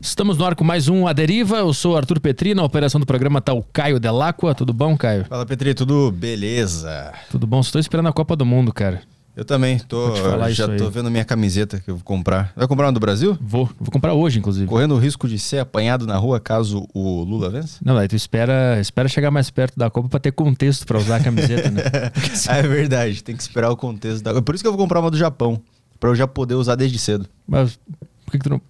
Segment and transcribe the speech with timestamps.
[0.00, 1.56] Estamos no ar com mais um A Deriva.
[1.56, 2.54] Eu sou o Arthur Petri.
[2.54, 4.54] Na operação do programa está o Caio Delacqua.
[4.54, 5.24] Tudo bom, Caio?
[5.24, 5.74] Fala, Petri.
[5.74, 7.12] Tudo beleza?
[7.28, 7.58] Tudo bom?
[7.58, 9.02] Estou esperando a Copa do Mundo, cara.
[9.34, 9.76] Eu também.
[9.76, 10.14] Tô,
[10.50, 12.52] já tô vendo minha camiseta que eu vou comprar.
[12.54, 13.36] Vai comprar uma do Brasil?
[13.40, 13.68] Vou.
[13.80, 14.68] Vou comprar hoje, inclusive.
[14.68, 17.80] Correndo o risco de ser apanhado na rua caso o Lula vença?
[17.84, 21.16] Não, daí tu espera, espera chegar mais perto da Copa para ter contexto para usar
[21.16, 21.82] a camiseta, né?
[22.56, 23.24] é verdade.
[23.24, 25.60] Tem que esperar o contexto da Por isso que eu vou comprar uma do Japão.
[25.98, 27.28] Para eu já poder usar desde cedo.
[27.44, 27.76] Mas
[28.24, 28.60] por que, que tu não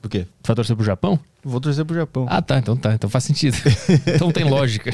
[0.00, 0.26] por quê?
[0.42, 1.18] Tu vai torcer pro Japão?
[1.42, 2.26] Vou torcer pro Japão.
[2.28, 2.58] Ah, tá.
[2.58, 2.94] Então tá.
[2.94, 3.56] Então faz sentido.
[4.06, 4.90] então tem lógica.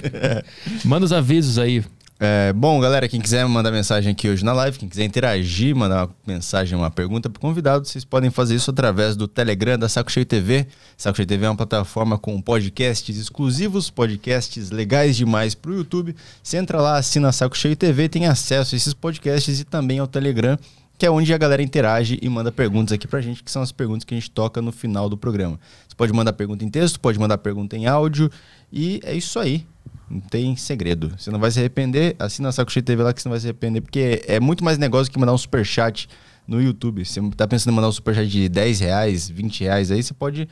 [0.84, 1.84] Manda os avisos aí.
[2.18, 6.06] É, bom, galera, quem quiser mandar mensagem aqui hoje na live, quem quiser interagir, mandar
[6.06, 10.10] uma mensagem, uma pergunta pro convidado, vocês podem fazer isso através do Telegram da Saco
[10.10, 10.66] Cheio TV.
[10.96, 16.16] Saco Cheio TV é uma plataforma com podcasts exclusivos, podcasts legais demais pro YouTube.
[16.42, 20.06] Você entra lá, assina Saco Cheio TV, tem acesso a esses podcasts e também ao
[20.06, 20.58] Telegram
[20.98, 23.72] que é onde a galera interage e manda perguntas aqui pra gente, que são as
[23.72, 25.58] perguntas que a gente toca no final do programa.
[25.86, 28.30] Você pode mandar pergunta em texto, pode mandar pergunta em áudio,
[28.72, 29.66] e é isso aí.
[30.08, 31.12] Não tem segredo.
[31.18, 32.14] Você não vai se arrepender.
[32.18, 34.64] Assina a Saco Cheio TV lá que você não vai se arrepender, porque é muito
[34.64, 36.08] mais negócio que mandar um super chat
[36.46, 37.04] no YouTube.
[37.04, 40.14] Você tá pensando em mandar um super chat de 10 reais, 20 reais aí, você
[40.14, 40.48] pode.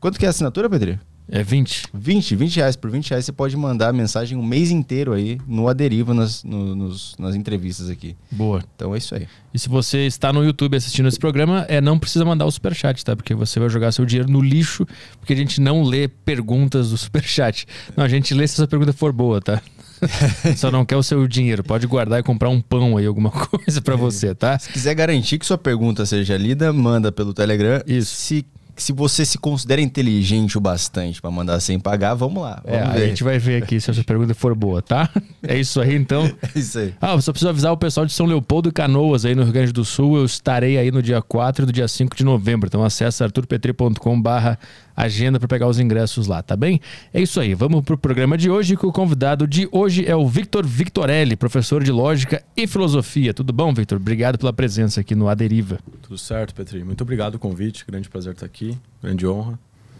[0.00, 0.98] Quanto que é a assinatura, Pedro?
[1.30, 1.88] É 20.
[1.92, 2.76] 20, 20 reais.
[2.76, 6.74] Por 20 reais você pode mandar mensagem um mês inteiro aí no Aderiva nas, no,
[6.74, 8.16] nos, nas entrevistas aqui.
[8.30, 8.62] Boa.
[8.74, 9.28] Então é isso aí.
[9.52, 13.04] E se você está no YouTube assistindo esse programa, é não precisa mandar o superchat,
[13.04, 13.14] tá?
[13.14, 14.86] Porque você vai jogar seu dinheiro no lixo,
[15.18, 17.66] porque a gente não lê perguntas do superchat.
[17.96, 19.60] Não, a gente lê se essa pergunta for boa, tá?
[20.56, 21.62] Só não quer o seu dinheiro.
[21.62, 24.58] Pode guardar e comprar um pão aí, alguma coisa para você, tá?
[24.58, 27.82] Se quiser garantir que sua pergunta seja lida, manda pelo Telegram.
[27.86, 28.14] Isso.
[28.14, 28.46] Se
[28.82, 32.60] se você se considera inteligente o bastante para mandar sem pagar, vamos lá.
[32.64, 35.10] É, vamos é, a gente vai ver aqui se a sua pergunta for boa, tá?
[35.42, 36.28] É isso aí, então.
[36.54, 36.94] É isso aí.
[37.00, 39.52] Ah, eu só preciso avisar o pessoal de São Leopoldo e Canoas aí no Rio
[39.52, 40.16] Grande do Sul.
[40.16, 42.68] Eu estarei aí no dia 4 e no dia 5 de novembro.
[42.68, 44.58] Então acessa arturpetri.com barra
[44.98, 46.80] agenda para pegar os ingressos lá, tá bem?
[47.14, 50.26] É isso aí, vamos pro programa de hoje, que o convidado de hoje é o
[50.26, 53.32] Victor Victorelli, professor de Lógica e Filosofia.
[53.32, 53.98] Tudo bom, Victor?
[53.98, 55.78] Obrigado pela presença aqui no Aderiva.
[56.02, 56.82] Tudo certo, Petri.
[56.82, 58.67] Muito obrigado pelo convite, grande prazer estar aqui,
[59.02, 59.58] grande honra.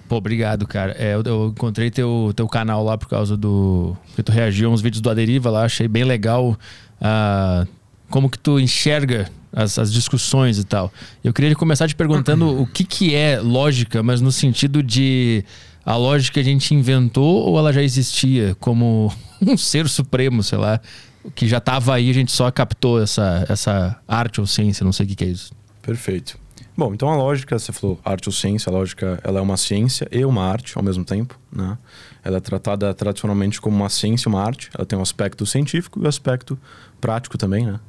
[0.08, 0.96] Pô, obrigado, cara.
[0.98, 3.94] É, eu, eu, encontrei teu, teu canal lá por causa do.
[4.06, 6.58] Porque tu reagiu a uns vídeos do Aderiva lá, achei bem legal.
[7.00, 7.68] Uh,
[8.08, 10.92] como que tu enxerga as, as, discussões e tal.
[11.22, 15.44] Eu queria começar te perguntando o que, que é lógica, mas no sentido de
[15.84, 20.80] a lógica a gente inventou ou ela já existia como um ser supremo, sei lá,
[21.34, 25.04] que já estava aí, a gente só captou essa, essa arte ou ciência, não sei
[25.04, 25.52] o que, que é isso.
[25.82, 26.38] Perfeito.
[26.78, 30.06] Bom, então a lógica, você falou arte ou ciência, a lógica ela é uma ciência
[30.12, 31.76] e uma arte ao mesmo tempo, né?
[32.22, 35.98] Ela é tratada tradicionalmente como uma ciência e uma arte, ela tem um aspecto científico
[35.98, 36.56] e um aspecto
[37.00, 37.80] prático também, né?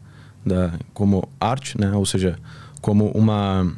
[0.44, 1.91] da, como arte, né?
[1.91, 2.39] ou seja,
[2.81, 3.72] como uma,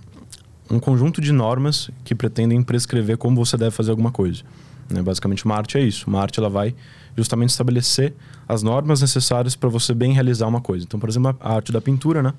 [0.69, 4.43] um conjunto de normas que pretendem prescrever como você deve fazer alguma coisa.
[4.89, 5.01] Né?
[5.01, 6.07] Basicamente, uma arte é isso.
[6.07, 6.73] Uma arte ela vai
[7.17, 8.13] justamente estabelecer
[8.47, 10.85] as normas necessárias para você bem realizar uma coisa.
[10.85, 12.33] Então, por exemplo, a arte da pintura, né?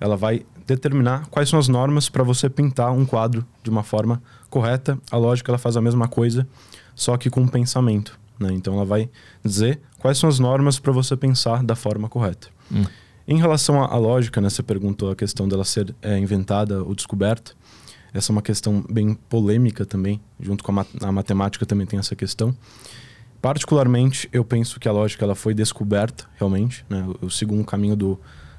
[0.00, 4.22] ela vai determinar quais são as normas para você pintar um quadro de uma forma
[4.50, 4.98] correta.
[5.10, 6.46] A lógica ela faz a mesma coisa,
[6.94, 8.18] só que com pensamento.
[8.38, 8.52] Né?
[8.52, 9.08] Então, ela vai
[9.42, 12.48] dizer quais são as normas para você pensar da forma correta.
[12.70, 12.84] Hum.
[13.26, 17.52] Em relação à, lógica, né, você perguntou a questão dela ser é, inventada ou descoberta.
[18.12, 22.14] Essa é uma questão bem polêmica também, junto com a, a matemática também tem essa
[22.14, 22.54] questão.
[23.40, 26.84] Particularmente, eu penso que a lógica ela foi descoberta, realmente.
[26.88, 27.06] Né?
[27.20, 28.18] Eu sigo um caminho do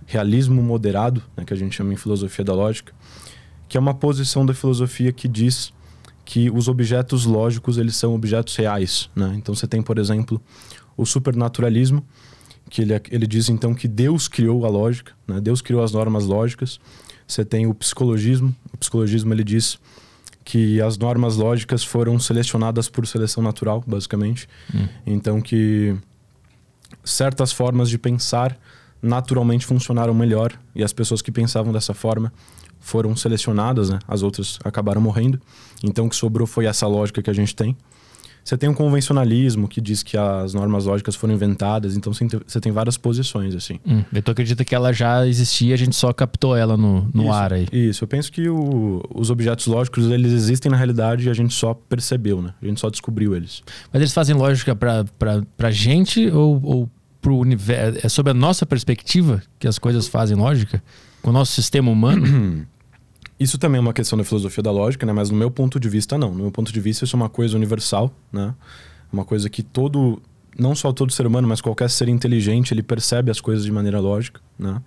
[0.10, 2.92] realismo moderado, né, que a gente chama em filosofia da lógica,
[3.68, 5.72] que é uma posição da filosofia que diz
[6.26, 9.08] que os objetos lógicos eles são objetos reais.
[9.16, 9.36] Né?
[9.36, 10.42] Então, você tem, por exemplo,
[10.98, 12.04] o supernaturalismo,
[12.72, 15.42] que ele, ele diz então que Deus criou a lógica, né?
[15.42, 16.80] Deus criou as normas lógicas.
[17.28, 18.56] Você tem o psicologismo.
[18.72, 19.80] O psicologismo ele diz
[20.46, 24.48] que as normas lógicas foram selecionadas por seleção natural, basicamente.
[24.74, 24.88] Hum.
[25.04, 25.98] Então que
[27.04, 28.56] certas formas de pensar
[29.02, 32.32] naturalmente funcionaram melhor e as pessoas que pensavam dessa forma
[32.80, 34.00] foram selecionadas, né?
[34.08, 35.40] As outras acabaram morrendo.
[35.84, 37.76] Então o que sobrou foi essa lógica que a gente tem.
[38.44, 42.72] Você tem um convencionalismo que diz que as normas lógicas foram inventadas, então você tem
[42.72, 43.80] várias posições, assim.
[43.86, 47.32] Hum, tu acredita que ela já existia, a gente só captou ela no, no isso,
[47.32, 47.68] ar aí.
[47.72, 51.54] Isso, eu penso que o, os objetos lógicos, eles existem na realidade e a gente
[51.54, 52.54] só percebeu, né?
[52.60, 53.62] A gente só descobriu eles.
[53.94, 56.90] Mas eles fazem lógica pra, pra, pra gente ou, ou
[57.22, 58.06] pro universo?
[58.06, 60.84] É sobre a nossa perspectiva que as coisas fazem lógica?
[61.22, 62.68] Com o nosso sistema humano?
[63.40, 65.14] Isso também é uma questão da filosofia da lógica, né?
[65.14, 66.32] Mas no meu ponto de vista, não.
[66.32, 68.54] No meu ponto de vista, isso é uma coisa universal, né?
[69.14, 70.22] Uma coisa que todo,
[70.58, 74.02] não só todo ser humano, mas qualquer ser inteligente, ele percebe as coisas de maneira
[74.02, 74.82] lógica, né?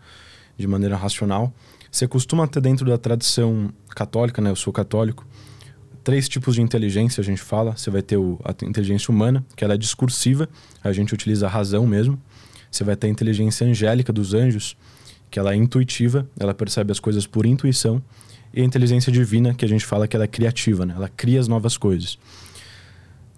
[0.59, 1.51] De maneira racional.
[1.91, 4.51] Você costuma ter dentro da tradição católica, né?
[4.51, 5.27] Eu sou católico.
[6.03, 7.77] Três tipos de inteligência a gente fala.
[7.77, 10.49] Você vai ter o, a inteligência humana, que ela é discursiva,
[10.83, 12.21] a gente utiliza a razão mesmo.
[12.71, 14.77] Você vai ter a inteligência angélica dos anjos,
[15.31, 18.03] que ela é intuitiva, ela percebe as coisas por intuição.
[18.55, 20.95] E a inteligência divina, que a gente fala que ela é criativa, né?
[20.95, 22.19] ela cria as novas coisas.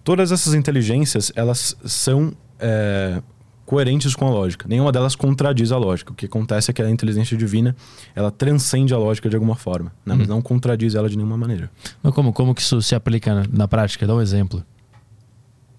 [0.03, 3.21] Todas essas inteligências, elas são é,
[3.65, 4.67] coerentes com a lógica.
[4.67, 6.11] Nenhuma delas contradiz a lógica.
[6.11, 7.75] O que acontece é que a inteligência divina,
[8.15, 10.15] ela transcende a lógica de alguma forma, né?
[10.15, 10.35] mas uhum.
[10.35, 11.69] não contradiz ela de nenhuma maneira.
[12.01, 14.05] Mas como, como que isso se aplica na, na prática?
[14.05, 14.63] Dá um exemplo.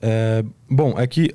[0.02, 1.34] É, bom, é que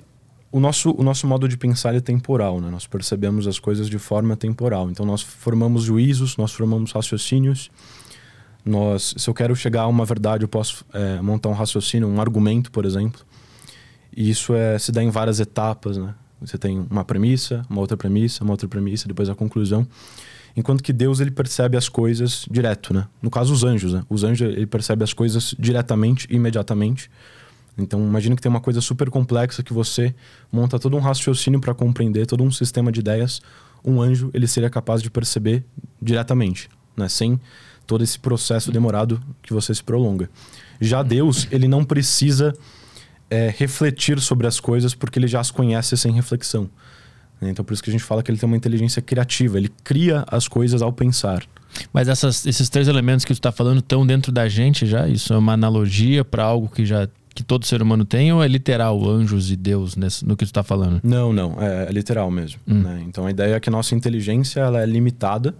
[0.51, 2.69] o nosso, o nosso modo de pensar é temporal, né?
[2.69, 4.92] Nós percebemos as coisas de forma temporal.
[4.92, 7.71] Então nós formamos juízos, nós formamos raciocínios.
[8.63, 12.19] Nós, se eu quero chegar a uma verdade, eu posso é, montar um raciocínio, um
[12.19, 13.21] argumento, por exemplo.
[14.15, 16.13] E isso é, se dá em várias etapas, né?
[16.41, 19.88] Você tem uma premissa, uma outra premissa, uma outra premissa, depois a conclusão.
[20.55, 23.07] Enquanto que Deus ele percebe as coisas direto, né?
[23.21, 24.03] No caso os anjos, né?
[24.09, 27.09] Os anjos ele percebe as coisas diretamente, imediatamente.
[27.77, 30.13] Então imagina que tem uma coisa super complexa que você
[30.51, 33.41] monta todo um raciocínio para compreender, todo um sistema de ideias.
[33.85, 35.63] Um anjo ele seria capaz de perceber
[36.01, 37.07] diretamente, né?
[37.07, 37.39] Sem
[37.88, 40.29] todo esse processo demorado que você se prolonga.
[40.81, 42.53] Já Deus ele não precisa
[43.31, 46.69] é, refletir sobre as coisas porque ele já as conhece sem reflexão.
[47.42, 50.24] Então por isso que a gente fala que ele tem uma inteligência criativa, ele cria
[50.28, 51.44] as coisas ao pensar.
[51.92, 55.07] Mas essas, esses três elementos que tu está falando estão dentro da gente já?
[55.07, 58.48] Isso é uma analogia para algo que já que todo ser humano tem ou é
[58.48, 61.00] literal anjos e Deus nesse, no que tu está falando?
[61.01, 62.60] Não, não, é, é literal mesmo.
[62.68, 62.81] Hum.
[62.81, 63.04] Né?
[63.07, 65.56] Então a ideia é que a nossa inteligência ela é limitada,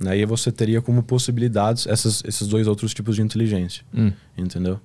[0.00, 0.16] né?
[0.16, 4.10] e você teria como possibilidades essas, esses dois outros tipos de inteligência, hum.
[4.38, 4.80] entendeu?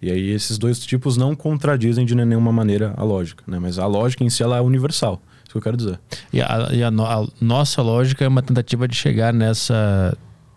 [0.00, 3.58] E aí esses dois tipos não contradizem de nenhuma maneira a lógica, né?
[3.58, 5.20] Mas a lógica em si ela é universal.
[5.42, 5.98] Isso que eu quero dizer.
[6.32, 10.16] E a, e a, no, a nossa lógica é uma tentativa de chegar nessa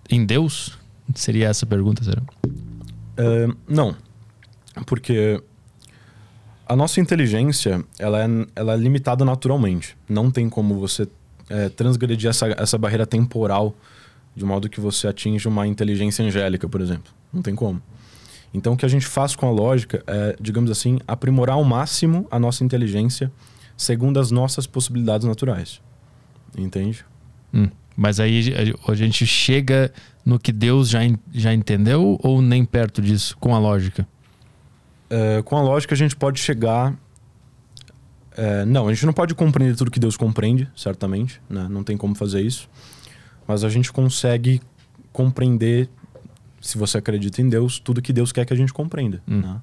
[0.09, 0.77] em Deus?
[1.15, 2.21] Seria essa a pergunta, será?
[2.21, 3.95] Uh, não,
[4.85, 5.41] porque
[6.67, 9.97] a nossa inteligência ela é, ela é limitada naturalmente.
[10.07, 11.07] Não tem como você
[11.49, 13.75] é, transgredir essa, essa barreira temporal
[14.35, 17.11] de modo que você atinja uma inteligência angélica, por exemplo.
[17.33, 17.81] Não tem como.
[18.53, 22.27] Então, o que a gente faz com a lógica é, digamos assim, aprimorar ao máximo
[22.31, 23.31] a nossa inteligência
[23.79, 25.81] segundo as nossas possibilidades naturais.
[26.57, 27.05] Entende?
[27.53, 28.53] Hum, mas aí
[28.87, 29.91] a gente chega
[30.25, 30.99] no que Deus já,
[31.31, 34.07] já entendeu ou nem perto disso com a lógica?
[35.09, 36.93] É, com a lógica a gente pode chegar.
[38.35, 41.67] É, não, a gente não pode compreender tudo que Deus compreende, certamente, né?
[41.69, 42.69] não tem como fazer isso.
[43.47, 44.61] Mas a gente consegue
[45.11, 45.89] compreender
[46.61, 49.21] se você acredita em Deus, tudo que Deus quer que a gente compreenda.
[49.27, 49.39] Hum.
[49.39, 49.61] Né?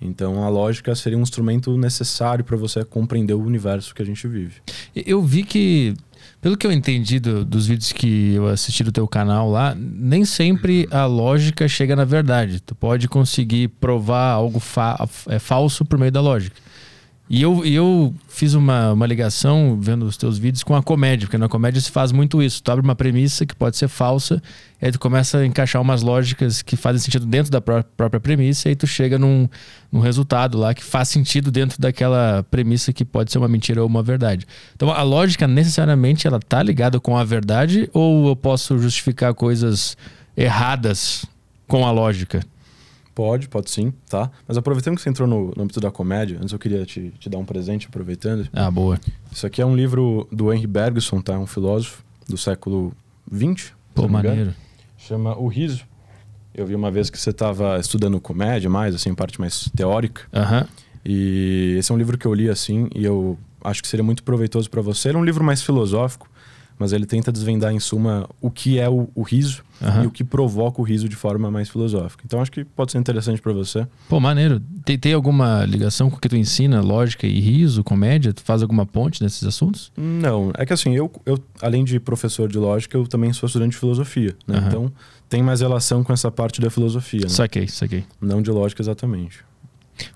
[0.00, 4.26] Então a lógica seria um instrumento necessário para você compreender o universo que a gente
[4.26, 4.54] vive.
[4.94, 5.94] Eu vi que,
[6.40, 10.24] pelo que eu entendi do, dos vídeos que eu assisti do teu canal lá, nem
[10.24, 12.60] sempre a lógica chega na verdade.
[12.60, 16.56] Tu pode conseguir provar algo fa é falso por meio da lógica.
[17.32, 21.38] E eu, eu fiz uma, uma ligação vendo os teus vídeos com a comédia, porque
[21.38, 22.60] na comédia se faz muito isso.
[22.60, 24.42] Tu abre uma premissa que pode ser falsa,
[24.82, 28.18] e aí tu começa a encaixar umas lógicas que fazem sentido dentro da pró própria
[28.18, 29.48] premissa, e aí tu chega num,
[29.92, 33.86] num resultado lá que faz sentido dentro daquela premissa que pode ser uma mentira ou
[33.86, 34.44] uma verdade.
[34.74, 39.96] Então a lógica necessariamente ela tá ligada com a verdade, ou eu posso justificar coisas
[40.36, 41.24] erradas
[41.68, 42.40] com a lógica?
[43.20, 44.30] Pode, pode sim, tá?
[44.48, 47.28] Mas aproveitando que você entrou no, no âmbito da comédia, antes eu queria te, te
[47.28, 48.48] dar um presente, aproveitando.
[48.50, 48.98] Ah, boa.
[49.30, 51.38] Isso aqui é um livro do Henry Bergson, tá?
[51.38, 52.94] Um filósofo do século
[53.30, 53.74] XX.
[53.94, 54.54] Pô, maneiro.
[54.96, 55.84] Chama O Riso.
[56.54, 60.22] Eu vi uma vez que você estava estudando comédia mais, assim, parte mais teórica.
[60.32, 60.66] Aham.
[61.04, 64.22] E esse é um livro que eu li, assim, e eu acho que seria muito
[64.22, 65.10] proveitoso para você.
[65.10, 66.26] Ele é um livro mais filosófico,
[66.80, 70.04] mas ele tenta desvendar, em suma, o que é o, o riso uhum.
[70.04, 72.24] e o que provoca o riso de forma mais filosófica.
[72.24, 73.86] Então, acho que pode ser interessante para você.
[74.08, 74.62] Pô, maneiro.
[74.82, 78.32] Tem, tem alguma ligação com o que tu ensina, lógica e riso, comédia?
[78.32, 79.92] Tu faz alguma ponte nesses assuntos?
[79.94, 80.50] Não.
[80.56, 83.78] É que assim, eu, eu além de professor de lógica, eu também sou estudante de
[83.78, 84.34] filosofia.
[84.46, 84.58] Né?
[84.58, 84.66] Uhum.
[84.66, 84.92] Então,
[85.28, 87.20] tem mais relação com essa parte da filosofia.
[87.24, 87.28] Né?
[87.28, 88.04] Saquei, saquei.
[88.18, 89.49] Não de lógica exatamente.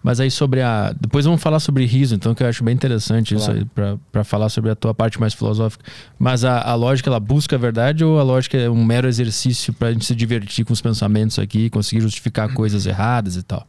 [0.03, 0.95] Mas aí sobre a.
[0.99, 3.59] Depois vamos falar sobre riso, então, que eu acho bem interessante claro.
[3.59, 5.85] isso aí, para falar sobre a tua parte mais filosófica.
[6.19, 9.73] Mas a, a lógica, ela busca a verdade ou a lógica é um mero exercício
[9.73, 13.67] para a gente se divertir com os pensamentos aqui, conseguir justificar coisas erradas e tal?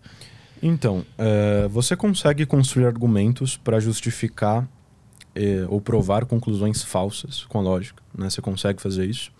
[0.61, 4.67] Então, é, você consegue construir argumentos para justificar
[5.35, 8.01] é, ou provar conclusões falsas com a lógica.
[8.17, 8.29] Né?
[8.29, 9.31] Você consegue fazer isso.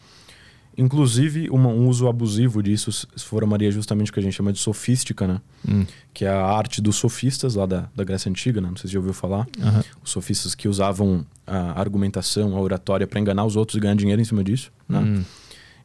[0.77, 5.25] Inclusive, uma, um uso abusivo disso formaria justamente o que a gente chama de sofística,
[5.25, 5.41] né?
[5.67, 5.86] Hum.
[6.13, 8.67] Que é a arte dos sofistas lá da, da Grécia Antiga, né?
[8.67, 9.48] Não sei se já ouviu falar.
[9.58, 9.82] Uhum.
[10.03, 14.22] Os sofistas que usavam a argumentação, a oratória para enganar os outros e ganhar dinheiro
[14.22, 15.00] em cima disso, né?
[15.00, 15.24] Hum.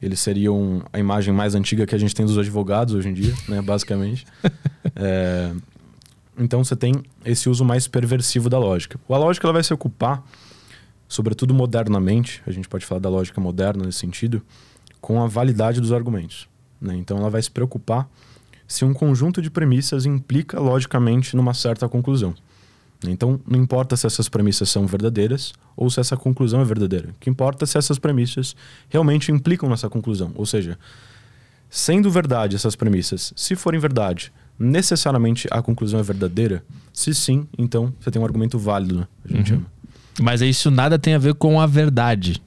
[0.02, 3.34] eles seriam a imagem mais antiga que a gente tem dos advogados hoje em dia,
[3.48, 4.26] né, basicamente.
[4.96, 5.52] é,
[6.36, 6.94] então você tem
[7.24, 8.98] esse uso mais perversivo da lógica.
[9.08, 10.24] A lógica ela vai se ocupar,
[11.06, 14.42] sobretudo modernamente, a gente pode falar da lógica moderna nesse sentido,
[15.00, 16.48] com a validade dos argumentos.
[16.80, 16.96] Né?
[16.96, 18.08] Então ela vai se preocupar
[18.66, 22.34] se um conjunto de premissas implica logicamente numa certa conclusão.
[23.08, 27.08] Então, não importa se essas premissas são verdadeiras ou se essa conclusão é verdadeira.
[27.08, 28.54] O que importa é se essas premissas
[28.88, 30.32] realmente implicam nessa conclusão.
[30.34, 30.78] Ou seja,
[31.68, 36.62] sendo verdade essas premissas, se forem verdade, necessariamente a conclusão é verdadeira?
[36.92, 39.08] Se sim, então você tem um argumento válido, né?
[39.24, 39.46] a gente uhum.
[39.46, 39.66] chama.
[40.20, 42.42] Mas isso nada tem a ver com a verdade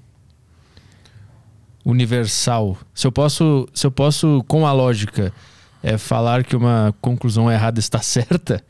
[1.85, 2.77] universal.
[2.93, 5.33] Se eu posso, se eu posso com a lógica,
[5.81, 8.63] é, falar que uma conclusão errada está certa,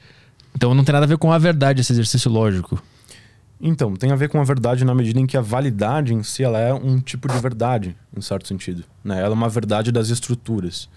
[0.55, 2.81] então não tem nada a ver com a verdade esse exercício lógico.
[3.65, 6.43] Então, tem a ver com a verdade na medida em que a validade em si
[6.43, 8.83] ela é um tipo de verdade, em certo sentido.
[9.01, 9.19] Né?
[9.19, 10.89] Ela é uma verdade das estruturas.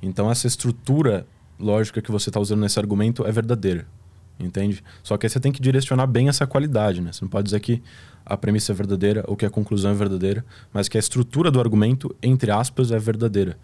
[0.00, 1.26] Então, essa estrutura
[1.58, 3.88] lógica que você está usando nesse argumento é verdadeira.
[4.42, 4.82] Entende?
[5.02, 7.00] Só que aí você tem que direcionar bem essa qualidade.
[7.00, 7.12] Né?
[7.12, 7.80] Você não pode dizer que
[8.26, 11.60] a premissa é verdadeira ou que a conclusão é verdadeira, mas que a estrutura do
[11.60, 13.56] argumento, entre aspas, é verdadeira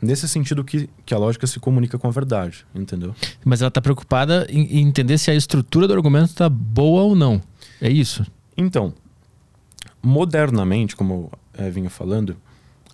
[0.00, 3.14] nesse sentido que, que a lógica se comunica com a verdade, entendeu?
[3.44, 7.40] Mas ela está preocupada em, entender se a estrutura do argumento está boa ou não.
[7.80, 8.26] É isso?
[8.56, 8.92] Então,
[10.02, 12.36] modernamente, como é, vinha falando,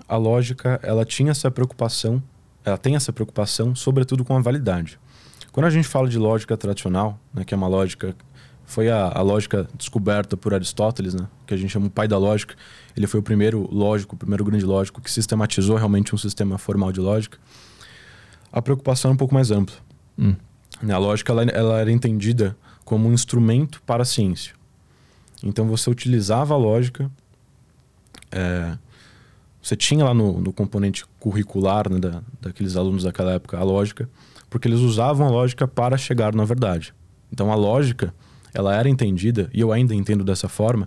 [0.08, 2.22] a lógica ela tinha essa preocupação,
[2.64, 4.98] ela tem essa preocupação, sobretudo com a validade.
[5.52, 8.16] Quando a gente fala de lógica tradicional, né, que é uma lógica
[8.64, 11.28] foi a, a, lógica descoberta por Aristóteles, né?
[11.46, 12.54] que a gente chama o pai da lógica.
[12.96, 16.90] Ele foi o primeiro lógico, o primeiro grande lógico que sistematizou realmente um sistema formal
[16.90, 17.38] de lógica.
[18.50, 19.76] A preocupação é um pouco mais ampla.
[20.18, 20.34] Hum.
[20.88, 24.54] A lógica ela, ela, era entendida como um instrumento para a ciência.
[25.42, 27.10] Então você utilizava a lógica,
[28.30, 28.78] é,
[29.60, 34.08] você tinha lá no, no componente curricular né, da, daqueles alunos daquela época a lógica,
[34.52, 36.94] porque eles usavam a lógica para chegar na verdade.
[37.32, 38.14] Então a lógica
[38.52, 40.86] ela era entendida, e eu ainda entendo dessa forma,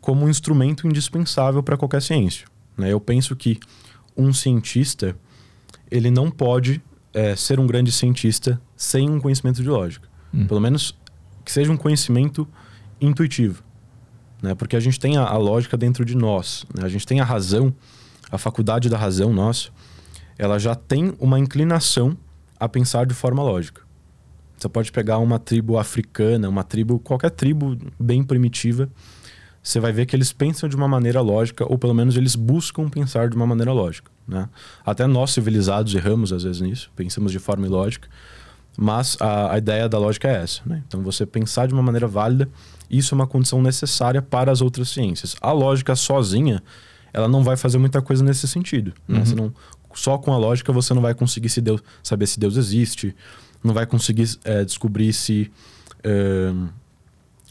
[0.00, 2.46] como um instrumento indispensável para qualquer ciência.
[2.78, 2.92] Né?
[2.92, 3.58] Eu penso que
[4.16, 5.16] um cientista
[5.90, 6.80] ele não pode
[7.12, 10.08] é, ser um grande cientista sem um conhecimento de lógica.
[10.32, 10.46] Hum.
[10.46, 10.96] Pelo menos
[11.44, 12.46] que seja um conhecimento
[13.00, 13.64] intuitivo.
[14.40, 14.54] Né?
[14.54, 16.64] Porque a gente tem a, a lógica dentro de nós.
[16.72, 16.84] Né?
[16.84, 17.74] A gente tem a razão,
[18.30, 19.70] a faculdade da razão nossa,
[20.38, 22.16] ela já tem uma inclinação
[22.58, 23.82] a pensar de forma lógica.
[24.56, 28.88] Você pode pegar uma tribo africana, uma tribo, qualquer tribo bem primitiva,
[29.62, 32.88] você vai ver que eles pensam de uma maneira lógica, ou pelo menos eles buscam
[32.88, 34.10] pensar de uma maneira lógica.
[34.26, 34.48] Né?
[34.84, 38.08] Até nós civilizados erramos às vezes nisso, pensamos de forma ilógica,
[38.78, 40.62] mas a, a ideia da lógica é essa.
[40.64, 40.84] Né?
[40.86, 42.48] Então você pensar de uma maneira válida,
[42.88, 45.34] isso é uma condição necessária para as outras ciências.
[45.40, 46.62] A lógica sozinha,
[47.12, 48.92] ela não vai fazer muita coisa nesse sentido.
[49.08, 49.24] Né?
[49.26, 49.34] Uhum.
[49.34, 49.54] Não,
[49.96, 53.14] só com a lógica você não vai conseguir se Deus, saber se Deus existe,
[53.64, 55.50] não vai conseguir é, descobrir se
[56.04, 56.52] é,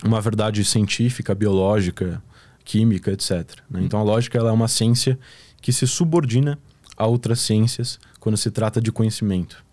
[0.03, 2.21] uma verdade científica, biológica,
[2.63, 3.59] química, etc.
[3.69, 3.81] Né?
[3.83, 5.19] Então a lógica ela é uma ciência
[5.61, 6.57] que se subordina
[6.95, 9.63] a outras ciências quando se trata de conhecimento.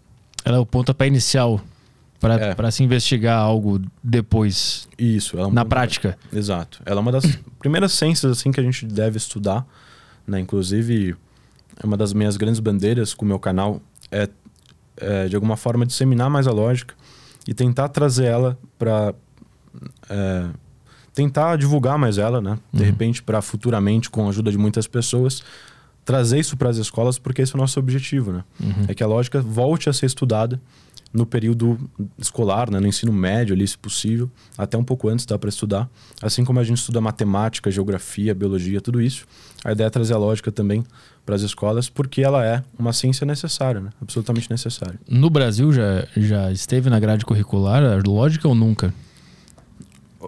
[0.45, 1.61] Ela é o pontapé inicial
[2.19, 2.71] para é.
[2.71, 4.89] se investigar algo depois.
[4.97, 5.39] Isso.
[5.39, 6.17] É na prática.
[6.33, 6.81] Exato.
[6.87, 7.25] Ela é uma das
[7.59, 9.67] primeiras ciências assim que a gente deve estudar.
[10.27, 10.39] Né?
[10.39, 11.17] Inclusive,
[11.83, 14.29] é uma das minhas grandes bandeiras com o meu canal é
[14.97, 16.95] é, de alguma forma, disseminar mais a lógica
[17.47, 19.15] e tentar trazer ela para.
[20.09, 20.49] É,
[21.15, 22.59] tentar divulgar mais ela, né?
[22.73, 22.87] De uhum.
[22.87, 25.43] repente, para futuramente, com a ajuda de muitas pessoas,
[26.05, 28.45] trazer isso para as escolas, porque esse é o nosso objetivo, né?
[28.59, 28.87] Uhum.
[28.89, 30.61] É que a lógica volte a ser estudada
[31.13, 31.79] no período
[32.19, 32.81] escolar, né?
[32.81, 35.87] no ensino médio ali, se possível, até um pouco antes dá para estudar.
[36.23, 39.27] Assim como a gente estuda matemática, geografia, biologia, tudo isso,
[39.63, 40.83] a ideia é trazer a lógica também
[41.25, 43.91] para as escolas, porque ela é uma ciência necessária, né?
[44.01, 44.99] absolutamente necessária.
[45.09, 48.93] No Brasil já, já esteve na grade curricular a lógica ou nunca?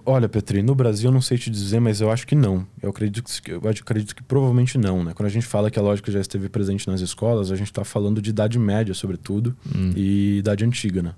[0.06, 2.66] Olha, Petri, no Brasil eu não sei te dizer, mas eu acho que não.
[2.82, 5.12] Eu acredito que, eu acredito que provavelmente não, né?
[5.14, 7.84] Quando a gente fala que a lógica já esteve presente nas escolas, a gente está
[7.84, 9.92] falando de idade média, sobretudo, hum.
[9.96, 11.14] e idade antiga, né?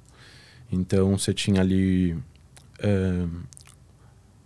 [0.71, 2.17] Então você tinha ali.
[2.79, 3.25] É,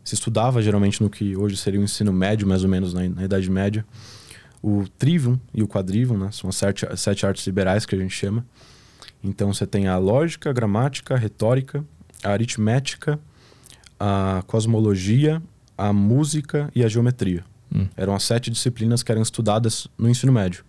[0.04, 3.24] se estudava geralmente no que hoje seria o ensino médio, mais ou menos na, na
[3.24, 3.84] Idade Média,
[4.62, 6.30] o trivium e o quadrivium, né?
[6.32, 8.44] São as sete, sete artes liberais que a gente chama.
[9.22, 11.84] Então você tem a lógica, a gramática, a retórica,
[12.22, 13.18] a aritmética,
[13.98, 15.42] a cosmologia,
[15.76, 17.44] a música e a geometria.
[17.74, 17.86] Hum.
[17.96, 20.64] Eram as sete disciplinas que eram estudadas no ensino médio.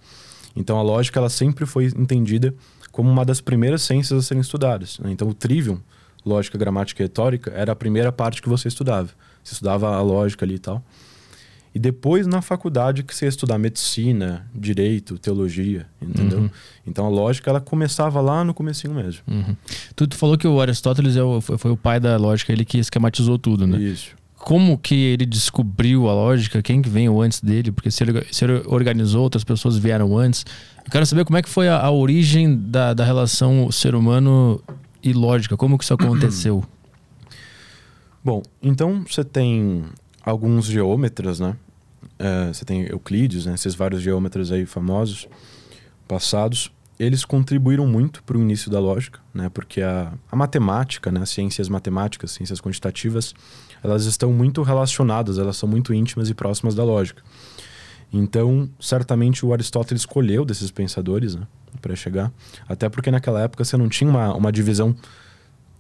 [0.56, 2.54] Então a lógica ela sempre foi entendida
[2.92, 5.00] como uma das primeiras ciências a serem estudadas.
[5.00, 5.12] Né?
[5.12, 5.80] Então o trivium,
[6.26, 9.10] lógica, gramática e retórica, era a primeira parte que você estudava.
[9.44, 10.84] Você estudava a lógica ali e tal.
[11.74, 16.40] E depois na faculdade que você ia estudar medicina, direito, teologia, entendeu?
[16.40, 16.50] Uhum.
[16.86, 19.22] Então a lógica ela começava lá no comecinho mesmo.
[19.26, 19.56] Uhum.
[19.96, 22.66] Tu, tu falou que o Aristóteles é o, foi, foi o pai da lógica, ele
[22.66, 23.78] que esquematizou tudo, né?
[23.80, 24.16] Isso.
[24.36, 26.62] Como que ele descobriu a lógica?
[26.62, 27.72] Quem que veio antes dele?
[27.72, 30.46] Porque se ele, se ele organizou, outras pessoas vieram antes.
[30.84, 34.62] Eu quero saber como é que foi a, a origem da, da relação ser humano
[35.02, 35.56] e lógica.
[35.56, 36.66] Como que isso aconteceu?
[38.24, 39.86] Bom, então você tem
[40.24, 41.56] alguns geômetras, né?
[42.18, 43.54] É, você tem Euclides, né?
[43.54, 45.28] Esses vários geômetras aí famosos,
[46.08, 46.72] passados.
[47.00, 49.50] Eles contribuíram muito para o início da lógica, né?
[49.50, 51.22] Porque a, a matemática, né?
[51.22, 53.34] As ciências matemáticas, ciências quantitativas,
[53.84, 57.24] elas estão muito relacionadas, elas são muito íntimas e próximas da lógica.
[58.14, 61.48] Então, certamente o Aristóteles escolheu desses pensadores, né?
[61.82, 62.32] Para chegar.
[62.68, 64.96] Até porque naquela época você não tinha uma, uma divisão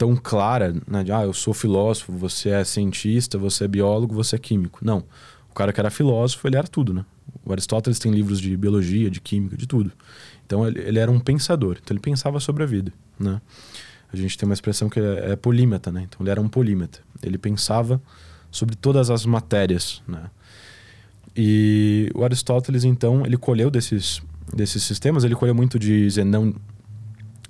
[0.01, 1.03] tão clara, né?
[1.03, 4.79] De, ah, eu sou filósofo, você é cientista, você é biólogo, você é químico.
[4.84, 5.03] Não.
[5.51, 7.05] O cara que era filósofo, ele era tudo, né?
[7.46, 9.91] O Aristóteles tem livros de biologia, de química, de tudo.
[10.43, 11.77] Então ele, ele era um pensador.
[11.79, 13.39] Então ele pensava sobre a vida, né?
[14.12, 16.08] A gente tem uma expressão que é, é polímata, né?
[16.10, 17.00] Então ele era um polímata.
[17.22, 18.01] Ele pensava
[18.50, 20.31] sobre todas as matérias, né?
[21.38, 24.20] E o Aristóteles, então, ele colheu desses,
[24.51, 26.55] desses sistemas, ele colheu muito de Zenão,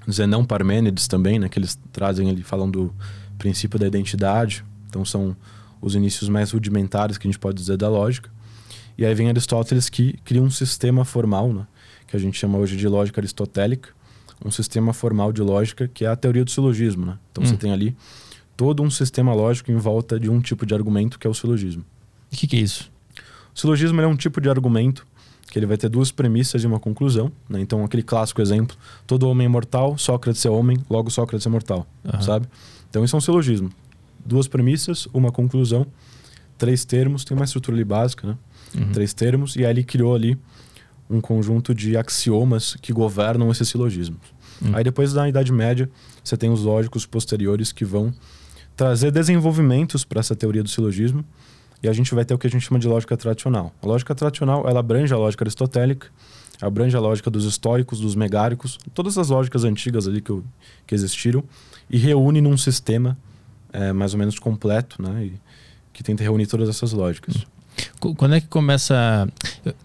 [0.10, 2.94] Zenão Parmênides também, né, que eles trazem ali, falam do
[3.38, 4.64] princípio da identidade.
[4.88, 5.36] Então são
[5.82, 8.30] os inícios mais rudimentares que a gente pode dizer da lógica.
[8.98, 11.68] E aí vem Aristóteles que cria um sistema formal, né,
[12.08, 13.90] que a gente chama hoje de lógica aristotélica,
[14.44, 17.06] um sistema formal de lógica que é a teoria do silogismo.
[17.06, 17.18] Né?
[17.32, 17.48] Então hum.
[17.48, 17.96] você tem ali
[18.58, 21.84] todo um sistema lógico em volta de um tipo de argumento que é o silogismo.
[22.32, 22.92] O que, que é isso?
[23.54, 25.06] O silogismo é um tipo de argumento
[25.52, 27.30] que ele vai ter duas premissas e uma conclusão.
[27.48, 27.60] Né?
[27.60, 31.86] Então, aquele clássico exemplo: todo homem é mortal, Sócrates é homem, logo Sócrates é mortal,
[32.06, 32.22] uhum.
[32.22, 32.48] sabe?
[32.90, 33.70] Então, isso é um silogismo.
[34.26, 35.86] Duas premissas, uma conclusão,
[36.58, 38.38] três termos, tem uma estrutura ali básica, né?
[38.74, 38.92] Uhum.
[38.94, 40.38] Três termos, e aí ele criou ali
[41.10, 44.22] um conjunto de axiomas que governam esses silogismos.
[44.62, 44.74] Uhum.
[44.74, 45.90] Aí, depois da Idade Média,
[46.24, 48.14] você tem os lógicos posteriores que vão
[48.78, 51.26] trazer desenvolvimentos para essa teoria do silogismo
[51.84, 53.74] e a gente vai ter o que a gente chama de lógica tradicional.
[53.82, 56.08] A lógica tradicional, ela abrange a lógica aristotélica,
[56.62, 60.42] abrange a lógica dos estoicos, dos megáricos, todas as lógicas antigas ali que,
[60.86, 61.44] que existiram
[61.90, 63.18] e reúne num sistema
[63.74, 65.26] é, mais ou menos completo, né?
[65.26, 65.34] E,
[65.94, 67.46] que tenta reunir todas essas lógicas.
[68.00, 69.28] Quando é que começa.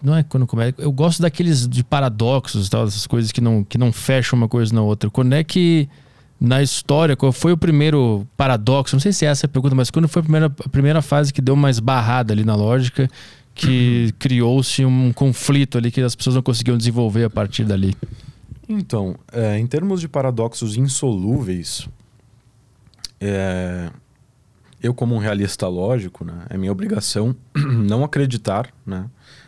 [0.01, 0.73] Não é quando começa.
[0.77, 4.73] Eu gosto daqueles de paradoxos, tal, essas coisas que não, que não fecham uma coisa
[4.73, 5.09] na outra.
[5.09, 5.89] Quando é que
[6.39, 8.95] na história, qual foi o primeiro paradoxo?
[8.95, 11.33] Não sei se é essa a pergunta, mas quando foi a primeira, a primeira fase
[11.33, 13.09] que deu mais barrada ali na lógica,
[13.55, 14.15] que uhum.
[14.19, 17.95] criou-se um conflito ali que as pessoas não conseguiam desenvolver a partir dali?
[18.69, 21.87] Então, é, em termos de paradoxos insolúveis,
[23.19, 23.89] é,
[24.81, 29.05] eu como um realista lógico, né, é minha obrigação não acreditar, né,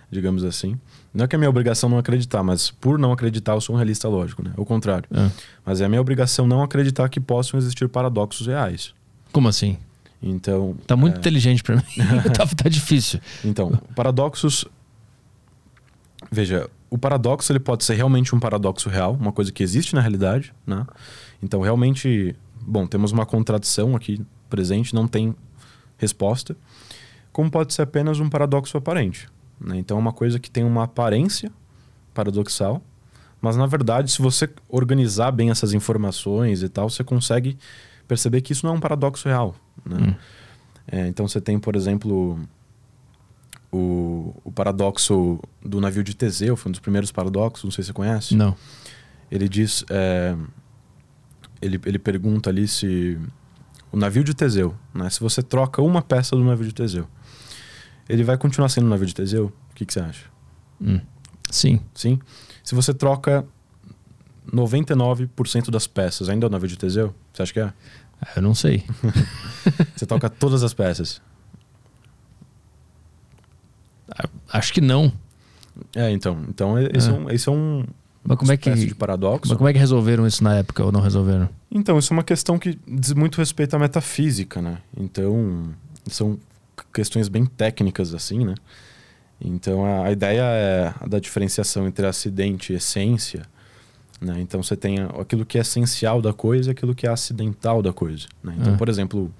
[0.09, 0.79] digamos assim,
[1.13, 3.77] não é que é minha obrigação não acreditar, mas por não acreditar eu sou um
[3.77, 4.51] realista lógico, né?
[4.55, 5.07] O contrário.
[5.11, 5.29] É.
[5.65, 8.93] Mas é a minha obrigação não acreditar que possam existir paradoxos reais.
[9.31, 9.77] Como assim?
[10.21, 10.75] Então.
[10.85, 11.19] Tá muito é...
[11.19, 11.83] inteligente para mim.
[12.35, 13.19] tá, tá difícil.
[13.43, 14.65] Então, paradoxos.
[16.31, 20.01] Veja, o paradoxo ele pode ser realmente um paradoxo real, uma coisa que existe na
[20.01, 20.85] realidade, né?
[21.41, 25.33] Então, realmente, bom, temos uma contradição aqui presente, não tem
[25.97, 26.55] resposta.
[27.31, 29.27] Como pode ser apenas um paradoxo aparente.
[29.59, 29.77] Né?
[29.77, 31.51] Então é uma coisa que tem uma aparência
[32.13, 32.81] paradoxal,
[33.41, 37.57] mas na verdade, se você organizar bem essas informações e tal, você consegue
[38.07, 39.55] perceber que isso não é um paradoxo real.
[39.85, 39.97] Né?
[39.97, 40.15] Hum.
[40.91, 42.39] É, então você tem, por exemplo,
[43.71, 47.87] o, o paradoxo do navio de Teseu, foi um dos primeiros paradoxos, não sei se
[47.87, 48.35] você conhece.
[48.35, 48.55] Não.
[49.31, 49.85] Ele diz.
[49.89, 50.35] É,
[51.61, 53.19] ele, ele pergunta ali se.
[53.91, 55.09] O navio de Teseu, né?
[55.09, 57.07] Se você troca uma peça do navio de Teseu,
[58.09, 59.53] ele vai continuar sendo um navio de Teseu?
[59.71, 60.25] O que, que você acha?
[60.81, 60.99] Hum.
[61.49, 61.79] Sim.
[61.93, 62.19] Sim?
[62.63, 63.45] Se você troca
[64.51, 67.13] 99% das peças, ainda é o navio de Teseu?
[67.31, 67.71] Você acha que é?
[68.35, 68.83] Eu não sei.
[69.95, 71.21] você troca todas as peças?
[74.51, 75.13] Acho que não.
[75.95, 76.43] É, então.
[76.49, 77.85] Então, esse é, é um, esse é um
[78.23, 79.49] mas como é que, de paradoxo.
[79.49, 81.47] Mas como é que resolveram isso na época ou não resolveram?
[81.71, 84.79] Então, isso é uma questão que diz muito respeito à metafísica, né?
[84.97, 85.73] Então,
[86.07, 86.37] são
[86.93, 88.55] questões bem técnicas assim, né?
[89.41, 93.43] Então a, a ideia é a da diferenciação entre acidente e essência.
[94.19, 94.41] Né?
[94.41, 97.93] Então você tem aquilo que é essencial da coisa e aquilo que é acidental da
[97.93, 98.27] coisa.
[98.43, 98.55] Né?
[98.59, 98.77] Então, é.
[98.77, 99.33] por exemplo,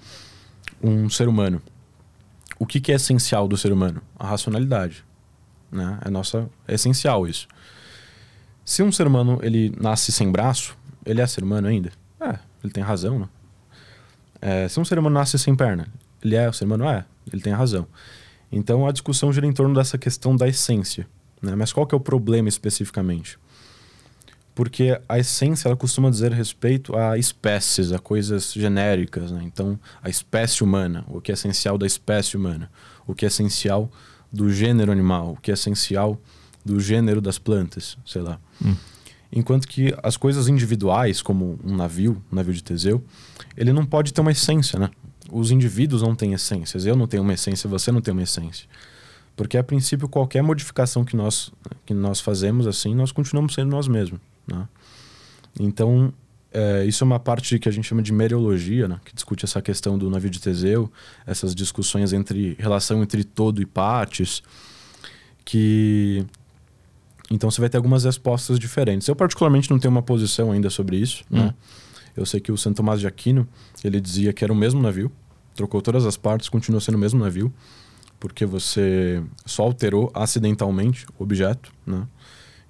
[0.82, 1.60] um ser humano.
[2.58, 4.00] O que, que é essencial do ser humano?
[4.18, 5.04] A racionalidade.
[5.70, 5.98] Né?
[6.04, 7.46] É, nossa, é essencial isso.
[8.64, 11.92] Se um ser humano ele nasce sem braço, ele é ser humano ainda?
[12.20, 13.28] É, ele tem razão, né?
[14.40, 15.86] É, se um ser humano nasce sem perna,
[16.22, 16.88] ele é o ser humano?
[16.88, 17.86] É, ele tem razão.
[18.50, 21.06] Então a discussão gira em torno dessa questão da essência.
[21.40, 21.54] Né?
[21.54, 23.38] Mas qual que é o problema especificamente?
[24.54, 29.30] Porque a essência ela costuma dizer respeito a espécies, a coisas genéricas.
[29.30, 29.42] Né?
[29.44, 32.70] Então, a espécie humana, o que é essencial da espécie humana,
[33.06, 33.90] o que é essencial
[34.32, 36.20] do gênero animal, o que é essencial
[36.64, 38.38] do gênero das plantas, sei lá.
[38.62, 38.74] Hum.
[39.32, 43.02] Enquanto que as coisas individuais, como um navio, um navio de Teseu,
[43.56, 44.90] ele não pode ter uma essência, né?
[45.32, 46.86] Os indivíduos não têm essências.
[46.86, 48.66] Eu não tenho uma essência, você não tem uma essência.
[49.36, 51.50] Porque, a princípio, qualquer modificação que nós,
[51.86, 54.20] que nós fazemos assim, nós continuamos sendo nós mesmos.
[54.46, 54.68] Né?
[55.58, 56.12] Então,
[56.52, 59.00] é, isso é uma parte que a gente chama de meriologia, né?
[59.04, 60.90] que discute essa questão do navio de Teseu,
[61.26, 64.42] essas discussões entre relação entre todo e partes,
[65.44, 66.26] que
[67.30, 69.06] então você vai ter algumas respostas diferentes.
[69.06, 71.38] Eu particularmente não tenho uma posição ainda sobre isso, hum.
[71.38, 71.54] né?
[72.16, 73.46] Eu sei que o Santo Tomás de Aquino,
[73.84, 75.10] ele dizia que era o mesmo navio,
[75.54, 77.52] trocou todas as partes, continua sendo o mesmo navio,
[78.18, 82.06] porque você só alterou acidentalmente o objeto, né?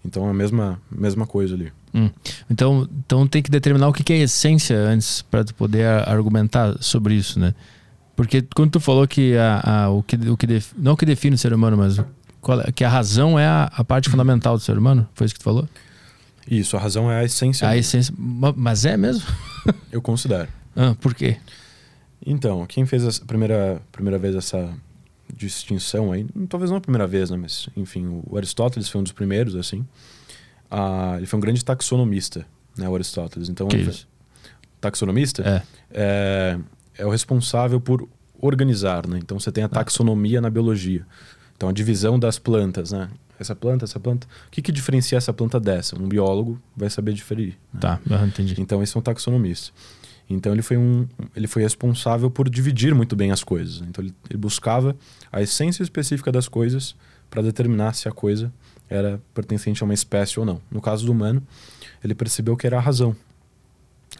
[0.05, 1.72] Então é a mesma, mesma coisa ali.
[1.94, 2.11] Hum.
[2.48, 7.38] Então, então tem que determinar o que é essência antes para poder argumentar sobre isso,
[7.38, 7.55] né?
[8.16, 11.07] Porque quando tu falou que, a, a, o que, o que def, não o que
[11.07, 12.05] define o ser humano, mas o,
[12.66, 15.40] é, que a razão é a, a, parte fundamental do ser humano, foi isso que
[15.40, 15.68] tu falou?
[16.50, 17.68] Isso, a razão é a essência.
[17.68, 19.24] A essência, mas é mesmo?
[19.92, 20.48] Eu considero.
[20.74, 21.36] Ah, por quê?
[22.26, 24.68] Então, quem fez a primeira, primeira vez essa
[25.32, 29.12] distinção aí, talvez não a primeira vez, né, mas enfim, o Aristóteles foi um dos
[29.12, 29.86] primeiros, assim.
[30.68, 32.44] Ah, ele foi um grande taxonomista,
[32.76, 33.48] né, o Aristóteles.
[33.48, 34.08] Então, que isso?
[34.80, 35.62] taxonomista é.
[35.92, 36.58] é.
[36.98, 38.08] É, o responsável por
[38.40, 39.18] organizar, né?
[39.18, 39.70] Então você tem a ah.
[39.70, 41.06] taxonomia na biologia.
[41.56, 43.08] Então a divisão das plantas, né?
[43.40, 44.26] Essa planta, essa planta.
[44.46, 45.96] O que, que diferencia essa planta dessa?
[45.98, 47.57] Um biólogo vai saber diferir.
[47.72, 47.81] Né?
[47.81, 48.55] Tá, entendi.
[48.59, 49.72] Então esse é um taxonomista.
[50.29, 53.83] Então ele foi um, ele foi responsável por dividir muito bem as coisas.
[53.88, 54.94] Então ele, ele buscava
[55.33, 56.94] a essência específica das coisas
[57.31, 58.53] para determinar se a coisa
[58.90, 60.61] era pertencente a uma espécie ou não.
[60.70, 61.42] No caso do humano,
[62.05, 63.16] ele percebeu que era a razão,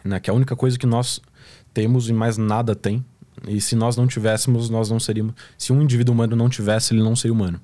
[0.03, 0.19] né?
[0.19, 1.21] que é a única coisa que nós
[1.73, 3.05] temos e mais nada tem.
[3.47, 5.35] E se nós não tivéssemos, nós não seríamos.
[5.57, 7.61] Se um indivíduo humano não tivesse, ele não seria humano.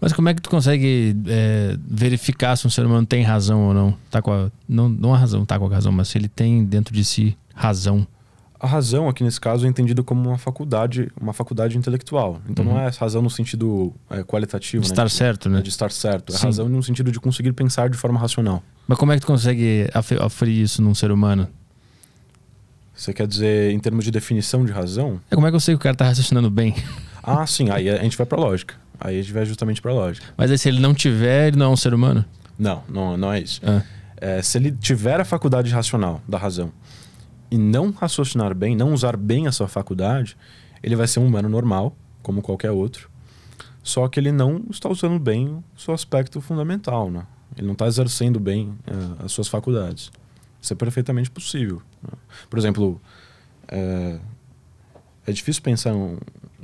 [0.00, 3.74] Mas como é que tu consegue é, verificar se um ser humano tem razão ou
[3.74, 3.94] não?
[4.10, 6.64] Tá com a, não, não a razão, tá com a razão, mas se ele tem
[6.64, 8.06] dentro de si razão.
[8.58, 12.40] A razão aqui nesse caso é entendida como uma faculdade, uma faculdade intelectual.
[12.48, 12.72] Então uhum.
[12.72, 14.92] não é razão no sentido é, qualitativo, de né?
[14.92, 15.60] estar certo, né?
[15.60, 16.32] De estar certo.
[16.32, 16.46] É Sim.
[16.46, 18.62] razão no sentido de conseguir pensar de forma racional.
[18.88, 21.48] Mas como é que tu consegue aferir isso num ser humano?
[22.94, 25.20] Você quer dizer em termos de definição de razão?
[25.30, 26.74] É, como é que eu sei que o cara está raciocinando bem?
[27.22, 27.68] Ah, sim.
[27.70, 28.74] Aí a gente vai para lógica.
[29.00, 30.26] Aí a gente vai justamente para lógica.
[30.36, 32.24] Mas aí, se ele não tiver, ele não é um ser humano?
[32.58, 33.60] Não, não, não é isso.
[33.64, 33.82] Ah.
[34.16, 36.72] É, se ele tiver a faculdade racional da razão
[37.50, 40.36] e não raciocinar bem, não usar bem a sua faculdade,
[40.82, 43.10] ele vai ser um humano normal, como qualquer outro.
[43.82, 47.24] Só que ele não está usando bem o seu aspecto fundamental, né?
[47.56, 50.10] Ele não está exercendo bem uh, as suas faculdades.
[50.60, 51.80] Isso é perfeitamente possível.
[52.02, 52.18] Né?
[52.50, 53.00] Por exemplo,
[53.68, 54.18] é,
[55.26, 56.18] é difícil pensar em,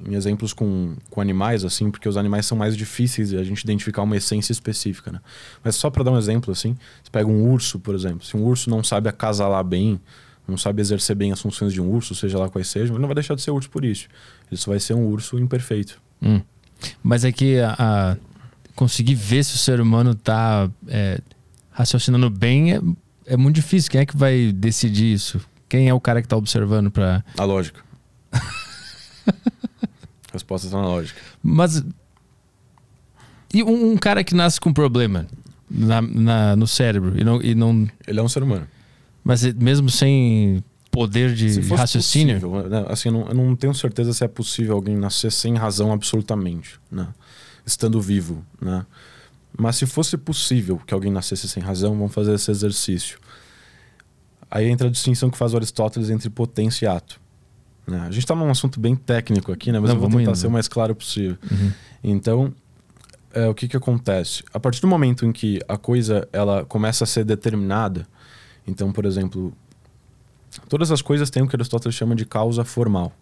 [0.07, 3.63] em, exemplos com, com animais, assim, porque os animais são mais difíceis de a gente
[3.63, 5.21] identificar uma essência específica, né?
[5.63, 8.25] Mas só para dar um exemplo, assim, você pega um urso, por exemplo.
[8.25, 10.01] Se um urso não sabe acasalar bem,
[10.47, 13.09] não sabe exercer bem as funções de um urso, seja lá quais sejam, ele não
[13.09, 14.09] vai deixar de ser urso por isso.
[14.51, 16.01] Ele só vai ser um urso imperfeito.
[16.21, 16.41] Hum.
[17.03, 18.17] Mas é que a, a,
[18.75, 21.21] conseguir ver se o ser humano está é,
[21.71, 22.81] raciocinando bem é,
[23.27, 23.91] é, muito difícil.
[23.91, 25.41] Quem é que vai decidir isso?
[25.69, 27.25] Quem é o cara que está observando para.
[27.39, 27.81] A lógica.
[30.33, 31.21] Resposta está na lógica.
[31.43, 31.85] Mas.
[33.53, 35.27] E um, um, cara que nasce com um problema
[35.71, 37.89] na, na, no cérebro e não, e não.
[38.07, 38.67] Ele é um ser humano.
[39.23, 42.41] Mas mesmo sem poder de raciocínio?
[42.41, 42.87] Possível, né?
[42.89, 46.81] assim, eu não, eu não, tenho certeza se é possível alguém nascer sem razão absolutamente,
[46.91, 47.09] né?
[47.65, 48.45] estando vivo.
[48.61, 48.85] Né?
[49.57, 53.19] Mas se fosse possível que alguém nascesse sem razão, vamos fazer esse exercício.
[54.51, 57.22] Aí entra a distinção que faz Aristóteles entre potência e ato.
[57.87, 58.01] Né?
[58.01, 59.81] A gente está num assunto bem técnico aqui, né?
[59.81, 60.37] mas não, eu vou tentar indo.
[60.37, 61.37] ser o mais claro possível.
[61.51, 61.73] Uhum.
[62.03, 62.55] Então,
[63.33, 64.45] é, o que, que acontece?
[64.53, 68.07] A partir do momento em que a coisa ela começa a ser determinada,
[68.67, 69.53] então, por exemplo,
[70.69, 73.13] todas as coisas têm o que Aristóteles chama de causa formal.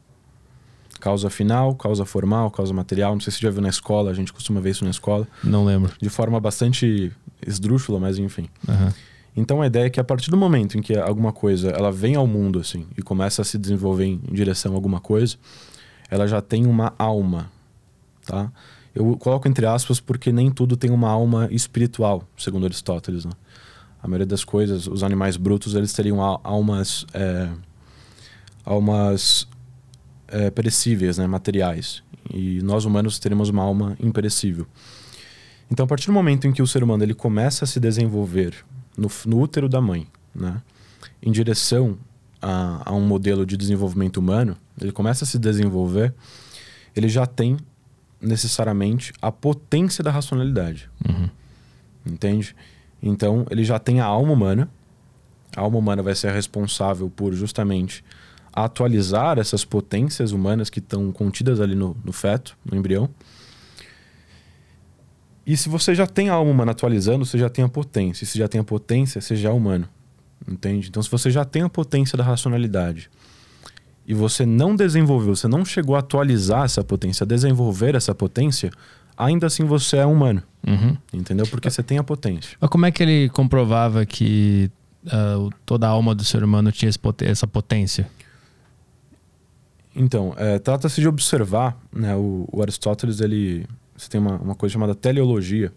[1.01, 3.15] Causa final, causa formal, causa material.
[3.15, 5.27] Não sei se você já viu na escola, a gente costuma ver isso na escola.
[5.43, 5.93] Não lembro.
[6.01, 7.11] De forma bastante
[7.47, 8.49] esdrúxula, mas enfim.
[8.69, 8.93] Uhum.
[9.37, 12.17] Então a ideia é que a partir do momento em que alguma coisa ela vem
[12.17, 15.37] ao mundo assim e começa a se desenvolver em, direção a alguma coisa,
[16.11, 17.51] ela já tem uma alma,
[18.27, 18.51] tá?
[18.93, 23.33] Eu coloco entre aspas porque nem tudo tem uma alma espiritual, segundo Aristóteles, né?
[24.03, 27.49] a maioria das coisas, os animais brutos, eles teriam almas, é,
[28.65, 29.47] almas
[30.29, 32.03] é, perecíveis, né, materiais.
[32.33, 34.67] E nós humanos teremos uma alma imperecível.
[35.71, 38.55] Então, a partir do momento em que o ser humano ele começa a se desenvolver
[39.01, 40.61] no, no útero da mãe, né,
[41.23, 41.99] em direção
[42.41, 46.15] a, a, um modelo de desenvolvimento humano, ele começa a se desenvolver,
[46.95, 47.57] ele já tem
[48.21, 50.91] necessariamente a potência da racionalidade.
[51.09, 51.31] Uhum.
[52.05, 52.55] Entende?
[53.03, 54.69] Então, ele já tem a alma humana.
[55.57, 58.05] A alma humana vai ser responsável por justamente
[58.53, 63.09] atualizar essas potências humanas que estão contidas ali no, no feto, no embrião.
[65.51, 68.23] E se você já tem a alma humana atualizando, você já tem a potência.
[68.23, 69.89] E se já tem a potência, você já é humano.
[70.47, 70.87] Entende?
[70.89, 73.11] Então, se você já tem a potência da racionalidade
[74.07, 78.71] e você não desenvolveu, você não chegou a atualizar essa potência, a desenvolver essa potência,
[79.17, 80.41] ainda assim você é humano.
[80.65, 80.97] Uhum.
[81.13, 81.45] Entendeu?
[81.49, 82.57] Porque você tem a potência.
[82.61, 84.71] Mas como é que ele comprovava que
[85.07, 86.93] uh, toda a alma do ser humano tinha
[87.27, 88.09] essa potência?
[89.97, 93.67] Então, é, trata-se de observar, né, o, o, Aristóteles, ele,
[94.01, 95.73] você tem uma, uma coisa chamada teleologia,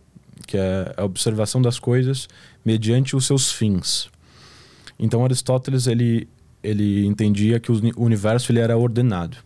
[0.47, 2.29] que é a observação das coisas
[2.63, 4.09] mediante os seus fins.
[4.97, 6.27] Então, Aristóteles, ele,
[6.63, 9.37] ele entendia que o universo ele era ordenado.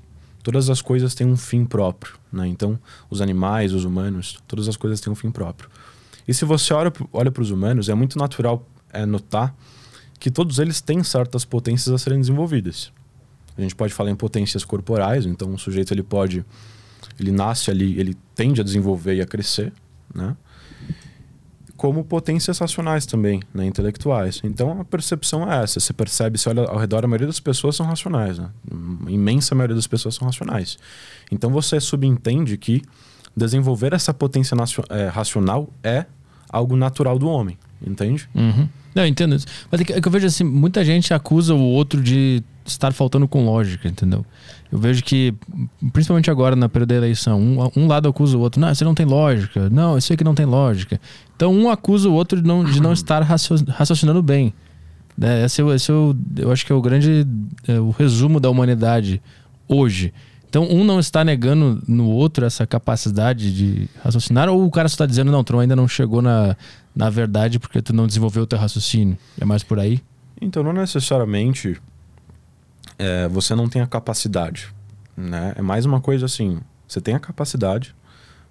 [0.44, 2.48] Todas as coisas têm um fim próprio, né?
[2.48, 5.70] Então, os animais, os humanos, todas as coisas têm um fim próprio.
[6.28, 8.64] E se você olha, olha para os humanos, é muito natural
[8.94, 9.56] é, notar
[10.20, 12.92] que todos eles têm certas potências a serem desenvolvidas.
[13.58, 16.46] A gente pode falar em potências corporais, então o sujeito ele pode,
[17.20, 19.74] ele nasce ali, ele tende a desenvolver e a crescer,
[20.14, 20.36] né?
[21.76, 23.64] Como potências racionais também, né?
[23.66, 24.42] intelectuais.
[24.44, 25.80] Então a percepção é essa.
[25.80, 28.50] Você percebe, você olha ao redor, a maioria das pessoas são racionais, né?
[29.06, 30.78] A imensa maioria das pessoas são racionais.
[31.32, 32.82] Então você subentende que
[33.36, 34.56] desenvolver essa potência
[34.90, 36.08] é, racional é
[36.50, 38.28] algo natural do homem, entende?
[38.34, 38.68] Uhum.
[38.96, 39.46] Não, entendo isso.
[39.70, 42.92] Mas é que, é que eu vejo assim, muita gente acusa o outro de estar
[42.94, 44.26] faltando com lógica, entendeu?
[44.72, 45.34] Eu vejo que,
[45.94, 48.94] principalmente agora na período da eleição, um, um lado acusa o outro, não, você não
[48.94, 51.00] tem lógica, não, isso aqui não tem lógica.
[51.36, 54.54] Então um acusa o outro de não, de não estar raciocinando bem.
[55.22, 57.26] É, esse, é, esse é o, eu acho que é o grande
[57.68, 59.22] é, o resumo da humanidade
[59.68, 60.14] hoje.
[60.50, 64.94] Então, um não está negando no outro essa capacidade de raciocinar, ou o cara só
[64.94, 66.56] está dizendo, não, tu ainda não chegou na,
[66.96, 69.18] na verdade porque tu não desenvolveu o teu raciocínio.
[69.40, 70.02] É mais por aí?
[70.42, 71.78] Então, não necessariamente
[72.98, 74.74] é, você não tem a capacidade.
[75.16, 75.54] Né?
[75.56, 77.96] É mais uma coisa assim: você tem a capacidade,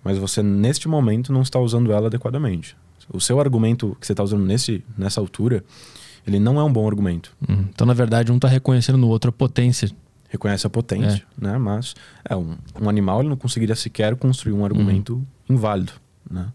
[0.03, 2.77] mas você neste momento não está usando ela adequadamente.
[3.13, 5.65] O seu argumento que você está usando nesse, nessa altura,
[6.27, 7.37] ele não é um bom argumento.
[7.49, 7.67] Uhum.
[7.73, 9.89] Então, na verdade, um está reconhecendo no outro a potência.
[10.29, 11.45] Reconhece a potência, é.
[11.47, 11.57] né?
[11.57, 15.55] Mas é um, um animal ele não conseguiria sequer construir um argumento uhum.
[15.57, 15.93] inválido,
[16.29, 16.49] né?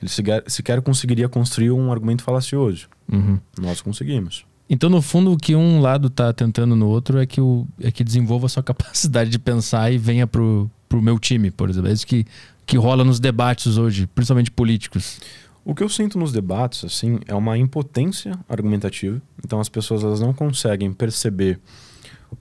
[0.00, 2.88] Ele sequer, sequer conseguiria construir um argumento falacioso.
[3.10, 3.40] Uhum.
[3.60, 4.46] Nós conseguimos.
[4.70, 7.90] Então, no fundo, o que um lado está tentando no outro é que, o, é
[7.90, 11.88] que desenvolva a sua capacidade de pensar e venha pro, pro meu time, por exemplo.
[11.88, 12.26] É isso que,
[12.66, 15.20] que rola nos debates hoje, principalmente políticos.
[15.64, 19.20] O que eu sinto nos debates, assim, é uma impotência argumentativa.
[19.44, 21.60] Então, as pessoas elas não conseguem perceber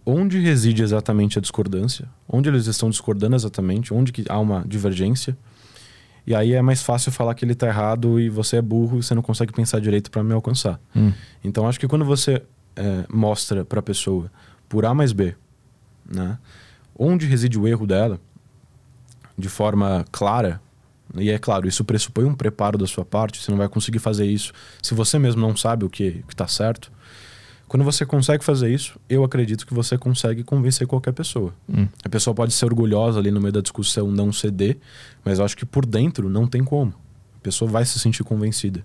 [0.06, 5.38] onde reside exatamente a discordância, onde eles estão discordando exatamente, onde que há uma divergência.
[6.28, 9.04] E aí é mais fácil falar que ele está errado e você é burro e
[9.04, 10.78] você não consegue pensar direito para me alcançar.
[10.94, 11.14] Hum.
[11.42, 12.44] Então acho que quando você
[12.76, 14.30] é, mostra para a pessoa
[14.68, 15.34] por A mais B,
[16.06, 16.38] né,
[17.00, 18.20] onde reside o erro dela,
[19.38, 20.60] de forma clara,
[21.16, 24.26] e é claro, isso pressupõe um preparo da sua parte, você não vai conseguir fazer
[24.26, 24.52] isso
[24.84, 26.92] se você mesmo não sabe o que está certo.
[27.68, 31.54] Quando você consegue fazer isso, eu acredito que você consegue convencer qualquer pessoa.
[31.68, 31.88] Hum.
[32.04, 34.78] A pessoa pode ser orgulhosa ali no meio da discussão, não ceder,
[35.24, 36.94] mas eu acho que por dentro não tem como.
[37.36, 38.84] A pessoa vai se sentir convencida.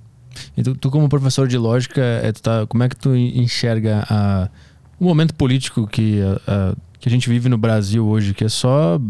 [0.56, 4.48] E tu, tu como professor de lógica, é, tá, como é que tu enxerga a,
[4.98, 8.48] o momento político que a, a, que a gente vive no Brasil hoje, que é
[8.48, 9.00] só,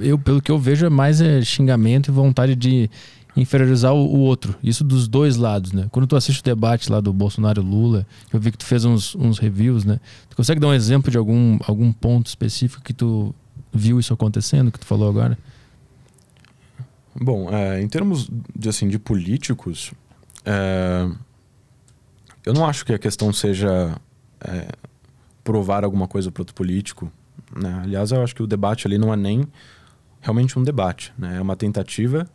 [0.00, 2.90] eu pelo que eu vejo, é mais é xingamento e vontade de
[3.36, 4.54] inferiorizar o, o, outro.
[4.62, 5.86] Isso dos dois lados, né?
[5.90, 9.14] Quando tu assiste o debate lá do Bolsonaro Lula, eu vi que tu fez uns,
[9.14, 10.00] uns reviews, né?
[10.28, 13.34] Tu consegue dar um exemplo de algum, algum ponto específico que tu
[13.72, 15.38] viu isso acontecendo, que tu falou agora?
[17.14, 19.92] Bom, é, em termos de, assim, de políticos,
[20.44, 21.08] é,
[22.44, 23.96] eu não acho que a questão seja
[24.40, 24.68] é,
[25.44, 27.12] provar alguma coisa para outro político.
[27.54, 27.80] Né?
[27.82, 29.46] Aliás, eu acho que o debate ali não é nem
[30.20, 31.36] realmente um debate, né?
[31.38, 32.28] é uma tentativa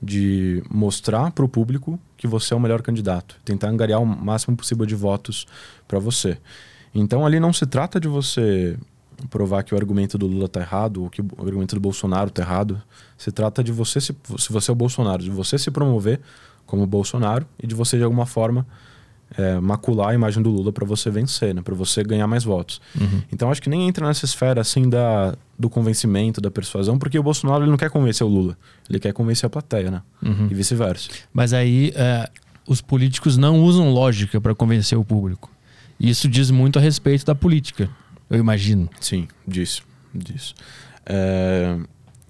[0.00, 4.56] de mostrar para o público que você é o melhor candidato, tentar angariar o máximo
[4.56, 5.46] possível de votos
[5.86, 6.38] para você.
[6.94, 8.76] Então ali não se trata de você
[9.30, 12.42] provar que o argumento do Lula está errado ou que o argumento do Bolsonaro está
[12.42, 12.80] errado.
[13.16, 16.20] Se trata de você, se, se você é o Bolsonaro, de você se promover
[16.66, 18.66] como Bolsonaro e de você de alguma forma
[19.36, 21.60] é, macular a imagem do Lula para você vencer, né?
[21.62, 22.80] Para você ganhar mais votos.
[22.98, 23.22] Uhum.
[23.32, 27.22] Então acho que nem entra nessa esfera assim da, do convencimento, da persuasão, porque o
[27.22, 28.56] Bolsonaro ele não quer convencer o Lula,
[28.88, 30.02] ele quer convencer a plateia, né?
[30.22, 30.48] Uhum.
[30.50, 31.10] E vice-versa.
[31.32, 32.28] Mas aí é,
[32.66, 35.50] os políticos não usam lógica para convencer o público.
[36.00, 37.90] E isso diz muito a respeito da política,
[38.30, 38.88] eu imagino.
[39.00, 39.82] Sim, disso,
[40.14, 40.54] disso.
[41.04, 41.76] É,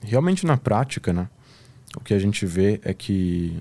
[0.02, 1.28] realmente na prática, né?
[1.96, 3.58] O que a gente vê é que,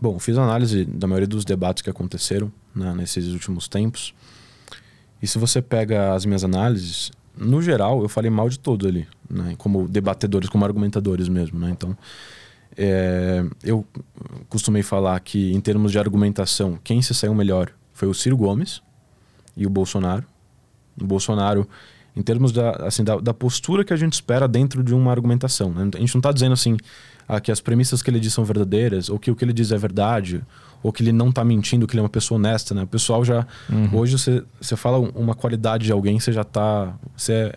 [0.00, 4.14] bom, fiz análise da maioria dos debates que aconteceram né, nesses últimos tempos.
[5.22, 9.08] E se você pega as minhas análises, no geral, eu falei mal de todos ali,
[9.28, 9.54] né?
[9.58, 11.70] Como debatedores, como argumentadores mesmo, né?
[11.70, 11.96] Então,
[12.76, 13.86] é, eu
[14.48, 18.82] costumei falar que, em termos de argumentação, quem se saiu melhor foi o Ciro Gomes
[19.56, 20.24] e o Bolsonaro.
[21.00, 21.68] O Bolsonaro,
[22.14, 25.70] em termos da, assim, da, da postura que a gente espera dentro de uma argumentação.
[25.72, 25.90] Né?
[25.94, 26.76] A gente não está dizendo assim
[27.26, 29.72] ah, que as premissas que ele diz são verdadeiras, ou que o que ele diz
[29.72, 30.42] é verdade,
[30.84, 32.74] ou que ele não está mentindo, que ele é uma pessoa honesta.
[32.74, 32.82] Né?
[32.82, 33.46] O pessoal já.
[33.72, 33.96] Uhum.
[33.96, 36.94] Hoje você, você fala uma qualidade de alguém, você já está.
[37.16, 37.54] Você,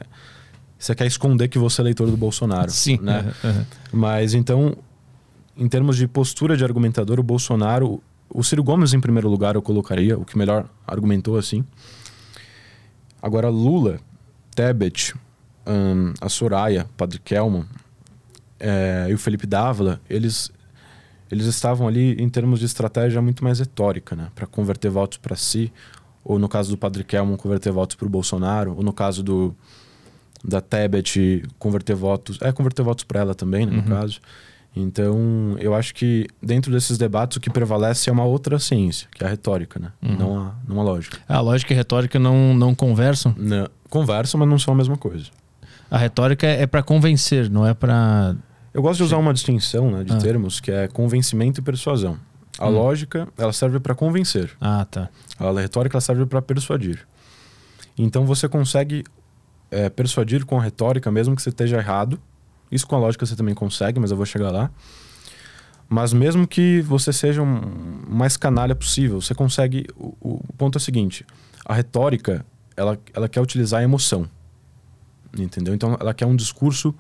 [0.80, 2.72] você quer esconder que você é leitor do Bolsonaro.
[2.72, 2.98] Sim.
[3.02, 3.34] Né?
[3.44, 3.66] Uhum.
[3.92, 4.78] Mas então,
[5.58, 9.62] em termos de postura de argumentador, o Bolsonaro, o Ciro Gomes em primeiro lugar eu
[9.62, 11.66] colocaria, o que melhor argumentou assim.
[13.22, 14.00] Agora Lula,
[14.56, 15.14] Tebet,
[15.68, 17.66] hum, a Soraya, Padre Kelman
[18.58, 20.50] é, e o Felipe Dávila, eles
[21.32, 25.36] eles estavam ali em termos de estratégia muito mais retórica, né, para converter votos para
[25.36, 25.72] si,
[26.24, 29.56] ou no caso do Padre Kelman converter votos para o Bolsonaro, ou no caso do
[30.44, 33.86] da Tebet converter votos, é converter votos para ela também, né, no Uhum.
[33.86, 34.20] caso.
[34.76, 39.24] Então, eu acho que dentro desses debates o que prevalece é uma outra ciência, que
[39.24, 39.92] é a retórica, né?
[40.04, 40.16] Uhum.
[40.18, 41.18] Não, a, não a lógica.
[41.28, 43.34] A lógica e a retórica não, não conversam.
[43.36, 45.26] Não, conversam, mas não são a mesma coisa.
[45.90, 48.36] A retórica é para convencer, não é para.
[48.78, 50.18] Eu gosto de usar uma distinção né, de Ah.
[50.20, 52.20] termos que é convencimento e persuasão.
[52.60, 52.74] A Hum.
[52.74, 54.52] lógica, ela serve para convencer.
[54.62, 55.10] Ah, tá.
[55.40, 57.08] A retórica, ela serve para persuadir.
[57.98, 59.04] Então, você consegue
[59.72, 62.20] é, persuadir com a retórica, mesmo que você esteja errado.
[62.72, 64.70] Isso com a lógica você também consegue, mas eu vou chegar lá.
[65.90, 67.58] Mas mesmo que você seja um
[68.08, 69.88] o mais canalha possível, você consegue.
[69.98, 71.26] O, o ponto é o seguinte:
[71.66, 72.46] a retórica,
[72.78, 74.30] ela, ela quer utilizar a emoção.
[75.38, 75.74] Entendeu?
[75.74, 76.94] Então, ela quer um discurso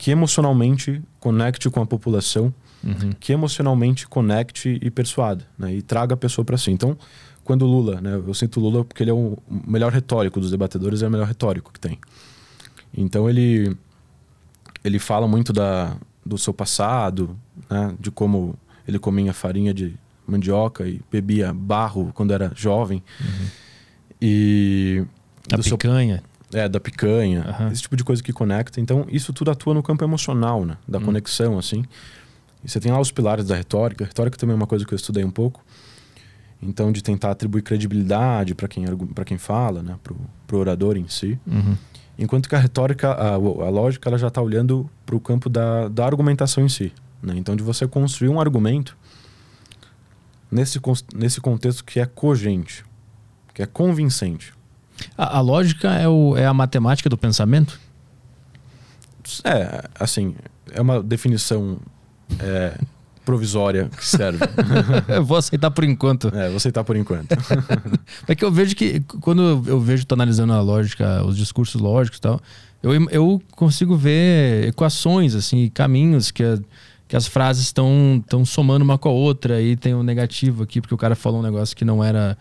[0.00, 3.12] que emocionalmente conecte com a população, Uhum.
[3.20, 5.74] que emocionalmente conecte e persuada, né?
[5.74, 6.70] E traga a pessoa para si.
[6.70, 6.96] Então,
[7.44, 8.14] quando Lula, né?
[8.14, 9.36] Eu sinto Lula porque ele é o
[9.66, 11.98] melhor retórico dos debatedores, é o melhor retórico que tem.
[12.96, 13.76] Então ele
[14.82, 17.36] ele fala muito da, do seu passado,
[17.68, 17.94] né?
[18.00, 18.54] De como
[18.88, 19.94] ele comia farinha de
[20.26, 23.02] mandioca e bebia barro quando era jovem.
[24.22, 25.04] E
[25.52, 26.22] A do seu picanha.
[26.52, 27.70] É, da picanha, Aham.
[27.72, 28.80] esse tipo de coisa que conecta.
[28.80, 30.76] Então, isso tudo atua no campo emocional, né?
[30.86, 31.04] Da Hum.
[31.04, 31.84] conexão, assim.
[32.64, 34.04] E você tem lá os pilares da retórica.
[34.04, 35.64] A retórica também é uma coisa que eu estudei um pouco.
[36.62, 38.84] Então, de tentar atribuir credibilidade para quem,
[39.24, 39.96] quem fala, né?
[40.02, 41.38] Pro, pro orador em si.
[41.46, 41.74] Uhum.
[42.18, 45.88] Enquanto que a retórica, a, a lógica, ela já está olhando para o campo da,
[45.88, 46.92] da argumentação em si.
[47.22, 47.34] Né?
[47.36, 48.94] Então, de você construir um argumento
[50.50, 50.78] nesse,
[51.14, 52.84] nesse contexto que é cogente,
[53.54, 54.52] que é convincente.
[55.16, 57.78] A, a lógica é, o, é a matemática do pensamento?
[59.44, 60.34] É, assim,
[60.72, 61.78] é uma definição
[62.38, 62.74] é,
[63.24, 64.38] provisória que serve.
[65.08, 66.28] Eu vou aceitar por enquanto.
[66.34, 67.28] é, vou aceitar por enquanto.
[68.26, 72.18] É que eu vejo que quando eu vejo, tô analisando a lógica, os discursos lógicos
[72.18, 72.40] e tal,
[72.82, 76.58] eu, eu consigo ver equações, assim, caminhos que, a-
[77.08, 80.80] que as frases estão estão somando uma com a outra e tem um negativo aqui,
[80.80, 82.36] porque o cara falou um negócio que não era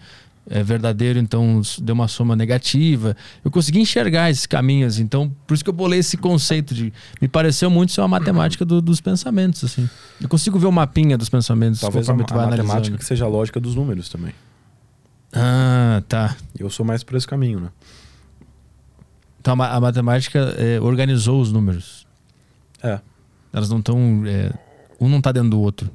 [0.50, 3.16] é, verdadeiro, então deu uma soma negativa.
[3.46, 6.92] Eu consegui enxergar esses caminhos, então por isso que eu bolei esse conceito de.
[7.22, 9.90] Me pareceu muito ser uma matemática do- dos pensamentos, assim.
[10.20, 12.98] Eu consigo ver o mapinha dos pensamentos Talvez a, a matemática analisando.
[12.98, 14.34] que seja a lógica dos números também.
[15.32, 16.36] Ah, tá.
[16.58, 17.70] Eu sou mais por esse caminho, né?
[19.40, 22.08] Então a, ma- a matemática é, organizou os números.
[22.82, 23.00] É.
[23.54, 23.98] Elas não estão.
[25.00, 25.90] um não tá dentro do outro.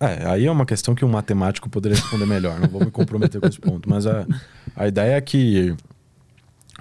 [0.00, 2.58] É, aí é uma questão que um matemático poderia responder melhor.
[2.58, 3.88] Não vou me comprometer com esse ponto.
[3.88, 4.26] Mas a,
[4.74, 5.74] a ideia é que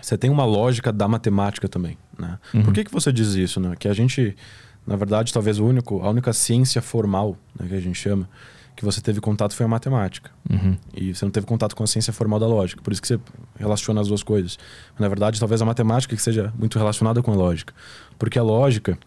[0.01, 1.97] você tem uma lógica da matemática também.
[2.17, 2.37] Né?
[2.53, 2.63] Uhum.
[2.63, 3.59] Por que, que você diz isso?
[3.59, 3.75] Né?
[3.77, 4.35] Que a gente,
[4.85, 8.27] na verdade, talvez o único, a única ciência formal né, que a gente chama,
[8.75, 10.31] que você teve contato foi a matemática.
[10.49, 10.75] Uhum.
[10.93, 12.81] E você não teve contato com a ciência formal da lógica.
[12.81, 13.19] Por isso que você
[13.57, 14.57] relaciona as duas coisas.
[14.99, 17.73] Na verdade, talvez a matemática que seja muito relacionada com a lógica.
[18.17, 18.97] Porque a lógica,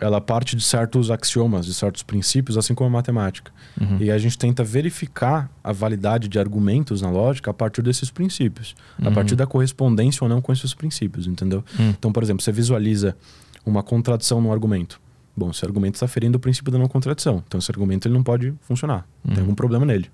[0.00, 3.50] ela parte de certos axiomas, de certos princípios, assim como a matemática.
[3.80, 3.96] Uhum.
[4.00, 8.74] E a gente tenta verificar a validade de argumentos na lógica a partir desses princípios.
[9.00, 9.14] A Uhum.
[9.14, 11.64] partir da correspondência ou não com esses princípios, entendeu?
[11.80, 11.90] Hum.
[11.98, 13.16] Então, por exemplo, você visualiza
[13.64, 15.00] uma contradição no argumento.
[15.36, 17.42] Bom, esse argumento está ferindo o princípio da não contradição.
[17.46, 19.06] Então, esse argumento ele não pode funcionar.
[19.24, 19.40] Tem Uhum.
[19.42, 20.10] algum problema nele.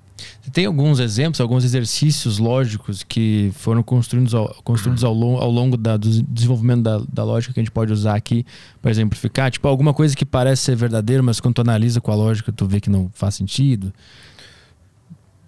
[0.52, 5.76] Tem alguns exemplos, alguns exercícios lógicos que foram construídos ao, construídos ao, lon- ao longo
[5.76, 8.44] da- do desenvolvimento da, da lógica que a gente pode usar aqui
[8.80, 9.50] para exemplificar?
[9.50, 12.66] Tipo, alguma coisa que parece ser verdadeira, mas quando tu analisa com a lógica, tu
[12.66, 13.92] vê que não faz sentido.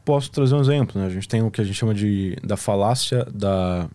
[0.04, 1.06] Posso trazer um exemplo, né?
[1.06, 3.88] A gente tem o que a gente chama de da falácia da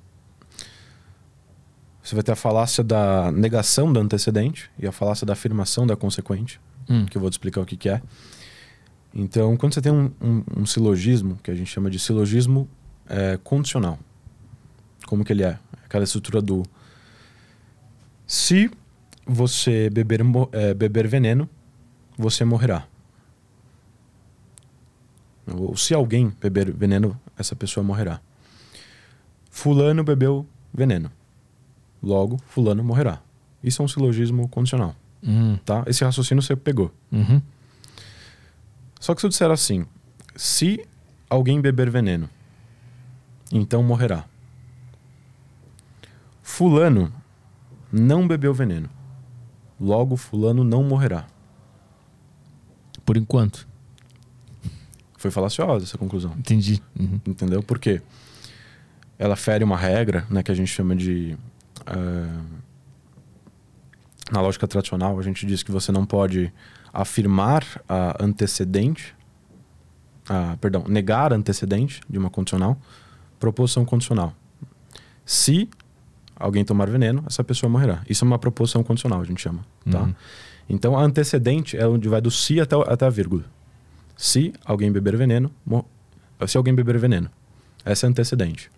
[2.04, 5.96] você vai ter a falácia da negação do antecedente e a falácia da afirmação da
[5.96, 7.06] consequente, Hum.
[7.06, 8.02] que eu vou te explicar o que, que é.
[9.14, 12.68] Então, quando você tem um, um- um silogismo, que a gente chama de silogismo
[13.08, 13.98] é, condicional,
[15.08, 15.58] como que ele é?
[15.84, 16.64] Aquela estrutura do
[18.28, 18.70] se
[19.26, 20.22] você beber,
[20.52, 21.50] é, beber veneno,
[22.18, 22.86] você morrerá.
[25.52, 28.22] Ou se alguém beber veneno, essa pessoa morrerá.
[29.50, 31.12] Fulano bebeu veneno.
[32.02, 33.22] Logo, fulano morrerá.
[33.64, 35.58] Isso é um silogismo condicional, Hum.
[35.66, 35.84] tá?
[35.86, 36.94] Esse raciocínio você pegou.
[37.12, 37.42] Uhum.
[39.00, 39.86] Só que se eu disser assim,
[40.36, 40.86] se
[41.30, 42.30] alguém beber veneno,
[43.52, 44.26] então morrerá.
[46.42, 47.12] Fulano
[47.92, 48.90] não bebeu veneno.
[49.80, 51.26] Logo, fulano não morrerá.
[53.06, 53.68] Por enquanto.
[55.18, 56.34] Foi falaciosa essa conclusão.
[56.38, 56.82] Entendi.
[56.98, 57.20] Uhum.
[57.26, 57.62] Entendeu?
[57.64, 58.02] Porque
[59.18, 61.38] ela fere uma regra, né, que a gente chama de.
[61.90, 62.42] Ah,
[64.32, 66.54] na lógica tradicional, a gente diz que você não pode
[66.94, 69.16] afirmar a antecedente,
[70.30, 72.78] ah, perdão, negar antecedente de uma condicional,
[73.40, 74.34] proposição condicional.
[75.26, 75.68] Se
[76.36, 78.02] alguém tomar veneno, essa pessoa morrerá.
[78.08, 79.66] Isso é uma proposição condicional, a gente chama.
[79.90, 80.04] Tá?
[80.04, 80.16] Uhum.
[80.70, 83.44] Então, a antecedente é onde vai do se até, até a vírgula.
[84.16, 85.52] Se alguém beber veneno,
[86.48, 87.30] se alguém beber veneno.
[87.84, 88.70] Essa é a antecedente.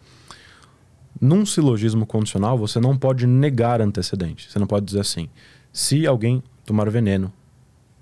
[1.19, 4.49] Num silogismo condicional, você não pode negar antecedente.
[4.51, 5.29] Você não pode dizer assim:
[5.71, 7.31] se alguém tomar veneno,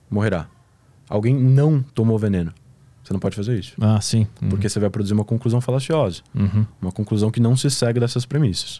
[0.09, 0.47] morrerá.
[1.09, 2.53] Alguém não tomou veneno.
[3.03, 3.73] Você não pode fazer isso.
[3.81, 4.27] Ah, sim.
[4.41, 4.49] Uhum.
[4.49, 6.21] Porque você vai produzir uma conclusão falaciosa.
[6.35, 6.65] Uhum.
[6.81, 8.79] Uma conclusão que não se segue dessas premissas.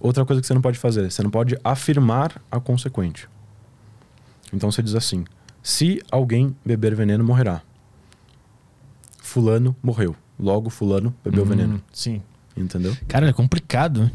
[0.00, 3.28] Outra coisa que você não pode fazer, você não pode afirmar a consequente.
[4.52, 5.24] Então você diz assim:
[5.62, 7.60] se alguém beber veneno, morrerá.
[9.20, 10.16] Fulano morreu.
[10.38, 11.48] Logo, Fulano bebeu Uhum.
[11.48, 11.82] veneno.
[11.92, 12.22] Sim.
[12.56, 12.96] Entendeu?
[13.08, 14.10] Cara, é complicado, né?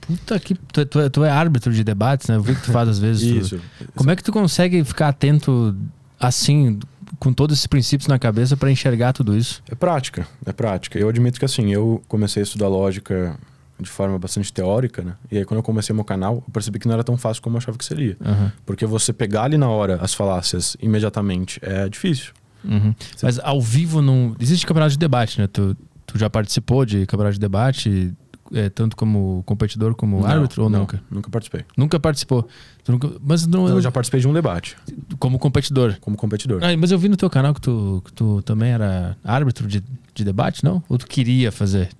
[0.00, 0.54] Puta que.
[0.54, 2.36] Tu, tu é- tu é árbitro de debates, né?
[2.36, 3.22] Eu vi que tu faz às vezes.
[3.22, 3.60] Isso.
[3.94, 5.76] Como é que tu consegue ficar atento
[6.18, 6.78] assim,
[7.18, 9.62] com todos esses princípios na cabeça para enxergar tudo isso?
[9.70, 10.98] É prática, é prática.
[10.98, 13.38] Eu admito que assim, eu comecei a estudar lógica
[13.78, 15.14] de forma bastante teórica, né?
[15.30, 17.56] E aí quando eu comecei meu canal, eu percebi que não era tão fácil como
[17.56, 18.16] eu achava que seria.
[18.24, 18.52] Aham.
[18.66, 22.32] Porque você pegar ali na hora as falácias imediatamente é difícil.
[22.64, 22.94] Uhum.
[23.22, 24.34] Mas ao vivo não.
[24.38, 25.46] Existe campeonato de debate, né?
[25.46, 25.74] Tu,
[26.12, 28.12] tu já participou de campeonato de debate,
[28.52, 31.02] é, tanto como competidor como Não, árbitro ou não, nunca?
[31.10, 31.64] Nunca participei.
[31.76, 32.48] Nunca participou.
[32.88, 34.76] Nunca- mas não, Eu já participei de um debate
[35.18, 35.96] como competidor.
[36.00, 36.60] como competidor.
[36.62, 39.82] Ah, mas eu vi no teu canal que tu, que tu também era árbitro de,
[40.14, 40.82] de debate, não?
[40.88, 41.90] Ou tu queria fazer?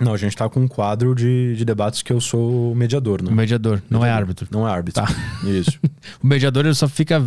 [0.00, 3.32] Não, a gente tá com um quadro de, de debates que eu sou mediador, né?
[3.32, 4.18] Mediador, não é Mediador.
[4.22, 4.48] árbitro.
[4.52, 5.02] Não é árbitro.
[5.04, 5.12] Tá.
[5.48, 5.78] Isso.
[6.22, 7.24] O mediador ele só fica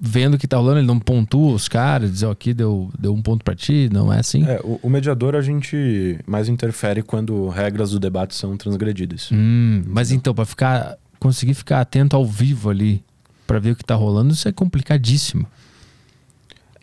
[0.00, 3.12] vendo o que tá rolando, ele não pontua os caras, diz, ó, aqui deu, deu
[3.12, 4.44] um ponto pra ti, não é assim?
[4.46, 9.28] É, o, o mediador a gente mais interfere quando regras do debate são transgredidas.
[9.32, 13.02] Hum, mas então, pra ficar, conseguir ficar atento ao vivo ali,
[13.46, 15.46] pra ver o que tá rolando, isso é complicadíssimo.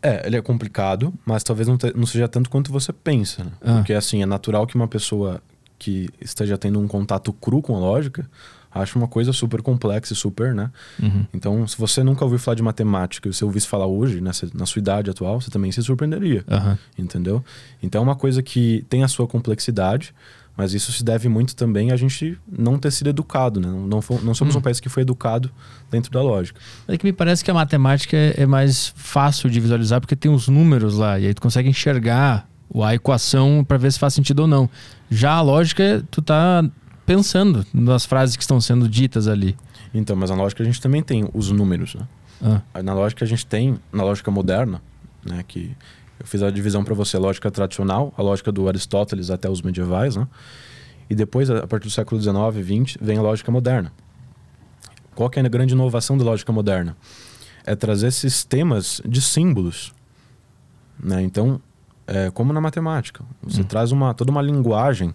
[0.01, 3.51] É, ele é complicado, mas talvez não, te- não seja tanto quanto você pensa, né?
[3.61, 3.73] Ah.
[3.75, 5.41] Porque assim, é natural que uma pessoa
[5.79, 8.29] que esteja tendo um contato cru com a lógica
[8.75, 10.69] ache uma coisa super complexa e super, né?
[11.01, 11.25] Uhum.
[11.33, 14.65] Então, se você nunca ouviu falar de matemática e você ouvisse falar hoje, nessa, na
[14.65, 16.43] sua idade atual, você também se surpreenderia.
[16.49, 16.77] Aham.
[16.97, 17.43] entendeu?
[17.81, 20.13] Então é uma coisa que tem a sua complexidade,
[20.57, 23.67] mas isso se deve muito também a gente não ter sido educado, né?
[23.67, 24.59] Não, não, não somos Hum.
[24.59, 25.49] um país que foi educado
[25.89, 26.59] dentro da lógica.
[26.87, 30.31] É que me parece que a matemática é, é mais fácil de visualizar porque tem
[30.31, 34.13] os números lá e aí tu consegue enxergar o- a equação pra ver se faz
[34.13, 34.69] sentido ou não.
[35.09, 36.63] Já a lógica, tu tá
[37.05, 39.55] pensando nas frases que estão sendo ditas ali.
[39.93, 42.07] Então, mas na lógica a gente também tem os números, né?
[42.73, 44.81] Ah, Na lógica a gente tem, na lógica moderna,
[45.25, 45.75] né, que
[46.19, 49.61] eu fiz a divisão para você, a lógica tradicional, a lógica do Aristóteles até os
[49.61, 50.27] medievais, né?
[51.09, 52.35] E depois, a partir do século XIX,
[52.85, 53.91] XX, vem a lógica moderna.
[55.13, 56.97] Qual que é a grande inovação da lógica moderna?
[57.65, 59.93] É trazer sistemas de símbolos,
[60.99, 61.21] né?
[61.21, 61.61] Então,
[62.07, 63.65] é, como na matemática, você Hum.
[63.65, 65.13] traz uma toda uma linguagem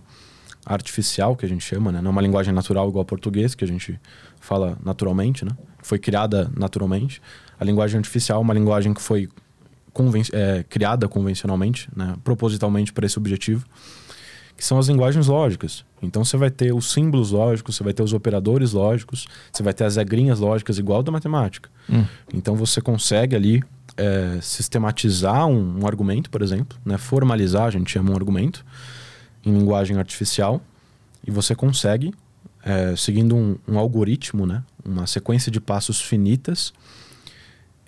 [0.64, 2.00] artificial que a gente chama, né?
[2.00, 3.98] Não é uma linguagem natural igual ao português que a gente
[4.40, 5.52] fala naturalmente, né?
[5.82, 7.20] Foi criada naturalmente.
[7.58, 9.28] A linguagem artificial é uma linguagem que foi
[9.92, 12.14] conven é, criada convencionalmente, né?
[12.22, 13.64] propositalmente para esse objetivo.
[14.56, 15.86] que são as linguagens lógicas.
[16.02, 19.72] Então você vai ter os símbolos lógicos, você vai ter os operadores lógicos, você vai
[19.72, 21.70] ter as regrinhas lógicas igual da matemática.
[21.88, 22.04] Hum.
[22.34, 23.62] Então você consegue ali
[23.96, 26.98] é, sistematizar um, um, argumento, por exemplo, né?
[26.98, 28.62] formalizar, a gente chama um argumento,
[29.44, 30.60] em linguagem artificial,
[31.26, 32.14] e você consegue,
[32.62, 34.62] é, seguindo um, um, algoritmo, né?
[34.84, 36.72] uma sequência de passos finitas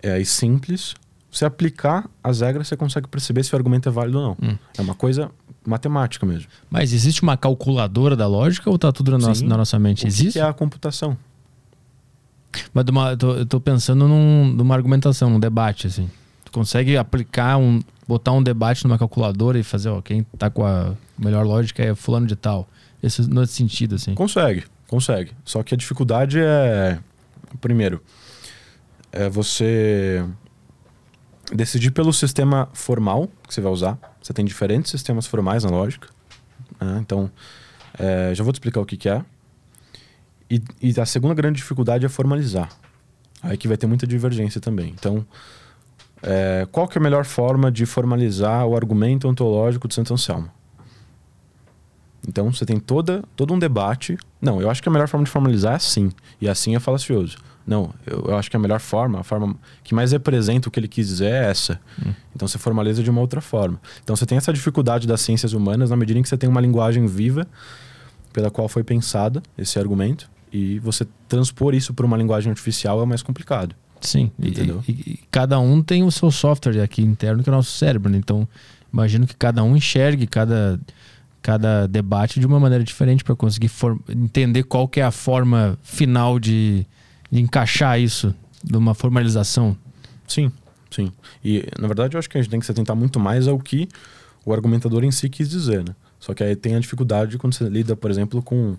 [0.02, 0.94] é, e simples,
[1.30, 4.50] você aplicar as regras, você consegue perceber se o argumento é válido ou não.
[4.50, 4.58] Hum.
[4.76, 5.30] É uma coisa
[5.66, 6.48] matemática mesmo.
[6.70, 9.26] Mas existe uma calculadora da lógica ou está tudo na, Sim.
[9.26, 10.04] nossa, na nossa mente?
[10.04, 10.34] O existe?
[10.34, 11.16] Que é a computação.
[12.74, 16.10] Mas uma, eu, tô, eu tô pensando num, numa argumentação, num debate, assim.
[16.44, 17.80] Tu consegue aplicar um.
[18.06, 21.94] botar um debate numa calculadora e fazer, ó, quem tá com a melhor lógica é
[21.94, 22.68] fulano de tal.
[23.02, 24.14] Esse, nesse sentido, assim.
[24.14, 25.32] Consegue, consegue.
[25.44, 26.98] Só que a dificuldade é.
[27.60, 28.02] Primeiro,
[29.10, 30.24] é você
[31.52, 33.98] decidir pelo sistema formal que você vai usar.
[34.22, 36.08] Você tem diferentes sistemas formais na lógica.
[36.80, 36.98] Né?
[37.00, 37.30] Então,
[37.98, 39.22] é, já vou te explicar o que, que é.
[40.50, 42.68] E, e, a segunda grande dificuldade é formalizar.
[43.42, 44.90] Aí que vai ter muita divergência também.
[44.90, 45.26] Então,
[46.22, 50.50] é, qual que é a melhor forma de formalizar o argumento ontológico de Santo Anselmo?
[52.26, 54.16] Então, você tem toda, todo um debate.
[54.40, 56.10] Não, eu acho que a melhor forma de formalizar é assim.
[56.40, 57.36] E assim é falacioso.
[57.66, 60.80] Não, eu, eu, acho que a melhor forma, a forma que mais representa o que
[60.80, 61.80] ele quis dizer é essa.
[62.04, 62.12] Hum.
[62.34, 63.80] Então você formaliza de uma outra forma.
[64.02, 66.60] Então você tem essa dificuldade das ciências humanas na medida em que você tem uma
[66.60, 67.46] linguagem viva
[68.32, 73.06] pela qual foi pensada esse argumento e você transpor isso para uma linguagem artificial é
[73.06, 73.74] mais complicado.
[74.00, 74.82] Sim, entendeu?
[74.88, 77.70] E, e, e, cada um tem o seu software aqui interno que é o nosso
[77.70, 78.10] cérebro.
[78.10, 78.18] Né?
[78.18, 78.48] Então
[78.92, 80.80] imagino que cada um enxergue cada
[81.42, 83.70] cada debate de uma maneira diferente para conseguir
[84.08, 86.86] entender qual que é a forma final de
[87.32, 88.34] de encaixar isso
[88.70, 89.74] numa formalização.
[90.28, 90.52] Sim,
[90.90, 91.10] sim.
[91.42, 93.58] E na verdade eu acho que a gente tem que se atentar muito mais ao
[93.58, 93.88] que
[94.44, 95.96] o argumentador em si quis dizer, né?
[96.20, 98.76] Só que aí tem a dificuldade quando você lida, por exemplo, com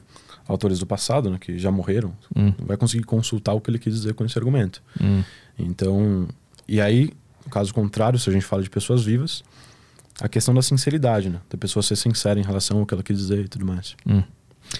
[0.47, 2.53] autores do passado, né, que já morreram, hum.
[2.57, 4.82] não vai conseguir consultar o que ele quis dizer com esse argumento.
[5.01, 5.24] Hum.
[5.57, 6.28] Então,
[6.68, 7.11] e aí,
[7.49, 9.43] caso contrário, se a gente fala de pessoas vivas,
[10.22, 11.39] a questão da sinceridade, né?
[11.49, 13.95] Da pessoa ser sincera em relação ao que ela quis dizer e tudo mais.
[14.05, 14.24] Hum.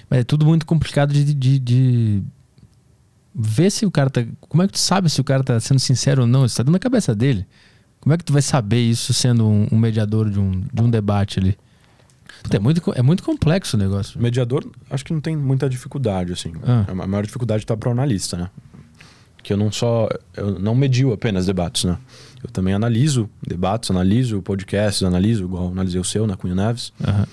[0.10, 2.24] Mas é tudo muito complicado de, de, de
[3.34, 4.24] vê se o cara tá.
[4.42, 6.46] Como é que tu sabe se o cara tá sendo sincero ou não?
[6.46, 7.46] Isso tá dentro da cabeça dele.
[8.00, 10.90] Como é que tu vai saber isso sendo um, um mediador de um, de um
[10.90, 11.58] debate ali?
[12.44, 14.22] Puta, é, muito, é muito complexo o negócio.
[14.22, 16.52] Mediador, acho que não tem muita dificuldade, assim.
[16.64, 16.86] Ah.
[16.90, 18.50] A maior dificuldade está para o analista, né?
[19.44, 20.10] Que eu não só.
[20.36, 21.98] Eu não medio apenas debates, né?
[22.42, 26.92] Eu também analiso debates, analiso podcasts, analiso, igual analisei o seu na Cunha Neves.
[27.00, 27.26] Uhum.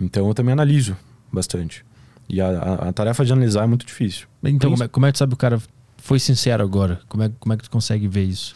[0.00, 0.96] Então eu também analiso
[1.32, 1.84] bastante.
[2.28, 4.26] E a, a, a tarefa de analisar é muito difícil.
[4.42, 5.60] Então, como é, como é que sabe o cara
[5.98, 7.00] foi sincero agora?
[7.08, 8.54] Como é, como é que tu consegue ver isso?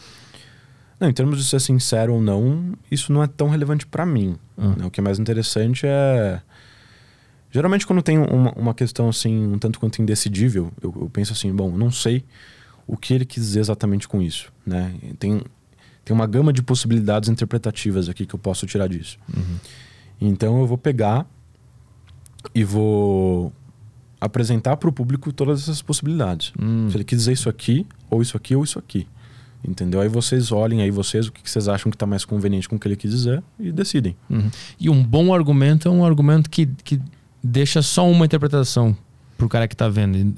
[0.99, 4.35] Não, em termos de ser sincero ou não, isso não é tão relevante para mim.
[4.57, 4.73] Ah.
[4.77, 4.85] Né?
[4.85, 6.41] O que é mais interessante é.
[7.51, 11.53] Geralmente, quando tem uma, uma questão assim, um tanto quanto indecidível, eu, eu, penso assim:
[11.53, 12.23] bom, não sei
[12.87, 14.51] o que ele quis dizer exatamente com isso.
[14.65, 14.95] Né?
[15.19, 15.41] Tem,
[16.05, 19.19] tem uma gama de possibilidades interpretativas aqui que eu posso tirar disso.
[19.35, 19.57] Uhum.
[20.21, 21.27] Então, eu vou pegar
[22.55, 23.51] e vou
[24.19, 26.51] apresentar para o público todas essas possibilidades.
[26.59, 26.89] Hum.
[26.89, 29.07] Se ele quiser isso aqui, ou isso aqui, ou isso aqui.
[29.67, 30.01] Entendeu?
[30.01, 32.79] Aí vocês olhem aí vocês o que vocês acham que está mais conveniente com o
[32.79, 34.15] que ele quis dizer e decidem.
[34.29, 34.49] Uhum.
[34.79, 36.99] E um bom argumento é um argumento que, que
[37.43, 38.95] deixa só uma interpretação
[39.37, 40.35] pro cara que está vendo.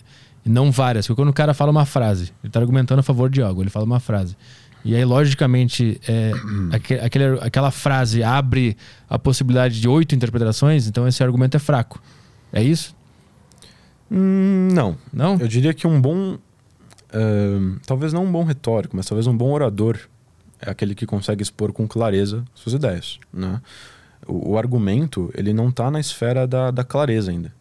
[0.49, 1.05] Não várias.
[1.05, 3.69] Porque quando o cara fala uma frase, ele está argumentando a favor de algo, ele
[3.69, 4.35] fala uma frase.
[4.83, 6.31] E aí, logicamente, é,
[7.05, 8.75] aquele, aquela frase abre
[9.07, 12.01] a possibilidade de oito interpretações, então esse argumento é fraco.
[12.51, 12.95] É isso?
[14.11, 14.97] Hum, não.
[15.13, 15.37] Não?
[15.39, 16.37] Eu diria que um bom.
[17.11, 19.99] Uh, talvez não um bom retórico, mas talvez um bom orador
[20.59, 23.19] é aquele que consegue expor com clareza suas ideias.
[23.31, 23.61] Né?
[24.27, 27.53] O, o argumento, ele não está na esfera da, da clareza ainda.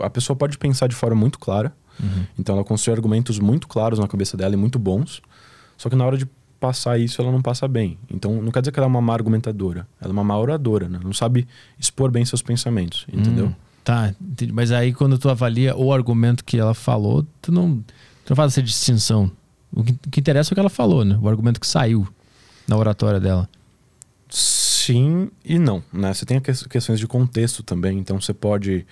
[0.00, 1.72] A pessoa pode pensar de forma muito clara,
[2.02, 2.24] uhum.
[2.38, 5.22] então ela constrói argumentos muito claros na cabeça dela e muito bons,
[5.76, 6.26] só que na hora de
[6.60, 7.98] passar isso, ela não passa bem.
[8.10, 9.88] Então, não quer dizer que ela é uma má argumentadora.
[9.98, 11.00] Ela é uma má oradora, né?
[11.02, 11.48] Não sabe
[11.78, 13.46] expor bem seus pensamentos, entendeu?
[13.46, 14.14] Hum, tá,
[14.52, 17.76] mas aí quando tu avalia o argumento que ela falou, tu não,
[18.24, 19.32] tu não faz essa distinção.
[19.72, 21.18] O que, o que interessa é o que ela falou, né?
[21.20, 22.06] O argumento que saiu
[22.68, 23.48] na oratória dela.
[24.28, 26.12] Sim e não, né?
[26.12, 28.86] Você tem questões de contexto também, então você pode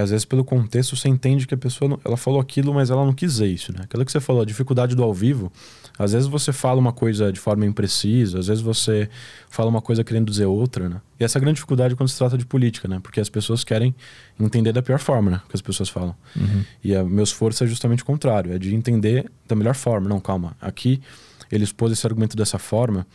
[0.00, 3.04] às vezes pelo contexto você entende que a pessoa não, ela falou aquilo, mas ela
[3.04, 3.80] não quis dizer isso, né?
[3.82, 5.52] Aquilo que você falou, a dificuldade do ao vivo,
[5.96, 9.08] às vezes você fala uma coisa de forma imprecisa, às vezes você
[9.48, 11.00] fala uma coisa querendo dizer outra, né?
[11.18, 12.98] E essa é a grande dificuldade quando se trata de política, né?
[13.00, 13.94] Porque as pessoas querem
[14.38, 15.40] entender da pior forma, né?
[15.48, 16.16] Que as pessoas falam.
[16.34, 16.64] Uhum.
[16.82, 20.08] E o meu esforço é justamente o contrário, é de entender da melhor forma.
[20.08, 21.00] Não, calma, aqui
[21.52, 23.06] ele expôs esse argumento dessa forma,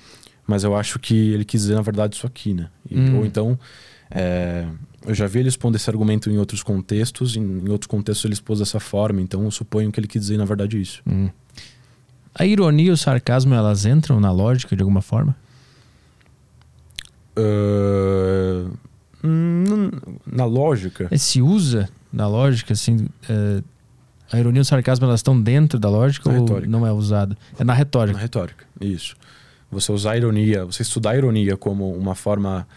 [0.47, 2.69] mas eu acho que ele quis dizer na verdade isso aqui, né?
[2.89, 2.97] E.
[3.11, 3.59] Ou então
[4.09, 4.65] é,
[5.05, 8.33] eu já vi ele expondo esse argumento em outros contextos, em, em outros contextos ele
[8.33, 11.01] expôs dessa forma, então eu suponho que ele quis dizer na verdade isso.
[11.07, 11.29] Hum.
[12.33, 15.35] A ironia e o sarcasmo, elas entram na lógica de alguma forma?
[17.37, 18.71] Uh,
[20.25, 21.07] na lógica.
[21.11, 23.07] É, se usa na lógica, assim.
[23.27, 23.61] É,
[24.31, 26.69] a ironia e o sarcasmo elas estão dentro da lógica Na ou retórica.
[26.71, 27.35] não é usado?
[27.57, 28.15] É na retórica.
[28.15, 29.15] Na retórica, isso.
[29.71, 32.67] Você usar a ironia, você estudar a ironia como uma forma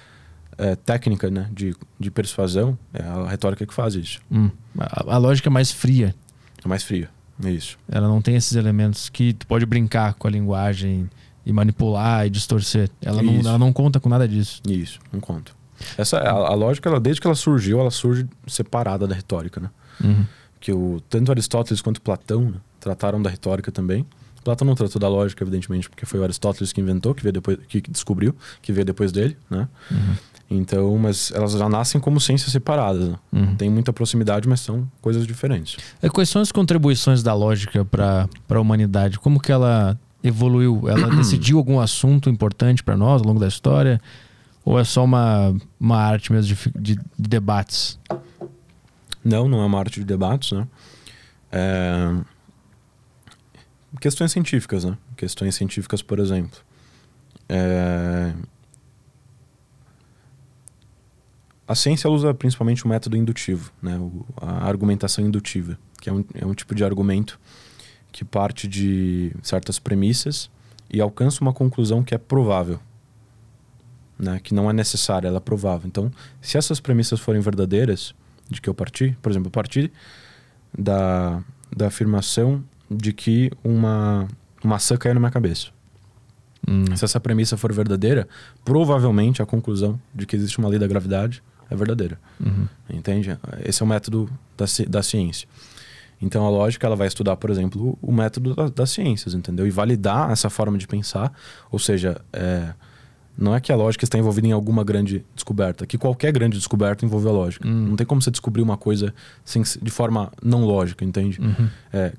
[0.59, 4.20] é, técnica né, de, de persuasão, é a retórica que faz isso.
[4.30, 4.50] Hum.
[4.78, 6.14] A, a lógica é mais fria.
[6.64, 7.09] É mais fria.
[7.44, 7.78] Isso.
[7.88, 11.09] Ela não tem esses elementos que tu pode brincar com a linguagem
[11.44, 12.88] e manipular e distorcer.
[13.00, 14.62] Ela, não, ela não conta com nada disso.
[14.68, 15.55] Isso, não conto.
[15.98, 19.70] Essa, a, a lógica, ela, desde que ela surgiu, ela surge separada da retórica, né?
[20.03, 20.24] Uhum.
[20.61, 24.07] Que o, tanto Aristóteles quanto Platão né, trataram da retórica também.
[24.44, 27.59] Platão não tratou da lógica, evidentemente, porque foi o Aristóteles que inventou, que veio depois,
[27.68, 29.68] que descobriu, que veio depois dele, né?
[29.90, 30.14] Uhum.
[30.55, 33.09] Então, mas elas já nascem como ciências separadas.
[33.09, 33.16] Né?
[33.32, 33.57] Uhum.
[33.57, 35.76] Tem muita proximidade, mas são coisas diferentes.
[36.03, 39.18] E Quais são as contribuições da lógica para a humanidade?
[39.18, 40.88] Como que ela evoluiu?
[40.88, 44.00] Ela decidiu algum assunto importante para nós ao longo da história?
[44.64, 47.98] Ou é só uma, uma arte mesmo de- de debates?
[49.24, 50.66] Não, não é uma arte de debates, né?
[51.50, 52.14] É...
[54.00, 54.96] Questões científicas, né?
[55.16, 56.59] Questões científicas, por exemplo.
[57.48, 58.32] É...
[61.72, 63.96] A ciência usa principalmente o método indutivo, né?
[63.96, 67.40] O- a argumentação indutiva, que é um, é um tipo de argumento
[68.12, 70.50] que parte de certas premissas
[70.92, 72.78] e alcança uma conclusão que é provável,
[74.18, 74.38] né?
[74.44, 75.88] Que não é necessária, ela é provável.
[75.88, 76.12] Então,
[76.42, 78.14] se essas premissas forem verdadeiras,
[78.50, 79.90] de que eu parti, por exemplo, eu parti
[80.78, 81.42] da,
[81.74, 84.28] da afirmação de que uma
[84.62, 85.68] maçã caiu na minha cabeça.
[86.68, 86.94] Hum.
[86.94, 88.28] Se essa premissa for verdadeira,
[88.62, 91.42] provavelmente a conclusão de que existe uma lei da gravidade
[91.72, 92.18] é verdadeira.
[92.44, 92.66] Uhum.
[92.90, 93.36] Entende?
[93.64, 95.48] Esse é o método da, da ciência.
[96.20, 99.66] Então a lógica ela vai estudar, por exemplo, o método da- das ciências, entendeu?
[99.66, 101.32] E validar essa forma de pensar.
[101.70, 102.72] Ou seja, é,
[103.36, 107.04] não é que a lógica está envolvida em alguma grande descoberta, que qualquer grande descoberta
[107.04, 107.66] envolve a lógica.
[107.66, 107.88] Hum.
[107.88, 109.12] Não tem como você descobrir uma coisa
[109.44, 111.40] sem, de forma não lógica, entende?
[111.40, 111.68] Uhum.
[111.92, 112.12] É,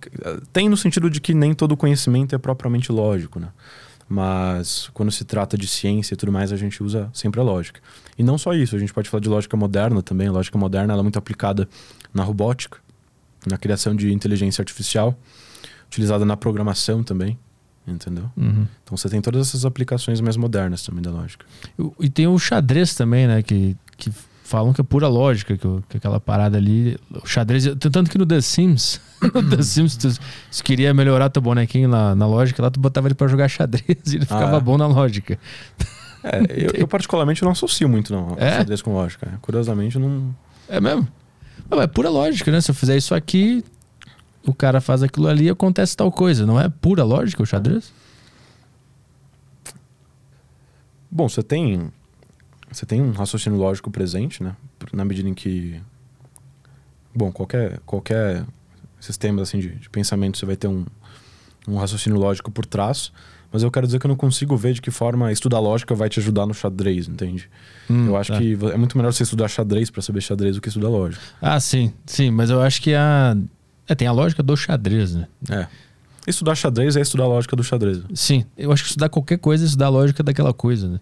[0.51, 3.47] tem no sentido de que nem todo conhecimento é propriamente lógico, né?
[4.13, 7.81] Mas quando se trata de ciência e tudo mais, a gente usa sempre a lógica.
[8.15, 10.27] E não só isso, a gente pode falar de lógica moderna também.
[10.27, 11.67] A lógica moderna ela é muito aplicada
[12.13, 12.77] na robótica,
[13.47, 15.17] na criação de inteligência artificial,
[15.87, 17.39] utilizada na programação também,
[17.87, 18.29] entendeu?
[18.37, 18.67] Uhum.
[18.83, 21.43] Então você tem todas essas aplicações mais modernas também da lógica.
[21.99, 23.41] E tem o xadrez também, né?
[23.41, 24.11] Que, que
[24.43, 26.97] falam que é pura lógica, que, que aquela parada ali.
[27.23, 27.65] O xadrez.
[27.79, 28.99] Tanto que no The Sims,
[29.33, 30.09] no The Sims, tu,
[30.51, 33.85] se queria melhorar teu bonequinho na, na lógica, lá tu botava ele pra jogar xadrez
[34.11, 34.59] e ele Ah, ficava é?
[34.59, 35.39] bom na lógica.
[36.23, 38.57] É, eu, eu particularmente não associo muito não, É?
[38.57, 39.37] xadrez com lógica.
[39.41, 40.33] Curiosamente, não...
[40.69, 41.07] É mesmo?
[41.69, 42.61] Não, é pura lógica, né?
[42.61, 43.63] Se eu fizer isso aqui,
[44.45, 46.45] o cara faz aquilo ali acontece tal coisa.
[46.45, 47.91] Não é pura lógica o xadrez?
[51.11, 51.91] Bom, você tem
[52.73, 54.55] você tem um raciocínio lógico presente, né?
[54.91, 55.79] Na medida em que
[57.13, 58.45] bom, qualquer qualquer
[58.99, 60.85] sistema assim de, de pensamento você vai ter um,
[61.67, 63.11] um raciocínio lógico por trás,
[63.51, 66.09] mas eu quero dizer que eu não consigo ver de que forma estudar lógica vai
[66.09, 67.49] te ajudar no xadrez, entende?
[67.89, 68.39] Hum, eu acho tá.
[68.39, 71.21] que é muito melhor você estudar xadrez para saber xadrez do que estudar lógica.
[71.39, 73.37] Ah, sim, sim, mas eu acho que a.
[73.87, 75.27] É, tem a lógica do xadrez, né?
[75.49, 75.67] É.
[76.25, 78.01] Estudar xadrez é estudar a lógica do xadrez.
[78.13, 80.99] Sim, eu acho que estudar qualquer coisa é estudar a lógica daquela coisa, né?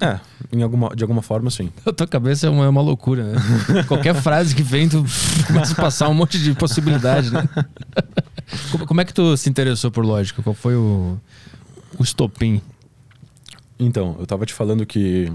[0.00, 0.18] É,
[0.52, 1.70] em alguma, de alguma forma, sim.
[1.86, 3.38] A tua cabeça é uma, é uma loucura, né?
[3.86, 5.04] Qualquer frase que vem, tu
[5.46, 7.48] começa a passar um monte de possibilidade, né?
[8.70, 10.42] Como, como é que tu se interessou por lógica?
[10.42, 11.18] Qual foi o,
[11.98, 12.60] o estopim?
[13.78, 15.32] Então, eu tava te falando que.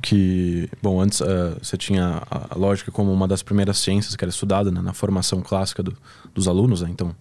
[0.00, 4.24] Que, bom, antes eh, você tinha a, a lógica como uma das primeiras ciências que
[4.24, 5.96] era estudada né, na formação clássica do-
[6.34, 6.88] dos alunos, né?
[6.90, 7.14] Então,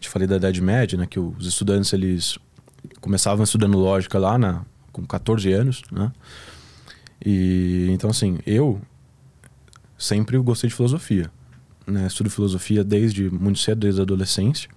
[0.00, 1.06] te falei da Idade Média, né?
[1.06, 2.36] Que os estudantes, eles
[3.00, 6.12] começavam estudando lógica lá na, com 14 anos, né?
[7.24, 8.80] E, então, assim, eu
[9.96, 11.30] sempre gostei de filosofia,
[11.86, 12.06] né?
[12.06, 14.68] Estudo filosofia desde muito cedo, desde a adolescência.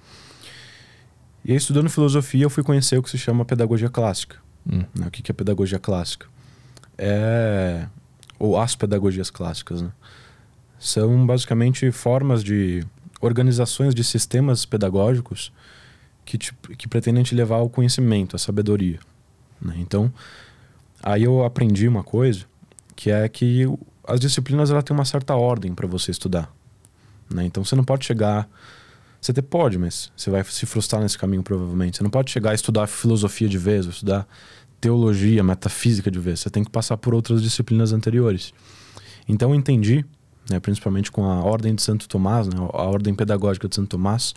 [1.43, 4.37] E aí, estudando filosofia, eu fui conhecer o que se chama pedagogia clássica.
[4.65, 4.83] Hum.
[4.95, 5.07] né?
[5.07, 6.27] O que que é pedagogia clássica?
[6.97, 7.87] É...
[8.37, 9.91] Ou as pedagogias clássicas, né?
[10.79, 12.83] São basicamente formas de
[13.19, 15.51] organizações de sistemas pedagógicos
[16.25, 18.99] que, te, que pretendem te levar ao conhecimento, à sabedoria.
[19.61, 19.75] né?
[19.77, 20.11] Então,
[21.01, 22.45] aí eu aprendi uma coisa,
[22.95, 23.65] que é que
[24.07, 26.53] as disciplinas ela tem uma certa ordem para você estudar.
[27.29, 27.45] né?
[27.45, 28.49] Então, você não pode chegar...
[29.19, 31.97] Você até pode, mas você vai se frustrar nesse caminho provavelmente.
[31.97, 34.27] Você não pode chegar a estudar filosofia de vez, ou estudar
[34.79, 36.39] teologia, metafísica de vez.
[36.39, 38.51] Você tem que passar por outras disciplinas anteriores.
[39.29, 40.03] Então eu entendi,
[40.49, 44.33] né, principalmente com a Ordem de Santo Tomás, né, a Ordem Pedagógica de Santo Tomás,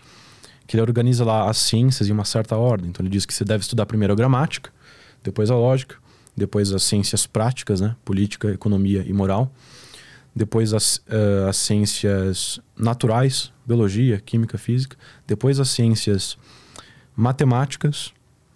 [0.67, 2.89] que ele organiza lá as ciências em uma certa ordem.
[2.91, 4.71] Então ele diz que você deve estudar primeiro a gramática,
[5.23, 5.97] depois a lógica,
[6.37, 9.53] depois as ciências práticas, né, política, economia e moral,
[10.35, 14.97] depois as, uh, as ciências naturais, biologia, química, física,
[15.27, 16.37] depois as ciências
[17.17, 18.13] matemáticas,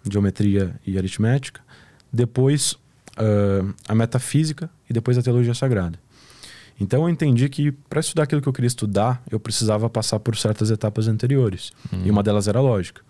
[0.09, 1.61] geometria e aritmética,
[2.11, 5.97] depois uh, a metafísica e depois a teologia sagrada.
[6.79, 10.35] Então eu entendi que para estudar aquilo que eu queria estudar, eu precisava passar por
[10.37, 11.71] certas etapas anteriores.
[11.91, 12.03] Uhum.
[12.05, 13.01] E uma delas era lógica.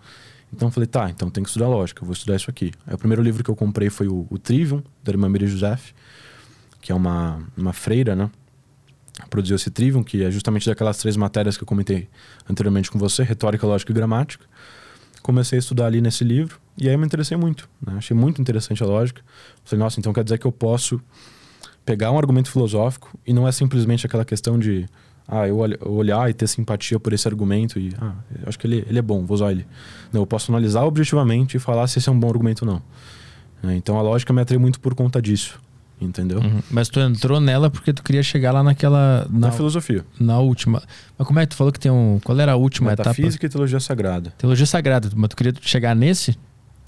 [0.52, 2.72] Então eu falei, tá, então tem que estudar lógica, eu vou estudar isso aqui.
[2.86, 5.92] Aí, o primeiro livro que eu comprei foi o, o Trivium, da irmã Maria Joseph,
[6.80, 8.28] que é uma, uma freira, né?
[9.28, 12.08] Produziu esse Trivium, que é justamente daquelas três matérias que eu comentei
[12.48, 14.44] anteriormente com você, retórica, lógica e gramática.
[15.22, 17.68] Comecei a estudar ali nesse livro, e aí eu me interessei muito.
[17.80, 17.94] Né?
[17.98, 19.22] Achei muito interessante a lógica.
[19.64, 21.00] Falei, nossa, então quer dizer que eu posso
[21.84, 24.86] pegar um argumento filosófico e não é simplesmente aquela questão de
[25.26, 28.14] ah, eu olhar e ter simpatia por esse argumento e ah,
[28.46, 29.66] acho que ele, ele é bom, vou usar ele.
[30.12, 32.82] Não, eu posso analisar objetivamente e falar se esse é um bom argumento ou não.
[33.70, 35.60] É, então a lógica me atrai muito por conta disso,
[36.00, 36.40] entendeu?
[36.40, 36.60] Uhum.
[36.70, 40.04] Mas tu entrou nela porque tu queria chegar lá naquela na, na filosofia.
[40.18, 40.82] Na última.
[41.16, 43.20] Mas como é que tu falou que tem um, qual era a última Metafísica etapa?
[43.20, 44.30] Metafísica e teologia sagrada.
[44.36, 46.36] Teologia sagrada, mas tu queria chegar nesse?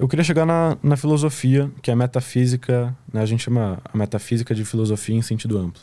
[0.03, 3.23] Eu queria chegar na, na filosofia, que é a metafísica, né?
[3.23, 5.81] a gente chama a metafísica de filosofia em sentido amplo.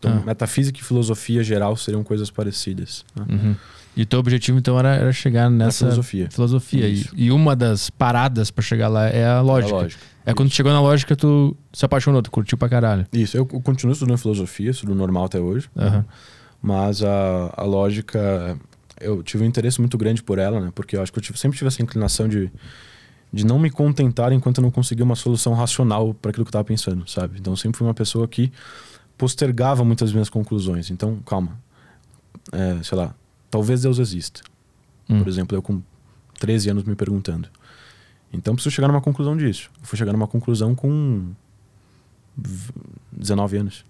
[0.00, 0.26] Então, ah.
[0.26, 3.04] metafísica e filosofia geral seriam coisas parecidas.
[3.14, 3.24] Né?
[3.30, 3.56] Uhum.
[3.96, 6.28] E o teu objetivo, então, era, era chegar nessa na filosofia.
[6.28, 6.88] filosofia.
[6.88, 9.72] E, e, uma das paradas para chegar lá é a lógica.
[9.72, 10.02] É, a lógica.
[10.26, 10.36] é Isso.
[10.36, 13.06] quando chegou na lógica, tu se apaixonou, tu curtiu pra caralho.
[13.12, 15.70] Isso, eu continuo estudando filosofia, estudo normal até hoje.
[15.76, 15.84] Uhum.
[15.84, 16.04] Né?
[16.60, 18.58] Mas a, a lógica,
[19.00, 20.72] eu tive um interesse muito grande por ela, né?
[20.74, 22.50] Porque eu acho que eu tive, sempre tive essa inclinação de
[23.34, 26.50] de não me contentar enquanto eu não conseguia uma solução racional para aquilo que eu
[26.50, 27.40] estava pensando, sabe?
[27.40, 28.52] Então eu sempre fui uma pessoa que
[29.18, 30.88] postergava muitas minhas conclusões.
[30.88, 31.58] Então, calma.
[32.52, 33.12] É, sei lá,
[33.50, 34.40] talvez Deus exista.
[35.10, 35.18] Hum.
[35.18, 35.82] Por exemplo, eu com
[36.38, 37.48] 13 anos me perguntando.
[38.32, 39.68] Então preciso chegar numa conclusão disso.
[39.80, 41.32] Eu fui chegar numa conclusão com
[43.12, 43.84] 19 anos.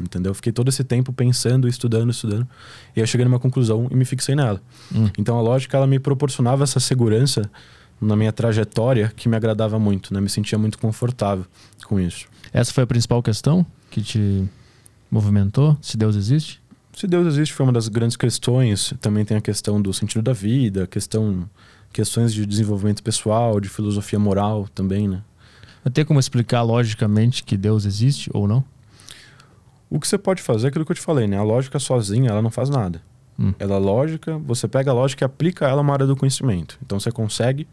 [0.00, 0.30] Entendeu?
[0.30, 2.48] Eu fiquei todo esse tempo pensando, estudando, estudando.
[2.96, 4.60] E eu cheguei numa conclusão e me fixei nela.
[4.94, 5.10] Hum.
[5.18, 7.50] Então a lógica ela me proporcionava essa segurança
[8.02, 10.20] na minha trajetória que me agradava muito, né?
[10.20, 11.46] Me sentia muito confortável
[11.86, 12.26] com isso.
[12.52, 14.44] Essa foi a principal questão que te
[15.10, 15.78] movimentou?
[15.80, 16.60] Se Deus existe?
[16.94, 18.92] Se Deus existe foi uma das grandes questões.
[19.00, 21.48] Também tem a questão do sentido da vida, questão
[21.92, 25.22] questões de desenvolvimento pessoal, de filosofia moral também, né?
[25.92, 28.64] Tem como explicar logicamente que Deus existe ou não?
[29.90, 31.36] O que você pode fazer é aquilo que eu te falei, né?
[31.36, 33.02] A lógica sozinha, ela não faz nada.
[33.42, 33.52] Hum.
[33.58, 36.78] Ela é lógica, você pega a lógica e aplica ela uma área do conhecimento.
[36.84, 37.66] Então você consegue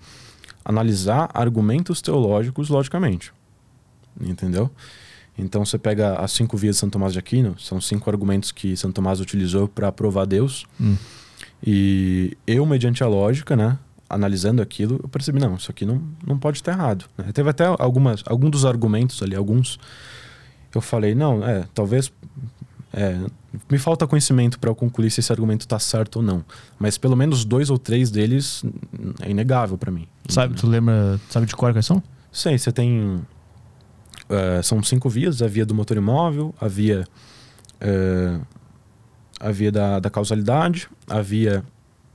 [0.65, 3.31] analisar argumentos teológicos logicamente.
[4.19, 4.71] Entendeu?
[5.37, 8.75] Então você pega as cinco vias de Santo Tomás de Aquino, são cinco argumentos que
[8.75, 10.65] Santo Tomás utilizou para provar Deus.
[10.81, 10.97] Hum.
[11.65, 13.77] E eu, mediante a lógica, né,
[14.09, 17.05] analisando aquilo, eu percebi, não, isso aqui não, não pode estar errado.
[17.17, 17.31] Né?
[17.31, 19.79] Teve até algumas, alguns dos argumentos ali, alguns,
[20.73, 22.11] eu falei, não, é, talvez
[22.99, 23.17] é,
[23.71, 26.43] me falta conhecimento para eu concluir se esse argumento está certo ou não.
[26.77, 28.61] Mas pelo menos dois ou três deles
[29.21, 30.05] é inegável para mim.
[30.27, 32.03] Sabe, tu lembra, sabe de qual quais são?
[32.29, 33.21] Sei, você tem.
[34.29, 37.05] Uh, são cinco vias: a via do motor imóvel, a via.
[37.81, 38.45] Uh,
[39.39, 41.63] a via da, da causalidade, a via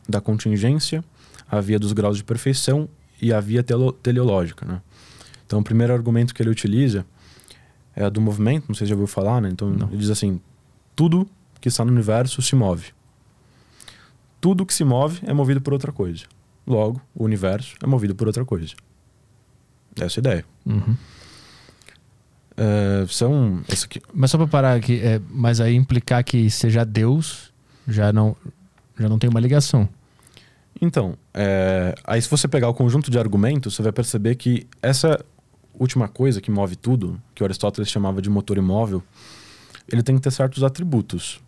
[0.07, 1.03] da contingência,
[1.51, 2.87] a via dos graus de perfeição
[3.23, 3.65] e a via
[4.03, 4.67] teleológica.
[4.67, 4.83] Né?
[5.47, 7.07] Então, o primeiro argumento que ele utiliza
[7.97, 9.49] é a do movimento, não sei se já ouviu falar, né?
[9.51, 9.89] Então, não.
[9.89, 10.39] ele diz assim:
[10.95, 11.29] tudo
[11.61, 12.93] que está no universo se move.
[14.41, 16.25] Tudo que se move é movido por outra coisa.
[16.67, 18.75] Logo, o universo é movido por outra coisa.
[20.01, 20.45] Essa é a ideia.
[20.67, 20.97] Uhum.
[22.57, 23.63] É, são.
[23.71, 24.01] Aqui...
[24.13, 27.53] Mas só para parar aqui, é, mas aí implicar que seja Deus
[27.87, 28.37] já não,
[28.99, 29.89] já não tem uma ligação.
[30.81, 35.25] Então, é, aí se você pegar o conjunto de argumentos, você vai perceber que essa
[35.79, 39.03] última coisa que move tudo, que Aristóteles chamava de motor imóvel,
[39.91, 41.41] ele tem que ter certos atributos.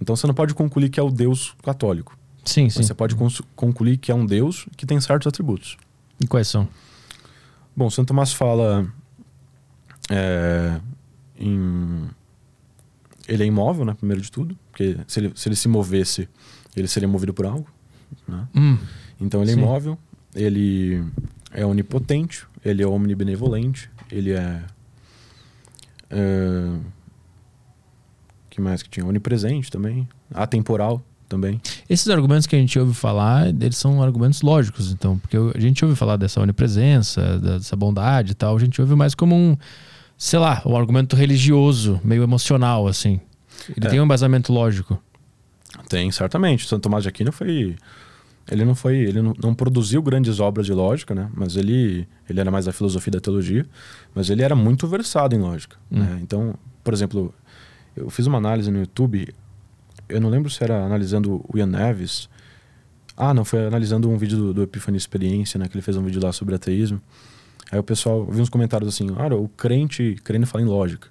[0.00, 2.16] Então você não pode concluir que é o Deus católico.
[2.44, 2.82] Sim, sim.
[2.82, 3.14] Você pode
[3.56, 5.76] concluir que é um Deus que tem certos atributos.
[6.20, 6.68] E quais são?
[7.74, 8.86] Bom, Santo Tomás fala
[10.10, 10.80] é,
[11.38, 12.08] em...
[13.26, 13.94] Ele é imóvel, né?
[13.94, 14.56] Primeiro de tudo.
[14.70, 16.28] Porque se ele se, ele se movesse,
[16.76, 17.66] ele seria movido por algo.
[18.28, 18.46] Né?
[18.54, 18.78] Hum,
[19.20, 19.60] então ele é sim.
[19.60, 19.98] imóvel,
[20.34, 21.02] ele
[21.50, 24.62] é onipotente, ele é omnibenevolente, ele é...
[26.10, 26.78] é
[28.54, 29.04] que mais que tinha?
[29.06, 30.08] Onipresente também.
[30.32, 31.02] Atemporal.
[31.28, 31.60] também.
[31.90, 35.84] Esses argumentos que a gente ouve falar, eles são argumentos lógicos, então, porque a gente
[35.84, 39.56] ouve falar dessa onipresença, dessa bondade e tal, a gente ouve mais como um,
[40.16, 43.20] sei lá, um argumento religioso, meio emocional, assim.
[43.76, 43.90] Ele É.
[43.90, 45.00] tem um embasamento lógico.
[45.88, 46.68] Tem, certamente.
[46.68, 47.74] Santo Tomás de Aquino foi.
[48.50, 48.96] Ele não foi.
[48.98, 51.28] Ele não, não produziu grandes obras de lógica, né?
[51.34, 53.66] Mas ele, ele era mais da filosofia e da teologia.
[54.14, 55.76] Mas ele era muito versado em lógica.
[55.90, 56.18] né?
[56.22, 57.34] Então, por exemplo,
[57.96, 59.34] eu fiz uma análise no YouTube.
[60.08, 62.28] Eu não lembro se era analisando o Ian Neves.
[63.16, 65.68] Ah, não, foi analisando um vídeo do, do Epifania Experiência, né?
[65.68, 67.00] Que ele fez um vídeo lá sobre ateísmo.
[67.70, 71.08] Aí o pessoal, eu vi uns comentários assim: olha, o crente crente fala em lógica.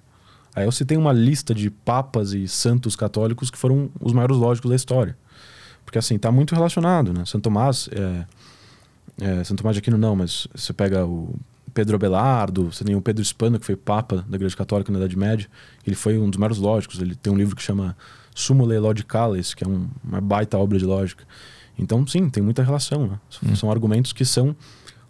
[0.54, 4.70] Aí eu citei uma lista de papas e santos católicos que foram os maiores lógicos
[4.70, 5.16] da história.
[5.84, 7.24] Porque assim, tá muito relacionado, né?
[7.24, 8.24] Santo Tomás, é,
[9.20, 11.34] é, Santo Tomás de Aquino não, mas você pega o
[11.74, 15.18] Pedro Abelardo, você tem o Pedro Hispano, que foi papa da Igreja Católica na Idade
[15.18, 15.48] Média.
[15.86, 17.00] Ele foi um dos maiores lógicos.
[17.00, 17.96] Ele tem um livro que chama
[18.34, 21.24] Sumulae Logicalis, que é um- uma baita obra de lógica.
[21.78, 23.18] Então, sim, tem muita relação, né?
[23.44, 23.56] Hum.
[23.56, 24.54] São argumentos que são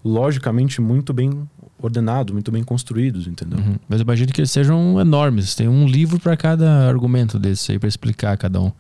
[0.03, 1.49] logicamente muito bem
[1.79, 3.59] ordenados, muito bem construídos, entendeu?
[3.59, 3.77] Uhum.
[3.89, 5.55] Mas eu imagino que eles sejam enormes.
[5.55, 8.73] Tem um livro para cada argumento desse aí, para explicar cada um.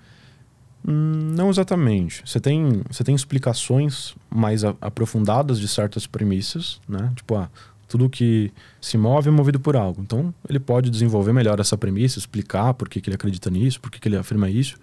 [0.86, 2.22] Hum, Não exatamente.
[2.26, 7.10] Você tem, você tem explicações mais a- aprofundadas de certas premissas, né?
[7.16, 7.48] Tipo, ah,
[7.94, 10.02] tudo que se move é movido por algo.
[10.02, 13.88] Então, ele pode desenvolver melhor essa premissa, explicar por que, que ele acredita nisso, por
[13.88, 14.74] que, que ele afirma isso.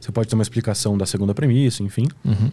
[0.00, 2.06] Você pode ter uma explicação da segunda premissa, enfim.
[2.24, 2.52] Uhum.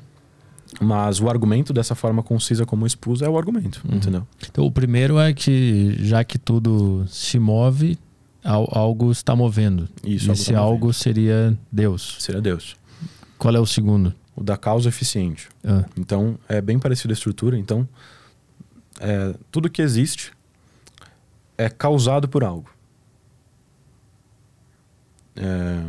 [0.82, 3.98] Mas o argumento dessa forma concisa como expus é o argumento, Uhum.
[3.98, 4.28] entendeu?
[4.50, 8.00] Então, o primeiro é que, já que tudo se move,
[8.44, 9.88] al- algo está movendo.
[10.04, 12.16] Isso, e algo esse tá algo seria Deus.
[12.20, 12.76] Seria Deus.
[13.38, 14.12] Qual é o segundo?
[14.36, 15.50] O da causa eficiente.
[15.64, 17.58] Ah, Então, é bem parecida a estrutura.
[17.60, 17.88] Então,
[19.00, 20.32] é, tudo que existe
[21.58, 22.70] é causado por algo.
[25.36, 25.84] É,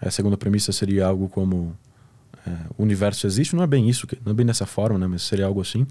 [0.00, 1.76] a segunda premissa seria algo como
[2.46, 3.54] é, o universo existe.
[3.54, 5.06] Não é bem isso, não é bem dessa forma, né?
[5.06, 5.86] mas seria algo assim.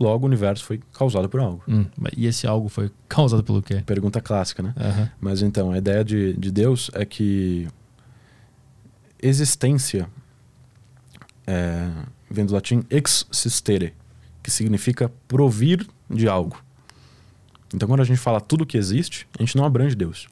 [0.00, 1.62] Logo, o universo foi causado por algo.
[1.68, 1.86] hum.
[2.16, 3.82] E esse algo foi causado pelo quê?
[3.86, 4.74] Pergunta clássica, né?
[4.76, 5.10] Aham.
[5.20, 7.68] Mas então, a ideia de, de Deus é que
[9.20, 10.08] existência
[11.46, 11.88] é,
[12.28, 13.94] vem do latim ex sistere,
[14.42, 16.62] que significa provir de algo.
[17.74, 20.28] Então, quando a gente fala tudo que existe, a gente não abrange Deus.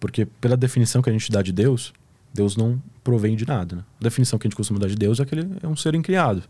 [0.00, 1.92] Porque, pela definição que a gente dá de Deus,
[2.32, 3.76] Deus não provém de nada.
[3.76, 3.84] Né?
[4.00, 5.94] A definição que a gente costuma dar de Deus é que ele é um ser
[5.94, 6.42] incriado.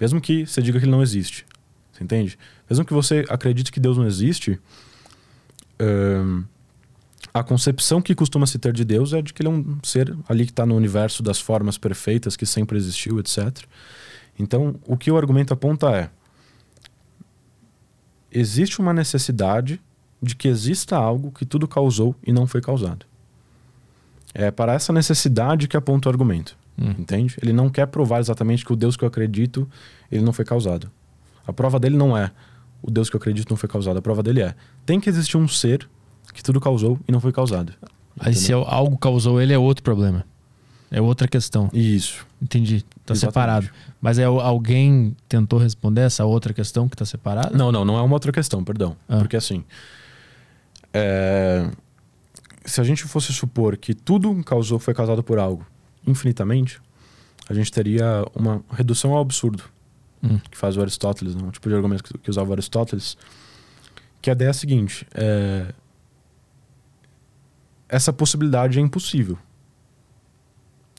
[0.00, 1.46] Mesmo que você diga que ele não existe.
[1.92, 2.38] Você entende?
[2.68, 4.58] Mesmo que você acredite que Deus não existe,
[7.32, 10.16] a concepção que costuma se ter de Deus é de que ele é um ser
[10.28, 13.58] ali que está no universo das formas perfeitas, que sempre existiu, etc.
[14.38, 16.10] Então, o que o argumento aponta é:
[18.30, 19.80] existe uma necessidade
[20.20, 23.04] de que exista algo que tudo causou e não foi causado.
[24.34, 26.94] É para essa necessidade que aponta o argumento, Hum.
[26.98, 27.36] entende?
[27.42, 29.68] Ele não quer provar exatamente que o Deus que eu acredito
[30.10, 30.90] ele não foi causado.
[31.46, 32.30] A prova dele não é
[32.80, 33.98] o Deus que eu acredito não foi causado.
[33.98, 34.54] A prova dele é
[34.86, 35.88] tem que existir um ser
[36.32, 37.74] que tudo causou e não foi causado.
[38.18, 40.24] Aí se algo causou ele é outro problema.
[40.90, 41.70] É outra questão.
[41.72, 42.26] Isso.
[42.40, 42.82] Entendi.
[43.04, 43.20] Tá Exatamente.
[43.20, 43.70] separado.
[44.02, 47.56] Mas é alguém tentou responder essa outra questão que tá separada?
[47.56, 48.96] Não, não, não é uma outra questão, perdão.
[49.08, 49.18] Ah.
[49.18, 49.64] Porque assim.
[50.92, 51.70] é,
[52.64, 55.64] Se a gente fosse supor que tudo causou, foi causado por algo
[56.04, 56.80] infinitamente,
[57.48, 59.62] a gente teria uma redução ao absurdo
[60.24, 60.38] Hum.
[60.50, 61.42] que faz o Aristóteles, né?
[61.42, 63.16] um tipo de argumento que, que usava o Aristóteles,
[64.20, 65.74] que a ideia é a seguinte: é,
[67.88, 69.36] essa possibilidade é impossível.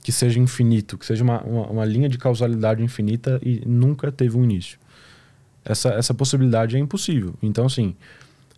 [0.03, 4.37] Que seja infinito, que seja uma, uma, uma linha de causalidade infinita e nunca teve
[4.37, 4.77] um início.
[5.63, 7.33] Essa, essa possibilidade é impossível.
[7.41, 7.95] Então, assim,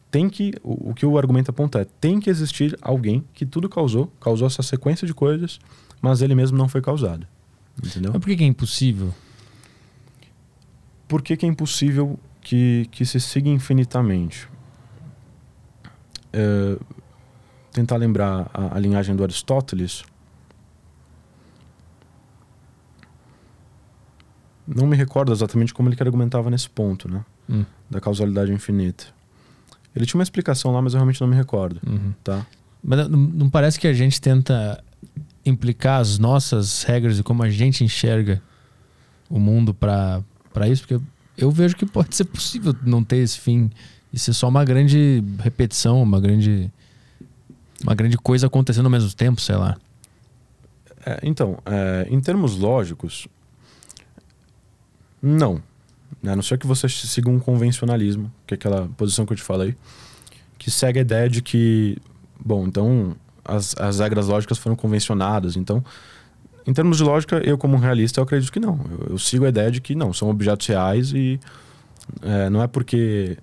[0.10, 0.54] tem que.
[0.64, 4.48] O, o que o argumento aponta é: tem que existir alguém que tudo causou, causou
[4.48, 5.60] essa sequência de coisas,
[6.02, 7.28] mas ele mesmo não foi causado.
[7.84, 8.12] Entendeu?
[8.14, 9.14] Mas por que, que é impossível?
[11.08, 14.48] Por que, que é impossível que, que se siga infinitamente?
[16.34, 16.78] É,
[17.72, 20.04] tentar lembrar a, a linhagem do Aristóteles.
[24.68, 27.24] Não me recordo exatamente como ele que argumentava nesse ponto, né?
[27.49, 27.66] Hum.
[27.89, 29.05] Da causalidade infinita.
[29.95, 32.13] Ele tinha uma explicação lá, mas eu realmente não me recordo, Uhum.
[32.24, 32.45] tá?
[32.84, 34.84] Mas não, não parece que a gente tenta
[35.45, 38.41] implicar as nossas regras e como a gente enxerga
[39.30, 40.24] o mundo para
[40.68, 40.82] isso?
[40.88, 41.03] Porque
[41.38, 43.70] eu vejo que pode ser possível não ter esse fim
[44.11, 46.72] e ser só uma grande repetição, uma grande
[47.84, 49.78] uma grande coisa acontecendo ao mesmo tempo, sei lá.
[51.05, 53.28] É, então, é, em termos lógicos,
[55.26, 55.61] não.
[56.23, 59.43] A não ser que você siga um convencionalismo, que é aquela posição que eu te
[59.43, 59.76] falei,
[60.57, 61.97] que segue a ideia de que,
[62.39, 65.55] bom, então as, as regras lógicas foram convencionadas.
[65.55, 65.84] Então,
[66.65, 68.80] em termos de lógica, eu como um realista, eu acredito que não.
[68.89, 71.39] Eu, eu sigo a ideia de que não, são objetos reais e
[72.21, 73.38] é, não é porque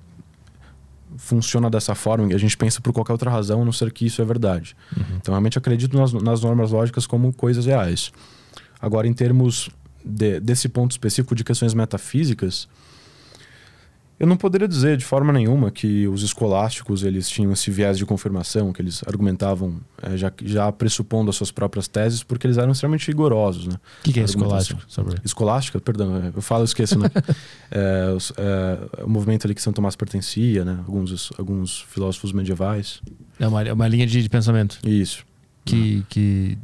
[1.16, 4.06] funciona dessa forma e a gente pensa por qualquer outra razão, a não ser que
[4.06, 4.74] isso é verdade.
[4.96, 5.16] Uhum.
[5.16, 8.12] Então, realmente acredito nas, nas normas lógicas como coisas reais.
[8.80, 9.70] Agora, em termos
[10.04, 12.68] de, desse ponto específico de questões metafísicas,
[14.22, 18.06] eu não poderia dizer de forma nenhuma que os escolásticos eles tinham esse viés de
[18.06, 22.70] confirmação, que eles argumentavam é, já, já pressupondo as suas próprias teses, porque eles eram
[22.70, 23.66] extremamente rigorosos.
[23.66, 23.74] Né?
[23.74, 24.80] O que, que é escolástico?
[24.86, 25.16] Sobre...
[25.24, 27.10] Escolástica, perdão, eu falo, esqueço, né?
[27.68, 30.78] é, é, o movimento ali que São Tomás pertencia, né?
[30.86, 33.02] alguns, alguns filósofos medievais.
[33.40, 34.78] É uma, é uma linha de, de pensamento.
[34.86, 35.24] Isso.
[35.64, 36.58] Que, que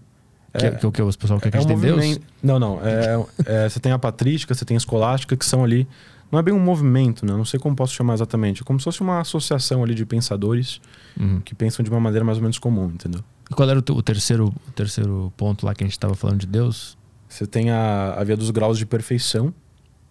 [0.57, 2.21] que é, que, é que, o pessoal quer acreditar é um em Deus?
[2.43, 2.81] Não, não.
[2.83, 5.87] É, é, você tem a patrística, você tem a escolástica, que são ali
[6.31, 7.33] não é bem um movimento, né?
[7.33, 8.63] Não sei como posso chamar exatamente.
[8.63, 10.81] É como se fosse uma associação ali de pensadores
[11.19, 11.41] uhum.
[11.41, 13.23] que pensam de uma maneira mais ou menos comum, entendeu?
[13.51, 16.41] E qual era o, o terceiro, o terceiro ponto lá que a gente estava falando
[16.41, 16.99] de Deus?
[17.29, 19.55] Você tem a, a via dos graus de perfeição,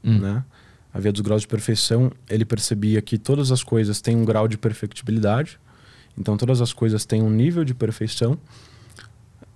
[0.04, 0.20] uhum.
[0.20, 0.44] né?
[0.92, 4.48] A via dos graus de perfeição, ele percebia que todas as coisas têm um grau
[4.48, 5.60] de perfectibilidade.
[6.18, 8.40] Então, todas as coisas têm um nível de perfeição.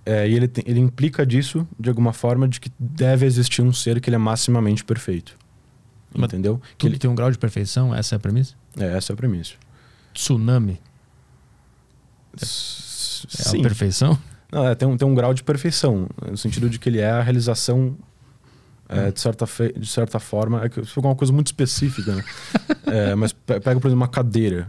[0.04, 3.72] É, e ele, tem, ele implica disso, de alguma forma, de que deve existir um
[3.72, 5.36] ser que ele é maximamente perfeito.
[6.14, 6.60] Mas entendeu?
[6.76, 8.54] Que ele tem um grau de perfeição, essa é a premissa?
[8.78, 9.54] É, essa é a premissa.
[10.12, 10.80] Tsunami.
[12.40, 14.18] É, é a perfeição?
[14.50, 17.10] Não, é, tem, um, tem um grau de perfeição, no sentido de que ele é
[17.10, 17.96] a realização
[18.88, 19.72] é, de, certa fe...
[19.72, 20.64] de certa forma.
[20.64, 22.24] É que foi uma coisa muito específica, né?
[22.86, 24.68] é, mas pega, por exemplo, uma cadeira.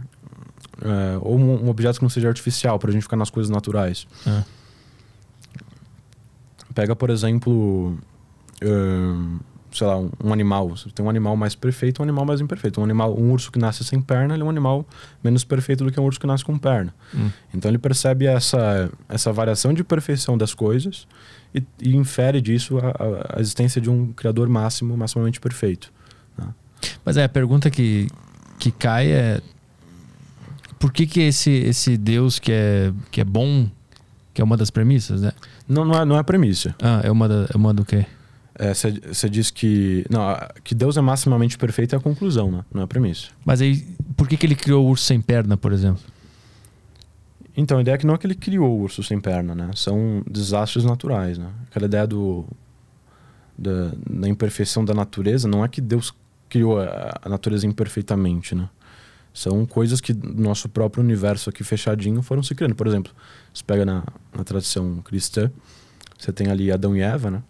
[0.80, 3.50] É, ou um, um, objeto que não seja artificial, para a gente ficar nas coisas
[3.50, 4.06] naturais.
[4.26, 4.44] É.
[6.74, 7.98] Pega, por exemplo.
[8.62, 9.38] Um,
[9.74, 10.68] sei lá, um, um, animal.
[10.70, 12.80] Você tem um animal mais perfeito e um animal mais imperfeito.
[12.80, 14.86] Um animal, um urso que nasce sem perna, ele é um animal
[15.22, 16.94] menos perfeito do que um urso que nasce com perna.
[17.12, 17.28] Hum.
[17.52, 21.08] Então ele percebe essa, essa variação de perfeição das coisas
[21.52, 25.92] e, e infere disso a, a, existência de um criador máximo, maximamente perfeito.
[26.38, 26.46] Né?
[27.04, 28.06] Mas é, a pergunta que,
[28.58, 29.40] que cai é
[30.78, 33.68] por que, que esse, esse Deus que é, que é bom,
[34.34, 35.32] que é uma das premissas, né?
[35.68, 36.74] Não, não é, não é a premissa.
[36.82, 38.04] Ah, é uma, da, é uma do quê?
[38.58, 40.04] Você é, diz que.
[40.10, 40.20] Não,
[40.62, 42.64] que Deus é maximamente perfeito é a conclusão, né?
[42.72, 43.28] não é a premissa.
[43.44, 46.02] Mas aí, por que, que ele criou o urso sem perna, por exemplo?
[47.56, 49.70] Então, a ideia é que não é que ele criou o urso sem perna, né?
[49.74, 51.48] São desastres naturais, né?
[51.70, 52.44] Aquela ideia do,
[53.56, 56.12] da, da imperfeição da natureza não é que Deus
[56.48, 58.68] criou a, a natureza imperfeitamente, né?
[59.34, 62.76] São coisas que no nosso próprio universo aqui fechadinho foram se criando.
[62.76, 63.12] Por exemplo,
[63.52, 65.50] você pega na, na tradição cristã,
[66.16, 67.42] você tem ali Adão e Eva, né?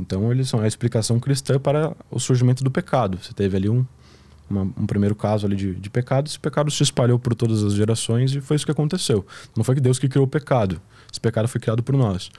[0.00, 3.18] Então, eles são a explicação cristã para o surgimento do pecado.
[3.20, 3.84] Você teve ali um,
[4.48, 7.74] uma, um primeiro caso ali de, de pecado, esse pecado se espalhou por todas as
[7.74, 9.26] gerações e foi isso que aconteceu.
[9.56, 12.30] Não foi que Deus que criou o pecado, esse pecado foi criado por nós.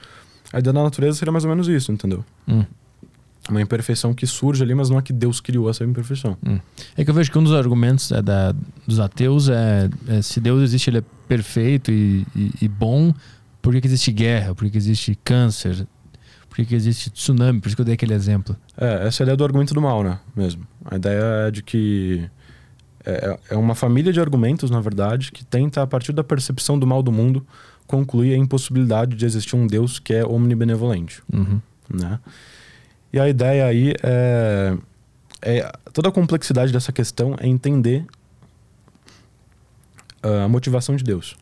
[0.52, 2.24] A ideia da natureza seria mais ou menos isso, entendeu?
[2.48, 2.64] Hum.
[3.48, 6.36] Uma imperfeição que surge ali, mas não é que Deus criou essa imperfeição.
[6.46, 6.58] Hum.
[6.96, 8.54] É que eu vejo que um dos argumentos é da,
[8.86, 13.14] dos ateus é, é, se Deus existe, ele é perfeito e, e, e bom,
[13.62, 14.54] por que, que existe guerra?
[14.54, 15.86] Por que, que existe câncer?
[16.48, 17.60] Por que, que existe tsunami?
[17.60, 18.56] Por isso que eu dei aquele exemplo.
[18.76, 20.18] É, essa é a ideia do argumento do mal, né?
[20.36, 20.66] Mesmo.
[20.84, 22.28] A ideia é de que
[23.04, 26.86] é, é uma família de argumentos, na verdade, que tenta, a partir da percepção do
[26.86, 27.46] mal do mundo,
[27.86, 31.22] concluir a impossibilidade de existir um Deus que é omnibenevolente.
[31.32, 31.60] Uhum.
[31.92, 32.18] Né?
[33.12, 34.76] E a ideia aí é,
[35.42, 35.72] é.
[35.92, 38.06] Toda a complexidade dessa questão é entender
[40.22, 41.36] a motivação de Deus.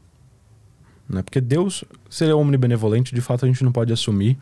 [1.08, 1.22] Né?
[1.22, 4.38] Porque Deus seria omnibenevolente, de fato a gente não pode assumir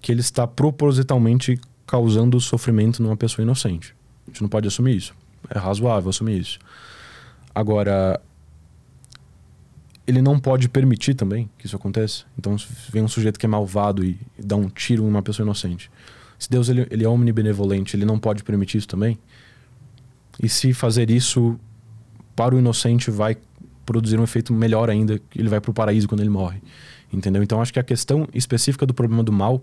[0.00, 3.94] que ele está propositalmente causando sofrimento numa pessoa inocente.
[4.26, 5.14] A gente não pode assumir isso.
[5.50, 6.58] É razoável assumir isso.
[7.54, 8.20] Agora,
[10.06, 12.24] ele não pode permitir também que isso aconteça.
[12.38, 15.44] Então, se vem um sujeito que é malvado e dá um tiro em uma pessoa
[15.44, 15.90] inocente.
[16.38, 19.18] Se Deus ele, ele é omnibenevolente, ele não pode permitir isso também?
[20.42, 21.58] E se fazer isso
[22.34, 23.36] para o inocente vai
[23.86, 26.60] produzir um efeito melhor ainda, ele vai para o paraíso quando ele morre
[27.16, 27.42] entendeu?
[27.42, 29.62] Então acho que a questão específica do problema do mal,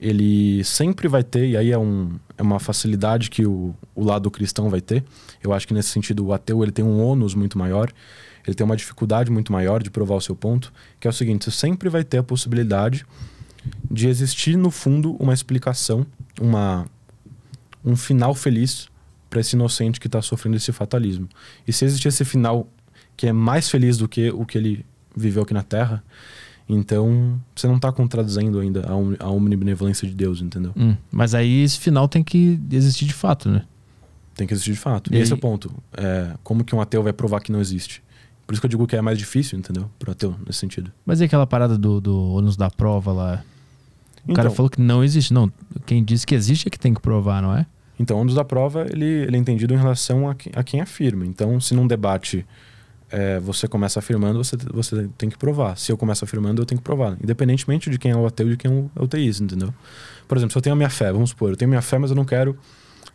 [0.00, 4.30] ele sempre vai ter, e aí é, um, é uma facilidade que o, o lado
[4.30, 5.04] cristão vai ter.
[5.42, 7.90] Eu acho que nesse sentido o ateu ele tem um ônus muito maior,
[8.46, 11.44] ele tem uma dificuldade muito maior de provar o seu ponto, que é o seguinte,
[11.44, 13.04] você sempre vai ter a possibilidade
[13.90, 16.06] de existir no fundo uma explicação,
[16.40, 16.86] uma,
[17.84, 18.88] um final feliz
[19.28, 21.28] para esse inocente que está sofrendo esse fatalismo.
[21.66, 22.66] E se existir esse final
[23.16, 26.02] que é mais feliz do que o que ele viveu aqui na Terra,
[26.68, 30.72] então, você não está contradizendo ainda a, a omnibenevolência de Deus, entendeu?
[30.76, 33.64] Hum, mas aí esse final tem que existir de fato, né?
[34.34, 35.12] Tem que existir de fato.
[35.12, 35.72] E, e esse é o ponto.
[35.96, 38.02] É, como que um ateu vai provar que não existe?
[38.46, 39.90] Por isso que eu digo que é mais difícil, entendeu?
[39.98, 40.92] Para ateu, nesse sentido.
[41.06, 43.44] Mas e aquela parada do, do ônus da prova lá?
[44.26, 45.32] O cara Então- falou que não existe.
[45.32, 45.50] Não,
[45.86, 47.66] quem diz que existe é que tem que provar, não é?
[48.00, 50.80] Então, o ônus da prova, ele, ele é entendido em relação a, que- a quem
[50.80, 51.26] afirma.
[51.26, 52.46] Então, se num debate
[53.10, 55.76] é, você começa afirmando, você, você tem que provar.
[55.78, 57.16] Se eu começo afirmando, eu tenho que provar.
[57.22, 59.72] Independentemente de quem é o ateu e de quem é o teísta, entendeu?
[60.28, 62.10] Por exemplo, se eu tenho a minha fé, vamos supor, eu tenho minha fé, mas
[62.10, 62.54] eu não quero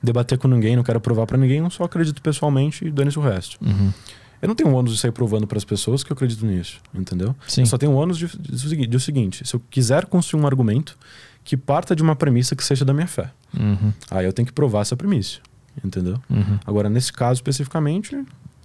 [0.01, 3.21] debater com ninguém, não quero provar pra ninguém, eu só acredito pessoalmente e dane-se o
[3.21, 3.57] resto.
[3.63, 3.93] Uhum.
[4.43, 6.79] Eu não tenho o ônus de sair provando para as pessoas que eu acredito nisso,
[6.93, 7.33] entendeu?
[7.47, 7.61] Sim.
[7.61, 10.45] Eu só tenho o ônus de, de, de, o seguinte: se eu quiser construir um
[10.45, 10.97] argumento
[11.45, 13.93] que parta de uma premissa que seja da minha fé, Uhum.
[14.11, 15.39] aí eu tenho que provar essa premissa,
[15.83, 16.19] entendeu?
[16.29, 16.57] Uhum.
[16.65, 18.17] Agora, nesse caso especificamente,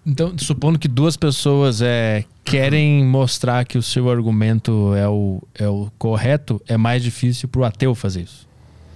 [0.07, 5.69] Então, supondo que duas pessoas é, querem mostrar que o seu argumento é o, é
[5.69, 8.49] o correto, é mais difícil pro ateu fazer isso.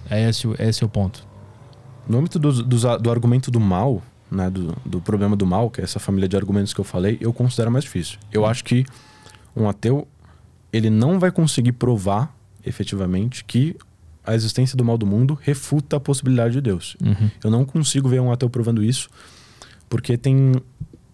[0.09, 1.25] É esse, o- esse é o ponto.
[2.09, 4.01] no âmbito do, do, do argumento do mal,
[4.33, 7.17] né, do, do problema do mal, que é essa família de argumentos que eu falei,
[7.21, 8.17] eu considero mais difícil.
[8.31, 8.85] Eu acho que
[9.55, 10.07] um ateu
[10.71, 13.75] ele não vai conseguir provar efetivamente que
[14.25, 16.97] a existência do mal do mundo refuta a possibilidade de Deus.
[17.03, 17.29] Uhum.
[17.43, 19.09] Eu não consigo ver um ateu provando isso,
[19.87, 20.53] porque tem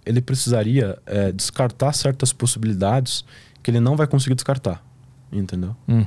[0.05, 3.23] ele precisaria é, descartar certas possibilidades
[3.61, 4.83] que ele não vai conseguir descartar,
[5.31, 5.75] entendeu?
[5.87, 6.05] Hum.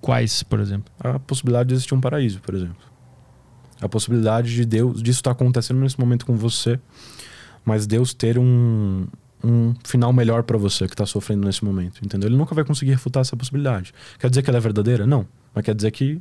[0.00, 0.92] Quais, por exemplo?
[1.00, 2.76] A possibilidade de existir um paraíso, por exemplo.
[3.80, 6.78] A possibilidade de Deus disso estar acontecendo nesse momento com você,
[7.64, 9.06] mas Deus ter um,
[9.42, 12.28] um final melhor para você que está sofrendo nesse momento, entendeu?
[12.28, 13.92] Ele nunca vai conseguir refutar essa possibilidade.
[14.18, 15.06] Quer dizer que ela é verdadeira?
[15.06, 15.26] Não.
[15.54, 16.20] Mas quer dizer que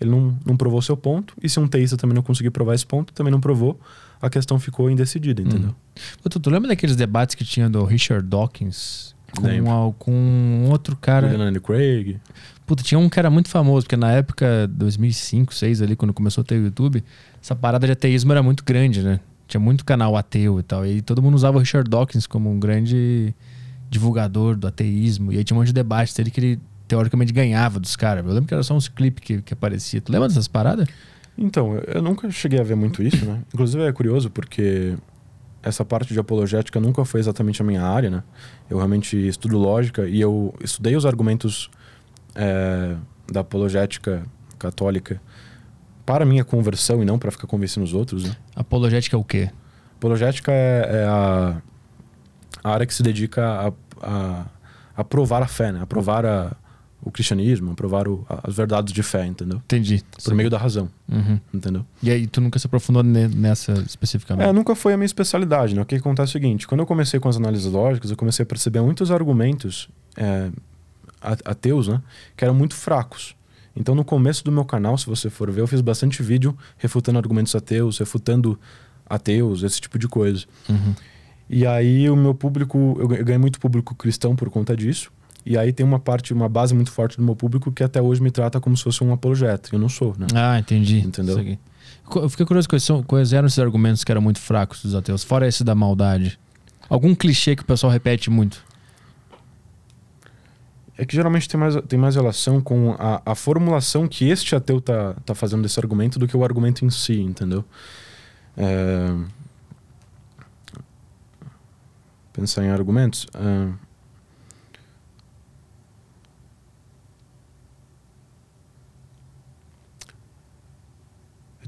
[0.00, 2.86] ele não, não provou seu ponto, e se um teísta também não conseguir provar esse
[2.86, 3.78] ponto, também não provou,
[4.20, 5.74] a questão ficou indecidida, entendeu?
[6.22, 9.70] Pô, Tu, tu lembra daqueles debates que tinha do Richard Dawkins com, Lembro.
[9.70, 11.26] a- com outro cara?
[11.26, 12.18] William Lane Craig.
[12.66, 16.42] Puta, tinha um que era muito famoso, porque na época, 2005, 2006 ali, quando começou
[16.42, 17.02] a ter o YouTube,
[17.40, 19.20] essa parada de ateísmo era muito grande, né?
[19.46, 20.84] Tinha muito canal ateu e tal.
[20.84, 23.32] E todo mundo usava o Richard Dawkins como um grande
[23.88, 25.32] divulgador do ateísmo.
[25.32, 28.24] E aí tinha um monte de debate dele que ele teoricamente ganhava dos caras.
[28.24, 30.00] Eu lembro que era só uns clipes que, que aparecia.
[30.00, 30.88] Tu lembra dessas paradas?
[31.38, 33.42] Então, eu nunca cheguei a ver muito isso, né?
[33.54, 34.94] Inclusive é curioso porque
[35.62, 38.22] essa parte de apologética nunca foi exatamente a minha área, né?
[38.70, 41.70] Eu realmente estudo lógica e eu estudei os argumentos
[42.36, 42.94] é,
[43.32, 44.22] da apologética
[44.58, 45.20] católica
[46.04, 48.36] para a minha conversão e não para ficar convencendo os outros, né?
[48.54, 49.50] Apologética é o quê?
[49.96, 51.60] Apologética é, é a,
[52.62, 53.72] a área que se dedica a,
[54.02, 54.46] a,
[54.96, 55.80] a provar a fé, né?
[55.82, 56.52] A provar a,
[57.02, 59.58] o cristianismo, a provar o- as verdades de fé, entendeu?
[59.64, 60.02] Entendi.
[60.24, 61.40] Por meio da razão, Uhum.
[61.52, 61.84] entendeu?
[62.02, 64.48] E aí tu nunca se aprofundou ne- nessa especificamente?
[64.48, 65.82] É, nunca foi a minha especialidade, né?
[65.82, 68.42] O que acontece é o seguinte, quando eu comecei com as análises lógicas, eu comecei
[68.44, 70.50] a perceber muitos argumentos é,
[71.20, 72.00] ateus, né?
[72.36, 73.34] Que eram muito fracos.
[73.74, 77.18] Então, no começo do meu canal, se você for ver, eu fiz bastante vídeo refutando
[77.18, 78.58] argumentos ateus, refutando
[79.08, 80.44] ateus, esse tipo de coisa.
[80.68, 80.94] Uhum.
[81.48, 85.12] E aí o meu público, eu ga- eu ganhei muito público cristão por conta disso.
[85.44, 88.20] E aí tem uma parte, uma base muito forte do meu público que até hoje
[88.20, 89.68] me trata como se fosse um apologeta.
[89.72, 90.26] Eu não sou, né?
[90.34, 90.98] Ah, entendi.
[91.00, 91.36] Entendeu?
[92.16, 95.22] Eu fiquei curioso quais, são, quais eram esses argumentos que eram muito fracos dos ateus,
[95.22, 96.36] fora esse da maldade.
[96.88, 98.64] Algum clichê que o pessoal repete muito.
[100.98, 104.80] É que geralmente tem mais, tem mais relação com a, a formulação que este ateu
[104.80, 107.64] tá, tá fazendo desse argumento do que o argumento em si, entendeu?
[108.56, 109.14] É...
[112.32, 113.26] Pensar em argumentos.
[113.34, 113.85] é,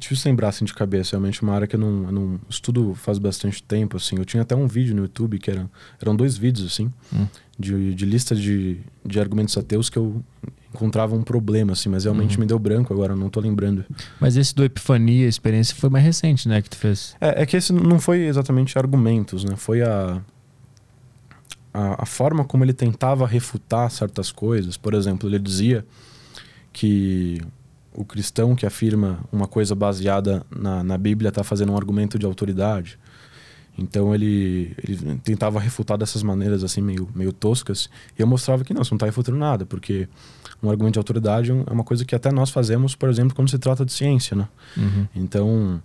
[0.09, 3.19] difícil lembrar assim de cabeça, realmente uma área que eu não, eu não estudo faz
[3.19, 4.17] bastante tempo, assim.
[4.17, 5.69] Eu tinha até um vídeo no YouTube que era,
[6.01, 7.27] eram dois vídeos, assim, Hum.
[7.59, 10.23] de, de lista de, de argumentos ateus que eu
[10.75, 12.41] encontrava um problema, assim, mas realmente Uhum.
[12.41, 13.85] me deu branco agora, não tô lembrando.
[14.21, 16.61] Mas esse do Epifania, a experiência, foi mais recente, né?
[16.61, 17.17] Que tu fez.
[17.21, 19.57] É, é que esse não foi exatamente argumentos, né?
[19.57, 20.21] Foi a,
[21.73, 24.77] a, a forma como ele tentava refutar certas coisas.
[24.77, 25.85] Por exemplo, ele dizia
[26.73, 27.41] que
[27.99, 32.25] o cristão que afirma uma coisa baseada na, na Bíblia está fazendo um argumento de
[32.25, 32.97] autoridade.
[33.77, 38.73] Então ele, ele tentava refutar dessas maneiras assim meio, meio toscas e eu mostrava que
[38.73, 40.09] não, você não está refutando nada, porque
[40.63, 43.59] um argumento de autoridade é uma coisa que até nós fazemos, por exemplo, quando se
[43.59, 44.49] trata de ciência, né?
[44.77, 45.07] Uhum.
[45.17, 45.83] Então,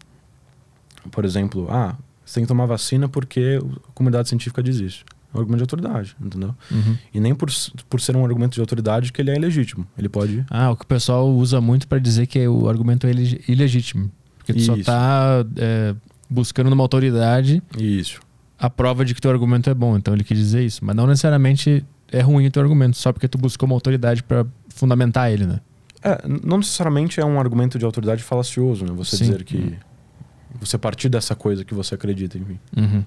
[1.10, 3.60] por exemplo, ah, você tem que tomar vacina porque
[3.90, 5.04] a comunidade científica diz isso.
[5.34, 6.56] Um argumento de autoridade, entendeu?
[6.72, 6.98] Uhum.
[7.14, 7.50] E nem por,
[7.90, 9.88] por ser um argumento de autoridade que ele é ilegítimo.
[9.98, 10.46] Ele pode.
[10.50, 13.12] Ah, o que o pessoal usa muito pra dizer que o argumento é
[13.48, 14.12] ilegítimo.
[14.38, 14.86] Porque tu só Isso.
[14.86, 15.96] tá é,
[16.30, 18.20] buscando numa autoridade Isso.
[18.60, 19.98] a prova de que teu argumento é bom.
[19.98, 20.84] Então ele quis dizer isso.
[20.84, 24.46] Mas não necessariamente é ruim o teu argumento, só porque tu buscou uma autoridade pra
[24.70, 25.60] fundamentar ele, né?
[26.04, 28.92] É, não necessariamente é um argumento de autoridade falacioso, né?
[28.96, 29.26] Você Sim.
[29.26, 29.78] dizer que,
[30.60, 32.60] Você partir dessa coisa que você acredita, enfim.
[32.76, 33.04] Uhum.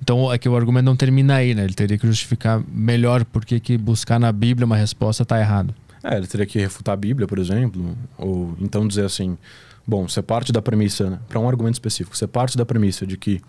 [0.00, 1.64] Então é que o argumento não termina aí, né?
[1.64, 5.74] Ele teria que justificar melhor por que que buscar na Bíblia uma resposta tá errado.
[6.02, 9.38] É, ele teria que refutar a Bíblia, por exemplo, ou então dizer assim:
[9.86, 13.16] bom, você parte da premissa, né, para um argumento específico, você parte da premissa de
[13.16, 13.40] que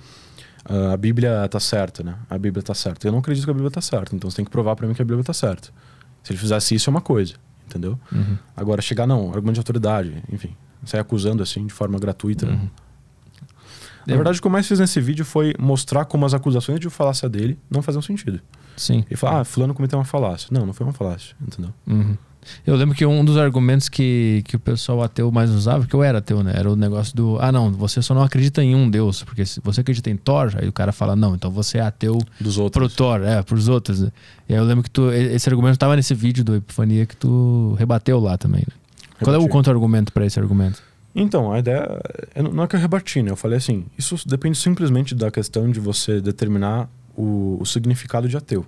[0.69, 2.15] uh, a Bíblia está certa, né?
[2.29, 3.07] A Bíblia está certa.
[3.07, 4.93] Eu não acredito que a Bíblia está certa, então você tem que provar para mim
[4.93, 5.69] que a Bíblia está certa.
[6.23, 7.33] Se ele fizesse isso, é uma coisa,
[7.65, 7.99] entendeu?
[8.11, 8.37] Uhum.
[8.55, 10.55] Agora, chegar, não, argumento de autoridade, enfim,
[10.85, 12.45] sair acusando assim de forma gratuita.
[12.45, 12.69] Uhum.
[14.07, 16.89] Na verdade, o que eu mais fiz nesse vídeo foi mostrar como as acusações de
[16.89, 18.39] falácia dele não faziam sentido.
[18.75, 19.03] Sim.
[19.09, 20.47] E falar, ah, fulano cometeu uma falácia.
[20.51, 21.71] Não, não foi uma falácia, entendeu?
[21.87, 22.17] Uhum.
[22.65, 26.03] Eu lembro que um dos argumentos que, que o pessoal ateu mais usava, que eu
[26.03, 26.53] era ateu, né?
[26.55, 29.61] Era o negócio do, ah, não, você só não acredita em um Deus, porque se
[29.63, 32.63] você acredita em Thor, aí o cara fala, não, então você é ateu Dos pro
[32.63, 32.93] outros.
[32.95, 34.01] Thor, é, pros outros.
[34.01, 34.11] né?
[34.49, 37.75] E aí eu lembro que tu, esse argumento estava nesse vídeo do Epifania que tu
[37.79, 38.75] rebateu lá também, né?
[39.21, 40.81] Qual é o contra-argumento para esse argumento?
[41.15, 42.01] Então, a ideia
[42.33, 43.31] é- não é que eu rebati, né?
[43.31, 48.35] Eu falei assim, isso depende simplesmente da questão de você determinar o, o significado de
[48.35, 48.65] ateu.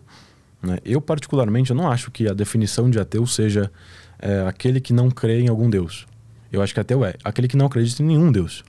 [0.61, 0.77] Né?
[0.85, 3.71] Eu, particularmente, eu não acho que a definição de ateu seja
[4.19, 6.05] é, aquele que não crê em algum Deus.
[6.51, 8.63] Eu acho que ateu é aquele que não acredita em nenhum Deus.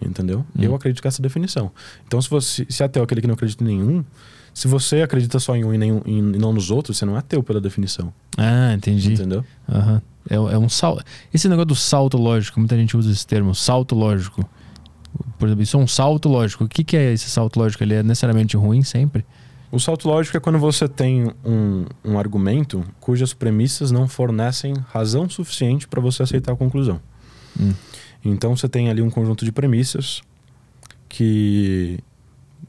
[0.00, 0.40] Entendeu?
[0.56, 0.62] Hum.
[0.62, 1.70] Eu acredito que é essa definição.
[2.06, 4.04] Então, se, você, se ateu é aquele que não acredita em nenhum,
[4.54, 7.18] se você acredita só em um e, nenhum, e não nos outros, você não é
[7.18, 8.12] ateu pela definição.
[8.36, 9.12] Ah, entendi.
[9.12, 9.44] Entendeu?
[9.68, 10.02] Aham.
[10.28, 11.04] É, é um salto.
[11.32, 14.48] Esse negócio do salto lógico, muita gente usa esse termo, salto lógico.
[15.38, 16.64] Por exemplo, isso é um salto lógico.
[16.64, 17.82] O que, que é esse salto lógico?
[17.82, 19.24] Ele é necessariamente ruim sempre?
[19.70, 25.28] O salto lógico é quando você tem um, um argumento cujas premissas não fornecem razão
[25.28, 27.00] suficiente para você aceitar a conclusão.
[27.58, 27.72] Hum.
[28.24, 30.22] Então você tem ali um conjunto de premissas
[31.08, 31.98] que.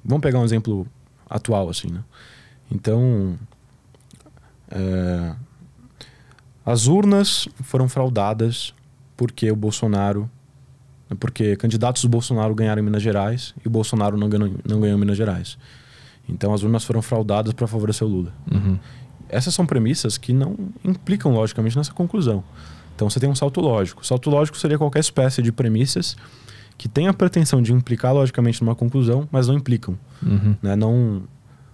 [0.03, 0.87] Vamos pegar um exemplo
[1.29, 2.03] atual, assim, né?
[2.71, 3.37] Então.
[4.71, 5.35] é,
[6.65, 8.73] As urnas foram fraudadas
[9.17, 10.29] porque o Bolsonaro.
[11.19, 14.97] Porque candidatos do Bolsonaro ganharam em Minas Gerais e o Bolsonaro não ganhou, não ganhou
[14.97, 15.57] em Minas Gerais.
[16.27, 18.33] Então as urnas foram fraudadas para favorecer o Lula.
[18.51, 18.79] Uhum.
[19.29, 22.43] Essas são premissas que não implicam logicamente nessa conclusão.
[22.95, 24.05] Então você tem um salto lógico.
[24.05, 26.15] Salto lógico seria qualquer espécie de premissas
[26.77, 29.97] que tem a pretensão de implicar logicamente numa conclusão, mas não implicam.
[30.21, 30.55] Uhum.
[30.61, 30.75] Né?
[30.75, 31.23] Não,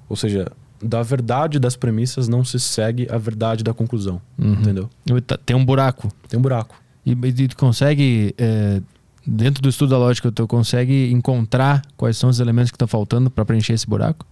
[0.07, 4.22] ou seja, da verdade das premissas não se segue a verdade da conclusão.
[4.38, 4.53] Uhum.
[4.53, 4.89] Entendeu?
[5.26, 6.11] Tá- Tem um buraco.
[6.27, 6.76] Tem um buraco.
[7.06, 8.81] E, e tu consegue, é,
[9.26, 13.30] dentro do estudo da lógica, tu consegue encontrar quais são os elementos que estão faltando
[13.30, 14.26] para preencher esse buraco?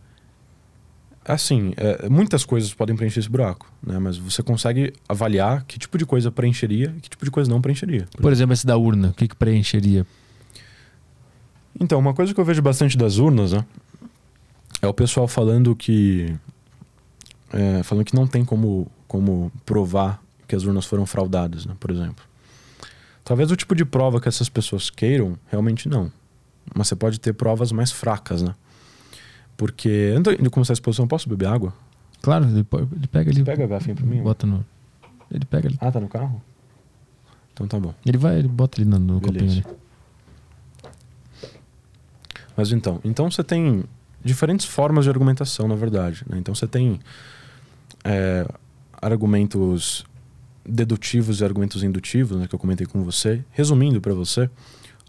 [1.26, 4.00] Assim, é, muitas coisas podem preencher esse buraco, né?
[4.00, 7.60] mas você consegue avaliar que tipo de coisa preencheria e que tipo de coisa não
[7.60, 8.08] preencheria.
[8.22, 10.08] Por exemplo, esse da urna, o que, que preencheria?
[11.80, 13.64] Então, uma coisa que eu vejo bastante das urnas, né?
[14.82, 16.36] É o pessoal falando que.
[17.52, 21.76] é, falando que não tem como, como provar que as urnas foram fraudadas, né?
[21.80, 22.24] Por exemplo.
[23.24, 26.12] Talvez o tipo de prova que essas pessoas queiram, realmente não.
[26.74, 28.56] Mas você pode ter provas mais fracas, né?
[29.56, 30.14] Porque.
[30.16, 31.74] Antes de começar a exposição, posso beber água?
[32.22, 33.44] Claro, ele, ele pega ali.
[33.44, 34.22] Pega a garrafinha pra mim.
[34.22, 34.66] Bota no.
[35.32, 35.78] Ele pega ali.
[35.82, 36.42] Ah, tá no carro?
[37.54, 37.94] Então tá bom.
[38.06, 39.62] Ele vai, ele bota ali no, no Beleza.
[39.62, 39.78] copinho ali.
[42.56, 43.84] Mas então, então você tem
[44.28, 46.24] diferentes formas de argumentação, na verdade.
[46.30, 46.38] né?
[46.38, 47.00] Então você tem
[48.04, 48.46] é,
[49.02, 50.06] argumentos
[50.66, 53.44] dedutivos e argumentos indutivos, né, que eu comentei com você.
[53.52, 54.50] Resumindo para você,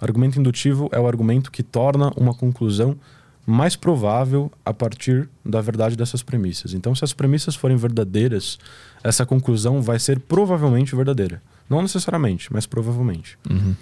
[0.01, 2.97] argumento indutivo é o argumento que torna uma conclusão
[3.45, 6.74] mais provável a partir da verdade dessas premissas.
[6.74, 8.59] Então, se as premissas forem verdadeiras,
[9.03, 11.43] essa conclusão vai ser provavelmente verdadeira.
[11.69, 13.39] Não necessariamente, mas provavelmente.
[13.51, 13.74] Uhum.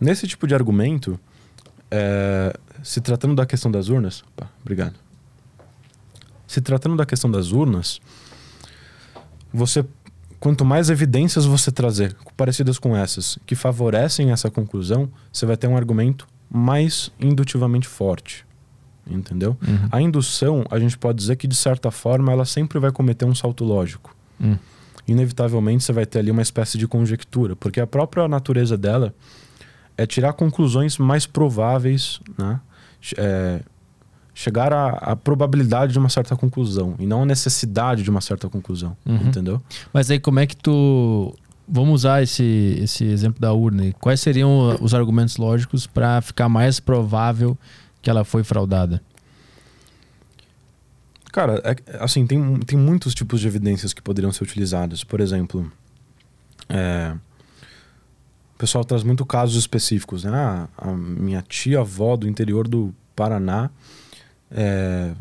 [0.00, 1.18] Nesse tipo de argumento,
[1.90, 4.22] é, se tratando da questão das urnas.
[4.36, 4.94] Opa, obrigado.
[6.46, 8.00] Se tratando da questão das urnas,
[9.52, 9.84] você.
[10.38, 15.66] Quanto mais evidências você trazer parecidas com essas que favorecem essa conclusão, você vai ter
[15.66, 18.44] um argumento mais indutivamente forte.
[19.10, 19.56] Entendeu?
[19.66, 19.88] Uhum.
[19.90, 23.34] A indução, a gente pode dizer que de certa forma ela sempre vai cometer um
[23.34, 24.56] salto lógico Hum.
[25.06, 29.14] inevitavelmente você vai ter ali uma espécie de conjectura, porque a própria natureza dela
[29.96, 32.60] é tirar conclusões mais prováveis, né?
[33.16, 33.60] É,
[34.36, 38.96] chegar à, probabilidade de uma certa conclusão e não a necessidade de uma certa conclusão,
[39.06, 39.28] Uhum.
[39.28, 39.62] entendeu?
[39.92, 41.32] Mas aí como é que tu.
[41.68, 43.90] Vamos usar esse, esse exemplo da urna.
[44.00, 47.56] Quais seriam os argumentos lógicos para ficar mais provável
[48.02, 49.00] que ela foi fraudada?
[51.32, 55.02] Cara, é- assim, tem, tem muitos tipos de evidências que poderiam ser utilizadas.
[55.02, 55.70] Por exemplo,
[56.68, 57.14] é,
[58.54, 60.24] o pessoal traz muito casos específicos.
[60.24, 60.30] Né?
[60.32, 63.70] Ah, a minha tia-avó do interior do Paraná,
[64.50, 65.12] é,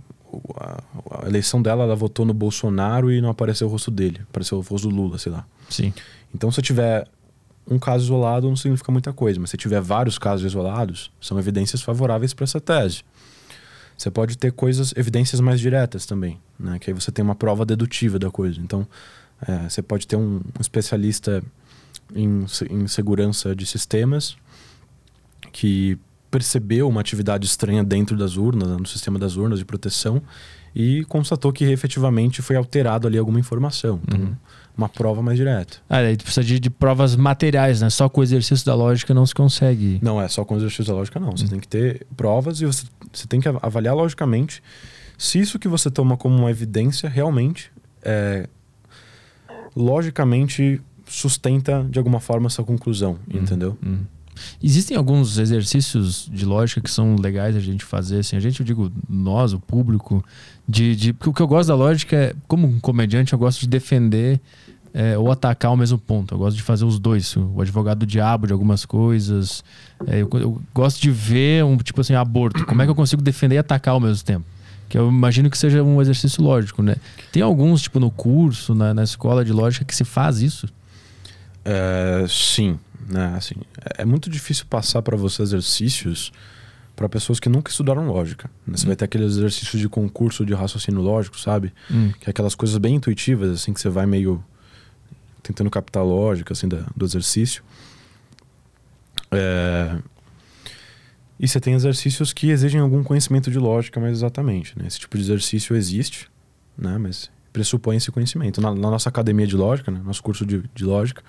[0.55, 0.83] a,
[1.23, 4.21] a eleição dela, ela votou no Bolsonaro e não apareceu o rosto dele.
[4.29, 5.45] Apareceu o rosto do Lula, sei lá.
[5.69, 5.93] Sim.
[6.33, 7.07] Então, se tiver
[7.69, 11.81] um caso isolado não significa muita coisa, mas se tiver vários casos isolados, são evidências
[11.81, 13.03] favoráveis para essa tese.
[13.97, 16.77] Você pode ter coisas, evidências mais diretas também, né?
[16.79, 18.59] Que aí você tem uma prova dedutiva da coisa.
[18.59, 18.85] Então,
[19.47, 21.43] é, você pode ter um, um especialista
[22.15, 24.35] em, em segurança de sistemas
[25.51, 25.97] que
[26.29, 30.21] percebeu uma atividade estranha dentro das urnas, né, no sistema das urnas de proteção,
[30.75, 33.99] e constatou que efetivamente foi alterado ali alguma informação.
[34.07, 34.35] Então, uhum.
[34.75, 35.77] uma prova mais direta.
[35.87, 37.89] Ah, aí tu precisa de, de, provas materiais, né?
[37.91, 39.99] Só com o exercício da lógica não se consegue.
[40.01, 41.37] Não, é só com o exercício da lógica, não.
[41.37, 41.49] Você uhum.
[41.51, 44.63] tem que ter provas e você, você tem que avaliar logicamente
[45.17, 47.71] se isso que você toma como uma evidência realmente
[48.01, 48.47] é,
[49.75, 50.81] logicamente
[51.13, 53.41] sustenta de alguma forma essa conclusão, uhum.
[53.41, 53.77] entendeu?
[53.85, 53.99] Uhum.
[54.61, 58.65] Existem alguns exercícios de lógica que são legais a gente fazer, assim, a gente, eu
[58.65, 60.25] digo, nós, o público,
[60.67, 63.61] de, de porque o que eu gosto da lógica é, como um comediante, eu gosto
[63.61, 64.41] de defender
[64.91, 66.33] é, ou atacar ao mesmo ponto.
[66.33, 69.63] Eu gosto de fazer os dois, o advogado do diabo de algumas coisas.
[70.07, 72.65] É, eu, eu, gosto de ver um tipo assim, aborto.
[72.65, 74.45] Como é que eu consigo defender e atacar ao mesmo tempo?
[74.89, 76.95] Que eu imagino que seja um exercício lógico, né?
[77.31, 80.67] Tem alguns, tipo, no curso, na, na escola de lógica, que se faz isso?
[81.65, 83.33] É, sim, né?
[83.37, 83.55] Assim,
[83.97, 86.31] é muito difícil passar para você exercícios
[86.95, 88.49] para pessoas que nunca estudaram lógica.
[88.67, 88.77] Né?
[88.77, 88.87] Você hum.
[88.87, 91.73] vai ter aqueles exercícios de concurso de raciocínio lógico, sabe?
[91.89, 92.11] Hum.
[92.19, 94.43] Que é aquelas coisas bem intuitivas, assim, que você vai meio
[95.41, 97.63] tentando captar lógica, assim, da, do exercício.
[99.31, 99.97] É...
[101.39, 104.85] E você tem exercícios que exigem algum conhecimento de lógica mais exatamente, né?
[104.87, 106.29] Esse tipo de exercício existe,
[106.77, 106.97] né?
[106.97, 108.61] Mas pressupõe esse conhecimento.
[108.61, 110.01] Na, na nossa academia de lógica, né?
[110.03, 111.23] nosso curso de, de lógica,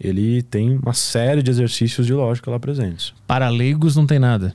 [0.00, 3.12] ele tem uma série de exercícios de lógica lá presentes.
[3.26, 4.54] Para leigos não tem nada.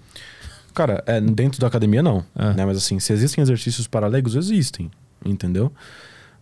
[0.73, 2.25] Cara, é, dentro da academia não.
[2.35, 2.53] Ah.
[2.53, 2.65] Né?
[2.65, 4.89] Mas assim, se existem exercícios para leigos, existem.
[5.23, 5.71] Entendeu?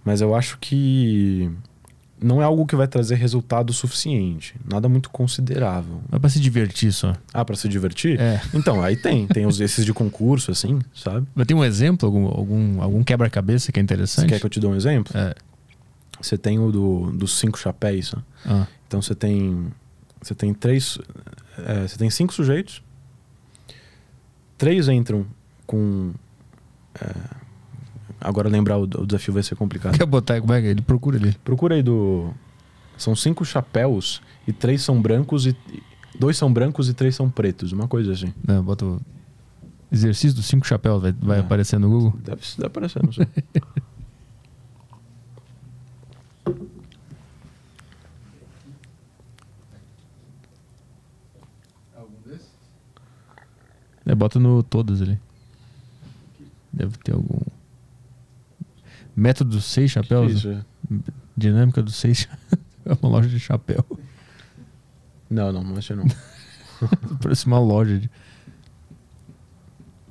[0.03, 1.49] Mas eu acho que
[2.23, 4.55] não é algo que vai trazer resultado suficiente.
[4.65, 6.01] Nada muito considerável.
[6.11, 7.13] É pra se divertir só.
[7.33, 8.19] Ah, pra se divertir?
[8.19, 8.41] É.
[8.53, 9.27] Então, aí tem.
[9.27, 11.27] Tem os, esses de concurso, assim, sabe?
[11.35, 14.25] Mas tem um exemplo, algum, algum, algum quebra-cabeça que é interessante?
[14.25, 15.13] Você quer que eu te dê um exemplo?
[15.15, 15.35] É.
[16.21, 18.13] Você tem o do, dos cinco chapéus.
[18.13, 18.21] Né?
[18.45, 18.67] Ah.
[18.93, 19.73] Então você tem.
[20.21, 20.99] Você tem três.
[21.57, 22.83] É, você tem cinco sujeitos.
[24.55, 25.25] Três entram
[25.65, 26.13] com.
[27.01, 27.11] É,
[28.21, 29.97] agora lembrar o, o, desafio vai ser complicado.
[29.97, 30.69] Quer botar como é que é?
[30.69, 31.33] ele procura ali?
[31.43, 32.31] Procura aí do.
[32.95, 35.57] São cinco chapéus e três são brancos e.
[36.19, 38.31] Dois são brancos e três são pretos, uma coisa assim.
[38.47, 39.01] Não, bota o
[39.91, 41.41] exercício dos cinco chapéus, vai, vai é.
[41.41, 42.13] aparecer no Google?
[42.23, 43.25] Deve, deve aparecer, não sei.
[54.05, 55.19] É, bota no todos ali.
[56.71, 57.39] Deve ter algum.
[59.15, 60.31] Método dos seis chapéus?
[60.31, 60.63] Que isso, é?
[61.37, 62.27] Dinâmica dos seis.
[62.85, 63.85] é uma loja de chapéu.
[65.29, 66.05] Não, não, não achei não.
[67.21, 68.09] Parece uma loja de.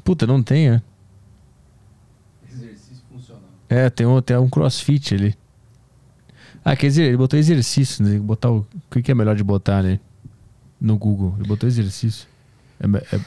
[0.05, 0.83] Puta, não tem, é?
[2.51, 3.43] Exercício funcional.
[3.69, 5.37] É, tem um, tem um crossfit ali.
[6.65, 8.19] Ah, quer dizer, ele botou exercício, né?
[8.19, 9.99] Botar o, o que é melhor de botar, né?
[10.81, 11.35] No Google.
[11.39, 12.27] Ele botou exercício.
[12.81, 13.21] É, é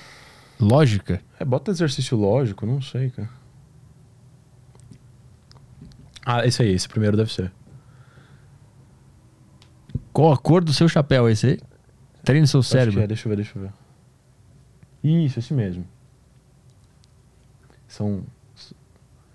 [0.59, 1.21] lógica?
[1.39, 3.29] É, bota exercício lógico, não sei, cara.
[6.25, 7.51] Ah, esse aí, esse primeiro deve ser.
[10.11, 11.59] Qual a cor do seu chapéu, esse aí?
[12.23, 13.01] Treine seu cérebro.
[13.01, 13.73] É, deixa eu ver, deixa eu ver.
[15.03, 15.85] Isso, esse mesmo.
[17.87, 18.23] São.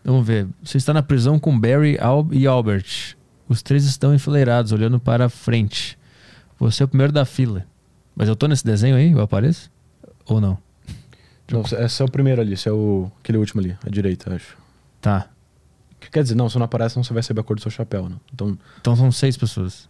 [0.02, 0.48] Vamos ver.
[0.62, 3.16] Você está na prisão com Barry Al e Albert.
[3.48, 5.96] Os três estão enfileirados, olhando para frente.
[6.58, 7.66] Você é o primeiro da fila.
[8.16, 9.12] Mas eu tô nesse desenho aí?
[9.12, 9.70] Eu apareço?
[10.26, 10.58] Ou não?
[11.50, 14.56] Não, esse é o primeiro ali, esse é o, aquele último ali, à direita, acho.
[15.00, 15.28] Tá.
[16.10, 18.08] Quer dizer, não, se não aparece, não você vai saber a cor do seu chapéu,
[18.08, 18.16] né?
[18.32, 19.88] Então, então são seis pessoas.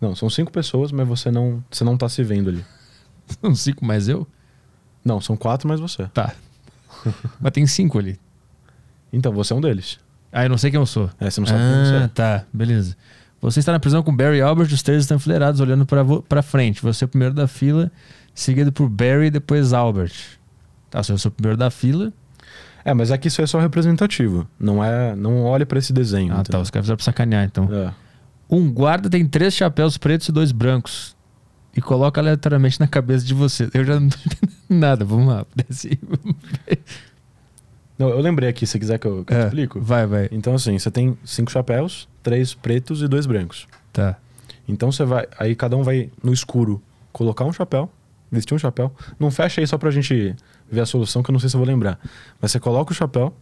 [0.00, 2.64] Não, são cinco pessoas, mas você não, você não tá se vendo ali.
[3.40, 4.26] São cinco mais eu?
[5.04, 6.08] Não, são quatro mais você.
[6.08, 6.34] Tá.
[7.38, 8.18] mas tem cinco ali.
[9.12, 10.00] Então, você é um deles.
[10.32, 11.08] Ah, eu não sei quem eu sou.
[11.20, 12.08] É, você não sabe ah, quem você é.
[12.08, 12.44] tá.
[12.52, 12.96] Beleza.
[13.40, 16.82] Você está na prisão com Barry Albert, os três estão enfileirados, olhando para frente.
[16.82, 17.90] Você é o primeiro da fila,
[18.34, 20.39] seguido por Barry e depois Albert.
[20.90, 22.12] Tá, se eu sou o primeiro da fila.
[22.84, 24.48] É, mas aqui isso é só representativo.
[24.58, 25.14] Não é.
[25.14, 26.32] Não olhe para esse desenho.
[26.32, 26.58] Ah, tá, entendeu?
[26.58, 26.62] tá.
[26.62, 27.68] Os caras fizeram pra sacanear, então.
[27.72, 27.92] É.
[28.48, 31.16] Um guarda tem três chapéus pretos e dois brancos.
[31.76, 33.70] E coloca aleatoriamente na cabeça de você.
[33.72, 35.04] Eu já não tô entendendo nada.
[35.04, 35.46] Vamos lá.
[35.54, 35.98] Desce.
[37.96, 39.80] Não, eu lembrei aqui, se quiser que eu, que é, eu explico.
[39.80, 40.28] Vai, vai.
[40.32, 43.68] Então, assim, você tem cinco chapéus, três pretos e dois brancos.
[43.92, 44.16] Tá.
[44.66, 45.26] Então você vai.
[45.38, 47.90] Aí cada um vai no escuro colocar um chapéu,
[48.32, 48.92] vestir um chapéu.
[49.18, 50.34] Não fecha aí só pra gente
[50.70, 51.98] ver a solução, que eu não sei se eu vou lembrar.
[52.40, 53.34] Mas você coloca o chapéu,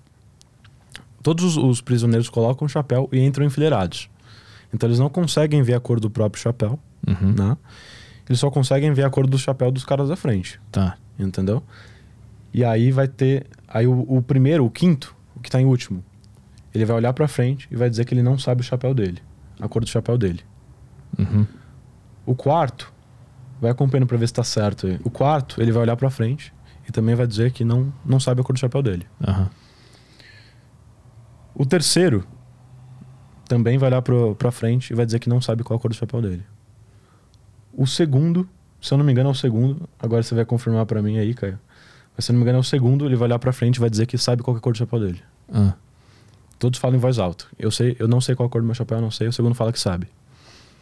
[1.22, 4.08] todos os, os prisioneiros colocam o chapéu e entram enfileirados.
[4.72, 7.32] Então eles não conseguem ver a cor do próprio chapéu, Uhum.
[7.32, 7.56] né?
[8.28, 10.96] Eles só conseguem ver a cor do chapéu dos caras da frente, Tá.
[11.18, 11.62] entendeu?
[12.52, 13.46] E aí vai ter.
[13.66, 16.02] Aí o, o primeiro, o quinto, o que tá em último,
[16.74, 19.22] ele vai olhar pra frente e vai dizer que ele não sabe o chapéu dele,
[19.60, 20.40] a cor do chapéu dele.
[21.18, 21.46] Uhum.
[22.26, 22.92] O quarto
[23.60, 24.86] vai acompanhando pra ver se tá certo.
[25.04, 26.52] O quarto, ele vai olhar pra frente
[26.88, 29.06] e também vai dizer que não, não sabe a cor do chapéu dele.
[29.26, 29.50] Aham.
[31.54, 32.24] O terceiro
[33.46, 35.90] também vai olhar pro, pra frente e vai dizer que não sabe qual a cor
[35.90, 36.44] do chapéu dele.
[37.72, 38.48] O segundo,
[38.80, 39.88] se eu não me engano, é o segundo.
[39.98, 41.58] Agora você vai confirmar pra mim aí, Caio.
[42.16, 43.04] Mas se eu não me engano, é o segundo.
[43.04, 44.78] Ele vai olhar pra frente e vai dizer que sabe qual é a cor do
[44.78, 45.22] chapéu dele.
[45.52, 45.74] Ah.
[46.58, 47.44] Todos falam em voz alta.
[47.58, 49.28] Eu sei, eu não sei qual a cor do meu chapéu, eu não sei.
[49.28, 50.08] O segundo fala que sabe.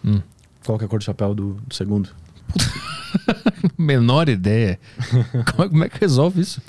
[0.05, 0.21] Hum.
[0.65, 2.11] Qual que é a cor do chapéu do, do segundo?
[3.79, 4.79] Menor ideia.
[5.53, 6.61] como, é, como é que resolve isso?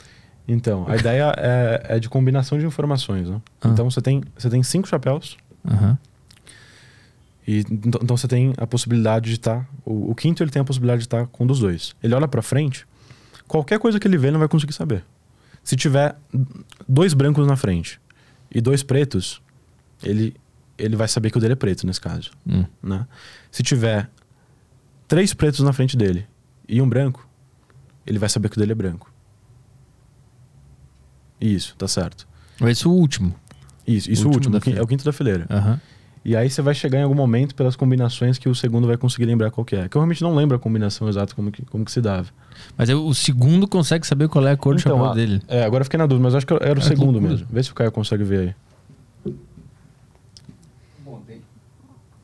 [0.47, 3.41] Então, a ideia é, é de combinação de informações, né?
[3.61, 3.67] Ah.
[3.69, 5.35] Então você tem, você tem cinco chapéus
[5.69, 5.97] Aham.
[7.45, 9.67] e então, então você tem a possibilidade de estar.
[9.85, 11.93] o, o quinto ele tem a possibilidade de estar com um dos dois.
[12.01, 12.87] Ele olha pra frente,
[13.47, 15.03] qualquer coisa que ele vê ele não vai conseguir saber.
[15.63, 16.15] Se tiver
[16.87, 17.99] dois brancos na frente
[18.49, 19.41] e dois pretos,
[20.01, 20.33] ele
[20.77, 22.63] ele vai saber que o dele é preto nesse caso, Hum.
[22.83, 23.05] né?
[23.51, 24.07] Se tiver
[25.07, 26.27] três pretos na frente dele
[26.67, 27.27] e um branco,
[28.05, 29.11] ele vai saber que o dele é branco.
[31.39, 32.27] Isso, tá certo.
[32.61, 33.33] Esse é o último.
[33.85, 34.81] Isso, isso O o último último, o quin- fileira.
[34.81, 35.45] é o quinto da fileira.
[35.49, 35.79] Aham.
[36.25, 39.25] E aí você vai chegar em algum momento pelas combinações que o segundo vai conseguir
[39.25, 39.87] lembrar qual que é.
[39.87, 42.27] Que eu realmente não lembro a combinação exata como que, como que se dava.
[42.75, 45.41] Mas aí o segundo consegue saber qual é a cor do chapéu dele.
[45.47, 47.31] É, agora eu fiquei na dúvida, mas acho que era o Ah, segundo loucura.
[47.31, 47.47] mesmo.
[47.49, 48.39] Vê se o Caio consegue ver
[49.25, 49.33] aí.
[51.05, 51.41] Bom, tem,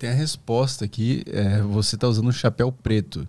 [0.04, 1.24] tem a resposta aqui.
[1.28, 3.26] É, você está usando um chapéu preto.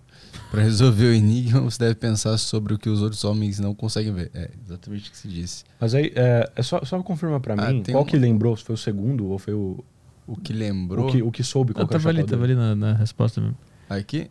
[0.51, 4.13] Para resolver o enigma, você deve pensar sobre o que os outros homens não conseguem
[4.13, 4.29] ver.
[4.33, 5.63] É exatamente o que se disse.
[5.79, 8.55] Mas aí, é, é só, só confirma pra Ah, mim tem qual uma- que lembrou,
[8.57, 9.83] se foi o segundo ou foi o,
[10.27, 11.07] O que lembrou.
[11.07, 12.75] o, que, o que soube qual Eu que o tava ali, chapéu tava ali na,
[12.75, 13.57] na resposta mesmo.
[13.89, 14.29] Aqui.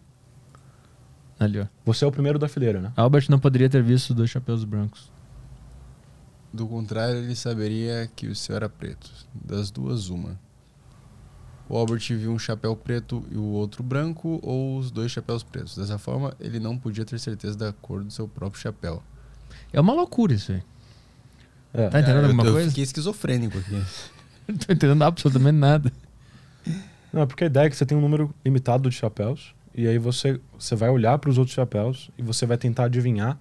[1.40, 1.66] Ali, ó.
[1.86, 2.92] Você é o primeiro da fileira, né?
[2.94, 5.10] Albert não poderia ter visto os dois chapéus brancos.
[6.52, 9.10] Do contrário, ele saberia que o seu era preto.
[9.34, 10.38] Das duas, uma.
[11.68, 15.76] O Albert viu um chapéu preto e o outro branco, ou os dois chapéus pretos.
[15.76, 19.02] Dessa forma, ele não podia ter certeza da cor do seu próprio chapéu.
[19.72, 20.62] É uma loucura isso aí.
[21.72, 21.88] É.
[21.88, 22.68] Tá entendendo eu, alguma eu coisa?
[22.68, 23.82] fiquei esquizofrênico aqui.
[24.46, 25.90] Não tô entendendo absolutamente nada.
[27.10, 29.88] Não, é porque a ideia é que você tem um número limitado de chapéus e
[29.88, 33.38] aí você, você vai olhar para os outros chapéus e você vai tentar adivinhar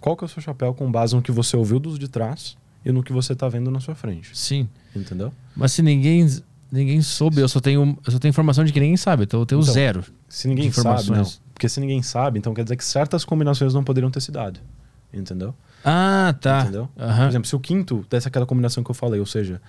[0.00, 2.56] qual que é o seu chapéu com base no que você ouviu dos de trás
[2.84, 4.36] e no que você tá vendo na sua frente.
[4.36, 4.68] Sim.
[4.96, 5.32] Entendeu?
[5.54, 6.26] Mas se ninguém,
[6.70, 9.24] ninguém soube, eu só tenho, eu só tenho informação de que ninguém sabe.
[9.24, 10.04] Então eu tenho Então, zero.
[10.28, 11.06] Se ninguém informações.
[11.06, 11.50] sabe, não.
[11.54, 14.60] Porque se ninguém sabe, então quer dizer que certas combinações não poderiam ter se dado.
[15.12, 15.54] Entendeu?
[15.84, 16.62] Ah, tá.
[16.62, 16.88] Entendeu?
[16.98, 17.16] Aham.
[17.24, 19.60] Por exemplo, se o quinto desse aquela combinação que eu falei, ou seja,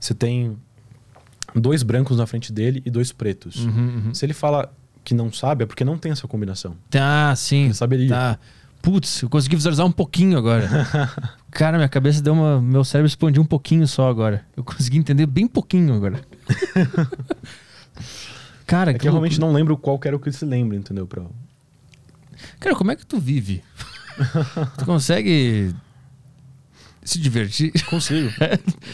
[0.00, 0.56] você tem
[1.54, 3.64] dois brancos na frente dele e dois pretos.
[3.64, 4.14] Uhum, uhum.
[4.14, 4.72] Se ele fala
[5.04, 6.74] que não sabe, é porque não tem essa combinação.
[6.90, 7.66] Tá, sim.
[7.66, 8.08] Ele saberia.
[8.08, 8.38] Tá.
[8.82, 10.68] Putz, eu consegui visualizar um pouquinho agora.
[11.50, 12.60] Cara, minha cabeça deu uma.
[12.60, 14.44] Meu cérebro expandiu um pouquinho só agora.
[14.56, 16.20] Eu consegui entender bem pouquinho agora.
[18.66, 21.06] Cara, É que que eu realmente não lembro qual era o que se lembra, entendeu?
[21.06, 21.22] Pra...
[22.60, 23.62] Cara, como é que tu vive?
[24.76, 25.74] tu consegue
[27.02, 27.72] se divertir?
[27.86, 28.28] Consigo.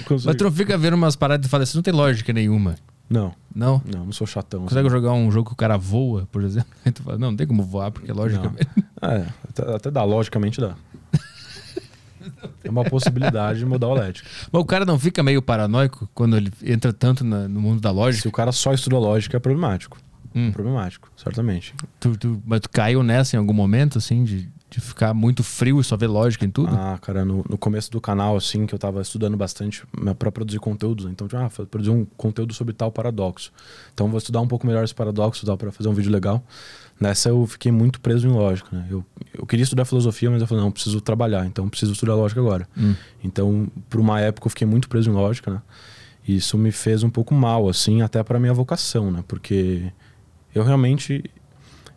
[0.07, 0.27] Consigo.
[0.29, 2.77] Mas tu não fica vendo umas paradas e fala assim, não tem lógica nenhuma.
[3.11, 3.83] Não, Não?
[3.85, 4.63] não, não sou chatão.
[4.63, 4.97] Consegue assim.
[4.97, 6.71] jogar um jogo que o cara voa, por exemplo?
[6.85, 8.45] Aí tu fala, não, não tem como voar, porque é lógica.
[8.45, 8.84] Não.
[9.13, 10.75] É, até, até dá, logicamente dá.
[12.63, 14.23] É uma possibilidade de mudar o LED.
[14.51, 17.91] Mas o cara não fica meio paranoico quando ele entra tanto na- no mundo da
[17.91, 18.29] Se lógica?
[18.29, 19.99] o cara só estuda lógica, é problemático.
[20.35, 20.51] Hum.
[20.51, 21.75] Problemático, certamente.
[22.01, 25.79] Tu, tu- mas tu caiu nessa em algum momento, assim, de, de ficar muito frio
[25.81, 26.75] e só ver lógica em tudo?
[26.75, 29.85] Ah, cara, no, no começo do canal, assim, que eu tava estudando bastante
[30.19, 31.05] pra produzir conteúdos.
[31.05, 31.13] né?
[31.13, 33.53] Então, tipo, ah, produzir um conteúdo sobre tal paradoxo.
[33.93, 36.43] Então, vou estudar um pouco melhor esse paradoxo, dá pra fazer um vídeo legal.
[37.01, 38.87] Nessa eu fiquei muito preso em lógica, né?
[38.89, 42.41] Eu, eu queria estudar filosofia, mas eu falei, não, preciso trabalhar, então preciso estudar lógica
[42.41, 42.69] agora.
[42.77, 42.95] Hum.
[43.23, 45.63] Então, por uma época eu fiquei muito preso em lógica, né?
[46.27, 49.23] E isso me fez um pouco mal, assim, até pra minha vocação, né?
[49.27, 49.93] Porque
[50.55, 51.25] eu realmente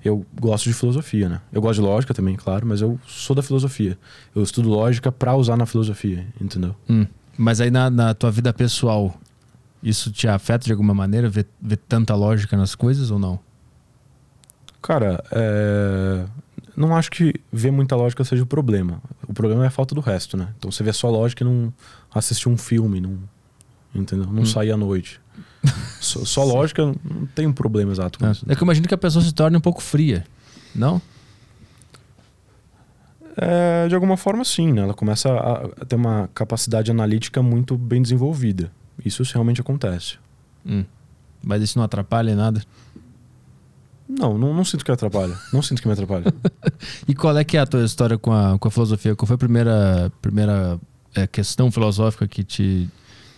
[0.03, 1.41] eu gosto de filosofia, né?
[1.51, 3.97] Eu gosto de lógica também, claro, mas eu sou da filosofia.
[4.35, 6.75] Eu estudo lógica pra usar na filosofia, entendeu?
[6.89, 7.05] Hum.
[7.37, 9.15] Mas aí na, na tua vida pessoal,
[9.81, 13.39] isso te afeta de alguma maneira, ver, ver tanta lógica nas coisas ou não?
[14.81, 16.25] Cara, é...
[16.75, 19.01] não acho que ver muita lógica seja o problema.
[19.27, 20.49] O problema é a falta do resto, né?
[20.57, 21.73] Então você vê só lógica e não
[22.13, 23.17] assistir um filme, não,
[23.93, 24.27] entendeu?
[24.27, 24.45] Não Hum.
[24.45, 25.19] sair à noite.
[25.99, 28.31] só, só lógica não tem um problema exato com É.
[28.31, 28.45] isso.
[28.47, 30.23] É que eu imagino que a pessoa se torne um pouco fria,
[30.73, 31.01] não?
[33.35, 34.81] É, de alguma forma, sim, né?
[34.81, 38.71] Ela começa a, a ter uma capacidade analítica muito bem desenvolvida.
[39.05, 40.17] Isso realmente acontece.
[40.65, 40.83] Hum.
[41.43, 42.61] Mas isso não atrapalha em nada?
[44.07, 45.37] Não, não, não sinto que atrapalha.
[45.51, 46.25] Não sinto que me atrapalha.
[47.07, 49.15] e qual é que é a tua história com a, com a filosofia?
[49.15, 50.79] Qual foi a primeira, primeira
[51.13, 52.89] é, questão filosófica que te,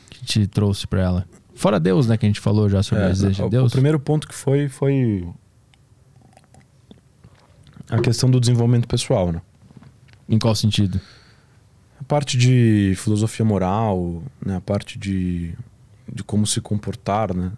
[0.09, 1.25] que te trouxe para ela?
[1.55, 2.17] Fora Deus, né?
[2.17, 3.71] Que a gente falou já sobre É, o, de Deus.
[3.71, 5.27] o primeiro ponto que foi foi
[7.89, 9.41] a questão do desenvolvimento pessoal, né?
[10.27, 11.01] Em qual sentido?
[11.99, 14.55] A parte de filosofia moral, né?
[14.57, 15.53] A parte de,
[16.13, 17.51] de como se comportar, né?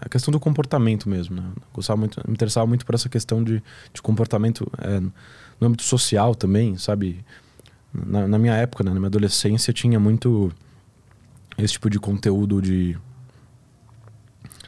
[0.00, 1.42] A questão do comportamento mesmo, né?
[1.72, 3.62] Gostava muito, me interessava muito por essa questão de,
[3.92, 7.24] de comportamento é, no âmbito social também, sabe?
[7.92, 8.90] Na, na minha época, né?
[8.90, 10.52] na minha adolescência, tinha muito
[11.58, 12.96] esse tipo de conteúdo de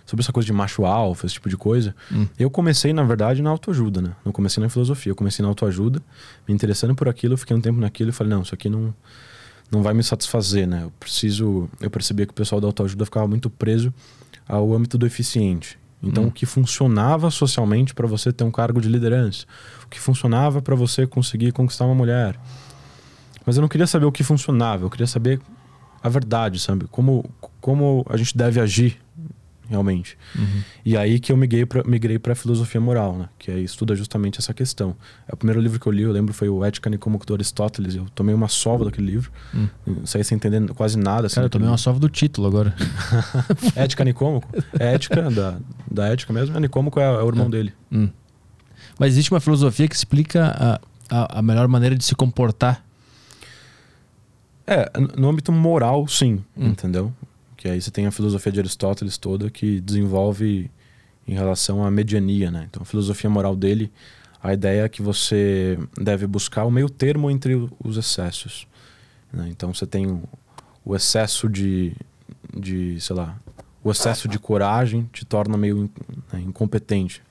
[0.05, 1.95] sobre essa coisa de macho alfa, esse tipo de coisa.
[2.13, 2.27] Hum.
[2.39, 4.15] Eu comecei, na verdade, na autoajuda, né?
[4.23, 6.03] Não comecei na filosofia, eu comecei na autoajuda,
[6.47, 8.95] me interessando por aquilo, fiquei um tempo naquilo e falei, não, isso aqui não
[9.73, 10.83] não vai me satisfazer, né?
[10.85, 13.93] Eu preciso, eu percebia que o pessoal da autoajuda ficava muito preso
[14.47, 15.79] ao âmbito do eficiente.
[16.03, 16.27] Então, Hum.
[16.29, 19.47] o que funcionava socialmente para você ter um cargo de liderança,
[19.85, 22.39] o que funcionava para você conseguir conquistar uma mulher.
[23.47, 25.41] Mas eu não queria saber o que funcionava, eu queria saber
[26.03, 26.87] a verdade, sabe?
[26.91, 27.25] Como,
[27.61, 28.99] como a gente deve agir
[29.69, 30.19] realmente.
[30.37, 30.63] Uhum.
[30.85, 33.29] E aí que eu migrei pra, migrei para filosofia moral, né?
[33.39, 34.95] Que aí estuda justamente essa questão.
[35.27, 37.95] É o primeiro livro que eu li, eu lembro, foi o Ética Nicômaco do Aristóteles.
[37.95, 39.69] Eu tomei uma sova daquele livro, Hum.
[40.05, 41.27] saí sem entender quase nada.
[41.27, 42.75] Assim, Cara, eu tomei uma sova do título agora.
[43.77, 44.49] Ética Nicômaco?
[44.79, 45.59] É ética da,
[45.91, 46.57] da ética mesmo.
[46.57, 47.73] A Nicômaco é, é o irmão dele.
[47.91, 48.09] Hum.
[48.99, 50.81] Mas existe uma filosofia que explica
[51.11, 52.85] a, a, a melhor maneira de se comportar.
[54.67, 56.69] É, no âmbito moral, sim, Hum.
[56.69, 57.13] entendeu?
[57.63, 60.69] Que aí você tem a filosofia de Aristóteles toda que desenvolve
[61.29, 62.67] em relação à mediania, né?
[62.69, 63.89] Então, a filosofia moral dele,
[64.43, 68.67] a ideia é que você deve buscar o meio termo entre os excessos.
[69.33, 69.47] né?
[69.49, 70.21] Então, você tem
[70.85, 71.95] o, excesso de,
[72.53, 73.39] de, sei lá,
[73.85, 75.89] o excesso de coragem te torna meio
[76.33, 77.23] né, incompetente.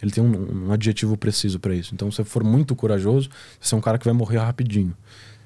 [0.00, 1.94] Ele tem um, um adjetivo preciso para isso.
[1.94, 3.28] Então, se você for muito corajoso,
[3.60, 4.96] você é um cara que vai morrer rapidinho.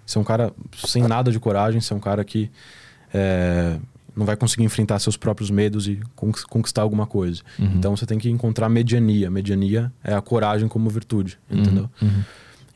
[0.07, 0.53] Você é um cara
[0.87, 2.49] sem nada de coragem, você é um cara que
[3.13, 3.81] é,
[4.19, 7.41] não vai conseguir enfrentar seus próprios medos e conquis- conquistar alguma coisa.
[7.59, 7.73] Uhum.
[7.77, 9.31] Então você tem que encontrar mediania.
[9.31, 11.89] Mediania é a coragem como virtude, entendeu?
[12.03, 12.23] Uhum.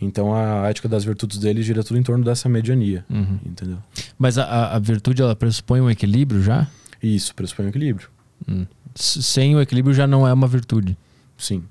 [0.00, 3.38] Então a ética das virtudes dele gira tudo em torno dessa mediania, Uhum.
[3.44, 3.78] entendeu?
[4.18, 6.66] Mas a- a, virtude, ela pressupõe um equilíbrio já?
[7.02, 8.08] Isso pressupõe um equilíbrio,
[8.48, 8.66] Hum.
[8.94, 10.96] Sem o equilíbrio já não é uma virtude.
[11.36, 11.62] sim.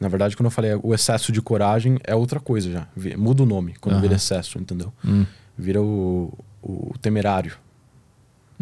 [0.00, 2.88] Na verdade, quando eu falei o excesso de coragem é outra coisa já.
[3.16, 4.02] Muda o nome quando Aham.
[4.02, 4.92] vira excesso, entendeu?
[5.04, 5.24] Hum.
[5.56, 7.52] Vira o, o temerário.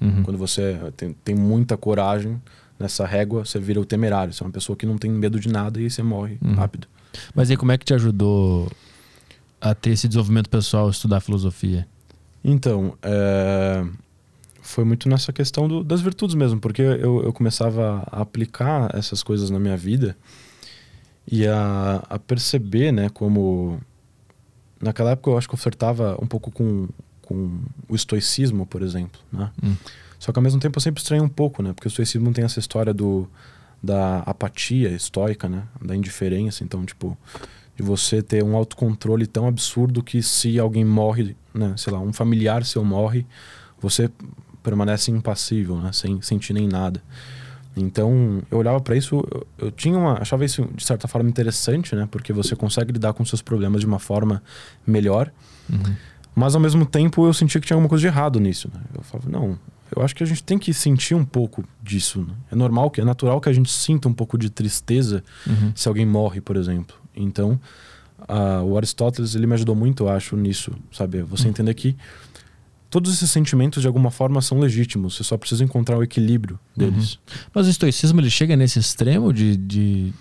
[0.01, 0.23] Uhum.
[0.23, 2.41] Quando você tem, tem muita coragem
[2.79, 4.33] nessa régua, você vira o temerário.
[4.33, 6.55] Você é uma pessoa que não tem medo de nada e você morre Uhum.
[6.55, 6.89] rápido.
[7.35, 8.71] Mas aí como é que te ajudou
[9.61, 11.87] a ter esse desenvolvimento pessoal, estudar filosofia?
[12.43, 13.85] Então, é,
[14.63, 19.23] foi muito nessa questão do- das virtudes mesmo, porque eu, eu começava a aplicar essas
[19.23, 20.17] coisas na minha vida
[21.31, 23.79] e a, a perceber, né, como.
[24.81, 26.89] Naquela época eu acho que eu flertava um pouco com,
[27.31, 29.53] com o estoicismo, por exemplo, né?
[29.63, 29.77] Hum.
[30.19, 31.73] Só que ao mesmo tempo eu sempre estranho um pouco, né?
[31.73, 33.29] Porque o estoicismo tem essa história do,
[33.81, 35.63] da apatia estoica, né?
[35.81, 36.65] Da indiferença.
[36.65, 37.17] Então, tipo,
[37.77, 41.73] de você ter um autocontrole tão absurdo que se alguém morre, né?
[41.77, 43.25] Sei lá, um familiar seu morre,
[43.81, 44.11] você
[44.61, 45.93] permanece impassível, né?
[45.93, 47.01] Sem sentir nem nada.
[47.77, 51.95] Então, eu olhava para isso, eu, eu tinha uma, achava isso de certa forma interessante,
[51.95, 52.09] né?
[52.11, 54.43] Porque você consegue lidar com seus problemas de uma forma
[54.85, 55.31] melhor.
[55.71, 55.95] Uhum.
[56.35, 58.71] Mas ao mesmo tempo eu sentia que tinha alguma coisa de errado nisso.
[58.73, 58.81] Né?
[58.95, 59.59] Eu falava, não,
[59.95, 62.21] eu acho que a gente tem que sentir um pouco disso.
[62.21, 62.35] né?
[62.53, 65.73] É normal, que é natural que a gente sinta um pouco de tristeza Uhum.
[65.75, 66.97] se alguém morre, por exemplo.
[67.17, 67.61] Então,
[68.65, 71.23] o Aristóteles ele me ajudou muito, eu acho, nisso, sabe?
[71.23, 71.97] Você entender que
[72.89, 75.17] todos esses sentimentos de alguma forma são legítimos.
[75.17, 77.19] Você só precisa encontrar o equilíbrio deles.
[77.53, 80.13] Mas o estoicismo ele chega nesse extremo de, de,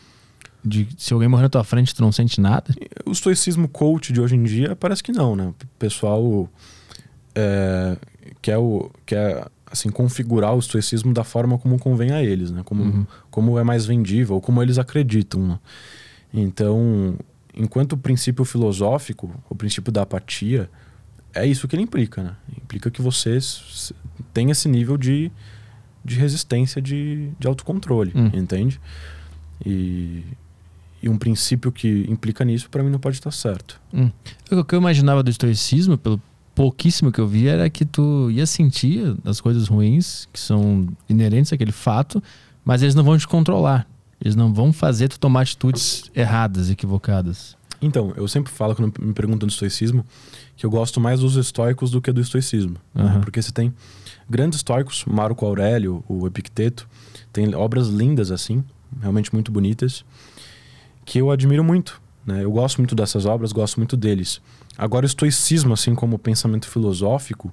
[0.64, 2.73] de se alguém morrer na tua frente tu não sente nada?
[3.06, 5.48] O estoicismo coach de hoje em dia parece que não, né?
[5.48, 6.49] O pessoal
[7.36, 7.98] é,
[8.41, 12.61] quer, o, quer assim, configurar o estoicismo da forma como convém a eles, né?
[12.65, 13.06] Como, Uhum.
[13.31, 15.48] como é mais vendível, ou como eles acreditam.
[15.48, 15.60] Né?
[16.34, 17.15] Então,
[17.56, 20.69] enquanto o princípio filosófico, o princípio da apatia,
[21.34, 22.36] é isso que ele implica, né?
[22.57, 23.38] Implica que você
[24.34, 25.31] tem esse nível de,
[26.03, 28.30] de resistência, de, de autocontrole, Hum.
[28.34, 28.80] entende?
[29.65, 30.23] E,
[31.02, 33.80] e um princípio que implica nisso, para mim, não pode estar certo.
[33.94, 34.12] Hum.
[34.52, 36.22] O que eu imaginava do estoicismo, pelo
[36.54, 41.54] pouquíssimo que eu vi, era que tu ia sentir as coisas ruins que são inerentes
[41.54, 42.22] àquele fato,
[42.66, 43.88] mas eles não vão te controlar.
[44.20, 47.58] Eles não vão fazer tu tomar atitudes erradas, equivocadas.
[47.82, 50.06] Então, eu sempre falo, quando me perguntam do estoicismo,
[50.58, 52.76] que eu gosto mais dos estoicos do que do estoicismo.
[52.94, 53.04] né?
[53.04, 53.22] Aham.
[53.22, 53.74] Porque você tem
[54.30, 56.88] grandes estoicos, Marco Aurélio, o Epicteto,
[57.32, 58.64] tem obras lindas assim,
[59.00, 60.04] realmente muito bonitas,
[61.10, 61.99] que eu admiro muito.
[62.23, 62.44] Né?
[62.44, 64.40] Eu gosto muito dessas obras, gosto muito deles.
[64.77, 67.52] Agora, o estoicismo, assim como o pensamento filosófico,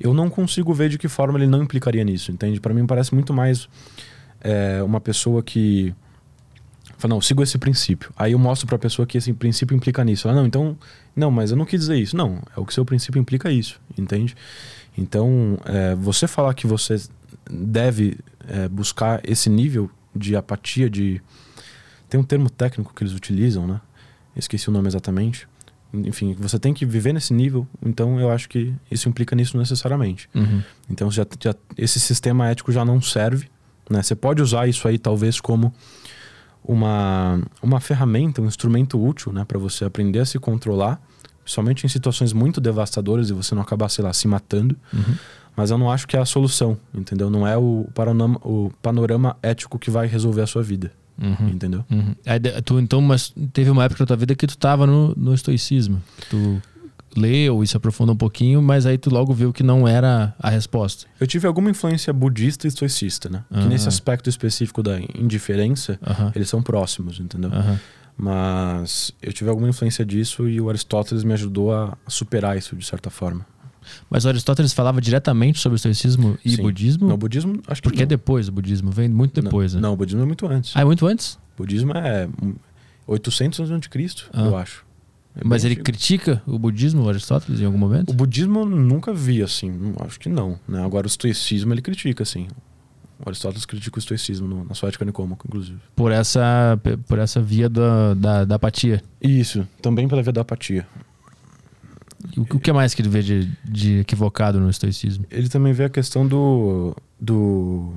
[0.00, 2.60] eu não consigo ver de que forma ele não implicaria nisso, entende?
[2.60, 3.68] Para mim parece muito mais
[4.40, 5.94] é, uma pessoa que
[6.96, 8.12] fala, não, sigo esse princípio.
[8.16, 10.26] Aí eu mostro para a pessoa que esse princípio implica nisso.
[10.26, 10.76] Ela, não, então,
[11.14, 12.16] não, mas eu não quis dizer isso.
[12.16, 14.34] Não, é o que seu princípio implica isso, entende?
[14.96, 17.00] Então, é, você falar que você
[17.48, 18.18] deve
[18.48, 21.22] é, buscar esse nível de apatia, de
[22.08, 23.80] tem um termo técnico que eles utilizam, né?
[24.36, 25.48] Esqueci o nome exatamente
[25.92, 30.28] enfim, você tem que viver nesse nível, então eu acho que isso implica nisso necessariamente.
[30.34, 30.62] Uhum.
[30.90, 33.48] Então já, já, esse sistema ético já não serve,
[33.88, 34.02] né?
[34.02, 35.72] Você pode usar isso aí talvez como
[36.62, 41.00] uma, uma ferramenta, um instrumento útil, né, para você aprender a se controlar,
[41.44, 44.76] somente em situações muito devastadoras e você não acabar, sei lá, se matando.
[44.92, 45.14] Uhum.
[45.56, 47.30] Mas eu não acho que é a solução, entendeu?
[47.30, 50.92] Não é o panorama, o panorama ético que vai resolver a sua vida.
[51.20, 51.48] Uhum.
[51.48, 51.84] Entendeu?
[51.90, 52.14] Uhum.
[52.26, 55.34] Aí, tu, então, mas teve uma época da tua vida que tu tava no, no
[55.34, 56.02] estoicismo.
[56.30, 56.62] Tu
[57.16, 60.48] leu e se aprofundou um pouquinho, mas aí tu logo viu que não era a
[60.50, 61.06] resposta.
[61.18, 63.42] Eu tive alguma influência budista e estoicista, né?
[63.50, 63.62] Uhum.
[63.62, 66.30] Que nesse aspecto específico da indiferença, Uhum.
[66.34, 67.50] eles são próximos, entendeu?
[67.50, 67.76] Uhum.
[68.16, 72.84] Mas eu tive alguma influência disso e o Aristóteles me ajudou a superar isso de
[72.84, 73.46] certa forma.
[74.10, 76.62] Mas o Aristóteles falava diretamente sobre o estoicismo e Sim.
[76.62, 77.08] budismo?
[77.08, 78.08] No budismo, acho que Porque é não.
[78.08, 79.86] depois o budismo, vem muito depois, não, né?
[79.88, 80.72] não, o budismo é muito antes.
[80.74, 81.34] Ah, é muito antes?
[81.54, 82.54] O budismo é hum,
[83.06, 84.42] 800 anos antes de Cristo, Ah.
[84.46, 84.86] eu acho.
[85.36, 85.84] É Mas ele antigo.
[85.84, 88.10] critica o budismo, o Aristóteles, em algum momento?
[88.10, 90.58] O budismo eu nunca vi assim, não- acho que não.
[90.66, 90.82] Né?
[90.82, 92.48] Agora o estoicismo ele critica, assim.
[93.24, 95.78] O Aristóteles critica o estoicismo no- na sua ética nicômaco, inclusive.
[95.94, 99.02] Por essa, por essa via da, da, da apatia.
[99.22, 100.86] Isso, também pela via da apatia.
[102.36, 105.24] O, o que mais que ele vê de, de equivocado no estoicismo?
[105.30, 106.96] Ele também vê a questão do.
[107.20, 107.92] do.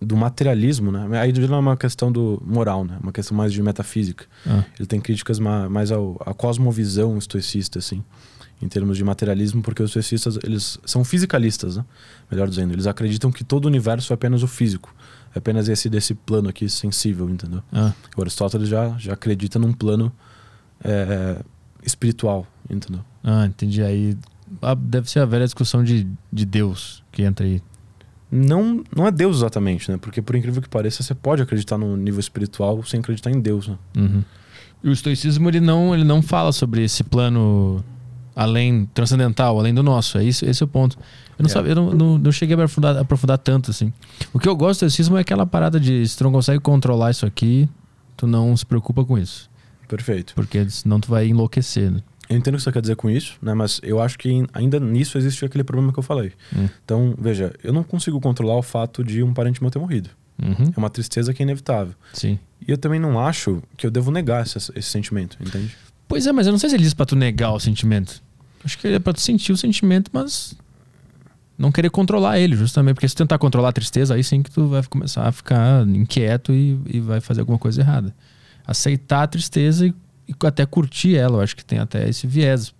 [0.00, 1.18] do materialismo, né?
[1.20, 2.98] Aí não é uma questão do moral, né?
[3.02, 4.26] Uma questão mais de metafísica.
[4.46, 8.04] Ah, Ele tem críticas ma- mais ao, à cosmovisão estoicista, assim,
[8.62, 11.84] em termos de materialismo, porque os estoicistas, eles são fisicalistas, né?
[12.30, 14.94] Melhor dizendo, eles acreditam que todo o universo é apenas o físico.
[15.34, 17.62] É apenas esse desse plano aqui sensível, entendeu?
[17.72, 20.12] ah, O Aristóteles já, já acredita num plano
[20.84, 21.42] é,
[21.84, 23.00] espiritual, entendeu?
[23.24, 23.82] ah, entendi.
[23.82, 24.16] Aí
[24.62, 27.62] ah, deve ser a velha discussão de, de Deus que entra aí.
[28.30, 29.96] Não, não é Deus exatamente, né?
[29.96, 33.68] Porque por incrível que pareça, você pode acreditar no nível espiritual sem acreditar em Deus,
[33.68, 33.78] né?
[33.96, 34.22] Uhum.
[34.84, 37.82] E o estoicismo ele não, ele não fala sobre esse plano
[38.36, 40.18] além transcendental, além do nosso.
[40.18, 40.96] É isso, esse é o ponto.
[41.38, 41.52] Eu não, É.
[41.52, 43.92] sabia, eu não, não, não cheguei a aprofundar, aprofundar tanto assim.
[44.32, 47.10] O que eu gosto do estoicismo é aquela parada de se tu não consegue controlar
[47.10, 47.68] isso aqui,
[48.16, 49.50] tu não se preocupa com isso,
[49.88, 50.34] Perfeito.
[50.34, 51.90] porque senão tu vai enlouquecer.
[51.90, 52.00] Né?
[52.28, 53.54] Eu entendo o que você quer dizer com isso, né?
[53.54, 56.32] Mas eu acho que ainda nisso existe aquele problema que eu falei.
[56.54, 56.68] Hum.
[56.84, 60.10] Então, veja, eu não consigo controlar o fato de um parente meu ter morrido.
[60.42, 60.72] Uhum.
[60.76, 61.94] É uma tristeza que é inevitável.
[62.12, 62.38] Sim.
[62.66, 65.76] E eu também não acho que eu devo negar esse, esse sentimento, entende?
[66.06, 68.22] Pois é, mas eu não sei se ele diz pra tu negar o sentimento.
[68.64, 70.54] Acho que é pra tu sentir o sentimento, mas
[71.56, 72.94] não querer controlar ele, justamente.
[72.94, 75.86] Porque se tu tentar controlar a tristeza, aí sim que tu vai começar a ficar
[75.88, 78.14] inquieto e, e vai fazer alguma coisa errada.
[78.66, 79.94] Aceitar a tristeza e,
[80.28, 82.74] e até curtir ela, eu acho que tem até esse viés.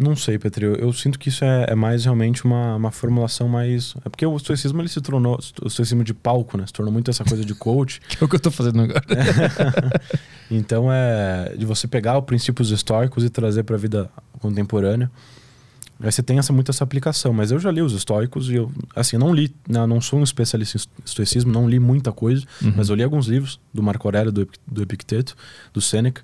[0.00, 0.64] Não sei, Petri.
[0.64, 3.94] Eu, eu sinto que isso é, é mais realmente uma, uma formulação mais.
[4.02, 5.38] É porque o estoicismo ele se tornou.
[5.62, 6.66] O estoicismo de palco, né?
[6.66, 8.00] Se tornou muito essa coisa de coach.
[8.08, 9.04] Que é o que eu tô fazendo agora.
[10.50, 14.10] Então é de você pegar os princípios estoicos e trazer para a vida
[14.40, 15.08] contemporânea.
[16.02, 18.72] Aí você tem essa, muito essa aplicação, mas eu já li os estoicos e eu,
[18.96, 22.44] assim, não li, né, eu não sou um especialista em estoicismo, não li muita coisa,
[22.62, 22.72] Uhum.
[22.76, 25.36] mas eu li alguns livros do Marco Aurélio, do, do Epicteto,
[25.74, 26.22] do Sêneca,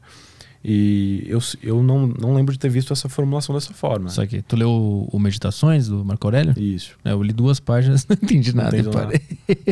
[0.65, 4.09] e eu, eu não, não lembro de ter visto essa formulação dessa forma.
[4.09, 6.55] Só que tu leu o, Meditações do Marco Aurélio?
[6.59, 6.97] Isso.
[7.05, 8.77] É, eu li duas páginas, não entendi Não nada.
[8.77, 9.21] eu parei.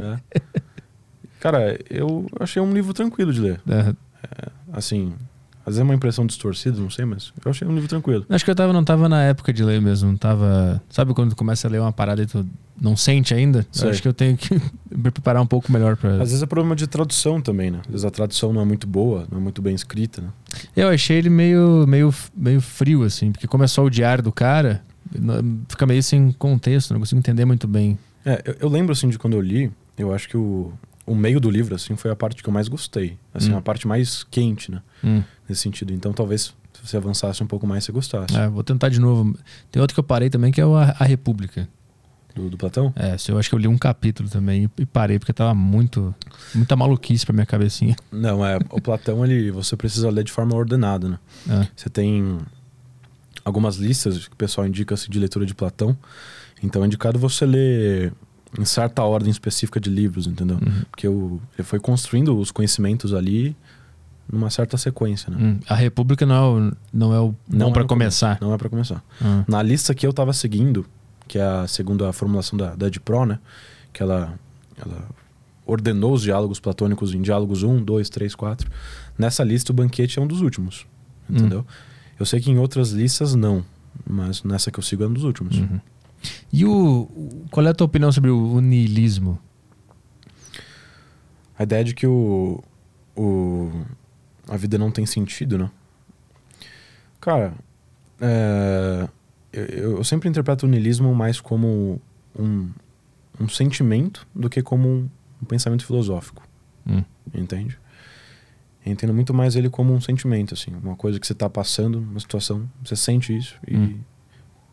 [0.01, 0.23] nada.
[0.45, 0.61] É.
[1.41, 3.61] Cara, eu achei um livro tranquilo de ler.
[3.69, 3.95] É,
[4.73, 5.13] Assim,
[5.67, 8.27] às vezes é uma impressão distorcida, não sei, mas eu achei um livro tranquilo.
[8.29, 10.17] Acho que eu tava, não tava na época de ler mesmo.
[10.19, 10.83] Tava.
[10.91, 12.47] Sabe quando tu começa a ler uma parada e tu
[12.79, 13.67] não sente ainda?
[13.81, 14.55] Eu acho que eu tenho que
[14.95, 16.13] me preparar um pouco melhor pra.
[16.15, 17.81] Às vezes é problema de tradução também, né?
[17.87, 20.29] Às vezes a tradução não é muito boa, não é muito bem escrita, né?
[20.77, 24.33] Eu achei ele meio, meio, meio frio, assim, porque como é só o diário do
[24.33, 24.83] cara,
[25.69, 27.99] fica meio sem contexto, não consigo entender muito bem.
[28.25, 30.73] É, eu, eu lembro, assim, de quando eu li, eu acho que o,
[31.07, 33.19] o meio do livro, assim, foi a parte que eu mais gostei.
[33.33, 33.59] Assim, Hum.
[33.59, 34.81] a parte mais quente, né?
[35.03, 35.23] Hum.
[35.49, 35.93] Nesse sentido.
[35.93, 38.37] Então, talvez, se você avançasse um pouco mais, você gostasse.
[38.37, 39.37] É, vou tentar de novo.
[39.71, 41.69] Tem outro que eu parei também, que é o A, A República.
[42.35, 42.93] Do, do Platão?
[42.97, 45.55] É, se eu acho que eu li um capítulo também e, e parei, porque tava
[45.55, 46.13] muito.
[46.55, 47.95] Muita maluquice pra minha cabecinha.
[48.11, 48.59] Não, é.
[48.71, 51.19] O Platão, ele, você precisa ler de forma ordenada, né?
[51.49, 51.69] É.
[51.77, 52.39] Você tem
[53.45, 55.97] algumas listas que o pessoal indica assim, de leitura de Platão.
[56.63, 58.13] Então é indicado você ler
[58.59, 60.57] em certa ordem específica de livros, entendeu?
[60.57, 60.83] Uhum.
[60.91, 63.57] Porque o, ele foi construindo os conhecimentos ali
[64.31, 65.37] numa certa sequência, né?
[65.39, 68.39] Hum, A República não é o, não é o Não é para começar.
[68.41, 69.03] Não é para começar.
[69.21, 70.87] Ah, Na lista que eu tava seguindo,
[71.29, 73.39] que é a segundo a formulação da, da Edpro, né?
[73.93, 74.35] Que ela,
[74.79, 75.05] ela
[75.67, 78.71] ordenou os diálogos platônicos em diálogos 1, 2, 3, 4.
[79.19, 80.87] Nessa lista o banquete é um dos últimos,
[81.29, 81.65] entendeu?
[82.19, 83.65] Eu sei que em outras listas não,
[84.09, 85.59] mas nessa que eu sigo é um dos últimos.
[85.59, 85.81] uhum.
[86.53, 87.09] E o,
[87.51, 89.39] qual é a tua opinião sobre o, o niilismo?
[91.59, 92.63] A ideia de que o,
[93.17, 93.71] o
[94.49, 95.71] a vida não tem sentido, né?
[97.21, 97.55] Cara,
[98.21, 99.09] é,
[99.53, 102.01] eu, eu sempre interpreto o niilismo mais como
[102.39, 102.71] um,
[103.41, 105.09] um sentimento do que como um,
[105.43, 106.47] um pensamento filosófico,
[106.87, 107.03] Hum.
[107.35, 107.79] entende?
[108.85, 111.99] Eu entendo muito mais ele como um sentimento, assim, uma coisa que você tá passando,
[111.99, 113.99] uma situação, você sente isso e Hum.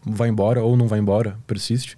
[0.05, 1.97] Vai embora ou não vai embora, persiste.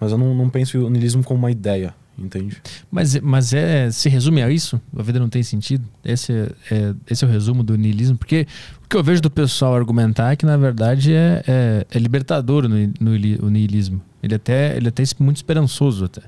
[0.00, 2.56] Mas eu não, não penso o niilismo como uma ideia, entende?
[2.90, 4.80] Mas, mas é, se resume a isso?
[4.96, 5.84] A vida não tem sentido?
[6.04, 8.16] Esse é, é- esse é o resumo do niilismo?
[8.16, 8.46] Porque
[8.84, 12.68] o que eu vejo do pessoal argumentar é que, na verdade, é, é, é libertador
[12.68, 14.00] no ili- o niilismo.
[14.22, 16.22] Ele até, ele até é muito esperançoso, até.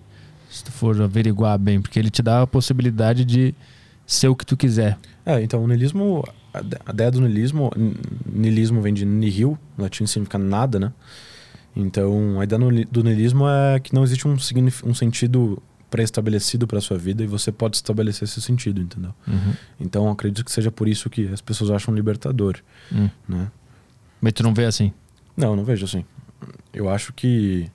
[0.50, 3.54] Se tu for averiguar bem, porque ele te dá a possibilidade de
[4.04, 4.98] ser o que tu quiser.
[5.24, 7.94] É, então o niilismo, a ide- a ideia do niilismo, n-
[8.27, 10.93] niilismo vem de nihil, latim significa nada, né?
[11.74, 12.60] Então a ideia
[12.90, 14.32] do niilismo é que não existe um,
[14.85, 19.12] um sentido pré-estabelecido para sua vida e você pode estabelecer esse sentido, entendeu?
[19.27, 19.55] Uhum.
[19.81, 22.56] Então acredito que seja por isso que as pessoas acham libertador,
[22.93, 23.09] Hum.
[23.28, 23.51] né?
[24.20, 24.93] Mas tu não vê assim.
[25.36, 26.05] Não, não vejo assim.
[26.72, 27.70] Eu acho que.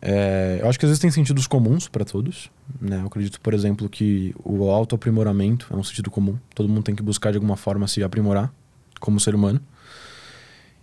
[0.00, 2.50] É, eu acho que existem sentidos comuns para todos.
[2.80, 3.00] Né?
[3.00, 6.38] Eu acredito, por exemplo, que o autoaprimoramento é um sentido comum.
[6.54, 8.52] Todo mundo tem que buscar de alguma forma se aprimorar
[9.00, 9.60] como ser humano.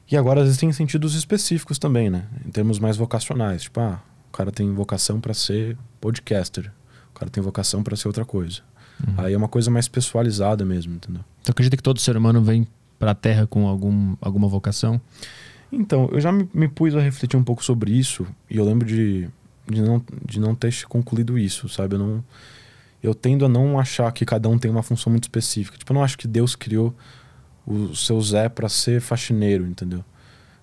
[0.09, 2.25] E agora existem sentidos específicos também, né?
[2.45, 3.63] Em termos mais vocacionais.
[3.63, 6.71] Tipo, ah, o cara tem vocação para ser podcaster.
[7.09, 8.61] O cara tem vocação para ser outra coisa.
[9.05, 9.13] Uhum.
[9.17, 11.23] Aí é uma coisa mais pessoalizada mesmo, entendeu?
[11.43, 12.67] Tu acredita que todo ser humano vem
[12.99, 15.01] pra Terra com algum, alguma vocação?
[15.71, 18.87] Então, eu já me, me pus a refletir um pouco sobre isso e eu lembro
[18.87, 19.27] de,
[19.67, 21.95] de, não, de não ter concluído isso, sabe?
[21.95, 22.23] Eu, não,
[23.01, 25.77] eu tendo a não achar que cada um tem uma função muito específica.
[25.77, 26.95] Tipo, eu não acho que Deus criou
[27.65, 30.03] o seu Zé para ser faxineiro, entendeu?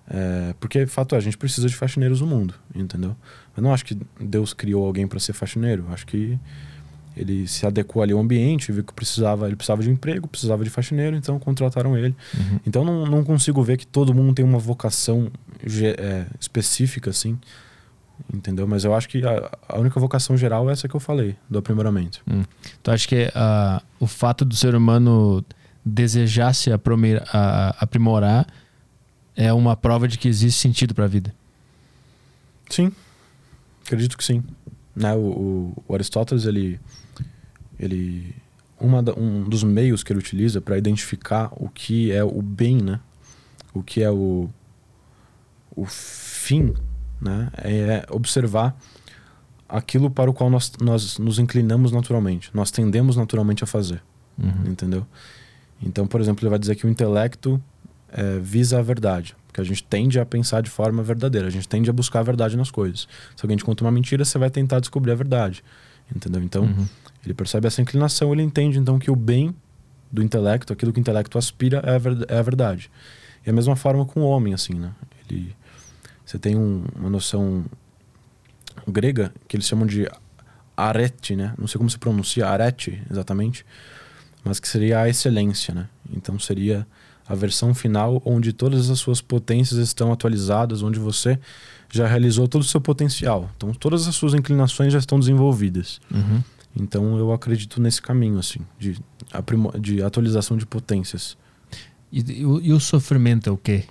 [0.07, 3.15] É, porque, fato é, a gente precisa de faxineiros no mundo, entendeu?
[3.55, 5.85] Eu não acho que Deus criou alguém para ser faxineiro.
[5.87, 6.39] Eu acho que
[7.15, 10.69] ele se adequou ali ao ambiente, viu que precisava, ele precisava de emprego, precisava de
[10.69, 12.15] faxineiro, então contrataram ele.
[12.37, 12.59] Uhum.
[12.65, 15.31] Então não, não consigo ver que todo mundo tem uma vocação
[15.63, 17.37] é, específica, assim.
[18.33, 18.67] Entendeu?
[18.67, 21.57] Mas eu acho que a, a única vocação geral é essa que eu falei, do
[21.59, 22.21] aprimoramento.
[22.81, 25.43] Tu acha que ah, o fato do ser humano
[25.83, 28.47] desejar se aprome- a- aprimorar
[29.35, 31.33] é uma prova de que existe sentido pra vida?
[32.69, 32.91] Sim,
[33.85, 34.43] acredito que sim.
[34.95, 35.13] Né?
[35.15, 36.79] O, o- o Aristóteles, ele,
[37.79, 38.35] ele
[38.79, 42.77] uma da- um dos meios que ele utiliza para identificar o que é o bem,
[42.77, 42.99] né?
[43.73, 44.49] O que é o,
[45.75, 46.73] o fim,
[47.21, 47.49] né?
[47.57, 48.75] É observar
[49.67, 54.01] aquilo para o qual nós, nós nos inclinamos naturalmente, nós tendemos naturalmente a fazer,
[54.37, 54.71] Uhum.
[54.71, 55.05] entendeu?
[55.81, 57.61] Então, por exemplo, ele vai dizer que o intelecto
[58.11, 61.67] é, visa a verdade, porque a gente tende a pensar de forma verdadeira, a gente
[61.67, 63.07] tende a buscar a verdade nas coisas.
[63.35, 65.63] Se alguém te conta uma mentira, você vai tentar descobrir a verdade,
[66.15, 66.41] entendeu?
[66.43, 66.87] Então, Uhum.
[67.23, 69.55] Ele percebe essa inclinação, ele entende então que o bem
[70.11, 72.89] do intelecto, aquilo que o intelecto aspira, é a, ver- é a verdade.
[73.45, 74.91] E a mesma forma com o homem, assim, né?
[75.29, 75.55] Ele,
[76.25, 77.65] você tem um- uma noção
[78.87, 80.07] grega que eles chamam de
[80.75, 81.53] arete, né?
[81.57, 83.65] Não sei como se pronuncia arete exatamente,
[84.43, 85.87] mas que seria a excelência, né?
[86.15, 86.85] Então seria
[87.27, 91.39] a versão final onde todas as suas potências estão atualizadas, onde você
[91.91, 93.49] já realizou todo o seu potencial.
[93.55, 96.01] Então todas as suas inclinações já estão desenvolvidas.
[96.13, 96.41] Uhum.
[96.79, 98.99] Então eu acredito nesse caminho assim de,
[99.79, 101.37] de atualização de potências.
[102.11, 103.85] E, e o, e o sofrimento é o quê?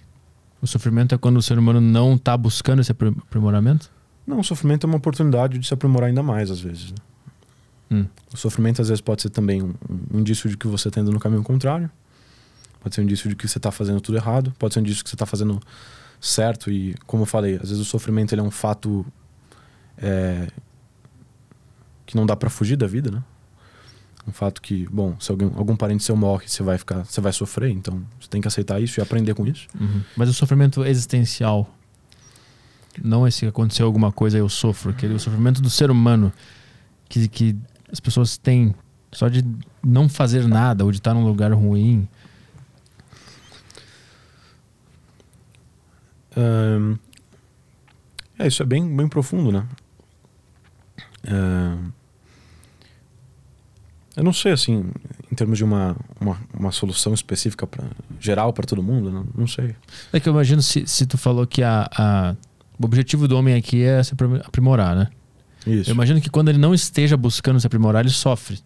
[0.60, 3.90] O sofrimento é quando o ser humano não tá buscando esse aprim- aprimoramento?
[4.26, 6.92] Não, o sofrimento é uma oportunidade de se aprimorar ainda mais às vezes.
[6.92, 6.96] né?
[7.90, 8.06] Hum.
[8.32, 9.74] O sofrimento às vezes pode ser também um,
[10.12, 11.90] um indício de que você está indo no caminho contrário.
[12.80, 14.52] Pode ser um indício de que você está fazendo tudo errado.
[14.58, 15.60] Pode ser um indício de que você está fazendo
[16.20, 16.70] certo.
[16.70, 19.04] E, como eu falei, às vezes o sofrimento ele é um fato
[19.98, 20.48] é,
[22.12, 23.22] que não dá para fugir da vida, né?
[24.28, 27.32] Um fato que, bom, se alguém, algum parente seu morre, você vai ficar, você vai
[27.32, 27.70] sofrer.
[27.70, 29.66] Então, você tem que aceitar isso e aprender com isso.
[29.78, 30.02] Uhum.
[30.16, 31.68] Mas o sofrimento existencial,
[33.02, 36.32] não esse que aconteceu alguma coisa eu sofro, aquele o sofrimento do ser humano
[37.08, 37.56] que, que
[37.90, 38.74] as pessoas têm
[39.10, 39.44] só de
[39.82, 42.06] não fazer nada ou de estar num lugar ruim.
[48.38, 49.66] É, isso é bem, bem profundo, né?
[51.26, 51.90] Ahn,
[54.16, 54.84] eu não sei, assim,
[55.30, 57.84] em termos de uma, uma, uma solução específica pra,
[58.20, 59.74] geral para todo mundo, não, não sei.
[60.12, 62.36] É que eu imagino se, se tu falou que a, a-
[62.78, 65.08] o objetivo do homem aqui é se aprim- aprimorar, né?
[65.66, 65.90] Isso.
[65.90, 68.58] Eu imagino que quando ele não esteja buscando se aprimorar, ele sofre.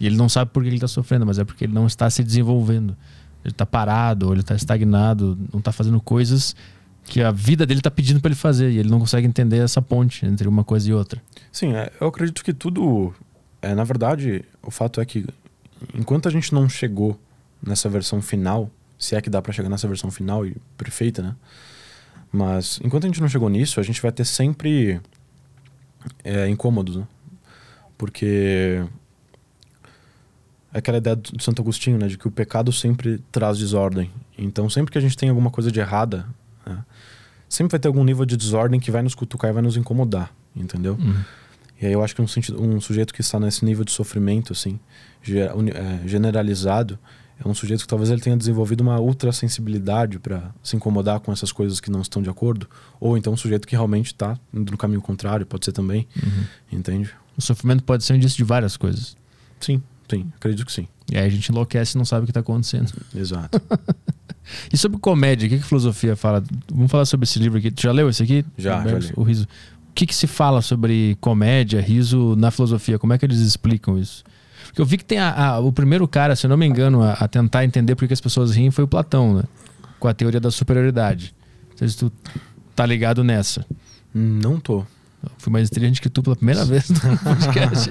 [0.00, 2.08] E ele não sabe por que ele está sofrendo, mas é porque ele não está
[2.10, 2.96] se desenvolvendo.
[3.44, 6.54] Ele está parado, ou ele está estagnado, não está fazendo coisas
[7.04, 8.70] que a vida dele está pedindo para ele fazer.
[8.72, 11.22] E ele não consegue entender essa ponte entre uma coisa e outra.
[11.52, 13.14] Sim, é, eu acredito que tudo.
[13.60, 15.26] É, na verdade, o fato é que
[15.94, 17.18] enquanto a gente não chegou
[17.62, 21.36] nessa versão final, se é que dá pra chegar nessa versão final e perfeita, né?
[22.30, 25.00] Mas enquanto a gente não chegou nisso, a gente vai ter sempre
[26.22, 27.06] é, incômodos, né?
[27.96, 28.84] Porque
[30.72, 32.06] é aquela ideia do Santo Agostinho, né?
[32.06, 34.10] De que o pecado sempre traz desordem.
[34.36, 36.26] Então, sempre que a gente tem alguma coisa de errada,
[36.64, 36.84] né,
[37.48, 40.32] sempre vai ter algum nível de desordem que vai nos cutucar e vai nos incomodar,
[40.54, 40.96] entendeu?
[41.80, 44.52] E aí eu acho que um, sentido, um sujeito que está nesse nível de sofrimento,
[44.52, 44.78] assim,
[45.28, 46.98] é, generalizado,
[47.44, 51.32] é um sujeito que talvez ele tenha desenvolvido uma ultra sensibilidade para se incomodar com
[51.32, 52.68] essas coisas que não estão de acordo,
[52.98, 56.08] ou então um sujeito que realmente está indo no caminho contrário, pode ser também,
[56.70, 57.10] entende?
[57.36, 59.16] O sofrimento pode ser um indício de várias coisas.
[59.60, 59.80] Sim,
[60.10, 60.88] sim, acredito que sim.
[61.10, 62.92] E aí a gente enlouquece e não sabe o que está acontecendo.
[63.14, 63.60] Exato.
[64.72, 66.42] E sobre comédia, o que, que filosofia fala?
[66.72, 67.70] Vamos falar sobre esse livro aqui.
[67.70, 68.44] Tu já leu esse aqui?
[68.56, 69.12] Já, já li.
[69.14, 69.46] O riso.
[69.90, 72.98] O que, que se fala sobre comédia, riso na filosofia?
[72.98, 74.22] Como é que eles explicam isso?
[74.66, 77.02] Porque eu vi que tem a- a- o primeiro cara, se eu não me engano,
[77.02, 79.42] a, a tentar entender por que as pessoas riem foi o Platão, né?
[79.98, 81.34] Com a teoria da superioridade.
[81.70, 82.12] Não sei se tu
[82.76, 83.66] tá ligado nessa.
[84.14, 84.84] não tô.
[85.20, 87.90] Eu Fui mais inteligente que tu pela primeira vez no podcast.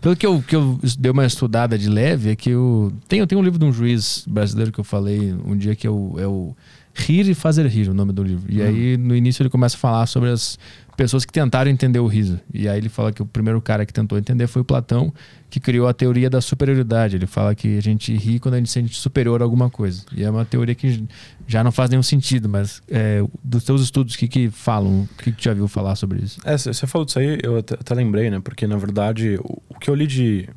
[0.00, 2.92] Pelo que eu, que eu dei uma estudada de leve, é que eu.
[3.06, 5.90] Tem, tem um livro de um juiz brasileiro que eu falei um dia que é
[5.90, 6.56] o, é o
[6.96, 8.46] Rir e Fazer Rir, o nome do livro.
[8.48, 10.58] E aí, no início, ele começa a falar sobre as
[10.96, 12.40] pessoas que tentaram entender o riso.
[12.52, 15.12] E aí ele fala que o primeiro cara que tentou entender foi o Platão,
[15.50, 17.14] que criou a teoria da superioridade.
[17.16, 20.04] Ele fala que a gente ri quando a gente se sente superior a alguma coisa.
[20.10, 21.04] E é uma teoria que
[21.46, 25.02] já não faz nenhum sentido, mas é, dos teus estudos, o que, que falam?
[25.02, 26.40] O que, que tu já viu falar sobre isso?
[26.46, 28.40] É, você falou disso aí, eu até, até lembrei, né?
[28.40, 30.48] Porque, na verdade, o, o que eu li de,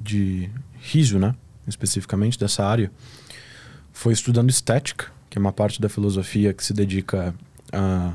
[0.00, 0.50] de
[0.80, 1.32] riso, né?
[1.64, 2.90] Especificamente dessa área,
[3.92, 7.34] foi estudando estética, que é uma parte da filosofia que se dedica
[7.70, 8.14] a...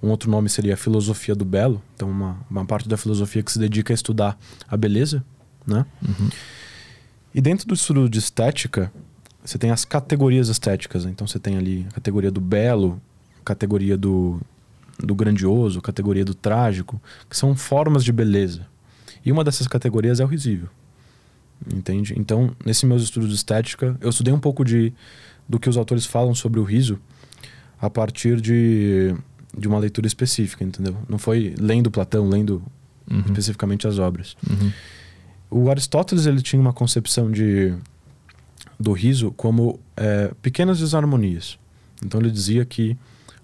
[0.00, 1.82] Um outro nome seria a filosofia do belo.
[1.96, 5.24] Então, uma, uma parte da filosofia que se dedica a estudar a beleza,
[5.66, 5.84] né?
[7.34, 8.92] E dentro do estudo de estética,
[9.44, 11.04] você tem as categorias estéticas.
[11.04, 11.10] né?
[11.10, 13.00] Então, você tem ali a categoria do belo,
[13.40, 14.40] a categoria do,
[14.98, 18.64] do grandioso, a categoria do trágico, que são formas de beleza.
[19.24, 20.68] E uma dessas categorias é o risível.
[21.74, 22.14] Entende?
[22.16, 24.92] Então, nesse meus estudos de estética, eu estudei um pouco de
[25.48, 26.98] do que os autores falam sobre o riso
[27.80, 29.14] a partir de,
[29.56, 30.96] de uma leitura específica, entendeu?
[31.08, 32.62] Não foi lendo Platão, lendo
[33.10, 33.18] Uhum.
[33.20, 34.34] especificamente as obras.
[34.48, 34.72] Uhum.
[35.50, 37.74] O Aristóteles ele tinha uma concepção de
[38.80, 41.58] do riso como é, pequenas desarmonias.
[42.02, 42.96] Então ele dizia que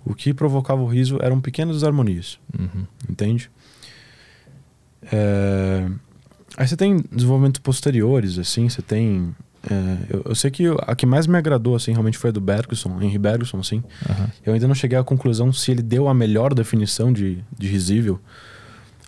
[0.03, 2.87] o que provocava o riso eram pequenas desarmonias, Uhum.
[3.09, 3.51] entende?
[5.13, 5.89] É,
[6.57, 9.35] Aí você tem desenvolvimentos posteriores, assim, você tem...
[9.69, 12.41] é, eu, eu sei que a que mais me agradou, assim, realmente foi a do
[12.41, 13.83] Bergson, Henry Bergson, assim.
[14.09, 14.31] Aham.
[14.45, 18.19] Eu ainda não cheguei à conclusão se ele deu a melhor definição de, de risível,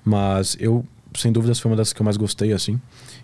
[0.05, 0.85] mas eu,
[1.17, 2.81] sem dúvidas, foi uma das que eu mais gostei, assim,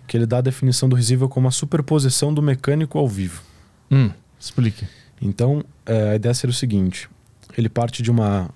[0.07, 3.43] que ele dá a definição do risível como a superposição do mecânico ao vivo.
[3.91, 4.87] Hum, explique.
[5.21, 7.09] Então, eh, a ideia seria o seguinte:
[7.57, 8.49] ele parte de uma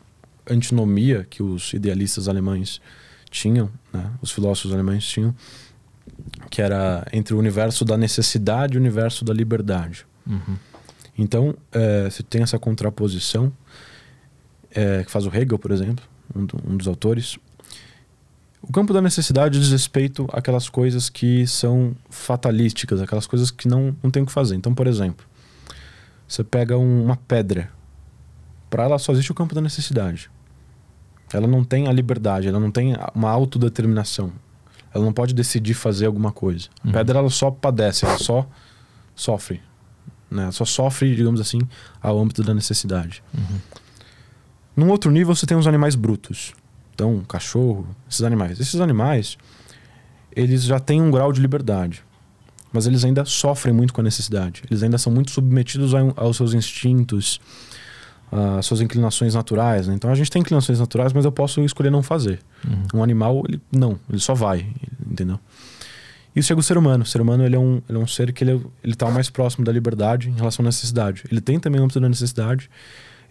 [0.50, 2.82] antinomia que os idealistas alemães
[3.30, 5.36] tinham, né, os filósofos alemães tinham,
[6.50, 10.06] que era entre o universo da necessidade e o universo da liberdade.
[10.28, 10.56] Uhum.
[11.18, 11.56] Então,
[12.10, 13.52] você tem essa contraposição,
[14.72, 16.04] eh, que faz o Hegel, por exemplo,
[16.36, 17.38] um, do- um dos autores.
[18.62, 23.96] O campo da necessidade diz respeito àquelas coisas que são fatalísticas, aquelas coisas que não,
[24.02, 24.56] não tem o que fazer.
[24.56, 25.26] Então, por exemplo,
[26.28, 27.70] você pega um- uma pedra,
[28.70, 30.32] para ela só existe o campo da necessidade.
[31.32, 34.32] Ela não tem a liberdade, ela não tem uma autodeterminação.
[34.94, 36.68] Ela não pode decidir fazer alguma coisa.
[36.84, 36.94] A Uhum.
[36.94, 38.48] pedra ela só padece, ela só
[39.16, 39.62] sofre.
[40.30, 40.44] Né?
[40.44, 41.60] Ela só sofre, digamos assim,
[42.02, 43.24] ao âmbito da necessidade.
[43.34, 43.60] Uhum.
[44.76, 46.54] Num outro nível, você tem os animais brutos.
[46.94, 48.60] Então, cachorro, esses animais.
[48.60, 49.38] Esses animais,
[50.36, 52.04] eles já têm um grau de liberdade.
[52.72, 54.64] Mas eles ainda sofrem muito com a necessidade.
[54.70, 57.40] Eles ainda são muito submetidos aos seus instintos,
[58.58, 59.88] às suas inclinações naturais.
[59.88, 59.94] né?
[59.94, 62.40] Então, a gente tem inclinações naturais, mas eu posso escolher não fazer.
[62.68, 63.00] Uhum.
[63.00, 64.66] Um animal, ele não, ele só vai,
[65.06, 65.40] entendeu?
[66.36, 67.04] Isso chega o ser humano.
[67.04, 69.06] O ser humano ele é, um, ele é um ser que ele, é- ele tá
[69.06, 71.24] o mais próximo da liberdade em relação à necessidade.
[71.32, 72.70] Ele tem também o âmbito da necessidade.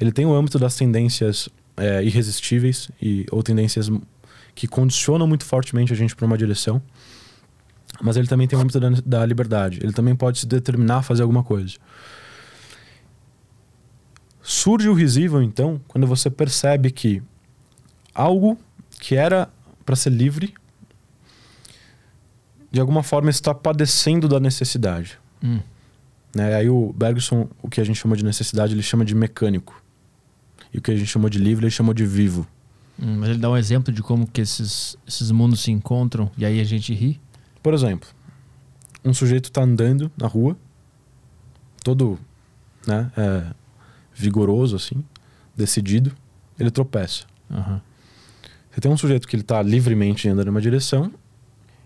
[0.00, 3.90] ele tem o âmbito das tendências é, irresistíveis e, ou tendências
[4.54, 6.80] que condicionam muito fortemente a gente para uma direção.
[8.00, 9.78] Mas ele também tem o âmbito da, da liberdade.
[9.82, 11.74] Ele também pode se determinar a fazer alguma coisa.
[14.43, 17.23] Surge o risível, então, quando você percebe que
[18.14, 18.59] algo
[18.98, 19.48] que era
[19.85, 20.55] para ser livre,
[22.70, 25.19] de alguma forma está padecendo da necessidade.
[25.43, 25.60] Hum.
[26.35, 26.55] Né?
[26.55, 29.81] Aí o Bergson, o que a gente chama de necessidade, ele chama de mecânico.
[30.73, 32.47] E o que a gente chamou de livre, ele chamou de vivo.
[32.98, 36.44] Hum, mas ele dá um exemplo de como que esses, esses mundos se encontram e
[36.44, 37.20] aí a gente ri?
[37.62, 38.09] Por exemplo,
[39.05, 40.56] um sujeito está andando na rua,
[41.85, 42.19] todo
[42.86, 43.47] né, é,
[44.23, 45.03] vigoroso, assim,
[45.57, 46.12] decidido,
[46.59, 47.24] ele tropeça.
[47.51, 47.81] Uhum.
[48.70, 51.12] Você tem um sujeito que ele está livremente andando numa direção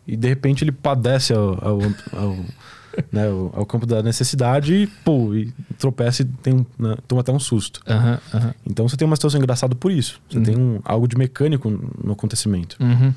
[0.06, 1.78] e de repente ele padece ao, ao,
[2.12, 2.36] ao,
[3.10, 7.32] né, ao, ao campo da necessidade e, pô, e tropeça e tem, né, toma até
[7.32, 7.80] um susto.
[7.88, 8.52] Uhum, uhum.
[8.64, 10.20] Então você tem uma situação engraçada por isso.
[10.30, 10.44] Você Uhum.
[10.44, 12.76] tem um, algo de mecânico no acontecimento.
[12.80, 13.12] Uhum.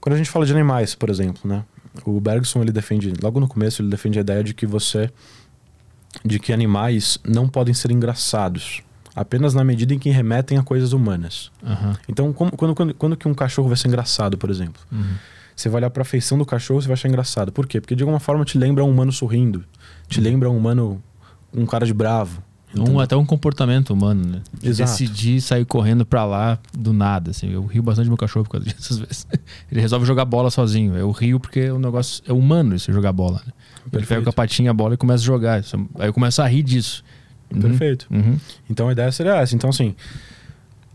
[0.00, 1.64] Quando a gente fala de animais, por exemplo, né?
[2.06, 5.10] O Bergson ele defende, logo no começo ele defende a ideia de que você
[6.24, 8.82] de que animais não podem ser engraçados,
[9.14, 11.50] apenas na medida em que remetem a coisas humanas.
[11.62, 11.92] Uhum.
[12.08, 14.80] Então, como- quando, quando, quando que um cachorro vai ser engraçado, por exemplo?
[14.90, 15.14] Uhum.
[15.54, 17.52] Você vai olhar pra feição do cachorro, você vai achar engraçado.
[17.52, 17.80] Por quê?
[17.80, 19.64] Porque de alguma forma te lembra um humano sorrindo,
[20.08, 21.02] te lembra um humano
[21.52, 22.42] um cara de bravo.
[22.74, 23.00] Um, entendeu?
[23.00, 24.42] até um comportamento humano, né?
[24.62, 24.90] Exato.
[24.90, 27.50] Decidir sair correndo pra lá do nada, assim.
[27.50, 29.26] Eu rio bastante do meu cachorro por causa disso, às vezes.
[29.70, 30.94] Ele resolve jogar bola sozinho.
[30.96, 33.52] Eu rio porque o negócio é humano isso, jogar bola, né?
[33.92, 35.62] Ele pega com a patinha a bola e começa a jogar.
[35.98, 37.04] Aí eu começo a rir disso.
[37.52, 37.60] Uhum.
[37.60, 38.06] Perfeito.
[38.10, 38.38] Uhum.
[38.70, 39.54] Então a ideia seria essa.
[39.54, 39.94] Então, assim,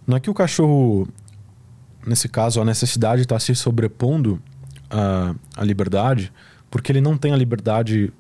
[0.06, 1.08] não é que o cachorro,
[2.06, 4.42] nesse caso, a necessidade está se sobrepondo
[4.90, 6.32] à, à liberdade,
[6.72, 8.12] porque ele não tem a liberdade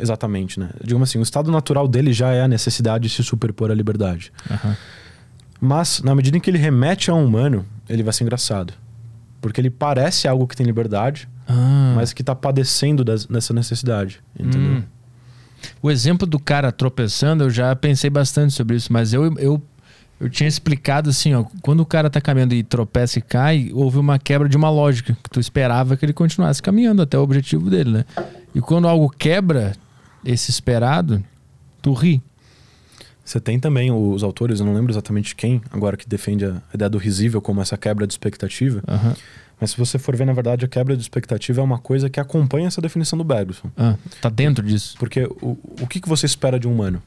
[0.00, 0.70] exatamente, né?
[0.82, 4.32] Digamos assim, o estado natural dele já é a necessidade de se superpor à liberdade.
[4.50, 4.76] Aham.
[5.60, 8.72] Mas, na medida em que ele remete a um humano, ele vai ser engraçado.
[9.40, 11.92] Porque ele parece algo que tem liberdade, Ah.
[11.96, 14.20] mas que está padecendo das- dessa necessidade.
[14.38, 14.78] Entendeu?
[14.78, 14.82] Hum.
[15.82, 19.60] O exemplo do cara tropeçando, eu já pensei bastante sobre isso, mas eu, eu,
[20.20, 23.98] eu tinha explicado assim, ó, quando o cara tá caminhando e tropeça e cai, houve
[23.98, 27.68] uma quebra de uma lógica, que tu esperava que ele continuasse caminhando até o objetivo
[27.68, 28.04] dele, né?
[28.54, 29.72] E quando algo quebra
[30.24, 31.22] esse esperado,
[31.82, 32.22] tu ri.
[33.24, 36.88] Você tem também os autores, eu não lembro exatamente quem, agora que defende a ideia
[36.88, 38.82] do risível como essa quebra de expectativa.
[38.88, 39.14] Aham.
[39.60, 42.20] Mas se você for ver, na verdade, a quebra de expectativa é uma coisa que
[42.20, 43.70] acompanha essa definição do Bergson.
[43.76, 44.96] Ah, tá dentro disso.
[44.98, 47.02] Porque o, o que, que você espera de um humano?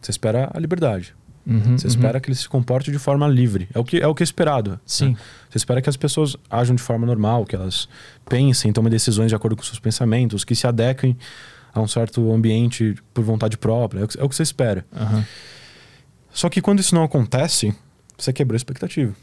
[0.00, 1.14] Você espera a liberdade.
[1.46, 1.90] Uhum, Você uhum.
[1.90, 3.68] espera que ele se comporte de forma livre.
[3.72, 4.80] É o que é, o que é esperado.
[4.84, 5.10] Sim.
[5.10, 5.16] né?
[5.48, 7.88] Você espera que as pessoas ajam de forma normal, que elas
[8.28, 11.16] pensem, tomem decisões de acordo com seus pensamentos, que se adequem
[11.72, 14.00] a um certo ambiente por vontade própria.
[14.00, 14.84] É o que, é o que você espera.
[14.94, 15.24] Aham.
[16.32, 17.74] Só que quando isso não acontece,
[18.18, 19.14] você quebrou a expectativa.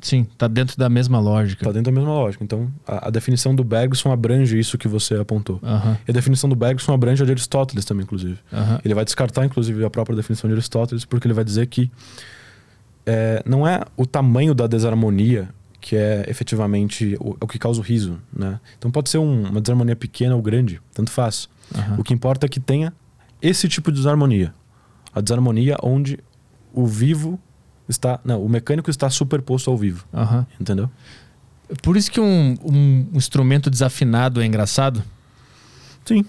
[0.00, 1.62] Sim, tá dentro da mesma lógica.
[1.62, 2.44] Está dentro da mesma lógica.
[2.44, 5.58] Então, a, a definição do Bergson abrange isso que você apontou.
[6.06, 8.38] E a definição do Bergson abrange a de Aristóteles também, inclusive.
[8.84, 11.90] Ele vai descartar, inclusive, a própria definição de Aristóteles, porque ele vai dizer que
[13.06, 15.48] é, não é o tamanho da desarmonia
[15.80, 18.60] que é efetivamente o, é o que causa o riso, né?
[18.78, 21.48] Então pode ser um- uma desarmonia pequena ou grande, tanto faz.
[21.98, 22.92] O que importa é que tenha
[23.40, 24.52] esse tipo de desarmonia.
[25.14, 26.18] A desarmonia onde
[26.74, 27.40] o vivo
[27.90, 28.18] está...
[28.24, 30.46] Não, o mecânico está superposto ao vivo, aham.
[30.60, 30.88] entendeu?
[31.82, 35.02] Por isso que um, um instrumento desafinado é engraçado?
[36.04, 36.24] Sim.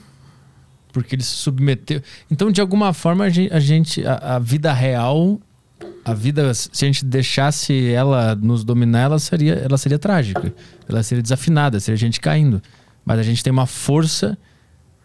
[0.93, 2.01] Porque ele se submeteu.
[2.29, 5.39] Então, de alguma forma, a gente, a, gente- a- a vida real,
[6.03, 10.53] a vida, se a gente deixasse ela nos dominar, ela seria, ela seria trágica.
[10.87, 12.61] Ela seria desafinada, seria a gente caindo.
[13.05, 14.37] Mas a gente tem uma força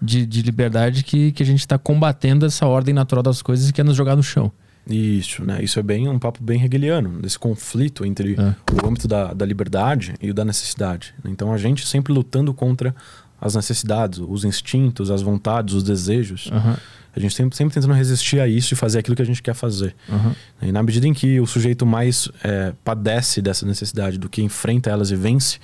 [0.02, 3.72] de, de liberdade que, que a gente está combatendo essa ordem natural das coisas e
[3.72, 4.52] quer nos jogar no chão.
[4.88, 5.58] Isso, né?
[5.62, 8.54] Isso é bem um papo bem hegeliano, desse conflito entre É.
[8.82, 11.12] o âmbito da, da liberdade e o da necessidade.
[11.24, 12.94] Então a gente sempre lutando contra
[13.40, 16.48] as necessidades, os instintos, as vontades, os desejos.
[16.52, 16.76] Aham,
[17.14, 19.54] A gente sempre, sempre tentando resistir a isso e fazer aquilo que a gente quer
[19.54, 19.94] fazer.
[20.08, 20.34] aham.
[20.62, 24.88] E na medida em que o sujeito mais é, padece dessa necessidade do que enfrenta
[24.90, 25.58] elas e vence,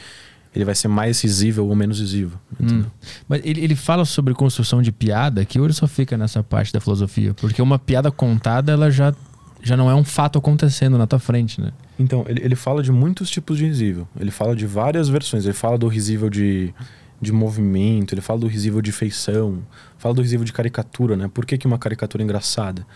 [0.55, 2.39] ele vai ser mais risível ou menos risível.
[2.53, 2.87] entendeu?
[2.87, 2.91] Hum.
[3.29, 6.81] Mas ele, ele fala sobre construção de piada, que hoje só fica nessa parte da
[6.81, 7.35] filosofia.
[7.35, 9.15] Porque uma piada contada, ela já,
[9.63, 11.73] já não é um fato acontecendo na tua frente, né?
[11.99, 14.07] Então, ele, ele fala de muitos tipos de risível.
[14.19, 15.45] Ele fala de várias versões.
[15.45, 16.75] Ele fala do risível de,
[17.21, 19.63] de movimento, ele fala do risível de feição,
[19.97, 21.31] fala do risível de caricatura, né?
[21.33, 22.87] Por que, que uma caricatura é engraçada?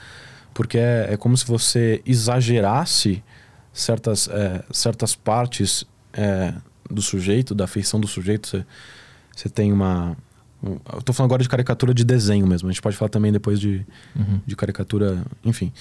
[0.53, 3.23] Porque é, é como se você exagerasse
[3.73, 6.53] certas, é, certas partes é,
[6.91, 8.49] do sujeito, da feição do sujeito.
[8.49, 8.67] Você,
[9.35, 10.17] você tem uma,
[10.63, 12.69] Eu tô falando agora de caricatura de desenho mesmo.
[12.69, 14.41] A gente pode falar também depois de, uhum.
[14.47, 15.73] de caricatura, enfim.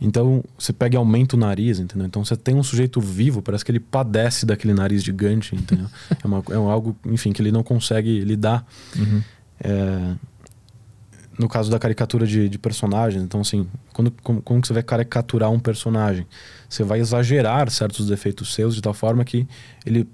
[0.00, 2.06] Então, você pega e aumenta o nariz, entendeu?
[2.06, 5.88] Então, você tem um sujeito vivo, parece que ele padece daquele nariz gigante, entendeu?
[6.22, 8.64] é, uma, é algo, enfim, que ele não consegue lidar.
[8.96, 9.22] Uhum.
[9.60, 10.14] É,
[11.36, 15.50] no caso da caricatura de, de personagens, então, assim, quando, como, como você vai caricaturar
[15.50, 16.26] um personagem?
[16.68, 19.46] Você vai exagerar certos defeitos seus de tal forma que
[19.84, 20.08] ele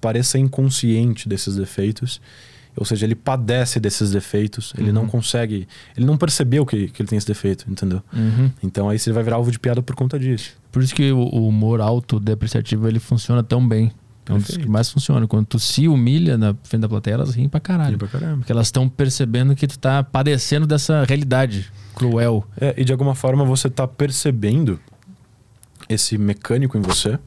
[0.00, 2.20] pareça inconsciente desses defeitos
[2.76, 4.94] ou seja, ele padece desses defeitos, ele uhum.
[4.94, 8.02] não consegue, ele não percebeu que, que ele tem esse defeito, entendeu?
[8.12, 8.50] Uhum.
[8.62, 10.56] Então aí você vai virar alvo de piada por conta disso.
[10.72, 13.92] Por isso que o, o humor autodepreciativo ele funciona tão bem.
[14.26, 15.26] É um dos que mais funciona.
[15.28, 17.98] Quando tu se humilha na frente da plateia, elas riem pra caralho.
[17.98, 18.08] Pra.
[18.08, 22.44] Porque elas estão percebendo que tu tá padecendo dessa realidade cruel.
[22.58, 24.80] É, e de alguma forma você tá percebendo
[25.88, 27.18] esse mecânico em você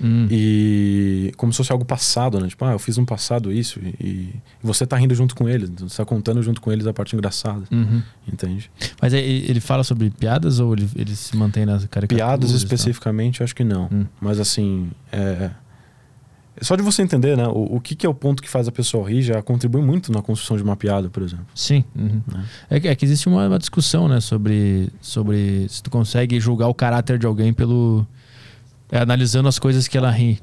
[0.00, 0.28] Hum.
[0.30, 2.48] E como se fosse algo passado, né?
[2.48, 5.68] Tipo, ah, eu fiz um passado isso e, e você tá rindo junto com eles,
[5.68, 7.64] então você tá contando junto com eles a parte engraçada.
[7.70, 8.02] Uhum.
[8.26, 8.70] Entende?
[9.00, 12.26] Mas ele fala sobre piadas ou ele, ele se mantém nas caricaturas?
[12.26, 13.88] Piadas especificamente, acho que não.
[13.92, 14.06] Hum.
[14.20, 15.50] Mas assim, é...
[16.60, 17.46] Só de você entender, né?
[17.46, 20.10] O, o que, que, é o ponto que faz a pessoa rir já contribui muito
[20.10, 21.46] na construção de uma piada, por exemplo.
[21.54, 21.84] Sim.
[21.94, 22.20] Uhum.
[22.70, 22.76] É.
[22.76, 24.20] É, que, é, que, existe uma, uma, discussão, né?
[24.20, 28.06] Sobre, sobre se tu consegue julgar o caráter de alguém pelo,
[28.90, 30.40] é, analisando as coisas que ela ri.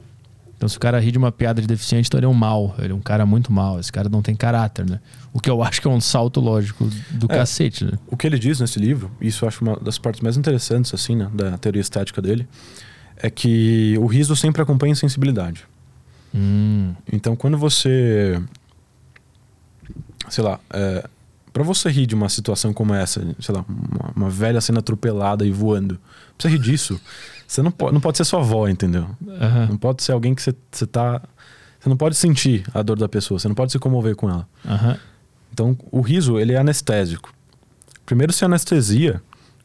[0.58, 2.76] Então, se o cara ri de uma piada de deficiente, então ele é um mal.
[2.80, 3.80] Ele é um cara muito mal.
[3.80, 5.00] Esse cara não tem caráter, né?
[5.34, 7.92] O que eu acho que é um salto lógico do é, cacete, né?
[8.08, 11.16] O que ele diz nesse livro, isso eu acho uma das partes mais interessantes, assim,
[11.16, 11.30] né?
[11.34, 12.48] Da teoria estética dele,
[13.18, 15.66] é que o riso sempre acompanha a sensibilidade.
[16.34, 16.94] Hum.
[17.12, 18.42] Então, quando você...
[20.30, 20.60] Sei lá...
[20.72, 21.08] É,
[21.52, 25.46] para você rir de uma situação como essa, sei lá, uma, uma velha sendo atropelada
[25.46, 26.02] e voando, pra
[26.38, 27.00] você rir disso
[27.48, 29.08] você não pode, não pode ser sua avó, entendeu?
[29.22, 29.68] Uhum.
[29.70, 31.22] Não pode ser alguém que você, você tá.
[31.80, 34.48] Você não pode sentir a dor da pessoa, você não pode se comover com ela.
[34.66, 34.98] Uhum.
[35.54, 37.32] Então, o riso, ele é anestésico.
[38.06, 39.22] Primeiro, se anestesia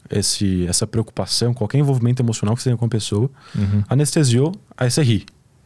[0.09, 3.83] esse, essa preocupação, qualquer envolvimento emocional que você tenha com a pessoa, uhum.
[3.89, 5.25] anestesiou, aí você ri.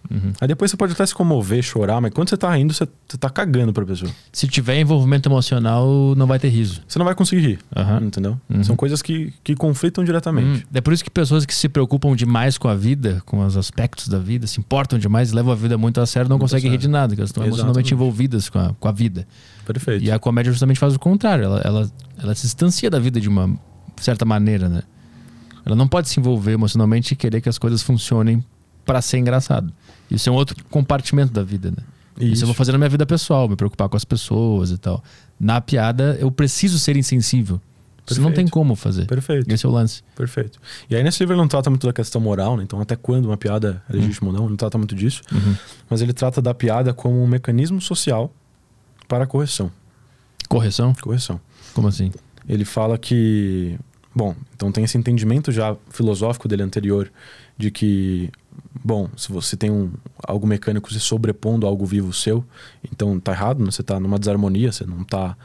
[0.10, 0.34] Uhum.
[0.40, 3.18] Aí depois você pode até se comover, chorar, mas quando você tá rindo, você, você
[3.18, 4.12] tá cagando pra pessoa.
[4.32, 6.82] Se tiver envolvimento emocional, não vai ter riso.
[6.88, 7.60] Você não vai conseguir rir.
[7.76, 8.08] Uhum.
[8.08, 8.40] Entendeu?
[8.50, 8.64] Uhum.
[8.64, 10.64] São coisas que, que conflitam diretamente.
[10.64, 10.70] Uhum.
[10.74, 14.08] É por isso que pessoas que se preocupam demais com a vida, com os aspectos
[14.08, 16.78] da vida, se importam demais, levam a vida muito a sério, não muito conseguem rir
[16.78, 19.28] de nada, porque elas estão emocionalmente envolvidas com a, com a vida.
[19.66, 20.04] Perfeito.
[20.04, 21.46] E a comédia justamente faz o contrário.
[21.46, 21.92] Ela, ela,
[22.22, 23.58] ela se distancia da vida de uma
[23.98, 24.82] certa maneira, né?
[25.66, 28.44] Ela não pode se envolver emocionalmente e querer que as coisas funcionem
[28.86, 29.74] para ser engraçado.
[30.10, 31.78] Isso é um outro compartimento da vida, né?
[32.18, 32.34] Isso.
[32.34, 35.04] Isso eu vou fazer na minha vida pessoal, me preocupar com as pessoas e tal.
[35.40, 37.60] Na piada, eu preciso ser insensível.
[38.10, 39.08] Isso não tem como fazer.
[39.08, 39.52] Perfeito.
[39.52, 40.04] Esse é o lance.
[40.16, 40.60] Perfeito.
[40.90, 42.64] E aí nesse livro ele não trata muito da questão moral, né?
[42.64, 44.36] Então até quando uma piada é legítima uhum.
[44.36, 45.24] ou não, não trata muito disso.
[45.32, 45.56] Uhum.
[45.90, 48.32] Mas ele trata da piada como um mecanismo social
[49.08, 49.72] para a correção.
[50.48, 50.94] Correção?
[51.02, 51.42] Correção.
[51.74, 52.12] Como assim?
[52.48, 53.76] Ele fala que...
[54.14, 57.12] Bom, então tem esse entendimento já filosófico dele anterior
[57.58, 58.30] de que
[58.84, 59.92] bom, se você tem um,
[60.26, 62.46] algo mecânico se sobrepondo a algo vivo seu,
[62.92, 63.72] então tá errado, né?
[63.72, 65.36] você tá numa desarmonia, você não tá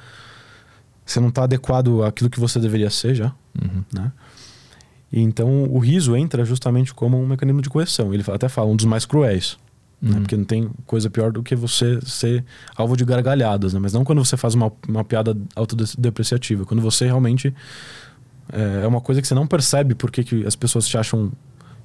[1.04, 3.82] você não tá adequado àquilo que você deveria ser já, uhum.
[3.92, 4.12] né?
[5.10, 8.14] E então o riso entra justamente como um mecanismo de correção.
[8.14, 9.58] Ele até fala um dos mais cruéis,
[10.00, 10.10] né?
[10.10, 10.14] uhum.
[10.14, 10.20] né?
[10.20, 12.44] porque não tem coisa pior do que você ser
[12.76, 13.80] alvo de gargalhadas, né?
[13.80, 17.52] Mas não quando você faz uma, uma piada autodepreciativa, quando você realmente
[18.52, 21.32] é, é uma coisa que você não percebe porque que as pessoas te acham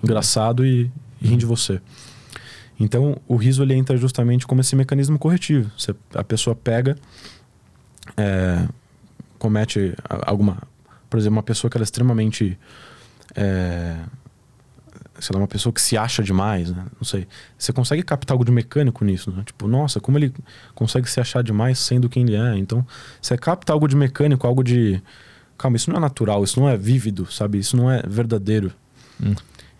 [0.03, 1.81] engraçado e riem de você.
[2.79, 5.71] Então, o riso ele entra justamente como esse mecanismo corretivo.
[5.77, 6.97] Você, a pessoa pega,
[8.17, 8.67] é,
[9.39, 10.61] comete alguma.
[11.09, 12.57] Por exemplo, uma pessoa que ela é extremamente.
[13.33, 13.95] É,
[15.19, 16.85] sei lá, uma pessoa que se acha demais, né?
[16.99, 17.25] Não sei.
[17.57, 19.43] Você consegue captar algo de mecânico nisso, né?
[19.45, 20.33] Tipo, nossa, como ele
[20.73, 22.57] consegue se achar demais sendo quem ele é.
[22.57, 22.85] Então,
[23.21, 25.01] você capta algo de mecânico, algo de.
[25.57, 27.57] Calma, isso não é natural, isso não é vívido, sabe?
[27.57, 28.73] Isso não é verdadeiro.
[29.23, 29.33] Hum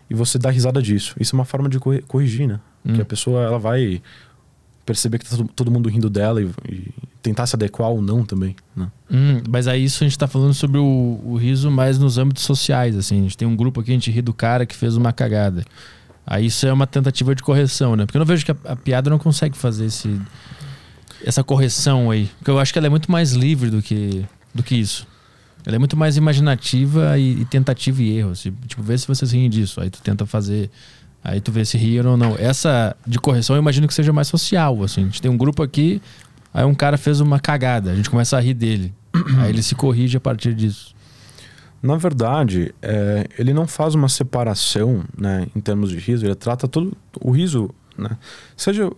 [0.08, 1.14] e você dá risada disso.
[1.18, 2.60] Isso é uma forma de corrigir, né?
[2.84, 2.94] Hum.
[2.94, 4.00] Que a pessoa ela vai
[4.84, 8.54] perceber que tá todo mundo rindo dela e, e tentar se adequar ou não também,
[8.74, 8.88] né?
[9.10, 12.44] Hum, mas aí isso a gente tá falando sobre o, o, riso mais nos âmbitos
[12.44, 13.18] sociais, assim.
[13.18, 15.64] A gente tem um grupo aqui, a gente ri do cara que fez uma cagada.
[16.24, 18.06] Aí isso é uma tentativa de correção, né?
[18.06, 20.20] Porque eu não vejo que a, a piada não consegue fazer esse,
[21.24, 22.30] essa correção aí.
[22.38, 24.24] Porque eu acho que ela é muito mais livre do que,
[24.54, 25.06] do que isso.
[25.66, 28.30] Ela é muito mais imaginativa e, e tentativa e erro.
[28.30, 29.80] Assim, tipo, vê se vocês riem disso.
[29.80, 30.70] Aí tu tenta fazer.
[31.24, 32.36] Aí tu vê se riram ou não.
[32.38, 34.82] Essa de correção eu imagino que seja mais social.
[34.84, 35.02] Assim.
[35.02, 36.00] A gente tem um grupo aqui,
[36.54, 37.90] aí um cara fez uma cagada.
[37.90, 38.94] A gente começa a rir dele.
[39.42, 40.94] aí ele se corrige a partir disso.
[41.82, 46.66] Na verdade, é, ele não faz uma separação né, em termos de riso, ele trata
[46.66, 48.16] todo o riso, né,
[48.56, 48.90] seja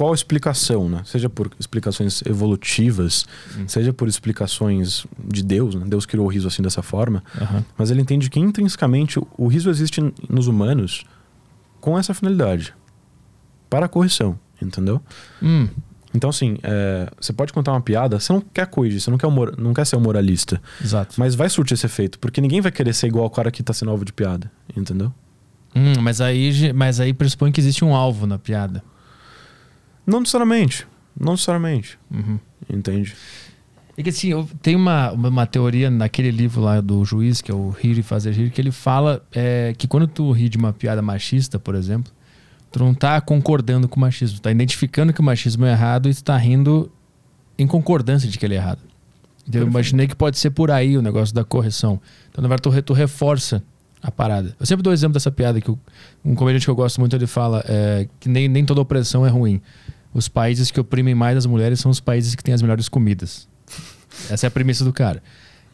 [0.00, 1.02] qual explicação, né?
[1.04, 3.68] Seja por explicações evolutivas, Hum.
[3.68, 5.84] seja por explicações de Deus, né?
[5.86, 7.62] Deus criou o riso assim dessa forma, Aham.
[7.76, 11.04] mas ele entende que intrinsecamente o- riso existe nos humanos
[11.82, 12.74] com essa finalidade,
[13.68, 15.02] para a correção, entendeu?
[15.42, 15.68] Hum,
[16.14, 19.26] Então, assim, é, você pode contar uma piada, você não quer corrigir, você não quer,
[19.28, 21.14] humor- não quer ser um moralista, exato.
[21.18, 23.72] mas vai surtir esse efeito, porque ninguém vai querer ser igual ao cara que tá
[23.74, 25.12] sendo alvo de piada, entendeu?
[25.76, 28.82] Hum, mas, aí, mas aí pressupõe que existe um alvo na piada.
[30.06, 30.86] Não necessariamente,
[31.18, 32.38] não necessariamente, Uhum.
[32.68, 33.14] entende?
[33.96, 37.54] É que assim, eu- tem uma, uma, teoria naquele livro lá do juiz, que é
[37.54, 40.72] o Rir e Fazer Rir, que ele fala é, que quando tu ri de uma
[40.72, 42.10] piada machista, por exemplo,
[42.72, 46.08] tu não tá concordando com o machismo, tu tá identificando que o machismo é errado
[46.08, 46.90] e tu tá rindo
[47.58, 48.80] em concordância de que ele é errado.
[49.46, 52.00] Então, eu imaginei que pode ser por aí o negócio da correção.
[52.30, 53.62] Então, na verdade, tu, tu reforça
[54.02, 54.54] a parada.
[54.58, 55.78] Eu sempre dou o exemplo dessa piada que o-
[56.24, 59.28] um comediante que eu gosto muito, ele fala é, que nem, nem toda opressão é
[59.28, 59.60] ruim.
[60.12, 63.48] Os países que oprimem mais as mulheres são os países que têm as melhores comidas.
[64.28, 65.22] Essa é a premissa do cara.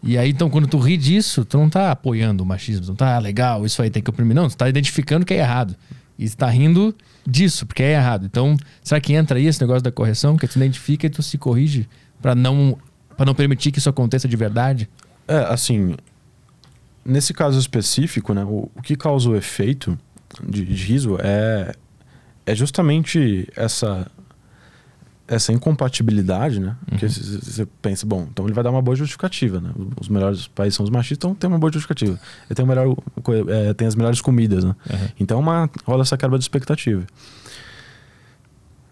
[0.03, 2.97] E aí, então, quando tu ri disso, tu não tá apoiando o machismo, tu não
[2.97, 4.35] tá, ah, legal, isso aí tem que oprimir.
[4.35, 5.75] Não, tu tá identificando que é errado.
[6.19, 6.95] E tu tá rindo
[7.27, 8.27] disso, porque é errado.
[8.27, 11.37] Então, será que entra aí esse negócio da correção, que tu identifica e tu se
[11.39, 11.89] corrige
[12.21, 12.79] para não,
[13.17, 14.89] pra não permitir que isso aconteça de verdade?
[15.27, 15.97] É, assim,
[17.05, 19.99] nesse caso específico, né, o, o que causa o efeito
[20.47, 21.75] de, de riso é,
[22.45, 24.11] é justamente essa
[25.29, 26.77] essa incompatibilidade, né?
[26.89, 29.71] Porque c- c- você pensa, bom, então ele vai dar uma boa justificativa, né?
[30.01, 32.19] Os melhores países são os machistas, então tem uma boa justificativa.
[32.49, 32.97] Ele tem, melhor,
[33.49, 34.75] é, tem as melhores comidas, né?
[35.19, 37.05] Então uma, rola essa quebra de expectativa.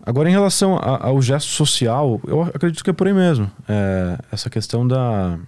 [0.07, 3.51] Agora, em relação a- ao gesto social, eu acredito que é por aí mesmo.
[3.67, 5.39] É, essa questão da,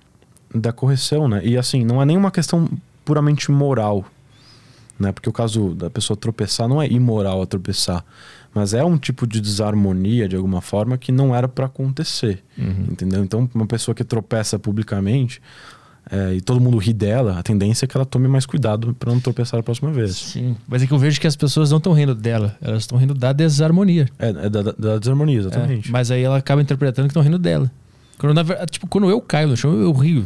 [0.54, 1.40] da correção, né?
[1.44, 2.66] E assim, não é nenhuma questão
[3.04, 4.04] puramente moral,
[4.98, 5.12] né?
[5.12, 8.02] Porque o caso da pessoa tropeçar não é imoral a tropeçar,
[8.56, 12.42] mas é um tipo de desarmonia de alguma forma que não era para acontecer,
[12.90, 13.22] entendeu?
[13.22, 15.42] Então, uma pessoa que tropeça publicamente
[16.10, 19.12] é, e todo mundo ri dela, a tendência é que ela tome mais cuidado para
[19.12, 20.16] não tropeçar a próxima vez.
[20.16, 20.56] Sim.
[20.66, 23.12] Mas é que eu vejo que as pessoas não estão rindo dela, elas estão rindo
[23.12, 24.08] da desarmonia.
[24.18, 25.92] É, é da, da desarmonia, É, exatamente.
[25.92, 27.70] mas aí ela acaba interpretando que estão rindo dela.
[28.16, 30.24] Quando, verdade, tipo, quando eu caio no chão, eu rio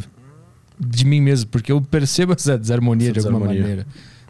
[0.79, 3.61] de mim mesmo, porque eu percebo essa desarmonia Essa de alguma desarmonia.
[3.61, 3.87] maneira.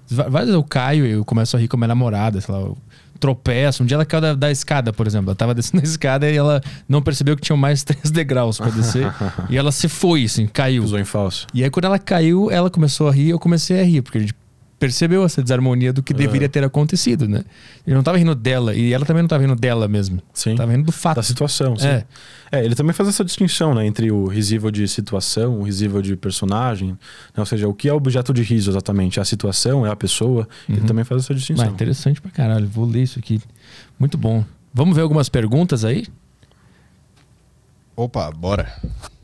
[0.09, 2.61] Várias vezes eu caio e eu começo a rir com a minha namorada, sei lá,
[2.61, 2.75] eu
[3.21, 3.83] tropeço.
[3.83, 5.29] Um dia ela caiu da, da escada, por exemplo.
[5.29, 8.69] Ela tava descendo a escada e ela não percebeu que tinham mais três degraus pra
[8.69, 9.07] descer.
[9.49, 10.83] e ela se foi, assim, caiu.
[10.83, 11.47] Pisou em falso.
[11.53, 14.21] E aí, quando ela caiu, ela começou a rir eu comecei a rir, porque a
[14.21, 14.35] gente
[14.81, 17.43] percebeu essa desarmonia do que deveria ter acontecido, né?
[17.85, 20.19] Ele não tava rindo dela, e ela também não tava rindo dela mesmo.
[20.33, 20.55] Sim.
[20.55, 21.17] Tava rindo do fato.
[21.17, 21.85] Da situação, sim.
[21.85, 22.03] É.
[22.51, 26.15] É, ele também faz essa distinção, né, entre o risível de situação, o risível de
[26.15, 26.97] personagem, né,
[27.37, 30.49] ou seja, o que é objeto de riso exatamente, é a situação, é a pessoa,
[30.67, 31.63] ele também faz essa distinção.
[31.63, 32.67] Mas interessante pra caralho.
[32.67, 33.39] Vou ler isso aqui.
[33.99, 34.43] Muito bom.
[34.73, 36.07] Vamos ver algumas perguntas aí?
[37.95, 38.73] Opa, bora.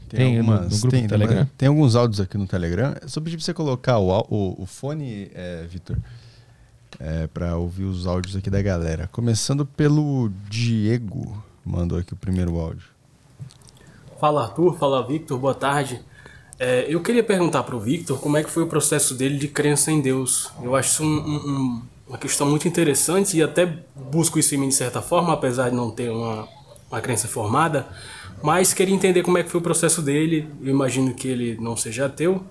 [0.09, 1.47] Tem no- no grupo do Telegram?
[1.57, 2.95] Tem alguns áudios aqui no Telegram.
[3.01, 5.97] Eu só pedi pra você colocar o, o, o fone, é, Vitor,
[6.99, 9.09] é, pra ouvir os áudios aqui da galera.
[9.11, 12.87] Começando pelo Diego, mandou aqui o primeiro áudio.
[14.19, 16.01] Fala Arthur, fala Victor, boa tarde.
[16.59, 19.47] É, eu queria perguntar para o Victor como é que foi o processo dele de
[19.47, 20.49] crença em Deus.
[20.61, 24.57] Eu acho isso um- um- um- uma questão muito interessante e até busco isso em
[24.57, 26.47] mim de certa forma, apesar de não ter uma,
[26.89, 27.85] uma crença formada.
[28.41, 30.47] Mas queria entender como é que foi o processo dele.
[30.61, 32.45] Eu imagino que ele não seja ateu,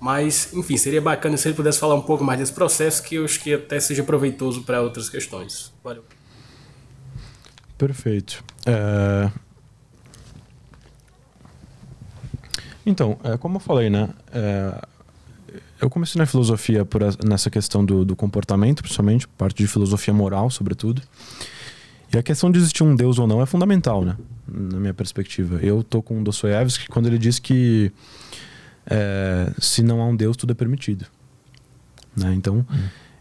[0.00, 3.24] mas enfim, seria bacana se ele pudesse falar um pouco mais desse processo, que eu
[3.24, 5.72] acho que até seja proveitoso para outras questões.
[5.82, 6.04] Valeu.
[7.76, 8.42] Perfeito.
[8.66, 9.30] É,
[12.86, 14.10] Então, é, como eu falei, né?
[14.32, 14.82] é,
[15.80, 20.14] Eu comecei na filosofia por a- nessa questão do, do comportamento, principalmente, parte de filosofia
[20.14, 21.02] moral, sobretudo.
[22.14, 24.16] E a questão de existir um Deus ou não é fundamental, né?
[24.46, 25.56] Na minha perspectiva.
[25.60, 27.90] Eu tô com Dostoiévski quando ele diz que
[28.86, 31.06] é, se não há um Deus, tudo é permitido.
[32.16, 32.32] Né?
[32.34, 32.64] Então,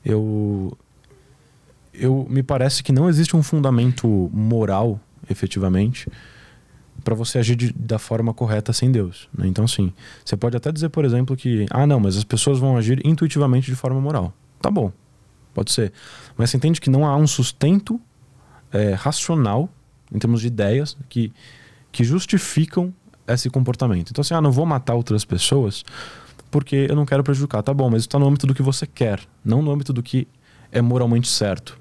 [0.05, 0.77] eu
[1.91, 4.99] eu me parece que não existe um fundamento moral,
[5.29, 6.07] efetivamente,
[7.03, 9.27] para você agir de- da forma correta sem Deus.
[9.35, 9.47] né?
[9.47, 9.91] Então, assim,
[10.25, 13.69] você pode até dizer, por exemplo, que ah, não, mas as pessoas vão agir intuitivamente
[13.71, 14.33] de forma moral.
[14.61, 14.91] Tá bom,
[15.53, 15.91] pode ser.
[16.37, 17.99] Mas você entende que não há um sustento
[18.73, 19.69] é, racional,
[20.11, 21.31] em termos de ideias, que,
[21.91, 22.93] que justificam
[23.27, 24.11] esse comportamento.
[24.11, 25.83] Então, assim, ah, não vou matar outras pessoas
[26.51, 27.63] porque eu não quero prejudicar.
[27.63, 30.03] Tá bom, mas isso está no âmbito do que você quer, não no âmbito do
[30.03, 30.27] que
[30.71, 31.79] é moralmente certo.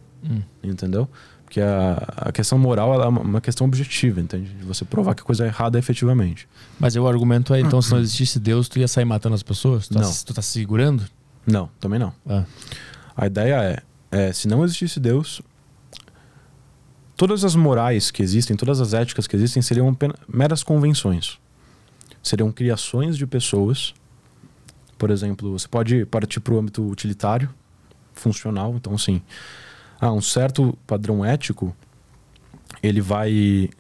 [0.63, 1.09] Entendeu?
[1.45, 4.49] Porque a, a questão moral é uma, uma questão objetiva, entende?
[4.55, 6.49] De você provar que a coisa é errada efetivamente.
[6.81, 9.89] Mas o argumento é, então, se não existisse Deus, tu ia sair matando as pessoas?
[9.89, 10.11] Tu, tá, Não.
[10.11, 11.05] tu tá se segurando?
[11.47, 12.15] Não, também não.
[12.27, 12.45] Ah.
[13.15, 15.43] A ideia é, é, se não existisse Deus,
[17.23, 19.97] todas as morais que existem, todas as éticas que existem seriam
[20.27, 21.39] meras convenções.
[22.21, 23.95] Seriam criações de pessoas.
[24.99, 27.49] Por exemplo, você pode partir para o âmbito utilitário,
[28.13, 28.75] funcional.
[28.75, 29.23] Então, assim,
[30.01, 31.73] ah, um certo padrão ético
[32.83, 33.71] ele vai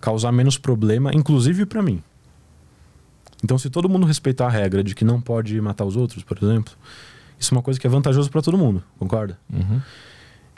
[0.00, 2.02] causar menos problema, inclusive para mim.
[3.44, 6.38] Então, se todo mundo respeitar a regra de que não pode matar os outros, por
[6.42, 6.72] exemplo,
[7.38, 9.38] isso é uma coisa que é vantajoso para todo mundo, concorda?
[9.52, 9.82] Uhum.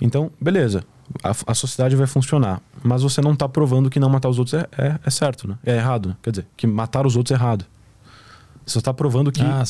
[0.00, 0.84] Então, beleza,
[1.22, 4.54] a, a, sociedade vai funcionar, mas você não está provando que não matar os outros
[4.54, 5.56] é, é, é, certo, né?
[5.64, 6.16] É errado, né?
[6.22, 7.64] Quer dizer, que matar os outros é errado.
[8.64, 9.62] Você está provando que, ah,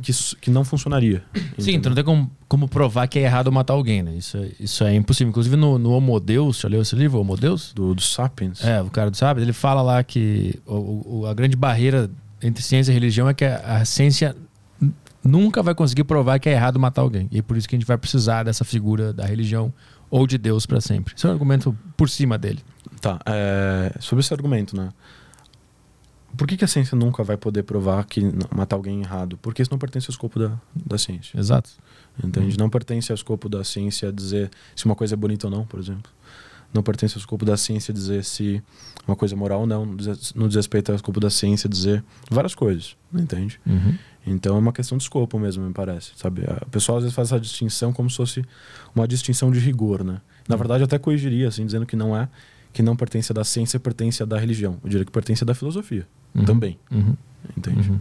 [0.00, 1.22] que, que, não funcionaria.
[1.58, 4.14] Sim, então não tem como, como, provar que é errado matar alguém, né?
[4.14, 5.28] Isso, é, isso é impossível.
[5.28, 7.74] Inclusive no, no Homo Deus, já leu esse livro, Homo Deus?
[7.74, 8.64] Do, do Sapiens.
[8.64, 12.10] É, o cara do Sapiens, ele fala lá que o, o, a grande barreira
[12.42, 14.34] entre ciência e religião é que a, a ciência
[15.26, 17.28] nunca vai conseguir provar que é errado matar alguém.
[17.30, 19.72] E é por isso que a gente vai precisar dessa figura da religião
[20.10, 21.14] ou de Deus para sempre.
[21.14, 22.62] Esse é um argumento por cima dele.
[23.00, 23.18] Tá.
[23.26, 24.90] É, sobre esse argumento, né?
[26.36, 28.20] Por que, que, a ciência nunca vai poder provar que
[28.54, 29.38] matar alguém errado?
[29.38, 31.38] Porque isso não pertence ao escopo da, da ciência.
[31.38, 31.70] Exato.
[32.22, 32.52] Entende?
[32.52, 32.56] Uhum.
[32.58, 35.80] Não pertence ao escopo da ciência dizer se uma coisa é bonita ou não, por
[35.80, 36.10] exemplo.
[36.74, 38.62] Não pertence ao escopo da ciência dizer se
[39.08, 39.86] uma coisa é moral ou não.
[40.34, 42.96] Não diz respeito ao escopo da ciência dizer várias coisas.
[43.14, 43.58] Entende?
[43.66, 43.96] Uhum.
[44.26, 46.12] Então é uma questão de escopo mesmo, me parece.
[46.16, 46.42] Sabe?
[46.62, 48.44] O pessoal às vezes faz essa distinção como se fosse
[48.94, 50.20] uma distinção de rigor, né?
[50.48, 50.58] Na uhum.
[50.58, 52.28] verdade, eu até corrigiria, assim, dizendo que não é,
[52.72, 54.78] que não pertence da ciência, pertence da religião.
[54.82, 56.44] Eu diria que pertence da filosofia uhum.
[56.44, 56.78] também.
[56.90, 57.14] Uhum.
[57.56, 57.90] Entende?
[57.90, 58.00] Uhum.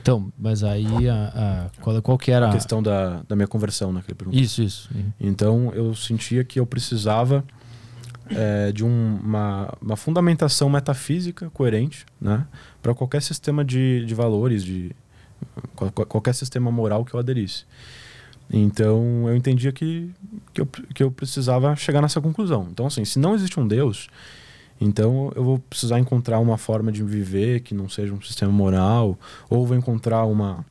[0.00, 3.92] Então, mas aí a, a, qual, qual que era a questão da, da minha conversão,
[3.92, 4.02] né?
[4.06, 4.88] Que Isso, isso.
[4.94, 5.12] Uhum.
[5.20, 7.44] Então eu sentia que eu precisava
[8.30, 12.46] é, de um, uma, uma fundamentação metafísica coerente, né?
[12.80, 14.92] Para qualquer sistema de, de valores, de
[16.08, 17.64] qualquer sistema moral que eu aderisse.
[18.52, 20.10] Então eu entendia que,
[20.52, 22.68] que, eu, que eu precisava chegar nessa conclusão.
[22.70, 24.08] Então, assim, se não existe um Deus,
[24.80, 29.18] então eu vou precisar encontrar uma forma de viver que não seja um sistema moral,
[29.48, 30.64] ou vou encontrar uma,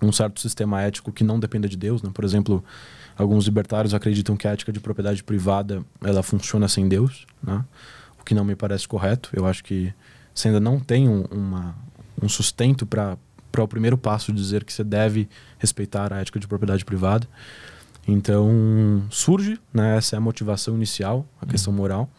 [0.00, 2.02] um certo sistema ético que não dependa de Deus.
[2.02, 2.10] Né?
[2.12, 2.62] Por exemplo,
[3.16, 7.64] alguns libertários acreditam que a ética de propriedade privada ela funciona sem Deus, né?
[8.20, 9.30] o que não me parece correto.
[9.32, 9.92] Eu acho que
[10.32, 11.74] você ainda não tem um, uma,
[12.22, 13.16] um sustento para
[13.54, 15.28] para o primeiro passo de dizer que você deve
[15.58, 17.28] respeitar a ética de propriedade privada.
[18.06, 21.78] Então surge, né, essa é a motivação inicial, a questão uhum.
[21.78, 22.10] moral.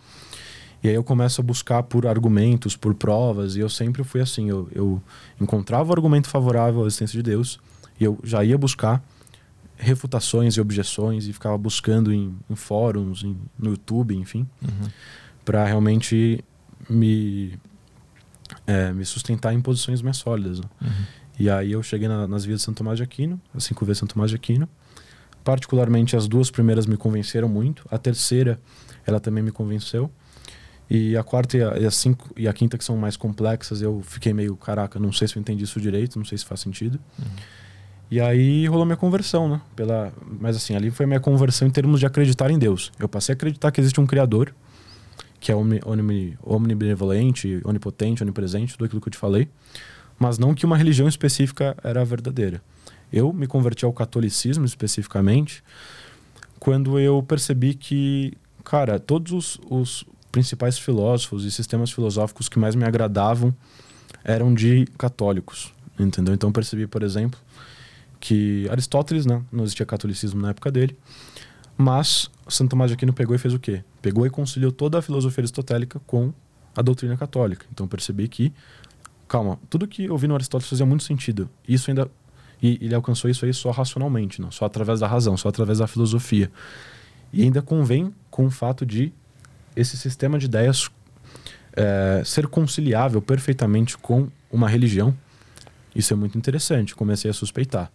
[0.82, 4.50] E aí eu começo a buscar por argumentos, por provas, e eu sempre fui assim,
[4.50, 5.02] eu, eu
[5.42, 7.60] encontrava o argumento favorável à existência de Deus,
[8.00, 9.04] e eu já ia buscar
[9.76, 14.90] refutações e objeções, e ficava buscando em, em fóruns, em, no YouTube, enfim, uhum.
[15.44, 16.44] para realmente
[16.90, 17.60] me,
[18.66, 20.60] é, me sustentar em posições mais sólidas.
[20.60, 20.66] Né?
[20.82, 21.06] Uhum.
[21.38, 24.00] E aí eu cheguei na, nas vias de Santo Tomás de Aquino, as cinco vezes
[24.00, 24.68] Santo Tomás de Aquino.
[25.44, 27.86] Particularmente as duas primeiras me convenceram muito.
[27.92, 28.60] A terceira,
[29.06, 30.10] ela também me convenceu.
[30.90, 33.82] E a quarta e a, e a, cinco, e a quinta, que são mais complexas,
[33.82, 36.62] eu fiquei meio, caraca, não sei se eu entendi isso direito, não sei se faz
[36.62, 37.00] sentido.
[37.20, 37.26] Uhum.
[38.10, 39.62] E aí rolou minha conversão, né?
[39.76, 42.92] Pela, mas assim, ali foi minha conversão em termos de acreditar em Deus.
[43.00, 44.54] Eu passei a acreditar que existe um Criador,
[45.40, 49.50] que é omni, omni, omnibenevolente, onipotente, onipresente, tudo aquilo que eu te falei
[50.18, 52.62] mas não que uma religião específica era verdadeira.
[53.12, 55.64] Eu me converti ao catolicismo especificamente
[56.60, 58.34] quando eu percebi que,
[58.64, 63.54] cara, todos os, os principais filósofos e sistemas filosóficos que mais me agradavam
[64.24, 66.34] eram de católicos, entendeu?
[66.34, 67.40] Então percebi, por exemplo,
[68.20, 70.98] que Aristóteles, né, não existia catolicismo na época dele,
[71.78, 73.84] mas Santo Tomás de Aquino pegou e fez o quê?
[74.02, 76.34] Pegou e conciliou toda a filosofia aristotélica com
[76.76, 77.66] a doutrina católica.
[77.72, 78.52] Então percebi que
[79.36, 81.50] calma, tudo que eu vi no Aristóteles fazia muito sentido.
[81.68, 82.10] Isso ainda.
[82.64, 85.88] E ele alcançou isso aí só racionalmente, não só através da razão, só através da
[85.88, 86.50] filosofia.
[87.34, 89.12] E ainda convém com o fato de
[89.76, 90.90] esse sistema de ideias
[91.74, 95.14] é, ser conciliável perfeitamente com uma religião.
[95.94, 97.92] Isso é muito interessante, comecei a suspeitar.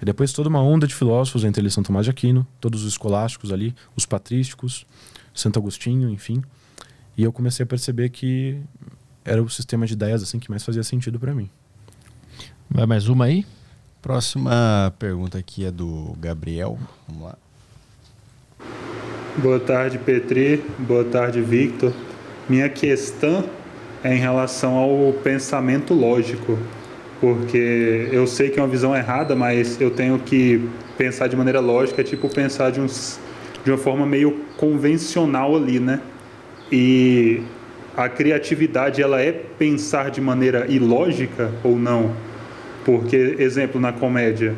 [0.00, 2.92] E depois toda uma onda de filósofos, entre eles São Tomás de Aquino, todos os
[2.92, 4.86] escolásticos ali, os patrísticos,
[5.34, 6.40] Santo Agostinho, enfim.
[7.16, 8.62] E eu comecei a perceber que
[9.28, 11.50] era o sistema de ideias assim que mais fazia sentido para mim.
[12.70, 13.44] Vai mais uma aí?
[14.00, 16.78] Próxima pergunta aqui é do Gabriel.
[17.06, 17.38] Vamos lá.
[19.36, 20.64] Boa tarde, Petri.
[20.78, 21.92] Boa tarde, Victor.
[22.48, 23.44] Minha questão
[24.02, 26.58] é em relação ao pensamento lógico,
[27.20, 31.60] porque eu sei que é uma visão errada, mas eu tenho que pensar de maneira
[31.60, 33.20] lógica, é tipo pensar de, uns,
[33.64, 36.00] de uma forma meio convencional ali, né?
[36.70, 37.42] E
[37.98, 42.14] a criatividade ela é pensar de maneira ilógica ou não?
[42.84, 44.54] Porque, exemplo, na comédia,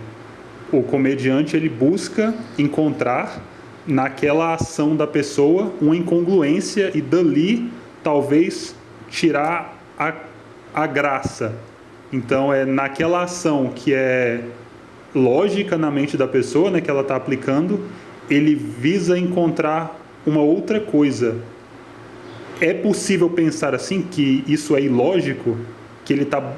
[0.71, 3.43] o comediante ele busca encontrar
[3.87, 7.73] naquela ação da pessoa uma incongruência e dali
[8.05, 8.77] talvez
[9.09, 10.13] tirar a,
[10.75, 11.55] a graça.
[12.13, 14.43] Então é naquela ação que é
[15.15, 17.87] lógica na mente da pessoa, né, que ela está aplicando,
[18.29, 21.37] ele visa encontrar uma outra coisa.
[22.61, 25.57] É possível pensar assim que isso é ilógico,
[26.05, 26.57] que ele está,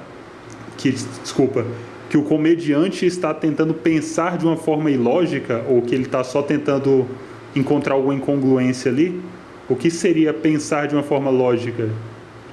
[0.76, 1.64] que desculpa,
[2.10, 6.42] que o comediante está tentando pensar de uma forma ilógica ou que ele está só
[6.42, 7.06] tentando
[7.54, 9.22] encontrar alguma incongruência ali?
[9.68, 11.88] O que seria pensar de uma forma lógica?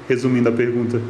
[0.07, 1.01] Resumindo a pergunta.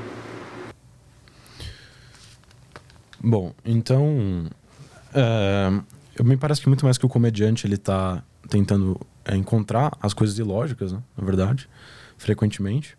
[3.22, 4.46] Bom, então
[5.14, 5.70] é,
[6.24, 10.40] me parece que muito mais que o comediante ele está tentando é, encontrar as coisas
[10.40, 11.70] ilógicas, né, na verdade,
[12.20, 12.96] frequentemente.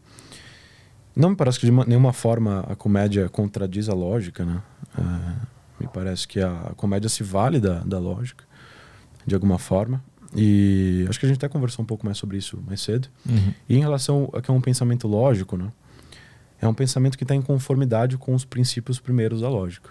[1.14, 4.60] Não me parece que de uma, nenhuma forma a comédia contradiz a lógica, né?
[4.98, 8.44] É, me parece que a comédia se vale da, da lógica,
[9.24, 10.02] de alguma forma.
[10.34, 13.09] E acho que a gente até conversou um pouco mais sobre isso mais cedo.
[13.28, 13.55] Uhum.
[13.68, 15.70] E em relação a que é um pensamento lógico, né?
[16.60, 19.90] É um pensamento que está em conformidade com os princípios primeiros da lógica.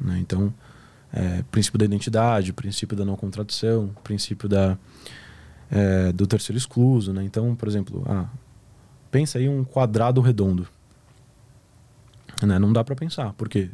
[0.00, 0.18] Né?
[0.18, 0.52] Então,
[1.12, 4.76] é, princípio da identidade, princípio da não contradição, princípio da,
[5.70, 7.12] é, do terceiro excluso.
[7.12, 7.22] Né?
[7.22, 8.26] Então, por exemplo, ah,
[9.10, 10.66] pensa aí um quadrado redondo.
[12.42, 12.58] Né?
[12.58, 13.70] Não dá para pensar, porque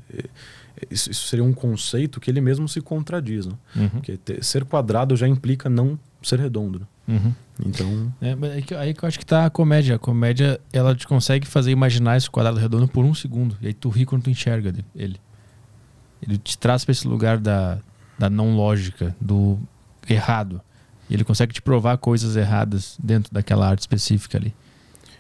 [0.91, 3.47] isso, isso, seria um conceito que ele mesmo se contradiz.
[3.47, 3.55] Né?
[3.77, 3.89] Uhum.
[3.89, 6.81] Porque ter, ser quadrado já implica não ser redondo.
[6.81, 6.87] Né?
[7.09, 7.35] Uhum.
[7.65, 8.13] Então.
[8.21, 9.97] É, aí, que, aí que eu acho que tá a comédia.
[9.97, 13.57] A comédia, ela te consegue fazer imaginar esse quadrado redondo por um segundo.
[13.61, 15.21] E aí tu ri quando tu enxerga ele.
[16.23, 17.79] Ele te traz para esse lugar da,
[18.19, 19.59] da não lógica, do
[20.09, 20.61] errado.
[21.09, 24.55] E ele consegue te provar coisas erradas dentro daquela arte específica ali.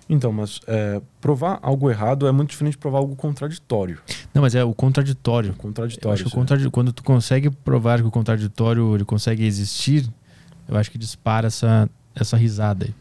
[0.09, 3.99] Então, mas é, provar algo errado é muito diferente de provar algo contraditório.
[4.33, 5.53] Não, mas é o contraditório.
[5.55, 6.09] Contraditório.
[6.09, 10.09] Eu acho que o contraditório, quando tu consegue provar que o contraditório ele consegue existir,
[10.69, 12.95] eu acho que dispara essa, essa risada aí.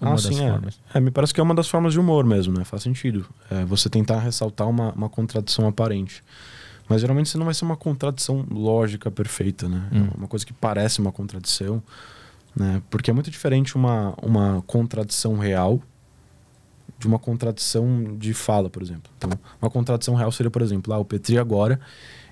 [0.00, 0.60] Uma ah, sim, é.
[0.94, 1.00] é.
[1.00, 2.64] Me parece que é uma das formas de humor mesmo, né?
[2.64, 3.26] Faz sentido.
[3.50, 6.22] É você tentar ressaltar uma, uma contradição aparente.
[6.88, 9.88] Mas geralmente você não vai ser uma contradição lógica perfeita, né?
[9.92, 10.08] Hum.
[10.16, 11.82] Uma coisa que parece uma contradição,
[12.54, 12.82] né?
[12.90, 15.80] Porque é muito diferente uma, uma contradição real
[16.98, 19.10] de uma contradição de fala, por exemplo.
[19.18, 21.78] Então, uma contradição real seria, por exemplo, ah, o Petri agora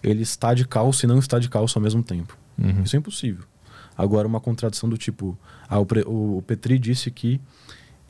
[0.03, 2.37] ele está de calça e não está de calça ao mesmo tempo.
[2.59, 2.83] Uhum.
[2.83, 3.45] Isso é impossível.
[3.97, 5.37] Agora, uma contradição do tipo,
[5.69, 7.41] ah, o, o Petri disse que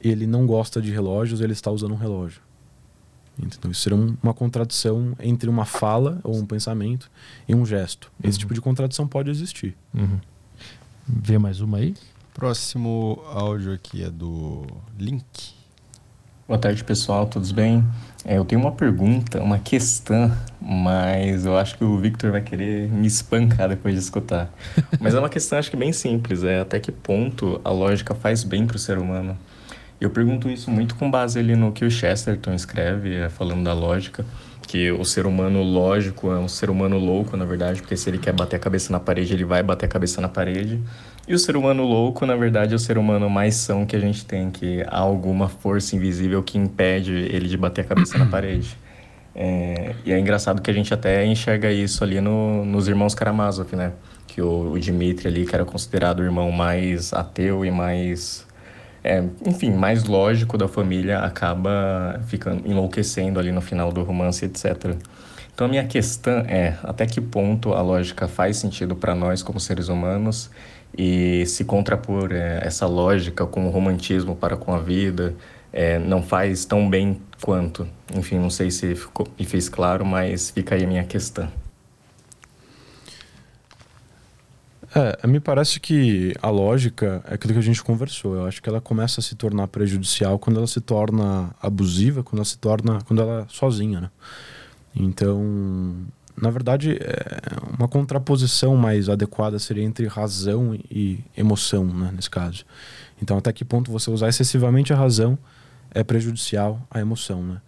[0.01, 2.41] ele não gosta de relógios, ele está usando um relógio.
[3.43, 7.11] Então, isso seria um, uma contradição entre uma fala ou um pensamento
[7.49, 8.13] e um gesto.
[8.23, 8.41] Esse Uhum.
[8.41, 9.77] tipo de contradição pode existir.
[9.93, 10.21] Uhum.
[11.07, 11.95] Vê mais uma aí?
[12.33, 14.65] Próximo áudio aqui é do
[14.99, 15.55] Link.
[16.47, 17.83] Boa tarde, pessoal, tudo bem?
[18.23, 20.31] É, eu tenho uma pergunta, uma questão,
[20.61, 24.53] mas eu acho que o Victor vai querer me espancar depois de escutar.
[25.01, 28.45] Mas é uma questão, acho que bem simples, é até que ponto a lógica faz
[28.45, 29.39] bem para o ser humano?
[29.99, 33.73] Eu pergunto isso muito com base ali no que o Chesterton escreve, é, falando da
[33.73, 34.23] lógica,
[34.75, 38.19] que o ser humano lógico é um ser humano louco, na verdade, porque se ele
[38.19, 40.83] quer bater a cabeça na parede, ele vai bater a cabeça na parede.
[41.29, 44.01] E o ser humano louco, na verdade, é o ser humano mais são que a
[44.01, 48.27] gente tem, que há alguma força invisível que impede ele de bater a cabeça na
[48.27, 48.77] parede.
[49.33, 53.77] É, e é engraçado que a gente até enxerga isso ali no, nos irmãos Karamazov,
[53.77, 53.93] né?
[54.27, 58.44] Que o, o Dmitri ali, que era considerado o irmão mais ateu e mais
[59.05, 64.97] é, enfim, mais lógico da família acaba ficando enlouquecendo ali no final do romance, etc.
[65.55, 69.61] Então a minha questão é até que ponto a lógica faz sentido para nós como
[69.61, 70.51] seres humanos
[70.97, 75.35] e se contrapor é, essa lógica com o romantismo para com a vida
[75.71, 77.87] é, não faz tão bem quanto.
[78.15, 81.49] Enfim, não sei se ficou, me fez claro, mas fica aí a minha questão.
[84.95, 88.37] É, me parece que a lógica é aquilo que a gente conversou.
[88.37, 92.39] Eu acho que ela começa a se tornar prejudicial quando ela se torna abusiva, quando
[92.39, 94.11] ela se torna, quando ela é sozinha, né?
[94.95, 96.07] Então,
[96.41, 102.65] na verdade, é uma contraposição mais adequada seria entre razão e emoção, né, nesse caso.
[103.21, 105.37] Então, até que ponto você usar excessivamente a razão
[105.91, 107.61] é prejudicial à emoção, né?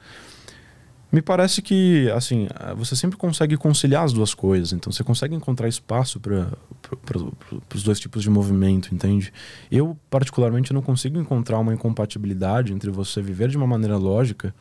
[1.10, 4.72] Me parece que, assim, você sempre consegue conciliar as duas coisas.
[4.72, 6.48] Então, você consegue encontrar espaço para
[7.74, 9.32] os dois tipos de movimento, entende?
[9.70, 14.54] Eu, particularmente, não consigo encontrar uma incompatibilidade entre você viver de uma maneira lógica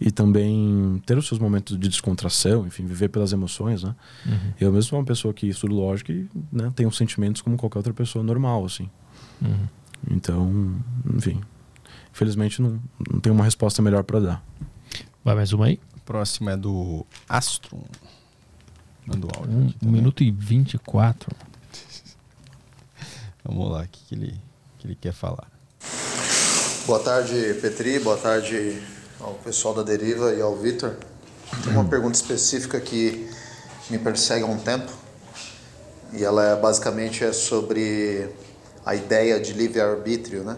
[0.00, 3.94] e também ter os seus momentos de descontração, enfim, viver pelas emoções, né?
[4.26, 4.52] Uhum.
[4.60, 7.92] Eu mesmo sou uma pessoa que estudo lógica e né, tenho sentimentos como qualquer outra
[7.92, 8.88] pessoa normal, assim.
[9.42, 9.66] Uhum.
[10.10, 10.76] Então,
[11.14, 11.40] enfim,
[12.12, 12.80] infelizmente não,
[13.10, 14.44] não tenho uma resposta melhor para dar.
[15.28, 15.78] Vai mais uma aí?
[16.06, 17.78] Próximo é do Astro.
[19.04, 19.58] Manda o áudio.
[19.58, 21.36] Um, aqui um minuto e 24.
[23.44, 24.40] Vamos lá, o que, que, ele,
[24.78, 25.46] que ele quer falar.
[26.86, 27.98] Boa tarde, Petri.
[27.98, 28.82] Boa tarde
[29.20, 30.96] ao pessoal da Deriva e ao Vitor.
[31.62, 33.28] Tem uma pergunta específica que
[33.90, 34.90] me persegue há um tempo.
[36.14, 38.30] E ela é, basicamente é sobre
[38.82, 40.56] a ideia de livre-arbítrio, né?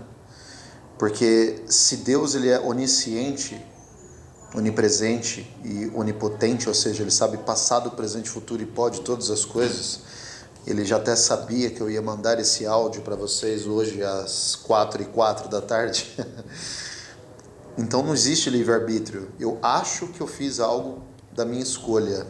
[0.97, 3.61] Porque se Deus ele é onisciente,
[4.55, 10.01] onipresente e onipotente, ou seja, ele sabe passado, presente futuro e pode todas as coisas,
[10.66, 15.02] ele já até sabia que eu ia mandar esse áudio para vocês hoje às quatro
[15.02, 16.14] e quatro da tarde.
[17.78, 19.31] então não existe livre-arbítrio.
[19.39, 21.02] Eu acho que eu fiz algo
[21.32, 22.27] da minha escolha,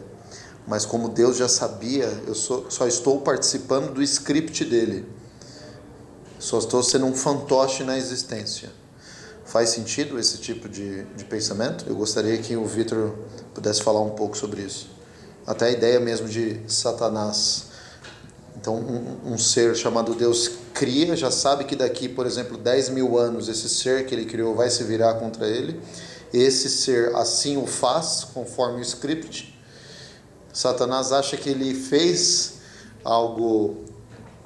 [0.65, 5.05] mas como Deus já sabia, eu só, só estou participando do script dele.
[6.39, 8.80] Só estou sendo um fantoche na existência.
[9.51, 11.83] Faz sentido esse tipo de, de pensamento?
[11.85, 13.13] Eu gostaria que o Vitor
[13.53, 14.89] pudesse falar um pouco sobre isso.
[15.45, 17.65] Até a ideia mesmo de Satanás
[18.55, 23.17] então, um, um, ser chamado Deus cria, já sabe que daqui, por exemplo, 10 mil
[23.17, 25.81] anos, esse ser que ele criou vai se virar contra ele.
[26.31, 29.53] Esse ser assim o faz, conforme o script.
[30.53, 32.53] Satanás acha que ele fez
[33.03, 33.83] algo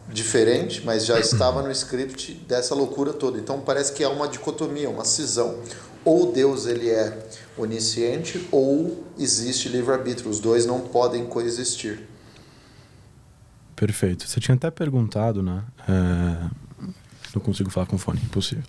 [0.10, 3.40] diferente, mas já estava no script dessa loucura toda.
[3.40, 5.60] Então parece que há uma dicotomia, uma cisão.
[6.04, 7.28] Ou Deus ele é
[7.58, 10.30] onisciente ou existe livre-arbítrio.
[10.30, 12.08] Os dois não podem coexistir.
[13.76, 14.28] Perfeito.
[14.28, 15.64] Você tinha até perguntado, né?
[15.90, 16.86] É...
[17.34, 18.64] Não consigo falar com fone, impossível.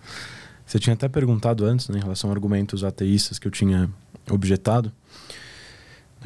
[0.66, 3.88] Você tinha até perguntado antes, né, em relação a argumentos ateístas que eu tinha
[4.28, 4.92] objetado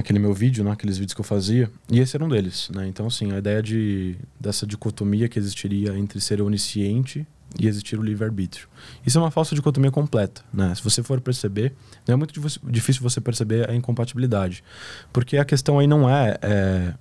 [0.00, 2.88] naquele meu vídeo, naqueles né, vídeos que eu fazia, e esse era um deles, né?
[2.88, 7.26] Então, assim, a ideia de dessa dicotomia que existiria entre ser onisciente
[7.58, 8.66] e existir o livre-arbítrio.
[9.04, 10.74] Isso é uma falsa dicotomia completa, né?
[10.74, 11.74] Se você for perceber,
[12.08, 12.32] não é muito
[12.64, 14.64] difícil você perceber a incompatibilidade,
[15.12, 16.94] porque a questão aí não é, é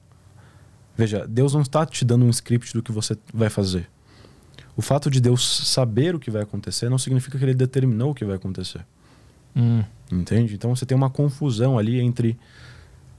[0.97, 3.89] Veja, Deus não está te dando um script do que você vai fazer.
[4.75, 8.13] O fato de Deus saber o que vai acontecer não significa que ele determinou o
[8.13, 8.85] que vai acontecer.
[9.55, 9.81] Hum.
[10.11, 10.55] Entende?
[10.55, 12.37] Então você tem uma confusão ali entre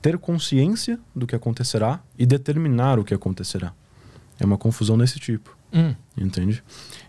[0.00, 3.72] ter consciência do que acontecerá e determinar o que acontecerá.
[4.38, 5.56] É uma confusão desse tipo.
[5.72, 5.94] Hum.
[6.16, 6.62] Entende?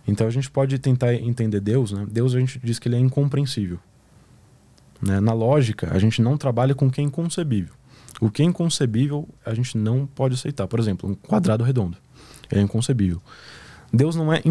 [0.07, 2.05] Então a gente pode tentar entender Deus, né?
[2.09, 3.79] Deus a gente diz que ele é incompreensível.
[5.01, 5.19] Né?
[5.19, 7.73] Na lógica, a gente não trabalha com o que é inconcebível.
[8.19, 10.67] O que é inconcebível a gente não pode aceitar.
[10.67, 11.97] Por exemplo, um quadrado redondo.
[12.51, 13.21] É inconcebível.
[13.93, 14.41] Deus não é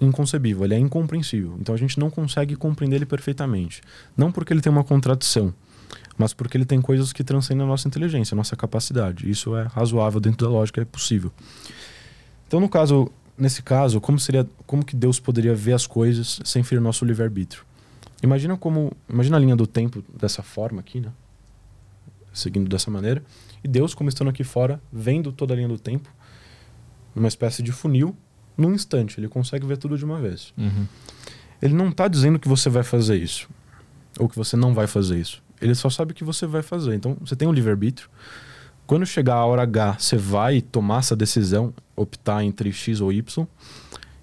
[0.00, 1.56] inconcebível, ele é incompreensível.
[1.58, 3.80] Então a gente não consegue compreender ele perfeitamente.
[4.16, 5.54] Não porque ele tem uma contradição,
[6.20, 9.28] mas porque ele tem coisas que transcendem a nossa inteligência, a nossa capacidade.
[9.28, 11.32] Isso é razoável dentro da lógica, é possível.
[12.46, 16.62] Então, no caso, nesse caso, como seria, como que Deus poderia ver as coisas sem
[16.62, 17.64] ferir nosso livre-arbítrio?
[18.22, 21.10] Imagina como, imagina a linha do tempo dessa forma aqui, né?
[22.34, 23.22] seguindo dessa maneira.
[23.64, 26.10] E Deus, como estando aqui fora, vendo toda a linha do tempo,
[27.14, 28.14] numa espécie de funil,
[28.58, 29.18] num instante.
[29.18, 30.52] Ele consegue ver tudo de uma vez.
[30.58, 30.86] Uhum.
[31.62, 33.48] Ele não está dizendo que você vai fazer isso,
[34.18, 35.42] ou que você não vai fazer isso.
[35.60, 36.94] Ele só sabe que você vai fazer.
[36.94, 38.08] Então, você tem um livre-arbítrio.
[38.86, 43.46] Quando chegar a hora H, você vai tomar essa decisão, optar entre X ou Y,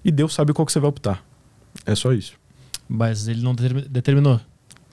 [0.04, 1.24] e Deus sabe qual que você vai optar.
[1.86, 2.34] É só isso.
[2.88, 4.40] Mas ele não determinou.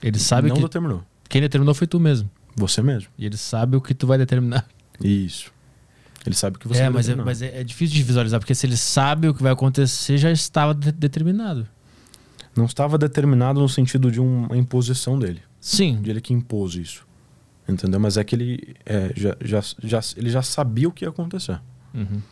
[0.02, 0.60] Ele sabe não que.
[0.60, 1.02] Não determinou.
[1.28, 2.30] Quem determinou foi tu mesmo.
[2.54, 3.10] Você mesmo.
[3.18, 4.66] E ele sabe o que tu vai determinar.
[5.02, 5.52] Isso.
[6.24, 7.22] Ele sabe o que você é, vai mas determinar.
[7.22, 10.18] É, mas é, é, difícil de visualizar, porque se ele sabe o que vai acontecer,
[10.18, 11.66] já estava de determinado.
[12.56, 15.42] Não estava determinado no sentido de uma imposição dele.
[15.66, 16.00] Sim.
[16.00, 17.06] De ele que impôs isso.
[17.68, 17.98] Entendeu?
[17.98, 21.60] Mas é que ele, é, já, já, já, ele já sabia o que ia acontecer.
[21.92, 22.22] Uhum.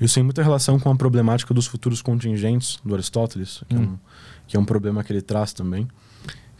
[0.00, 3.78] Isso tem muita relação com a problemática dos futuros contingentes do Aristóteles, que, hum.
[3.78, 3.98] é, um,
[4.46, 5.88] que é um problema que ele traz também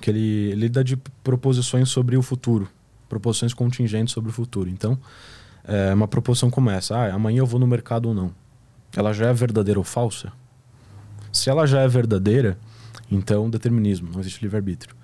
[0.04, 2.68] que ele, ele lida de proposições sobre o futuro,
[3.08, 4.68] proposições contingentes sobre o futuro.
[4.68, 4.98] Então,
[5.64, 8.30] é uma proposição como essa, ah, amanhã eu vou no mercado ou não.
[8.94, 10.30] Ela já é verdadeira ou falsa?
[11.32, 12.58] Se ela já é verdadeira,
[13.10, 14.94] então determinismo, não existe livre-arbítrio.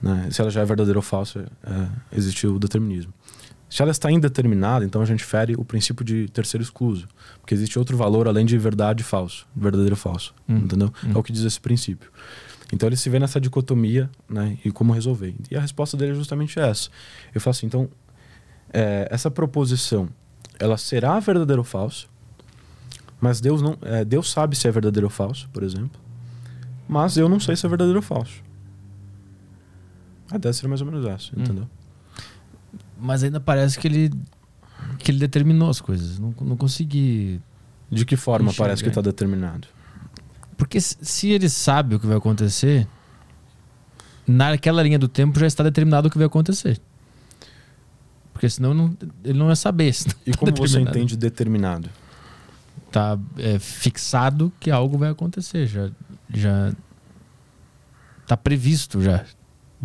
[0.00, 0.28] Né?
[0.30, 3.12] Se ela já é verdadeira ou falsa, é, existe o determinismo.
[3.68, 7.08] Se ela está indeterminada, então a gente fere o princípio de terceiro excluso,
[7.40, 10.58] porque existe outro valor além de verdade e falso, verdadeiro ou falso, hum.
[10.58, 10.92] entendeu?
[11.04, 11.12] Hum.
[11.14, 12.10] É o que diz esse princípio.
[12.72, 14.58] Então ele se vê nessa dicotomia, né?
[14.64, 15.34] E como resolver.
[15.50, 16.90] E a resposta dele é justamente essa.
[17.34, 17.88] Eu falo assim, então,
[18.72, 20.08] é, essa proposição,
[20.58, 22.06] ela será verdadeira ou falsa,
[23.20, 26.00] mas Deus não, é, Deus sabe se é verdadeiro ou falso, por exemplo,
[26.88, 28.45] mas eu não sei se é verdadeiro ou falso.
[30.36, 31.42] A ideia seria mais ou menos essa, hum.
[31.42, 31.68] entendeu?
[32.98, 34.10] Mas ainda parece que ele
[34.98, 36.18] que ele determinou as coisas.
[36.18, 37.40] Não, não consegui.
[37.90, 39.68] De que forma parece que está determinado?
[40.56, 42.86] Porque se ele sabe o que vai acontecer,
[44.26, 46.80] naquela linha do tempo já está determinado o que vai acontecer.
[48.32, 49.94] Porque senão não, ele não ia saber.
[50.26, 51.88] E como você entende determinado?
[52.96, 55.90] tá é, fixado que algo vai acontecer, já
[56.32, 56.72] já
[58.26, 59.24] tá previsto já.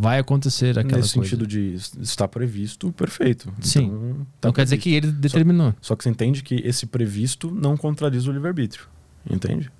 [0.01, 1.29] Vai acontecer aquela Nesse coisa.
[1.29, 3.53] sentido de estar previsto, perfeito.
[3.61, 3.85] Sim.
[3.85, 5.75] Então, tá Não quer dizer que ele determinou.
[5.79, 8.87] Só que você entende que esse previsto não contradiz o livre-arbítrio.
[9.29, 9.71] Entende?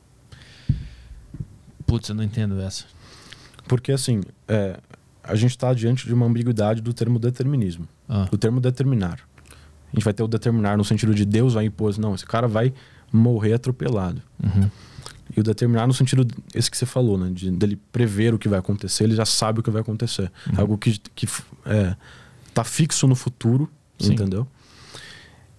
[1.88, 2.85] Putz, eu não entendo essa.
[3.68, 4.80] Porque, assim, é,
[5.23, 7.88] a gente está diante de uma ambiguidade do termo determinismo.
[8.07, 9.19] Ah, Do termo determinar.
[9.91, 11.98] A gente vai ter o determinar no sentido de Deus vai impor.
[11.98, 12.72] Não, esse cara vai
[13.11, 14.22] morrer atropelado.
[14.43, 14.69] uhum.
[15.35, 17.29] E o determinar no sentido esse que você falou, né?
[17.31, 20.31] De, dele prever o que vai acontecer, ele já sabe o que vai acontecer.
[20.51, 20.59] Uhum.
[20.59, 21.27] Algo que, que
[21.65, 21.95] é,
[22.53, 24.13] tá fixo no futuro, Sim.
[24.13, 24.45] entendeu?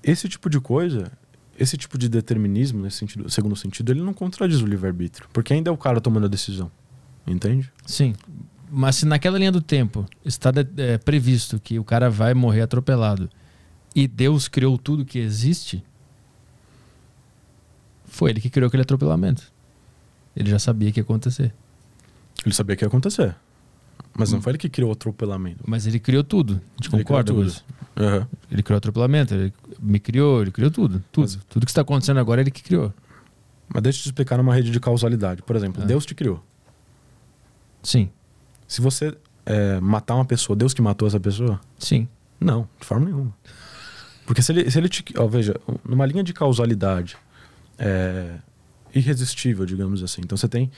[0.02, 1.10] Esse tipo de coisa,
[1.58, 5.28] esse tipo de determinismo, nesse sentido, segundo sentido, ele não contradiz o livre-arbítrio.
[5.32, 6.70] Porque ainda é o cara tomando a decisão.
[7.26, 7.70] Entende?
[7.86, 8.14] Sim.
[8.70, 12.62] Mas se naquela linha do tempo está de- é, previsto que o cara vai morrer
[12.62, 13.28] atropelado
[13.94, 15.84] e Deus criou tudo que existe,
[18.06, 19.51] foi ele que criou aquele atropelamento.
[20.36, 21.52] Ele já sabia que ia acontecer.
[22.44, 23.34] Ele sabia que ia acontecer.
[24.14, 25.62] Mas não foi ele que criou o atropelamento.
[25.66, 26.54] Mas ele criou tudo.
[26.54, 27.46] A gente Ele criou concorda tudo.
[27.46, 27.64] isso?
[27.96, 28.28] Aham.
[28.50, 31.02] Ele criou o atropelamento, ele me criou, ele criou tudo.
[31.12, 32.92] Tudo, Mas- tudo que está acontecendo agora ele que criou.
[33.72, 35.42] Mas deixa eu te explicar numa rede de causalidade.
[35.42, 35.86] Por exemplo, Ah.
[35.86, 36.42] Deus te criou.
[37.82, 38.10] Sim,
[38.68, 39.14] Se você
[39.44, 41.60] é, matar uma pessoa, Deus que matou essa pessoa?
[41.78, 42.08] sim.
[42.40, 43.32] Não, de forma nenhuma.
[44.26, 45.04] Porque se ele, se ele te.
[45.16, 45.54] Ó, veja,
[45.84, 47.16] numa linha de causalidade
[47.78, 48.34] é,
[48.94, 50.22] irresistível, digamos assim.
[50.24, 50.70] Então você tem.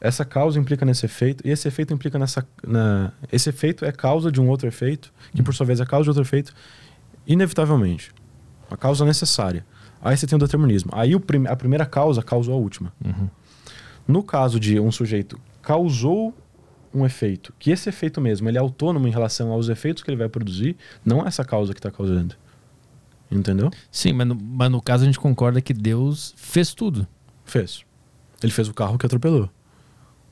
[0.00, 2.46] Essa causa implica nesse efeito, e esse efeito implica nessa.
[2.66, 6.04] Na, esse efeito é causa de um outro efeito, que por sua vez é causa
[6.04, 6.52] de outro efeito,
[7.26, 8.12] inevitavelmente.
[8.68, 9.64] Uma causa necessária.
[10.00, 10.90] Aí você tem o determinismo.
[10.94, 12.92] Aí o prim, a primeira causa causou a última.
[13.04, 13.28] Uhum.
[14.06, 16.34] No caso de um sujeito causou
[16.92, 20.18] um efeito, que esse efeito mesmo ele é autônomo em relação aos efeitos que ele
[20.18, 22.34] vai produzir, não é essa causa que está causando.
[23.30, 23.70] Entendeu?
[23.90, 27.06] Sim, mas no, mas no caso a gente concorda que Deus fez tudo.
[27.52, 27.84] Fez.
[28.42, 29.50] Ele fez o carro que atropelou.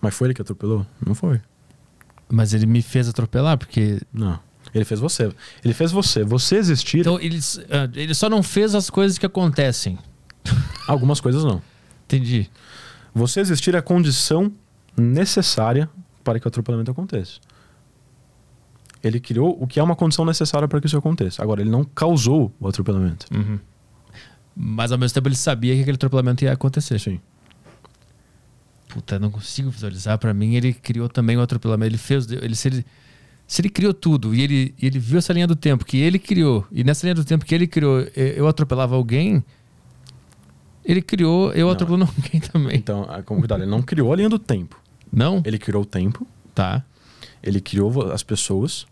[0.00, 0.86] Mas foi ele que atropelou?
[1.06, 1.38] Não foi.
[2.30, 4.00] Mas ele me fez atropelar, porque.
[4.10, 4.40] Não.
[4.74, 5.30] Ele fez você.
[5.62, 6.24] Ele fez você.
[6.24, 7.00] Você existir.
[7.00, 7.38] Então ele,
[7.70, 9.98] ah, ele só não fez as coisas que acontecem.
[10.88, 11.60] Algumas coisas não.
[12.06, 12.48] Entendi.
[13.14, 14.50] Você existir é a condição
[14.96, 15.90] necessária
[16.24, 17.38] para que o atropelamento aconteça.
[19.04, 21.42] Ele criou o que é uma condição necessária para que isso aconteça.
[21.42, 23.26] Agora, ele não causou o atropelamento.
[23.30, 23.58] Uhum.
[24.54, 26.98] Mas ao mesmo tempo ele sabia que aquele atropelamento ia acontecer.
[27.00, 27.20] Sim.
[28.88, 30.18] Puta, não consigo visualizar.
[30.18, 31.90] Pra mim, ele criou também o atropelamento.
[31.90, 32.30] Ele fez.
[32.30, 32.86] Ele, se, ele,
[33.46, 36.66] se ele criou tudo e ele, ele viu essa linha do tempo que ele criou,
[36.72, 39.42] e nessa linha do tempo que ele criou, eu atropelava alguém,
[40.84, 41.72] ele criou eu Não.
[41.72, 42.76] atropelando alguém também.
[42.76, 44.80] Então, como cuidado, ele não criou a linha do tempo.
[45.12, 45.40] Não?
[45.44, 46.84] Ele criou o tempo, Tá.
[47.42, 48.86] ele criou as pessoas.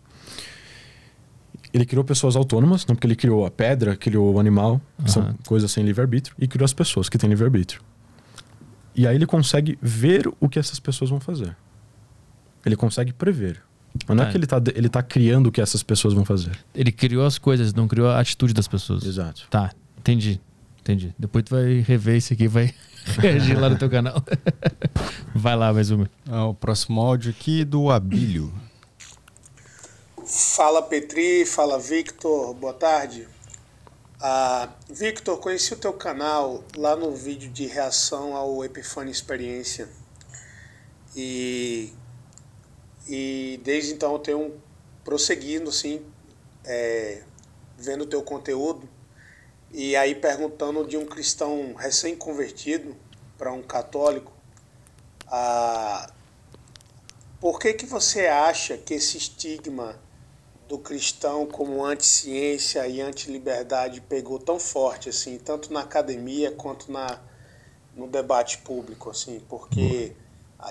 [1.73, 5.21] Ele criou pessoas autônomas, não porque ele criou a pedra, criou o animal, que são
[5.23, 5.35] Aham.
[5.45, 7.81] coisas sem livre-arbítrio, e criou as pessoas que têm livre-arbítrio.
[8.95, 11.55] E aí ele consegue ver o que essas pessoas vão fazer.
[12.65, 13.61] Ele consegue prever.
[14.07, 14.29] Mas não Tá.
[14.29, 16.51] é que ele está ele tá criando o que essas pessoas vão fazer.
[16.75, 19.03] Ele criou as coisas, não criou a atitude das pessoas.
[19.05, 19.47] Exato.
[19.49, 20.39] Tá, entendi.
[20.81, 21.13] Entendi.
[21.19, 22.73] Depois tu vai rever isso aqui vai
[23.19, 24.23] reagir lá no teu canal.
[25.35, 26.09] vai lá, mais uma.
[26.27, 28.51] Ah, o próximo áudio aqui do Abílio.
[30.31, 33.27] Fala Petri, fala Victor, boa tarde.
[34.21, 39.89] Ah, Victor, conheci o teu canal lá no vídeo de reação ao Epifânia Experiência.
[41.15, 41.91] E,
[43.07, 44.61] e desde então eu tenho
[45.03, 46.05] prosseguindo, assim,
[46.63, 47.23] é,
[47.75, 48.87] vendo o teu conteúdo.
[49.71, 52.95] E aí perguntando de um cristão recém-convertido
[53.35, 54.31] para um católico,
[55.25, 56.13] ah,
[57.41, 59.99] por que que você acha que esse estigma
[60.69, 67.19] do cristão como anti-ciência e anti-liberdade pegou tão forte assim, tanto na academia quanto na
[67.95, 70.13] no debate público assim, porque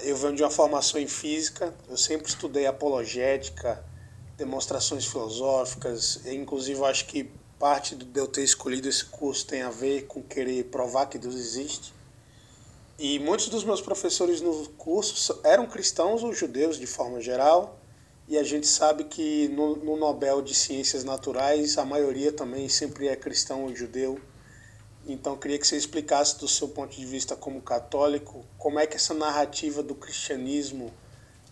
[0.05, 3.85] eu venho de uma formação em física, eu sempre estudei apologética,
[4.36, 7.28] demonstrações filosóficas, inclusive acho que
[7.59, 11.35] parte de eu ter escolhido esse curso tem a ver com querer provar que Deus
[11.35, 11.93] existe.
[12.97, 17.77] E muitos dos meus professores no curso eram cristãos ou judeus de forma geral,
[18.28, 23.08] e a gente sabe que no, no Nobel de Ciências Naturais a maioria também sempre
[23.08, 24.20] é cristão ou judeu.
[25.07, 28.97] Então queria que você explicasse do seu ponto de vista como católico, como é que
[28.97, 30.92] essa narrativa do cristianismo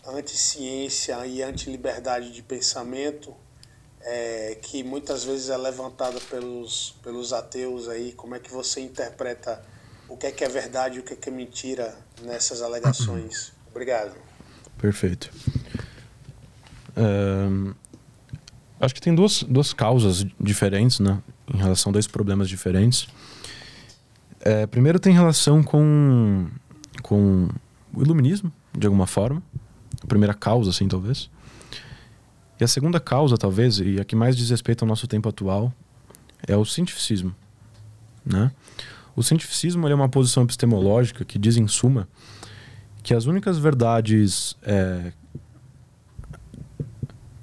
[0.07, 3.35] anti-ciência e anti-liberdade de pensamento,
[4.03, 9.65] é, que muitas vezes é levantada pelos, pelos ateus aí, como é que você interpreta
[10.09, 13.53] o que é que é verdade e o que é que é mentira nessas alegações?
[13.71, 14.15] Obrigado.
[14.79, 15.33] Perfeito.
[16.97, 17.75] Ahn,
[18.81, 21.21] acho que tem duas, duas causas diferentes, né?
[21.53, 23.07] Em relação a dois problemas diferentes.
[24.41, 26.47] É, primeiro tem relação com,
[27.03, 27.49] com
[27.93, 29.43] o iluminismo, de alguma forma.
[30.03, 31.31] A primeira causa, assim, talvez.
[32.59, 35.73] E a segunda causa, talvez, e a que mais diz respeito ao nosso tempo atual,
[36.47, 37.35] é o cientificismo.
[38.25, 38.51] Né?
[39.15, 42.09] O cientificismo é uma posição epistemológica que diz, em suma,
[43.03, 44.57] que as únicas verdades.
[44.63, 45.13] É,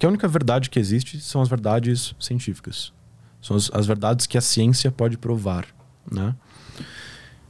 [0.04, 2.92] que a única verdade que existe são as verdades científicas.
[3.40, 5.66] São as, as verdades que a ciência pode provar.
[6.12, 6.36] Né?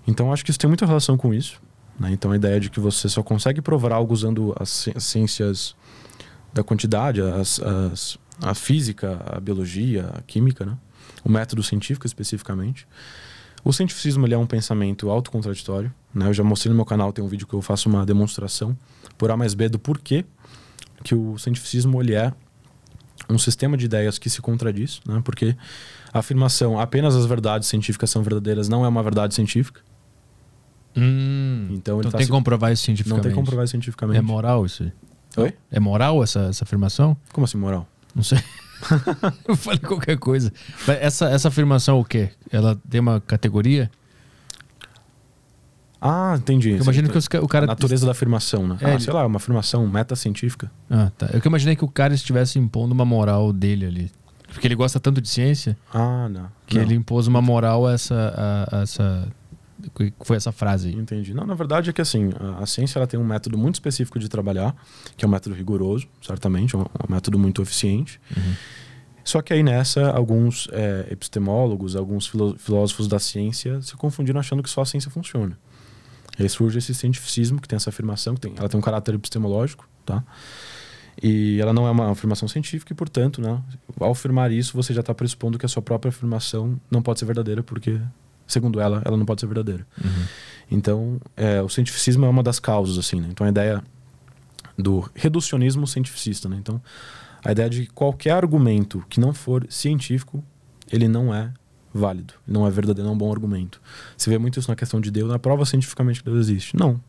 [0.07, 1.61] Então, acho que isso tem muita relação com isso.
[1.99, 2.13] Né?
[2.13, 5.75] Então, a ideia de que você só consegue provar algo usando as ciências
[6.53, 10.79] da quantidade, as, as, a física, a biologia, a química, né?
[11.25, 12.87] o método científico especificamente.
[13.65, 15.93] O cientificismo é um pensamento autocontraditório.
[16.15, 16.29] Né?
[16.29, 18.79] Eu já mostrei no meu canal, tem um vídeo que eu faço uma demonstração
[19.19, 20.25] por A mais B do porquê
[21.03, 22.33] que o cientificismo ele é
[23.29, 25.21] um sistema de ideias que se contradiz, né?
[25.25, 25.57] porque
[26.13, 29.81] a afirmação apenas as verdades científicas são verdadeiras não é uma verdade científica.
[30.97, 33.17] Hum, então ele então tá tem que comprovar isso cientificamente.
[33.17, 34.19] Não tem que comprovar isso cientificamente.
[34.19, 34.91] É moral isso?
[35.37, 35.53] Oi?
[35.71, 37.17] É moral essa, essa afirmação?
[37.33, 37.89] Como assim moral?
[38.15, 38.39] Não sei.
[39.49, 40.53] eu falei qualquer coisa.
[40.87, 42.31] Essa, essa afirmação o quê?
[42.51, 43.91] Ela tem uma categoria?
[46.07, 46.73] Ah, entendi.
[46.73, 47.65] Eu imagino que os, o cara.
[47.65, 48.77] A natureza da afirmação, né?
[48.83, 50.71] É, ah, sei lá, uma afirmação meta-científica.
[50.91, 51.31] Ah, tá.
[51.33, 54.13] Eu que imaginei que o cara estivesse impondo uma moral dele ali.
[54.53, 55.79] Porque ele gosta tanto de ciência.
[55.95, 56.49] Ah, não.
[56.67, 56.83] Que não.
[56.83, 59.29] ele impôs uma moral a essa, a, a essa
[60.21, 60.95] foi essa frase aí?
[60.95, 61.33] Entendi.
[61.33, 64.19] Não, na verdade é que assim, a, a, ciência ela tem um método muito específico
[64.19, 64.77] de trabalhar,
[65.17, 68.21] que é um método rigoroso, certamente, é um, um método muito eficiente.
[68.37, 68.55] Uhum.
[69.25, 74.69] Só que aí nessa, alguns é, epistemólogos, alguns filósofos da ciência se confundiram achando que
[74.69, 75.59] só a ciência funciona.
[76.39, 79.15] E aí surge esse cientificismo, que tem essa afirmação, que tem, ela tem um caráter
[79.15, 80.23] epistemológico, tá?
[81.23, 83.63] E ela não é uma afirmação científica e, portanto, né,
[84.01, 87.25] ao afirmar isso, você já está pressupondo que a sua própria afirmação não pode ser
[87.27, 88.01] verdadeira, porque
[88.47, 89.87] segundo ela, ela não pode ser verdadeira.
[90.03, 90.25] Uhum.
[90.71, 93.29] Então, é, o cientificismo é uma das causas, assim, né?
[93.31, 93.83] Então, a ideia
[94.77, 96.57] do reducionismo cientificista, né?
[96.59, 96.81] Então,
[97.45, 100.43] a ideia de que qualquer argumento que não for científico,
[100.91, 101.53] ele não é
[101.95, 103.81] válido, não é verdadeiro, não é um bom argumento.
[104.17, 106.77] Você vê muito isso na questão de Deus, na prova cientificamente que Deus existe.
[106.77, 107.01] Não.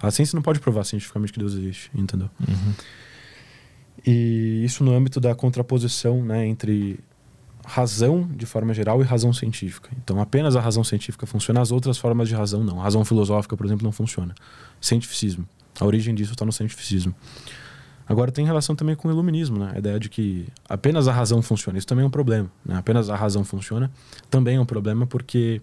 [0.00, 2.30] A ciência não pode provar cientificamente que Deus existe, entendeu?
[2.46, 2.74] Uhum.
[4.06, 7.00] E isso no âmbito da contraposição né, entre
[7.64, 9.90] razão de forma geral e razão científica.
[10.02, 12.80] Então, apenas a razão científica funciona, as outras formas de razão não.
[12.80, 14.34] A razão filosófica, por exemplo, não funciona.
[14.80, 15.48] Cientificismo.
[15.80, 17.14] A origem disso está no cientificismo.
[18.08, 19.72] Agora, tem relação também com o iluminismo, né?
[19.74, 21.76] A ideia de que apenas a razão funciona.
[21.76, 22.50] Isso também é um problema.
[22.64, 22.76] Né?
[22.76, 23.90] Apenas a razão funciona
[24.30, 25.60] também é um problema, porque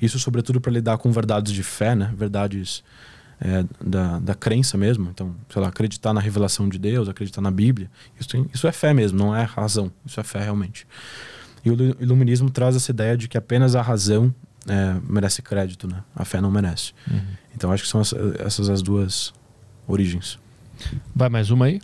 [0.00, 2.14] isso, sobretudo, para lidar com verdades de fé, né?
[2.16, 2.84] Verdades
[3.40, 5.10] é, da, da crença mesmo.
[5.10, 7.90] Então, sei lá, acreditar na revelação de Deus, acreditar na Bíblia.
[8.18, 9.90] Isso, tem, isso é fé mesmo, não é razão.
[10.06, 10.86] Isso é fé realmente.
[11.64, 14.32] E o iluminismo traz essa ideia de que apenas a razão
[14.68, 16.02] é, merece crédito, né?
[16.14, 16.92] A fé não merece.
[17.10, 17.20] Uhum.
[17.56, 19.32] Então acho que são essas as duas
[19.86, 20.38] origens.
[21.14, 21.80] Vai mais uma aí?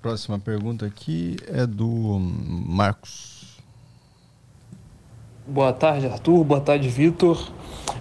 [0.00, 3.58] Próxima pergunta aqui é do Marcos.
[5.46, 6.44] Boa tarde, Arthur.
[6.44, 7.50] Boa tarde, Vitor.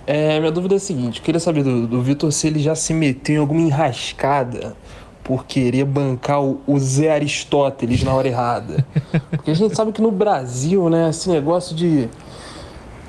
[0.08, 2.94] É, minha dúvida é a seguinte: queria saber do, do Vitor se ele já se
[2.94, 4.76] meteu em alguma enrascada
[5.24, 8.86] por querer bancar o, o Zé Aristóteles na hora errada.
[9.32, 12.10] Porque a gente sabe que no Brasil, né, esse negócio de.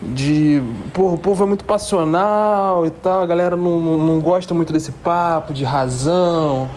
[0.02, 0.62] de.
[0.92, 4.92] Porra, o povo é muito passional e tal, a galera não, não gosta muito desse
[4.92, 6.68] papo de razão.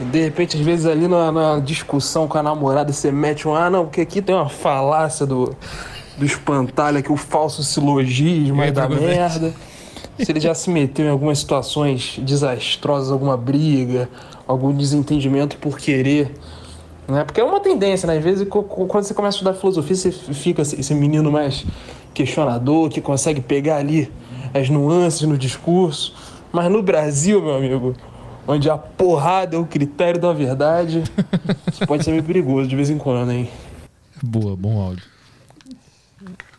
[0.00, 3.54] E de repente, às vezes, ali na, na discussão com a namorada, você mete um.
[3.54, 5.56] Ah, não, porque aqui tem uma falácia do,
[6.16, 9.52] do espantalho aqui, o falso silogismo aí da merda.
[10.18, 14.08] Se ele já se meteu em algumas situações desastrosas, alguma briga,
[14.46, 16.32] algum desentendimento por querer.
[17.06, 17.24] Né?
[17.24, 18.18] Porque é uma tendência, né?
[18.18, 21.64] Às vezes, quando você começa a estudar filosofia, você fica esse menino mais
[22.12, 24.10] questionador, que consegue pegar ali
[24.52, 26.14] as nuances no discurso.
[26.52, 27.94] Mas no Brasil, meu amigo,
[28.48, 31.04] onde a porrada é o critério da verdade,
[31.70, 33.48] isso pode ser meio perigoso de vez em quando, hein?
[34.22, 35.04] Boa, bom áudio.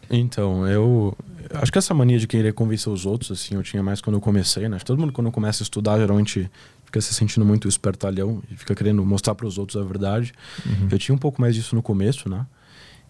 [0.10, 1.18] Então, eu
[1.56, 4.22] acho que essa mania de querer convencer os outros, assim, eu tinha mais quando eu
[4.22, 4.78] comecei, né?
[4.80, 6.50] Todo mundo quando começa a estudar, geralmente
[6.86, 10.32] fica se sentindo muito espertalhão e fica querendo mostrar para os outros a verdade.
[10.66, 10.88] Uhum.
[10.92, 12.46] Eu tinha um pouco mais disso no começo, né?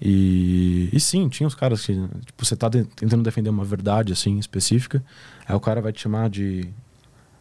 [0.02, 1.94] E, e sim, tinha os caras que,
[2.26, 5.04] tipo, você tá de, tentando defender uma verdade, assim, específica,
[5.46, 6.70] aí o cara vai te chamar de.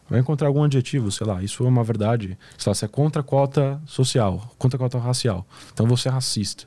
[0.09, 2.37] Vai encontrar algum adjetivo, sei lá, isso é uma verdade.
[2.57, 5.45] Sei lá, você é contra a cota social, contra a cota racial.
[5.73, 6.65] Então você é racista.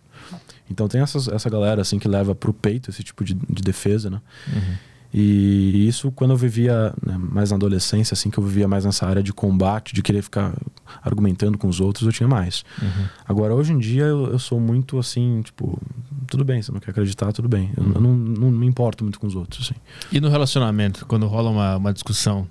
[0.71, 4.09] Então tem essas, essa galera, assim, que leva pro peito esse tipo de, de defesa,
[4.09, 4.21] né?
[4.53, 4.75] Uhum.
[5.15, 9.07] E isso quando eu vivia né, mais na adolescência, assim, que eu vivia mais nessa
[9.07, 10.55] área de combate, de querer ficar
[11.03, 12.65] argumentando com os outros, eu tinha mais.
[12.81, 13.05] Uhum.
[13.29, 15.79] Agora, hoje em dia, eu, eu, sou muito assim, tipo,
[16.27, 17.71] tudo bem, você não quer acreditar, tudo bem.
[17.77, 19.79] Eu, eu não, não me importo muito com os outros, assim.
[20.11, 22.49] E no relacionamento, quando rola uma, uma discussão,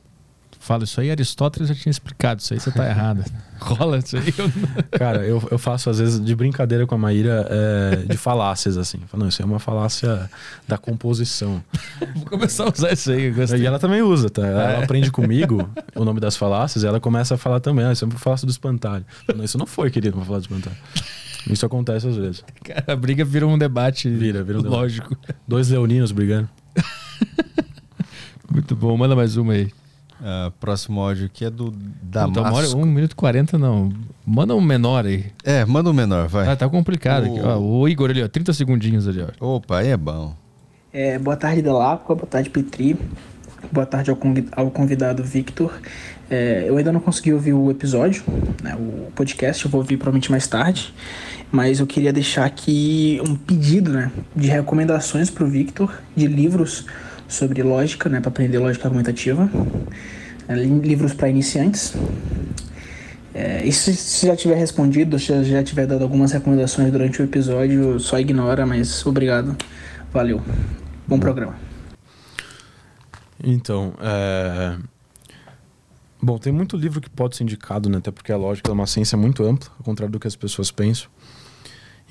[0.71, 3.25] fala isso aí, Aristóteles já tinha explicado isso aí, você tá errado.
[3.59, 4.33] Rola isso aí.
[4.91, 8.99] Cara, eu, eu faço às vezes de brincadeira com a Maíra é, de falácias, assim.
[9.07, 10.29] Falo, não, isso é uma falácia
[10.65, 11.61] da composição.
[12.15, 13.33] Vou começar a usar isso aí.
[13.59, 14.47] E ela também usa, tá?
[14.47, 14.83] Ela é.
[14.83, 18.07] aprende comigo o nome das falácias e ela começa a falar também, ah, isso é
[18.07, 19.05] uma falácia do espantalho.
[19.27, 20.81] Falo, não, isso não foi, querido, uma falácia do espantalho.
[21.49, 22.45] Isso acontece às vezes.
[22.63, 25.09] Cara, a briga vira um debate vira, vira um lógico.
[25.09, 25.35] Debate.
[25.45, 26.47] Dois leoninos brigando.
[28.49, 29.69] Muito bom, manda mais uma aí.
[30.21, 31.71] Uh, próximo áudio aqui é do
[32.03, 32.67] Damasco.
[32.67, 33.91] Então, um minuto e 40 não.
[34.23, 35.25] Manda um menor aí.
[35.43, 36.47] É, manda um menor, vai.
[36.47, 37.31] Ah, tá complicado o...
[37.31, 37.39] aqui.
[37.43, 39.55] Ó, o Igor ali, ó, 30 segundinhos ali, ó.
[39.55, 40.35] Opa, aí é bom.
[40.93, 42.13] É, boa tarde, Delacqua.
[42.13, 42.95] Boa tarde, Petri.
[43.71, 45.73] Boa tarde ao convidado Victor.
[46.29, 48.23] É, eu ainda não consegui ouvir o episódio,
[48.63, 50.93] né, o podcast, eu vou ouvir provavelmente mais tarde.
[51.51, 56.85] Mas eu queria deixar aqui um pedido né, de recomendações para o Victor de livros
[57.31, 59.49] sobre lógica, né, para aprender lógica argumentativa,
[60.47, 61.93] é, livros para iniciantes.
[63.33, 67.97] É, e se, já tiver respondido, se já tiver dado algumas recomendações durante o episódio,
[67.99, 69.55] só ignora, mas obrigado.
[70.11, 70.41] Valeu.
[71.07, 71.55] Bom programa.
[73.41, 74.77] Então, é...
[76.21, 77.97] Bom, tem muito livro que pode ser indicado, né?
[77.97, 80.69] Até porque a lógica é uma ciência muito ampla, ao contrário do que as pessoas
[80.69, 81.09] pensam.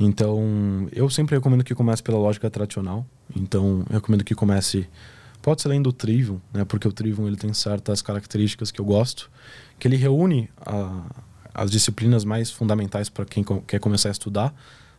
[0.01, 3.07] Então, eu sempre recomendo que comece pela lógica tradicional.
[3.37, 4.89] Então, eu recomendo que comece
[5.43, 6.65] pode ser lendo o Trivium, né?
[6.65, 9.31] Porque o Trivium ele tem certas características que eu gosto,
[9.79, 11.03] que ele reúne a,
[11.53, 14.55] as disciplinas mais fundamentais para quem quer começar a estudar,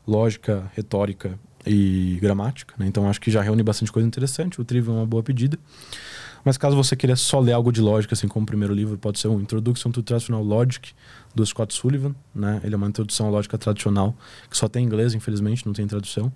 [0.07, 2.85] lógica, retórica e gramática, né?
[2.85, 4.61] Então, acho que já reúne bastante coisa interessante.
[4.61, 5.57] O Trivium é uma boa pedida.
[6.43, 9.19] Mas caso você queira só ler algo de lógica, assim como o primeiro livro, pode
[9.19, 10.91] ser o Introduction to Traditional Logic,
[11.35, 12.15] do Scott Sullivan.
[12.33, 12.61] Né?
[12.63, 14.15] Ele é uma introdução à lógica tradicional,
[14.49, 16.31] que só tem em inglês, infelizmente, não tem tradução.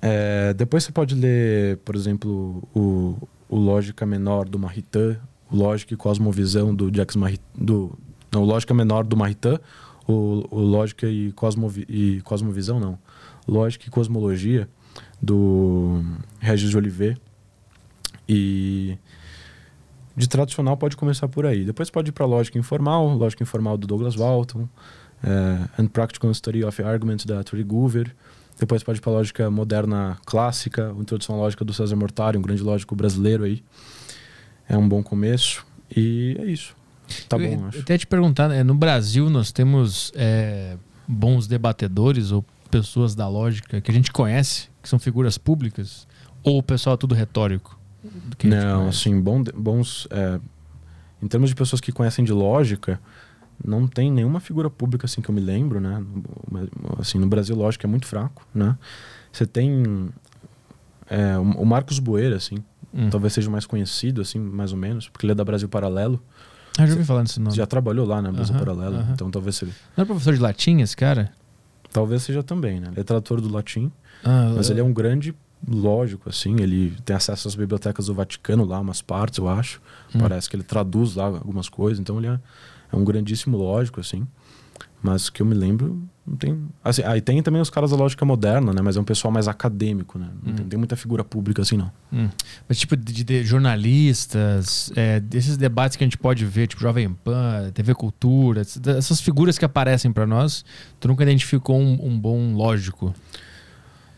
[0.00, 3.16] É, depois você pode ler, por exemplo, o,
[3.48, 5.16] o Lógica Menor do Maritain,
[5.50, 7.16] o Lógica e Cosmovisão do Jacques
[7.56, 7.98] do,
[8.32, 9.58] não, Lógica Menor do Maritain,
[10.06, 12.98] o, o Lógica e, Cosmovi, e Cosmovisão, não,
[13.46, 14.68] Lógica e Cosmologia
[15.20, 16.02] do
[16.38, 17.20] Regis de Olivet.
[18.28, 18.98] E
[20.16, 21.64] de tradicional pode começar por aí.
[21.64, 24.68] Depois pode ir para lógica informal, lógica informal do Douglas Walton,
[25.22, 28.14] é, And Practical Study of Arguments da Trudy Goover.
[28.58, 32.62] Depois pode ir para lógica moderna clássica, introdução à lógica do César Mortari, um grande
[32.62, 33.62] lógico brasileiro aí.
[34.68, 35.64] É um bom começo.
[35.96, 36.76] E é isso.
[37.28, 37.78] Tá eu, bom, acho.
[37.78, 38.64] Eu até te perguntar, né?
[38.64, 40.76] no Brasil nós temos é,
[41.06, 46.06] bons debatedores ou pessoas da lógica que a gente conhece, que são figuras públicas?
[46.42, 47.77] Ou o pessoal é tudo retórico?
[48.44, 50.06] Não, assim, bom, bons.
[50.10, 50.40] É,
[51.22, 53.00] em termos de pessoas que conhecem de lógica,
[53.64, 56.04] não tem nenhuma figura pública assim que eu me lembro, né?
[56.98, 58.76] Assim, no Brasil, lógica é muito fraco, né?
[59.32, 60.10] Você tem
[61.10, 62.58] é, o Marcos Boeira, assim,
[62.94, 63.10] hum.
[63.10, 66.22] talvez seja mais conhecido, assim, mais ou menos, porque ele é da Brasil Paralelo.
[66.78, 67.56] Ah, já ouvi falar nesse nome.
[67.56, 68.30] Já trabalhou lá, né?
[68.30, 69.12] Brasil uh -huh, Paralelo, uh -huh.
[69.12, 69.72] então talvez seja.
[69.96, 71.32] Não é professor de latim esse cara?
[71.92, 72.88] Talvez seja também, né?
[72.92, 73.90] Ele é tradutor do latim,
[74.22, 74.74] ah, mas eu...
[74.74, 75.34] ele é um grande
[75.66, 79.80] lógico, assim, ele tem acesso às bibliotecas do Vaticano lá, umas partes, eu acho.
[80.14, 80.18] Hum.
[80.20, 82.38] Parece que ele traduz lá algumas coisas, então ele é,
[82.92, 84.26] é, um grandíssimo lógico, assim.
[85.00, 86.68] Mas que eu me lembro, não tem.
[86.82, 88.82] Assim, aí tem também os caras da lógica moderna, né?
[88.82, 90.28] Mas é um pessoal mais acadêmico, né?
[90.42, 90.56] Não hum.
[90.56, 91.90] tem, tem, muita figura pública assim, não.
[92.12, 92.28] Hum.
[92.68, 97.10] Mas tipo de, de jornalistas, é, desses debates que a gente pode ver, tipo Jovem
[97.12, 100.64] Pan, TV Cultura, essas figuras que aparecem para nós,
[100.98, 103.14] tu nunca identificou um, um bom lógico?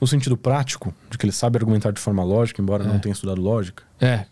[0.01, 2.87] No sentido prático, de que ele sabe argumentar de forma lógica, embora é.
[2.87, 3.83] não tenha estudado lógica.
[4.01, 4.25] É.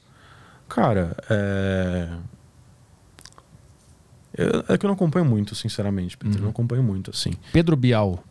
[0.69, 2.09] Cara, é.
[4.69, 6.35] É que eu não acompanho muito, sinceramente, Pedro.
[6.35, 6.39] Uhum.
[6.39, 7.33] Eu não acompanho muito, assim.
[7.53, 8.23] Pedro Bial.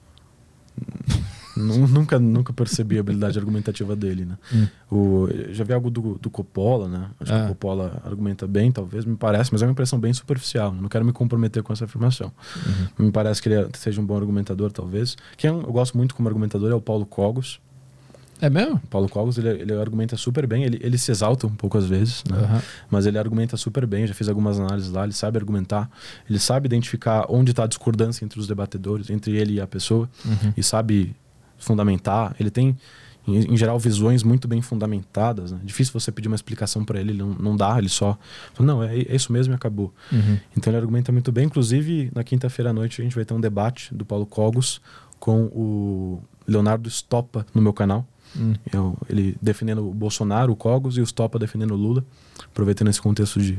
[1.57, 4.37] Nunca, nunca percebi a habilidade argumentativa dele, né?
[4.53, 4.67] Hum.
[4.91, 7.09] O, já vi algo do, do Coppola, né?
[7.19, 7.47] Acho que o ah.
[7.47, 10.73] Coppola argumenta bem, talvez, me parece, mas é uma impressão bem superficial.
[10.73, 12.31] Não quero me comprometer com essa afirmação.
[12.97, 13.05] Uhum.
[13.05, 15.17] Me parece que ele seja um bom argumentador, talvez.
[15.35, 17.59] Quem eu gosto muito como argumentador é o Paulo Cogos.
[18.39, 18.79] É mesmo?
[18.89, 20.63] Paulo Cogos, ele, ele argumenta super bem.
[20.63, 22.37] Ele, ele se exalta um pouco às vezes, né?
[22.37, 22.61] Uhum.
[22.89, 24.05] mas ele argumenta super bem.
[24.05, 25.03] Já fiz algumas análises lá.
[25.03, 25.89] Ele sabe argumentar.
[26.29, 30.07] Ele sabe identificar onde está a discordância entre os debatedores, entre ele e a pessoa.
[30.23, 30.53] Uhum.
[30.55, 31.15] E sabe
[31.57, 32.35] fundamentar.
[32.39, 32.77] Ele tem,
[33.27, 35.51] em, em geral, visões muito bem fundamentadas.
[35.51, 35.59] Né?
[35.63, 38.17] Difícil você pedir uma explicação para ele, ele não, não dá, ele só
[38.53, 39.93] fala, não, é, é isso mesmo e acabou.
[40.11, 40.37] Uhum.
[40.55, 41.45] Então ele argumenta muito bem.
[41.45, 44.81] Inclusive, na quinta-feira à noite, a gente vai ter um debate do Paulo Cogos
[45.19, 48.07] com o Leonardo Stoppa no meu canal.
[48.35, 48.53] Hum.
[48.71, 52.05] Eu, ele defendendo o Bolsonaro, o Cogos, e o Stoppa defendendo o Lula,
[52.45, 53.57] aproveitando esse contexto de,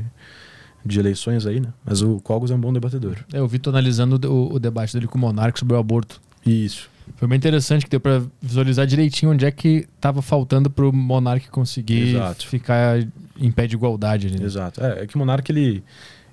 [0.85, 1.73] de eleições aí, né?
[1.85, 3.17] Mas o Cogos é um bom debatedor.
[3.33, 6.21] É, eu vi tô analisando o, o debate dele com o Monarque sobre o aborto.
[6.45, 6.89] Isso.
[7.15, 10.93] Foi bem interessante que deu para visualizar direitinho onde é que estava faltando para o
[10.93, 12.47] Monark conseguir Exato.
[12.47, 12.99] ficar
[13.37, 14.27] em pé de igualdade.
[14.27, 14.45] ali, né?
[14.45, 14.81] Exato.
[14.83, 15.83] É, é que o Monark ele,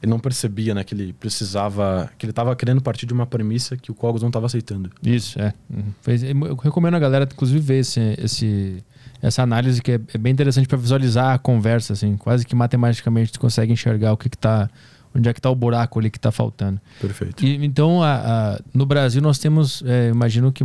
[0.02, 3.76] ele não percebia, né, que ele precisava, que ele estava querendo partir de uma premissa
[3.76, 4.90] que o Cogos não estava aceitando.
[5.02, 5.52] Isso, é.
[5.68, 6.46] Uhum.
[6.46, 8.84] Eu recomendo a galera, inclusive, ver esse, esse-
[9.22, 12.16] essa análise que é, é bem interessante para visualizar a conversa, assim.
[12.16, 14.68] Quase que matematicamente tu consegue enxergar o que, que tá.
[15.16, 16.80] Onde é que tá o buraco ali que tá faltando.
[17.00, 17.44] Perfeito.
[17.44, 20.62] E, então, a- a- no Brasil, nós temos, é, imagino que,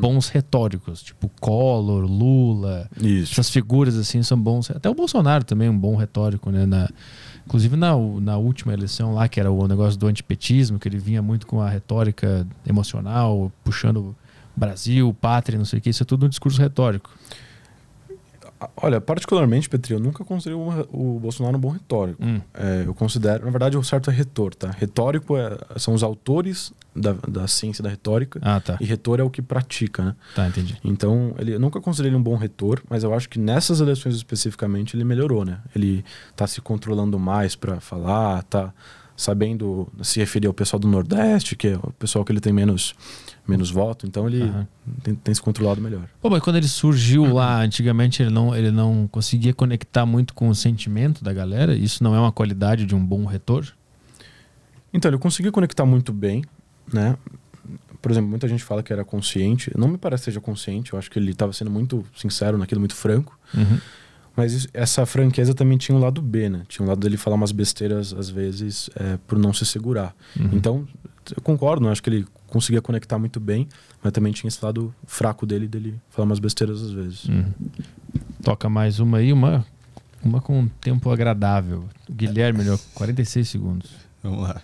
[0.00, 2.88] bons retóricos, tipo Collor, Lula.
[3.00, 3.32] Isso.
[3.34, 4.70] Essas figuras, assim, são bons.
[4.70, 6.64] Até o Bolsonaro também é um bom retórico, né?
[6.64, 6.88] Na,
[7.46, 11.20] inclusive na, na última eleição lá, que era o negócio do antipetismo, que ele vinha
[11.20, 14.16] muito com a retórica emocional, puxando
[14.56, 15.90] Brasil, pátria, não sei o que.
[15.90, 17.10] Isso é tudo um discurso retórico.
[18.76, 22.22] Olha, particularmente, Petri, eu nunca considerei o, o Bolsonaro um bom retórico.
[22.24, 22.40] Hum.
[22.54, 24.70] É, eu considero, na verdade, o certo é retor, tá?
[24.70, 28.76] Retórico é- são os autores da, da ciência da retórica Ah, tá.
[28.80, 30.16] e retor é o que pratica, né?
[30.34, 30.76] Tá, entendi.
[30.84, 34.14] Então, ele, eu nunca considerei ele um bom retor, mas eu acho que nessas eleições
[34.14, 35.60] especificamente ele melhorou, né?
[35.74, 36.04] Ele
[36.36, 38.72] tá se controlando mais para falar, tá
[39.16, 42.94] sabendo se referir ao pessoal do Nordeste, que é o pessoal que ele tem menos,
[43.50, 44.66] menos voto, então ele Aham.
[45.02, 46.08] tem, tem se controlado melhor.
[46.20, 50.48] Pô, mas quando ele surgiu lá, antigamente ele não, ele não conseguia conectar muito com
[50.48, 51.74] o sentimento da galera.
[51.74, 53.66] Isso não é uma qualidade de um bom retor?
[54.92, 56.44] Então, ele conseguiu conectar muito bem,
[56.92, 57.16] né?
[58.02, 59.70] Por exemplo, muita gente fala que era consciente.
[59.76, 62.80] Não me parece que seja consciente, eu acho que ele estava sendo muito sincero naquilo,
[62.80, 63.38] muito franco.
[63.54, 63.78] Uhum.
[64.34, 66.62] Mas isso- essa franqueza também tinha um lado B, né?
[66.66, 70.14] Tinha um lado dele falar umas besteiras, às vezes, é, por não se segurar.
[70.38, 70.48] Uhum.
[70.52, 70.88] Então,
[71.36, 71.92] eu concordo, né?
[71.92, 73.66] acho que ele conseguia conectar muito bem,
[74.02, 77.24] mas também tinha esse lado fraco dele, dele falar umas besteiras às vezes.
[77.24, 77.44] Uhum.
[78.42, 79.64] Toca mais uma aí, uma,
[80.22, 81.84] uma com um tempo agradável.
[82.10, 83.90] Guilherme, melhor, 46 segundos.
[84.22, 84.60] Vamos lá.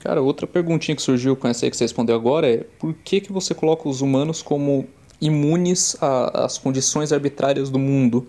[0.00, 3.20] Cara, outra perguntinha que surgiu com essa aí que você respondeu agora é por que,
[3.20, 4.86] que você coloca os humanos como
[5.20, 8.26] imunes a- às condições arbitrárias do mundo?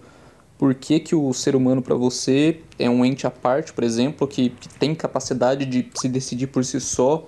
[0.57, 4.27] Por que, que o ser humano para você é um ente à parte, por exemplo,
[4.27, 7.25] que, que tem capacidade de se decidir por si só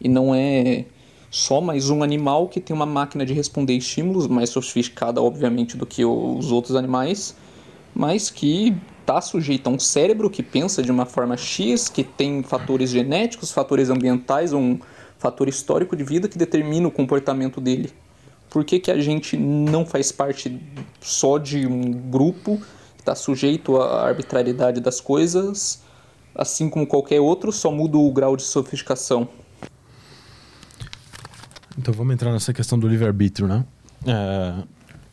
[0.00, 0.84] e não é
[1.34, 5.84] só mais um animal que tem uma máquina de responder estímulos mais sofisticada, obviamente, do
[5.84, 7.34] que os outros animais,
[7.92, 12.44] mas que está sujeito a um cérebro que pensa de uma forma X, que tem
[12.44, 14.78] fatores genéticos, fatores ambientais, um
[15.18, 17.92] fator histórico de vida que determina o comportamento dele.
[18.48, 20.62] Por que, que a gente não faz parte
[21.00, 22.58] só de um grupo
[22.94, 25.82] que está sujeito à arbitrariedade das coisas,
[26.32, 29.28] assim como qualquer outro, só muda o grau de sofisticação?
[31.78, 33.64] Então vamos entrar nessa questão do livre-arbítrio, né?
[34.06, 34.62] É,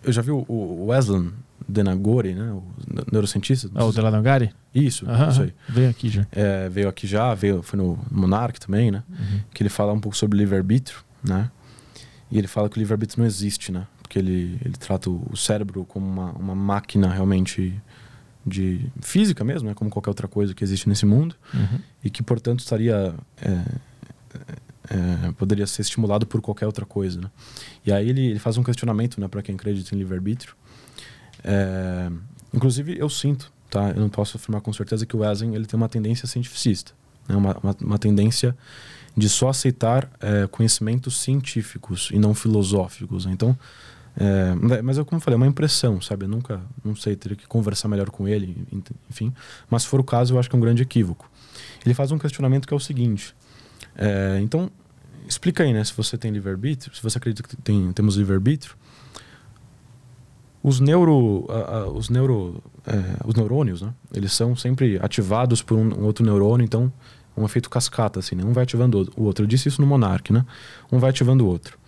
[0.04, 1.32] eu já vi o, o Weslan
[1.68, 2.52] Denagori, né?
[2.52, 2.64] O
[3.12, 3.70] neurocientista.
[3.74, 4.54] Ah, o Delanogari?
[4.74, 5.54] Isso, Aham, isso aí.
[5.70, 6.28] Veio aqui já.
[6.32, 9.04] É, veio aqui já, veio, foi no Monarch também, né?
[9.54, 11.50] Que ele fala um pouco sobre livre-arbítrio, né?
[12.30, 13.88] E ele fala que o livre-arbítrio não existe, né?
[14.02, 17.74] Porque ele, ele trata o cérebro como uma, uma máquina realmente
[18.46, 19.74] de física mesmo, né?
[19.74, 21.36] Como qualquer outra coisa que existe nesse mundo.
[21.54, 21.80] Uhum.
[22.04, 23.14] E que, portanto, estaria...
[23.42, 23.62] é,
[24.92, 27.32] é, poderia ser estimulado por qualquer outra coisa, né?
[27.86, 29.28] E aí ele, ele faz um questionamento, né?
[29.30, 30.54] Para quem acredita em livre-arbítrio.
[31.44, 32.12] É,
[32.54, 33.92] inclusive, eu sinto, tá?
[33.92, 36.92] Eu não posso afirmar com certeza que o Wesley ele tem uma tendência cientificista,
[37.28, 37.36] né?
[37.38, 38.56] uma, uma, uma tendência
[39.16, 43.26] de só aceitar é, conhecimentos científicos e não filosóficos.
[43.26, 43.32] né?
[43.32, 43.58] Então,
[44.18, 46.26] é, mas é como eu falei, é uma impressão, sabe?
[46.26, 48.68] Eu nunca, não sei, teria que conversar melhor com ele,
[49.10, 49.34] enfim.
[49.70, 51.32] Mas se for o caso, eu acho que é um grande equívoco.
[51.86, 53.34] Ele faz um questionamento que é o seguinte:
[53.96, 54.70] é, então,
[55.28, 55.84] explica aí, né?
[55.84, 58.76] Se você tem livre-arbítrio, se você acredita que tem, temos livre-arbítrio,
[60.64, 61.48] os neuro,
[61.96, 63.94] os neuro, é, os neurônios, né?
[64.14, 66.92] Eles são sempre ativados por um, um outro neurônio, então
[67.36, 68.44] um efeito cascata, assim, né?
[68.44, 69.44] Um vai ativando o outro.
[69.44, 70.46] Eu disse isso no Monark, né?
[70.92, 71.80] Um vai ativando o outro.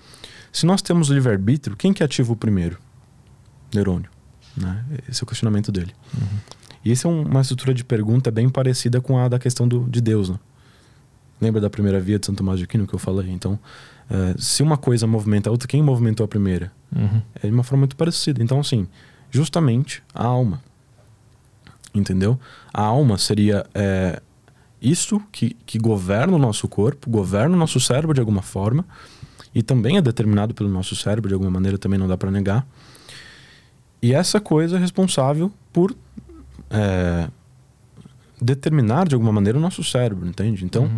[0.52, 2.80] Se nós temos livre-arbítrio, quem que ativa o primeiro?
[3.74, 4.10] Neurônio,
[4.58, 4.84] né?
[5.10, 5.94] Esse é o questionamento dele.
[6.86, 9.88] E essa é um- uma estrutura de pergunta bem parecida com a da questão do,
[9.90, 10.40] de Deus, né?
[11.44, 13.30] Lembra da primeira via de Santo Tomás de Aquino que eu falei?
[13.30, 13.60] Então,
[14.10, 16.72] eh, se uma coisa movimenta a outra, quem movimentou a primeira?
[16.96, 17.22] Uhum.
[17.36, 18.42] É de uma forma muito parecida.
[18.42, 18.88] Então, assim,
[19.30, 20.62] justamente a alma.
[21.94, 22.40] Entendeu?
[22.74, 24.22] A alma seria é,
[24.82, 28.86] isso que, que governa o nosso corpo, governa o nosso cérebro de alguma forma,
[29.54, 32.66] e também é determinado pelo nosso cérebro de alguma maneira, também não dá para negar.
[34.02, 35.96] E essa coisa é responsável por
[36.70, 37.28] é,
[38.42, 40.66] determinar de alguma maneira o nosso cérebro, entende?
[40.66, 40.90] Então,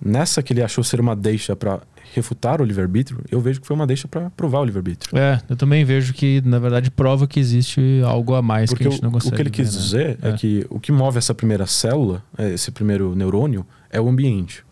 [0.00, 1.80] nessa que ele achou ser uma deixa para
[2.14, 5.16] refutar o livre-arbítrio, eu vejo que foi uma deixa para provar o livre-arbítrio.
[5.16, 8.88] É, eu também vejo que, na verdade, prova que existe algo a mais Porque que
[8.88, 9.80] a gente o, não o consegue que ele quis né?
[9.80, 10.30] dizer é.
[10.30, 10.32] É.
[10.32, 14.64] que o que move essa primeira célula, é, esse primeiro neurônio, é o ambiente.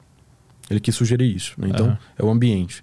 [0.71, 1.55] Ele quis sugerir isso.
[1.59, 1.69] né?
[1.71, 2.83] Então, é o ambiente.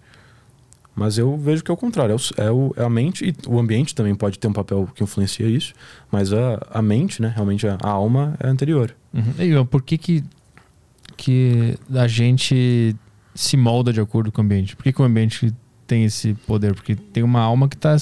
[0.95, 3.49] Mas eu vejo que é o contrário, é, o, é, o, é a mente e
[3.49, 5.73] o ambiente também pode ter um papel que influencia isso,
[6.11, 8.95] mas a, a mente, né, realmente a, a alma é anterior.
[9.11, 9.33] Uhum.
[9.39, 10.23] E por que que,
[11.16, 12.95] que a gente
[13.35, 14.75] se molda de acordo com o ambiente?
[14.75, 15.53] Por que, que o ambiente
[15.88, 16.74] tem esse poder?
[16.74, 17.95] Porque tem uma alma que está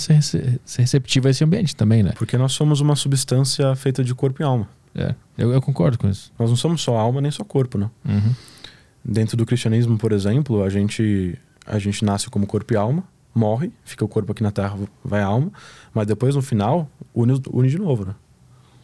[0.77, 2.13] receptiva a esse ambiente também, né?
[2.17, 4.67] Porque nós somos uma substância feita de corpo e alma.
[4.93, 6.31] É, eu, eu concordo com isso.
[6.37, 7.89] Nós não somos só alma nem só corpo, né?
[8.05, 8.33] Uhum.
[9.03, 13.71] Dentro do cristianismo, por exemplo, a gente, a gente nasce como corpo e alma, morre,
[13.83, 15.51] fica o corpo aqui na terra, vai a alma,
[15.93, 18.15] mas depois no final une, une de novo, né?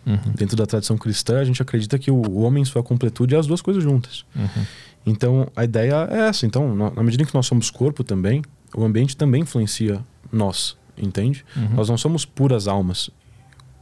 [0.08, 0.32] Uhum.
[0.36, 3.45] Dentro da tradição cristã, a gente acredita que o, homem, em sua completude, é as
[3.45, 4.24] duas coisas juntas.
[4.34, 4.66] Uhum.
[5.06, 6.45] Então, a ideia é essa.
[6.45, 8.42] Então, na, medida que nós somos corpo também,
[8.74, 10.00] o ambiente também influencia
[10.32, 11.44] nós, entende?
[11.56, 11.76] Uhum.
[11.76, 13.10] Nós não somos puras almas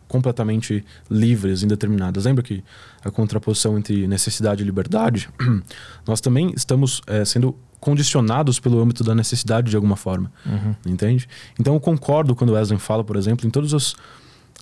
[0.08, 2.26] completamente livres, indeterminadas.
[2.26, 2.64] Lembra que
[3.04, 5.30] a contraposição entre necessidade e liberdade,
[6.08, 10.76] nós também estamos é, sendo condicionados pelo âmbito da necessidade de alguma forma, uhum.
[10.88, 11.28] entende?
[11.60, 13.96] Então eu concordo quando Wesley fala, por exemplo, em todos os,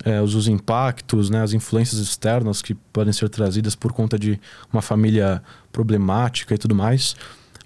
[0.03, 4.39] é, os, os, impactos, né, as influências externas que podem ser trazidas por conta de
[4.71, 5.41] uma família
[5.71, 7.15] problemática e tudo mais,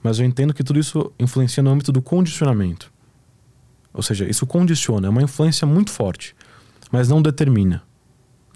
[0.03, 2.91] mas eu entendo que tudo isso influencia no âmbito do condicionamento.
[3.93, 6.35] Ou seja, isso condiciona, é uma influência muito forte
[6.91, 7.83] mas não determina.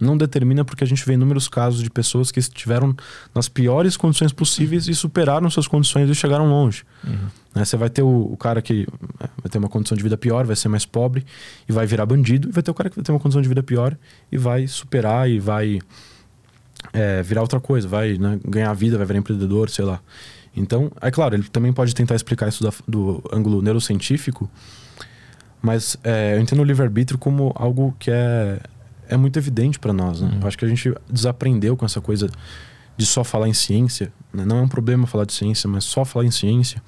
[0.02, 2.96] Não determina porque a gente vê inúmeros casos de pessoas que estiveram
[3.34, 6.84] nas piores condições possíveis e superaram suas condições e chegaram longe.
[7.04, 7.28] Uhum.
[7.54, 7.64] Né?
[7.64, 8.88] Você vai ter o, o, cara que
[9.20, 11.24] é, vai ter uma condição de vida pior, vai ser mais pobre
[11.70, 13.48] e vai virar bandido, e vai ter o cara que vai ter uma condição de
[13.48, 13.96] vida pior
[14.32, 15.80] e vai superar e vai
[16.94, 20.02] é, virar outra coisa, vai né, ganhar vida, vai virar empreendedor, sei lá.
[20.56, 24.50] Então, é claro, ele também pode tentar explicar isso da, do ângulo neurocientífico,
[25.62, 28.60] mas é, eu entendo o livre-arbítrio como algo que é,
[29.12, 30.22] é muito evidente para nós.
[30.22, 30.30] Né?
[30.30, 30.40] Uhum.
[30.42, 32.30] Eu acho que a gente desaprendeu com essa coisa
[32.98, 34.12] de só falar em ciência.
[34.34, 34.46] Né?
[34.46, 36.82] Não é um problema falar de ciência, mas só falar em ciência.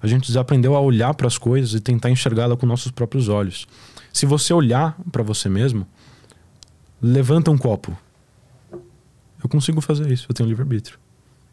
[0.00, 3.66] A gente desaprendeu a olhar para as coisas e tentar enxergá-la com nossos próprios olhos.
[4.12, 5.86] Se você olhar para você mesmo,
[7.02, 7.96] levanta um copo.
[9.42, 10.98] Eu consigo fazer isso, eu tenho livre-arbítrio.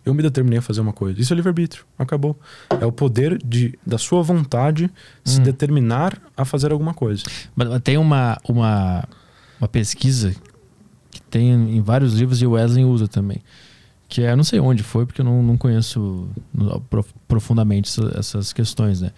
[0.06, 1.19] Eu me determinei a fazer uma coisa.
[1.19, 1.84] Isso é livre-arbítrio.
[1.98, 2.40] Acabou.
[2.80, 4.90] É o poder de, da sua vontade
[5.24, 5.44] se hum.
[5.44, 7.24] determinar a fazer alguma coisa.
[7.56, 9.03] Mas tem uma, uma,
[9.59, 10.35] uma pesquisa
[11.11, 13.42] que tem em vários livros e o Wesley usa também.
[14.08, 16.27] Que é, eu não sei onde foi, porque eu não, não conheço
[17.27, 19.11] profundamente essas questões, né?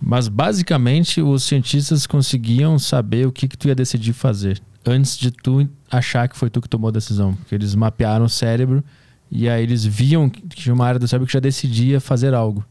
[0.00, 5.30] Mas basicamente os cientistas conseguiam saber o que, que tu ia decidir fazer antes de
[5.30, 7.34] tu achar que foi tu que tomou a decisão.
[7.34, 8.82] Porque eles mapearam o cérebro
[9.30, 12.64] e aí eles viam que tinha uma área do cérebro que já decidia fazer algo.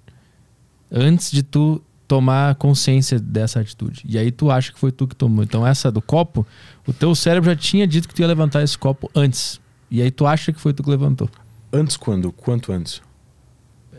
[0.91, 4.01] Antes de tu tomar consciência dessa atitude.
[4.03, 5.43] E aí tu acha que foi tu que tomou.
[5.43, 6.45] Então essa do copo,
[6.87, 9.61] o teu cérebro já tinha dito que tu ia levantar esse copo antes.
[9.91, 11.29] E aí tu acha que foi tu que levantou.
[11.71, 12.31] Antes quando?
[12.31, 12.99] Quanto antes?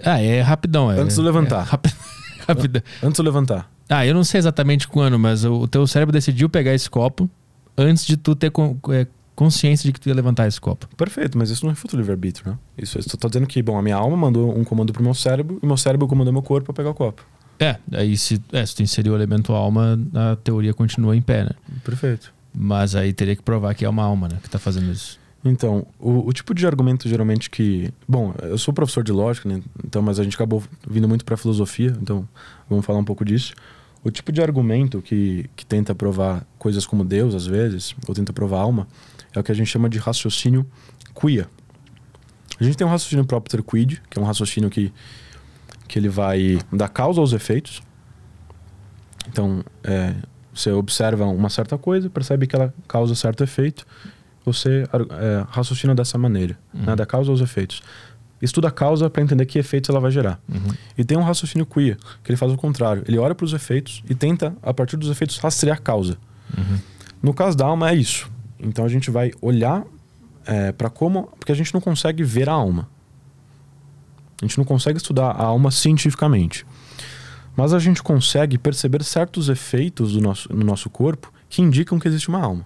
[0.05, 0.91] Ah, é rapidão.
[0.91, 1.69] É, antes de levantar.
[1.73, 1.91] É,
[2.53, 2.83] rapidão.
[3.01, 3.71] Antes de levantar.
[3.89, 7.31] Ah, eu não sei exatamente quando, mas o, teu cérebro decidiu pegar esse copo
[7.79, 8.51] antes de tu ter
[8.93, 9.07] é,
[9.37, 10.89] consciência de que tu ia levantar esse copo.
[10.97, 12.59] Perfeito, mas isso não refuta o livre-arbítrio, né?
[12.77, 15.61] Isso, eu estou dizendo que, bom, a minha alma mandou um comando pro meu cérebro
[15.63, 17.25] e meu cérebro comandou meu corpo para pegar o copo.
[17.61, 21.45] É, aí se, é, se tu inserir o elemento alma, a teoria continua em pé,
[21.45, 21.51] né?
[21.85, 22.33] Perfeito.
[22.55, 25.21] Mas aí teria que provar que é uma alma, né, que está fazendo isso.
[25.45, 27.91] Então, o, o, tipo de argumento geralmente que.
[28.07, 29.63] Bom, eu sou professor de lógica, né?
[29.85, 32.29] Então, mas a gente acabou vindo muito para filosofia, então
[32.69, 33.55] vamos falar um pouco disso.
[34.03, 38.33] O tipo de argumento que, que tenta provar coisas como Deus, às vezes, ou tenta
[38.33, 38.87] provar alma,
[39.35, 40.67] é o que a gente chama de raciocínio
[41.15, 41.47] queer.
[42.59, 44.93] A gente tem um raciocínio próprio quid, que é um raciocínio que,
[45.91, 47.83] que ele vai dar causa aos efeitos.
[49.29, 50.15] Então, é,
[50.55, 53.85] você observa uma certa coisa, percebe que ela causa certo efeito,
[54.45, 56.85] você é, raciocina dessa maneira, uhum.
[56.85, 57.83] né, da causa aos efeitos.
[58.41, 60.41] Estuda a causa para entender que efeitos ela vai gerar.
[60.49, 60.73] Uhum.
[60.97, 63.03] E tem um raciocínio queer, que ele faz o contrário.
[63.09, 66.17] Ele olha para os efeitos e tenta, a partir dos efeitos, rastrear a causa.
[66.57, 66.79] Uhum.
[67.21, 68.31] No caso da alma, é isso.
[68.61, 69.85] Então a gente vai olhar
[70.47, 71.25] é, para como.
[71.39, 72.89] Porque a gente não consegue ver a alma.
[74.41, 76.67] A gente não consegue estudar a alma cientificamente.
[77.57, 82.09] Mas a gente consegue perceber certos efeitos do nosso, no nosso corpo que indicam que
[82.09, 82.65] existe uma alma.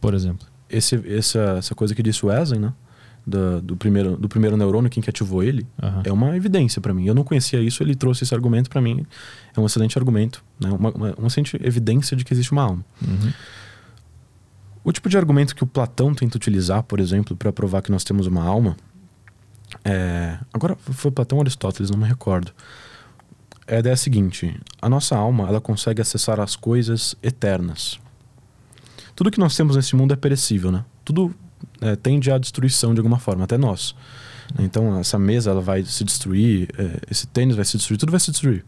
[0.00, 0.46] Por exemplo?
[0.68, 2.72] Esse, essa, essa coisa que disse o Wesley, né?
[3.26, 6.02] Do, do, primeiro, do primeiro neurônio, quem que ativou ele, uhum.
[6.04, 7.06] é uma evidência para mim.
[7.06, 9.06] Eu não conhecia isso, ele trouxe esse argumento para mim.
[9.56, 10.68] É um excelente argumento, né?
[10.68, 12.84] uma, uma, uma excelente evidência de que existe uma alma.
[13.00, 13.32] Uhum.
[14.84, 18.04] O tipo de argumento que o Platão tenta utilizar, por exemplo, para provar que nós
[18.04, 18.76] temos uma alma,
[19.84, 20.38] é...
[20.52, 22.52] agora foi Platão ou Aristóteles, não me recordo.
[23.66, 27.98] Ideia é a seguinte: a nossa alma ela consegue acessar as coisas eternas.
[29.16, 30.84] Tudo que nós temos nesse mundo é perecível, né?
[31.04, 31.34] Tudo
[31.80, 33.94] é, tende à destruição de alguma forma, até nós.
[34.58, 38.20] Então essa mesa ela vai se destruir, é, esse tênis vai se destruir, tudo vai
[38.20, 38.64] se destruir.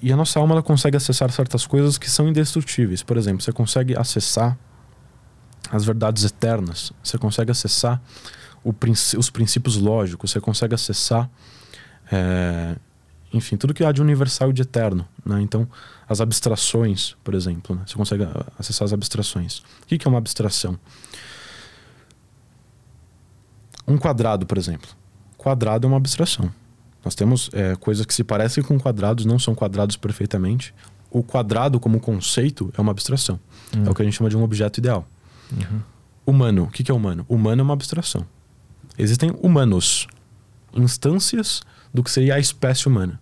[0.00, 3.02] E a nossa alma ela consegue acessar certas coisas que são indestrutíveis.
[3.02, 4.56] Por exemplo, você consegue acessar
[5.70, 8.00] as verdades eternas, você consegue acessar
[8.72, 11.28] princ os princípios lógicos, você consegue acessar,
[12.10, 12.76] é,
[13.32, 15.06] enfim, tudo que há de universal e de eterno.
[15.24, 15.40] Né?
[15.42, 15.68] Então,
[16.08, 17.82] as abstrações, por exemplo, né?
[17.86, 18.26] você consegue
[18.58, 19.58] acessar as abstrações.
[19.58, 20.78] O que, que é uma abstração?
[23.86, 24.88] Um quadrado, por exemplo.
[25.36, 26.50] Quadrado é uma abstração.
[27.04, 30.74] Nós temos é, coisas que se parecem com quadrados, não são quadrados perfeitamente.
[31.10, 33.38] O quadrado, como conceito, é uma abstração.
[33.76, 33.86] Uhum.
[33.86, 35.06] É o que a gente chama de um objeto ideal.
[35.52, 35.80] Uhum.
[36.26, 36.64] Humano.
[36.64, 37.26] O que é humano?
[37.28, 38.26] Humano é uma abstração.
[38.98, 40.06] Existem humanos,
[40.72, 43.20] instâncias do que seria a espécie humana.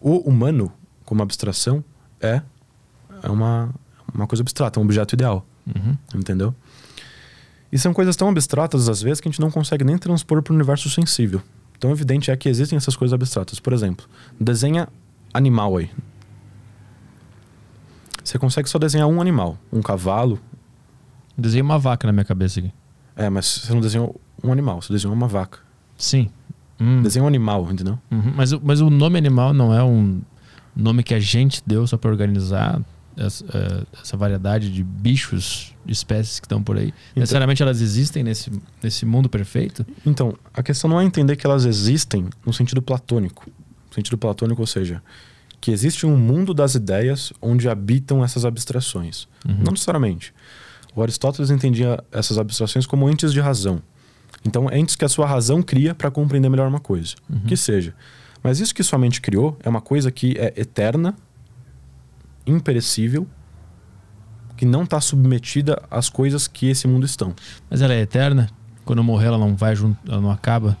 [0.00, 0.72] O humano,
[1.04, 1.84] como abstração,
[2.20, 2.42] é,
[3.22, 3.74] é uma,
[4.12, 5.46] uma coisa abstrata, um objeto ideal.
[5.66, 5.96] Uhum.
[6.14, 6.54] Entendeu?
[7.70, 10.52] E são coisas tão abstratas, às vezes, que a gente não consegue nem transpor para
[10.52, 11.42] o universo sensível.
[11.78, 13.60] Tão evidente é que existem essas coisas abstratas.
[13.60, 14.06] Por exemplo,
[14.40, 14.88] desenha
[15.32, 15.90] animal aí.
[18.22, 20.40] Você consegue só desenhar um animal, um cavalo.
[21.36, 22.72] Desenhei uma vaca na minha cabeça aqui.
[23.16, 25.58] É, mas você não desenhou um animal, você desenhou uma vaca.
[25.96, 26.28] Sim.
[26.78, 27.02] Hum.
[27.02, 27.98] Desenha um animal, entendeu?
[28.10, 28.32] Uhum.
[28.36, 30.20] Mas, mas o nome animal não é um
[30.76, 32.80] nome que a gente deu só para organizar
[33.16, 36.88] essa, uh, essa, variedade de bichos, de espécies que estão por aí?
[36.88, 39.86] Então, Necessariamente elas existem nesse, nesse mundo perfeito?
[40.04, 43.48] Então, a questão não é entender que elas existem no sentido platônico.
[43.88, 45.02] No sentido platônico, ou seja,
[45.60, 49.26] que existe um mundo das ideias onde habitam essas abstrações.
[49.48, 49.56] Uhum.
[49.64, 50.34] Não necessariamente.
[50.96, 53.82] O Aristóteles entendia essas abstrações como entes de razão.
[54.44, 57.14] Então, entes que a sua razão cria para compreender melhor uma coisa.
[57.28, 57.40] Uhum.
[57.40, 57.94] Que seja.
[58.42, 61.14] Mas isso que sua mente criou é uma coisa que é eterna
[62.46, 63.26] imperecível
[64.56, 67.34] que não está submetida às coisas que esse mundo estão.
[67.68, 68.48] Mas ela é eterna?
[68.84, 70.78] Quando morrer, ela não vai junto, ela não acaba?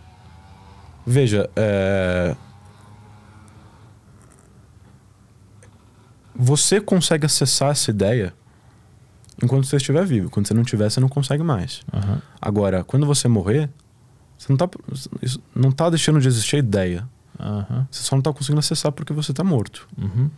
[1.06, 2.34] Veja, é...
[6.34, 8.32] você consegue acessar essa ideia
[9.42, 10.30] enquanto você estiver vivo.
[10.30, 11.82] Quando você não estiver, você não consegue mais.
[11.92, 12.18] Uhum.
[12.40, 13.70] Agora, quando você morrer,
[14.38, 14.68] você não está
[15.54, 17.08] não tá deixando de existir a ideia.
[17.38, 17.86] Uhum.
[17.90, 19.88] Você só não está conseguindo acessar porque você está morto.
[19.96, 20.30] Uhum.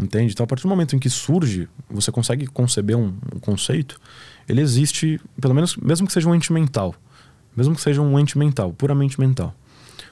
[0.00, 0.32] Entende?
[0.32, 4.00] Então, a partir do momento em que surge, você consegue conceber um, um, conceito,
[4.48, 6.94] ele existe, pelo menos, mesmo que seja um ente mental.
[7.56, 9.54] Mesmo que seja um ente mental, puramente mental.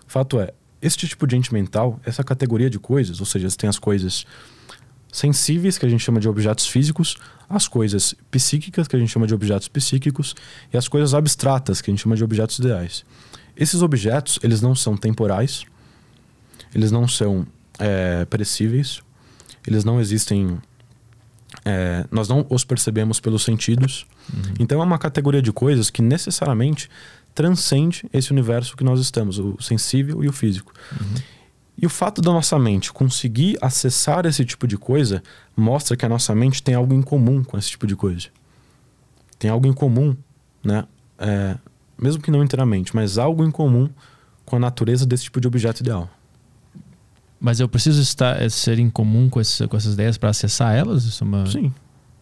[0.07, 3.57] O fato é, este tipo de ente mental, essa categoria de coisas, ou seja, você
[3.57, 4.27] tem as coisas
[5.17, 7.17] sensíveis, que a gente chama de objetos físicos,
[7.49, 10.35] as coisas psíquicas, que a gente chama de objetos psíquicos,
[10.71, 13.03] e as coisas abstratas, que a gente chama de objetos ideais.
[13.57, 15.65] Esses objetos, eles não são temporais,
[16.75, 17.47] eles não são
[17.79, 19.01] é, perecíveis,
[19.67, 20.59] eles não existem.
[21.65, 24.07] É, nós não os percebemos pelos sentidos.
[24.33, 24.55] Uhum.
[24.61, 26.91] Então é uma categoria de coisas que necessariamente
[27.35, 30.75] transcende esse universo que nós estamos, o sensível e o físico.
[30.93, 31.36] Uhum.
[31.79, 35.23] E o fato da nossa mente conseguir acessar esse tipo de coisa
[35.55, 38.29] mostra que a nossa mente tem algo em comum com esse tipo de coisa.
[39.39, 40.17] Tem algo em comum,
[40.65, 40.85] né?
[41.19, 41.57] É,
[42.01, 43.91] mesmo que não inteiramente, mas algo em comum
[44.45, 46.09] com a natureza desse tipo de objeto ideal.
[47.39, 50.75] Mas eu preciso estar é, ser em comum com, esse, com essas ideias para acessar
[50.75, 51.05] elas?
[51.05, 51.47] Isso é uma...
[51.47, 51.73] Sim.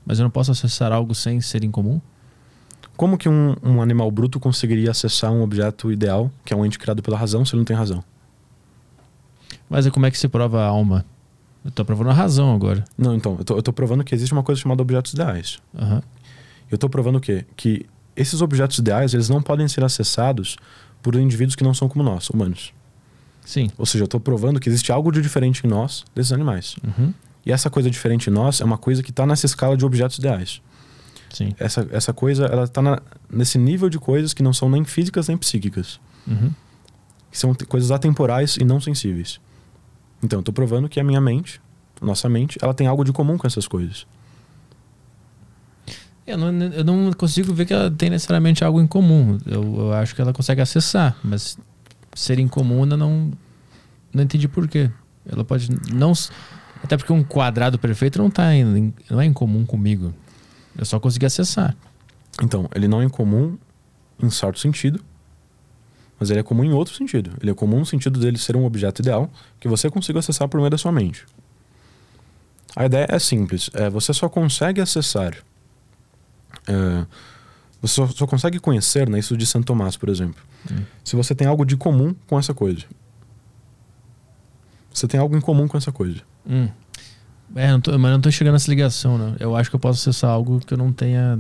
[0.05, 2.01] Mas eu não posso acessar algo sem ser em comum?
[2.97, 6.79] Como que um, um animal bruto conseguiria acessar um objeto ideal, que é um ente
[6.79, 8.03] criado pela razão, se ele não tem razão?
[9.75, 11.05] Mas como é que se prova a alma?
[11.65, 12.85] Eu estou provando a razão agora.
[12.97, 15.59] Não, então, eu estou provando que existe uma coisa chamada objetos ideais.
[15.75, 16.01] Uhum.
[16.71, 17.45] Eu estou provando o quê?
[17.57, 20.57] Que esses objetos ideais, eles não podem ser acessados
[21.03, 22.73] por indivíduos que não são como nós, humanos.
[23.45, 23.69] Sim.
[23.77, 26.77] Ou seja, eu estou provando que existe algo de diferente em nós, desses animais.
[26.85, 27.13] Uhum.
[27.45, 30.19] E essa coisa diferente em nós é uma coisa que está nessa escala de objetos
[30.19, 30.63] ideais.
[31.33, 31.53] Sim.
[31.59, 35.37] Essa, essa coisa, ela está nesse nível de coisas que não são nem físicas nem
[35.37, 35.99] psíquicas.
[36.29, 36.53] Uhum.
[37.33, 39.41] Que são coisas atemporais e não sensíveis.
[40.25, 41.61] Então, eu estou provando que a minha mente,
[42.01, 44.07] a nossa mente, ela tem algo de comum com essas coisas.
[46.27, 49.37] Eu não, eu não consigo ver que ela tem necessariamente algo em comum.
[49.45, 51.59] Eu, eu acho que ela consegue acessar, mas
[52.15, 53.33] ser incomum, ainda não,
[54.15, 54.91] não entendi por quê.
[55.31, 56.15] Ela pode não.
[56.83, 60.15] Até porque um quadrado perfeito não, tá em, não é incomum comigo.
[60.75, 61.77] Eu só consegui acessar.
[62.43, 63.59] Então, ele não é incomum
[64.23, 65.05] em certo sentido,
[66.19, 67.33] mas ele é comum em outro sentido.
[67.41, 70.59] Ele é comum no sentido dele ser um objeto ideal que você consiga acessar por
[70.59, 71.27] meio da sua mente.
[72.77, 73.71] A ideia é simples.
[73.73, 75.35] É, você só consegue acessar.
[76.67, 77.07] É,
[77.81, 80.83] você só, só, consegue conhecer, né, isso de Santo Tomás, por exemplo, hum.
[81.05, 82.85] se você tem algo de comum com essa coisa.
[84.93, 86.21] Você tem algo em comum com essa coisa.
[86.49, 86.69] Hum.
[87.55, 89.37] É, não tô, mas não tô chegando nessa ligação, né?
[89.39, 91.39] Eu acho que eu posso acessar algo que eu não tenha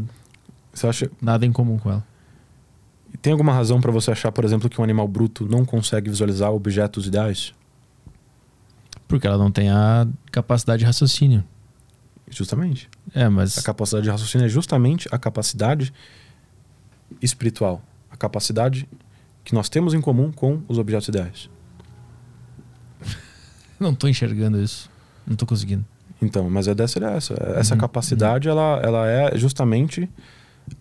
[0.74, 1.10] você acha...
[1.22, 2.04] nada em comum com ela.
[3.24, 6.52] Tem alguma razão para você achar, por exemplo, que um animal bruto não consegue visualizar
[6.52, 7.54] objetos ideais?
[9.08, 11.42] Porque ela não tem a capacidade de raciocínio.
[12.28, 12.86] Justamente.
[13.14, 13.56] É, mas.
[13.56, 15.90] A capacidade de raciocínio é justamente a capacidade
[17.22, 17.80] espiritual.
[18.10, 18.86] A capacidade
[19.42, 21.48] que nós temos em comum com os objetos ideais.
[23.80, 24.90] Não tô enxergando isso.
[25.26, 25.86] Não tô conseguindo.
[26.20, 27.34] Então, mas é dessa essa.
[27.56, 28.52] Essa uhum, capacidade, uhum.
[28.52, 30.10] Ela, ela é justamente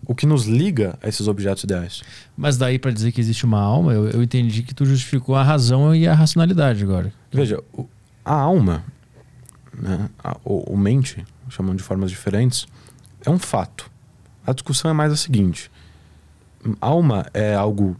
[0.06, 2.02] o que nos liga a esses objetos ideais.
[2.36, 5.42] Mas daí para dizer que existe uma alma, eu, eu, entendi que tu justificou a
[5.42, 7.12] razão e a racionalidade agora.
[7.32, 7.62] Veja,
[8.24, 8.84] a alma,
[9.72, 12.66] né, a, o, o mente, chamando de formas diferentes,
[13.24, 13.90] é um fato.
[14.46, 15.70] A discussão é mais a seguinte:
[16.80, 17.96] alma é algo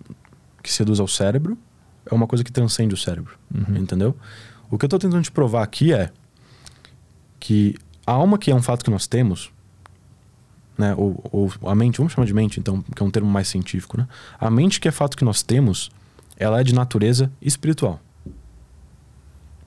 [0.62, 1.56] que seduz ao cérebro,
[2.06, 3.76] é uma coisa que transcende o cérebro, uhum.
[3.76, 4.16] entendeu?
[4.70, 6.10] O que eu estou tentando te provar aqui é
[7.38, 7.74] que
[8.06, 9.52] a alma, que é um fato que nós temos,
[10.76, 13.48] né, ou, ou, a mente, vamos chamar de mente, então, que é um termo mais
[13.48, 14.08] científico, né?
[14.38, 15.90] A mente, que é fato que nós temos,
[16.36, 18.00] ela é de natureza espiritual.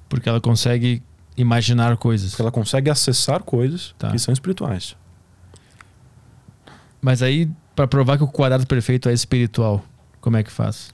[0.09, 1.01] Porque ela consegue
[1.35, 2.31] imaginar coisas.
[2.31, 4.11] Porque ela consegue acessar coisas tá.
[4.11, 4.95] que são espirituais.
[7.01, 9.83] Mas aí, para provar que o quadrado perfeito é espiritual,
[10.19, 10.93] como é que faz?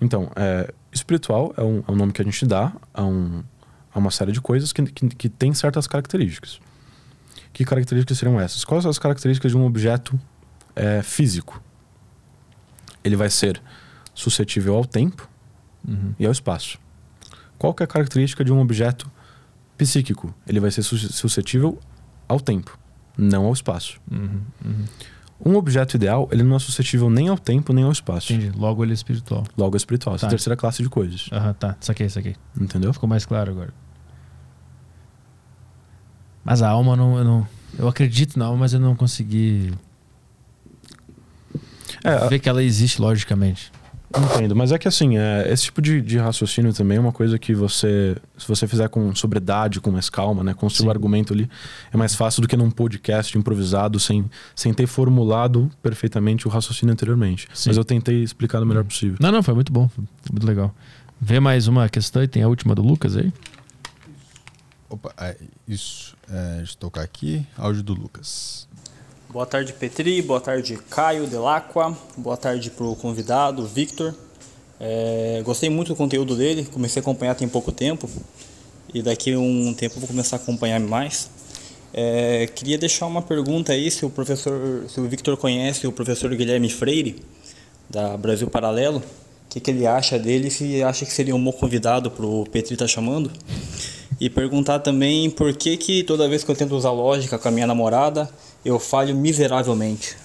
[0.00, 3.42] Então, é, espiritual é um, é um, nome que a gente dá a, um,
[3.92, 6.60] a uma série de coisas que, que, que tem certas características.
[7.54, 8.64] Que características seriam essas?
[8.64, 10.20] Quais são as características de um objeto
[10.74, 11.62] é, físico?
[13.02, 13.62] Ele vai ser
[14.12, 15.28] suscetível ao tempo
[15.86, 16.12] uhum.
[16.18, 16.78] e ao espaço.
[17.56, 19.08] Qual é a característica de um objeto
[19.78, 20.34] psíquico?
[20.48, 21.78] Ele vai ser suscetível
[22.26, 22.76] ao tempo,
[23.16, 24.00] não ao espaço.
[24.10, 24.40] Uhum.
[24.64, 24.84] Uhum.
[25.46, 28.32] Um objeto ideal, ele não é suscetível nem ao tempo, nem ao espaço.
[28.32, 28.58] Entendi.
[28.58, 29.44] Logo ele é espiritual.
[29.56, 30.16] Logo é espiritual.
[30.16, 30.36] Essa é a tá.
[30.36, 31.28] terceira classe de coisas.
[31.30, 31.76] Aham, tá.
[31.80, 32.34] Saquei, saquei.
[32.60, 32.92] Entendeu?
[32.92, 33.72] Ficou mais claro agora.
[36.44, 37.48] Mas a alma não, eu não.
[37.78, 39.72] Eu acredito na alma, mas eu não consegui
[42.04, 43.72] é, ver que ela existe logicamente.
[44.16, 47.36] Entendo, mas é que assim, é, esse tipo de, de, raciocínio também é uma coisa
[47.36, 51.50] que você, se você fizer com sobriedade, com mais calma, né, construir o argumento ali,
[51.92, 54.24] é mais fácil do que num podcast improvisado sem,
[54.54, 57.48] sem ter formulado perfeitamente o raciocínio anteriormente.
[57.52, 57.70] Sim.
[57.70, 59.16] Mas eu tentei explicar o melhor possível.
[59.18, 60.72] Não, não, foi muito bom, foi muito legal.
[61.20, 63.32] Vê mais uma questão e tem a última do Lucas aí?
[64.88, 66.13] Opa, é, isso.
[66.30, 68.66] É, deixa eu tocar aqui, áudio do Lucas.
[69.28, 70.22] Boa tarde, Petri.
[70.22, 71.96] Boa tarde, Caio Delacqua.
[72.16, 74.14] Boa tarde para o convidado, Victor.
[74.78, 76.64] É, gostei muito do conteúdo dele.
[76.64, 78.08] Comecei a acompanhar tem pouco tempo.
[78.92, 81.28] E daqui um tempo vou começar a acompanhar mais.
[81.92, 86.34] É, queria deixar uma pergunta aí se o professor, se o Victor conhece o professor
[86.34, 87.22] Guilherme Freire,
[87.90, 89.02] da Brasil Paralelo.
[89.54, 92.44] O que, que ele acha dele, se acha que seria um bom convidado para o
[92.44, 93.30] Petri estar tá chamando.
[94.20, 97.52] E perguntar também por que, que toda vez que eu tento usar lógica com a
[97.52, 98.28] minha namorada,
[98.64, 100.16] eu falho miseravelmente.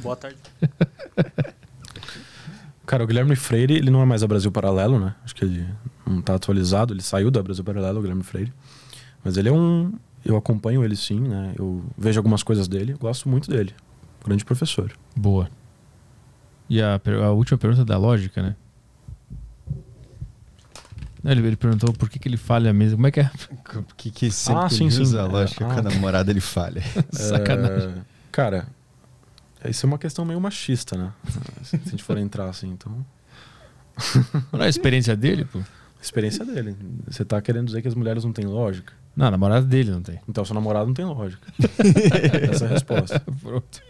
[0.00, 0.36] Boa tarde.
[2.86, 5.16] Cara, o Guilherme Freire, ele não é mais a Brasil Paralelo, né?
[5.24, 5.66] Acho que ele
[6.06, 8.52] não tá atualizado, ele saiu da Brasil Paralelo, o Guilherme Freire.
[9.24, 9.92] Mas ele é um.
[10.24, 11.54] Eu acompanho ele sim, né?
[11.58, 13.74] Eu vejo algumas coisas dele, gosto muito dele.
[14.24, 14.92] Grande professor.
[15.16, 15.50] Boa.
[16.68, 18.56] E a, a última pergunta da lógica, né?
[21.24, 22.96] Ele, ele perguntou por que, que ele falha mesmo.
[22.96, 23.30] Como é que é?
[23.64, 25.02] Por que, que sempre ah, que sim, ele sim.
[25.02, 26.82] usa a lógica ah, com a namorada ele falha?
[27.10, 27.90] Sacanagem.
[27.90, 28.66] É, cara,
[29.66, 31.12] isso é uma questão meio machista, né?
[31.64, 33.04] Se a gente for entrar assim, então.
[34.52, 35.60] Não é a experiência dele, pô?
[36.02, 36.76] experiência dele.
[37.06, 38.92] Você tá querendo dizer que as mulheres não têm lógica?
[39.16, 40.18] Não, a namorada dele não tem.
[40.28, 41.46] Então, seu namorado não tem lógica.
[42.50, 43.22] Essa é a resposta.
[43.40, 43.82] Pronto.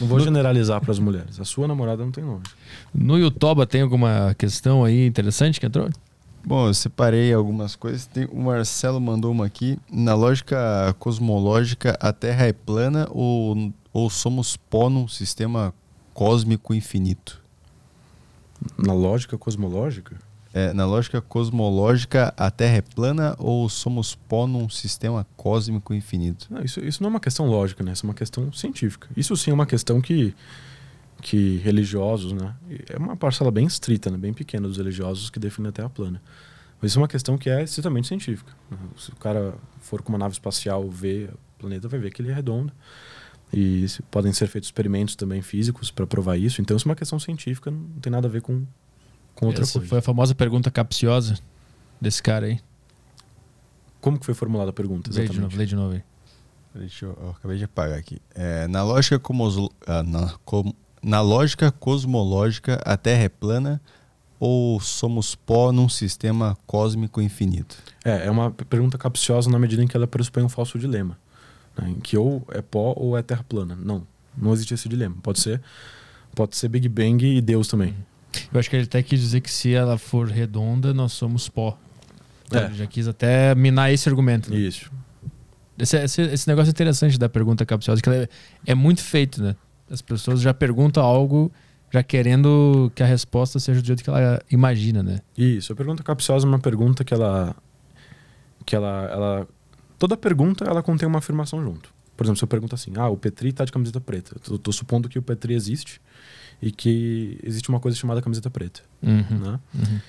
[0.00, 1.40] Não vou generalizar para as mulheres.
[1.40, 2.50] A sua namorada não tem lógica.
[2.94, 5.90] No YouTube tem alguma questão aí interessante que entrou?
[6.46, 8.06] Bom, eu separei algumas coisas.
[8.06, 9.78] Tem, o Marcelo mandou uma aqui.
[9.90, 15.74] Na lógica cosmológica, a Terra é plana ou, ou somos pó num sistema
[16.12, 17.42] cósmico infinito?
[18.78, 20.16] Na lógica cosmológica?
[20.56, 26.46] É, na lógica cosmológica, a Terra é plana ou somos pó num sistema cósmico infinito?
[26.48, 27.92] Não, isso, isso não é uma questão lógica, né?
[27.92, 29.08] Isso é uma questão científica.
[29.16, 30.32] Isso sim é uma questão que
[31.20, 32.54] que religiosos, né?
[32.88, 34.18] É uma parcela bem estrita, né?
[34.18, 36.22] bem pequena dos religiosos que definem a Terra plana.
[36.80, 38.52] Mas isso é uma questão que é estritamente científica.
[38.96, 42.30] Se o cara for com uma nave espacial ver o planeta, vai ver que ele
[42.30, 42.72] é redondo.
[43.52, 46.60] E podem ser feitos experimentos também físicos para provar isso.
[46.60, 48.66] Então, isso é uma questão científica, não tem nada a ver com,
[49.34, 49.88] com outra Essa coisa.
[49.88, 51.38] foi a famosa pergunta capciosa
[52.00, 52.60] desse cara aí.
[54.00, 55.10] Como que foi formulada a pergunta?
[55.10, 55.30] Exatamente?
[55.30, 56.04] Lê de novo, lê de novo aí.
[56.74, 58.20] Deixa eu, eu acabei de apagar aqui.
[58.34, 63.80] É, na lógica como, ah, na, como na lógica cosmológica, a Terra é plana
[64.40, 67.76] ou somos pó num sistema cósmico infinito?
[68.04, 71.16] É, é uma pergunta capciosa na medida em que ela pressupõe um falso dilema.
[71.76, 71.90] Né?
[71.90, 73.76] Em que ou é pó ou é terra plana.
[73.76, 74.06] Não,
[74.36, 75.16] não existe esse dilema.
[75.22, 75.62] Pode ser,
[76.34, 77.94] pode ser Big Bang e Deus também.
[78.52, 81.78] Eu acho que ele até quis dizer que se ela for redonda, nós somos pó.
[82.52, 82.72] É.
[82.74, 84.50] Já quis até minar esse argumento.
[84.50, 84.58] Né?
[84.58, 84.90] Isso.
[85.78, 88.28] Esse, esse, esse, negócio é interessante da pergunta capciosa, que é,
[88.66, 89.56] é muito feito, né?
[89.90, 91.50] As pessoas já perguntam algo
[91.90, 95.20] já querendo que a resposta seja do jeito que ela imagina, né?
[95.36, 95.72] Isso.
[95.72, 97.54] A pergunta capciosa é uma pergunta que ela
[98.66, 99.48] que ela, ela
[99.98, 101.92] toda pergunta ela contém uma afirmação junto.
[102.16, 104.36] Por exemplo, se eu pergunto assim: "Ah, o Petri tá de camiseta preta".
[104.50, 106.00] Eu tô supondo que o Petri existe
[106.64, 109.38] e que existe uma coisa chamada camiseta preta, uhum.
[109.38, 109.60] né?
[109.74, 110.00] Uhum.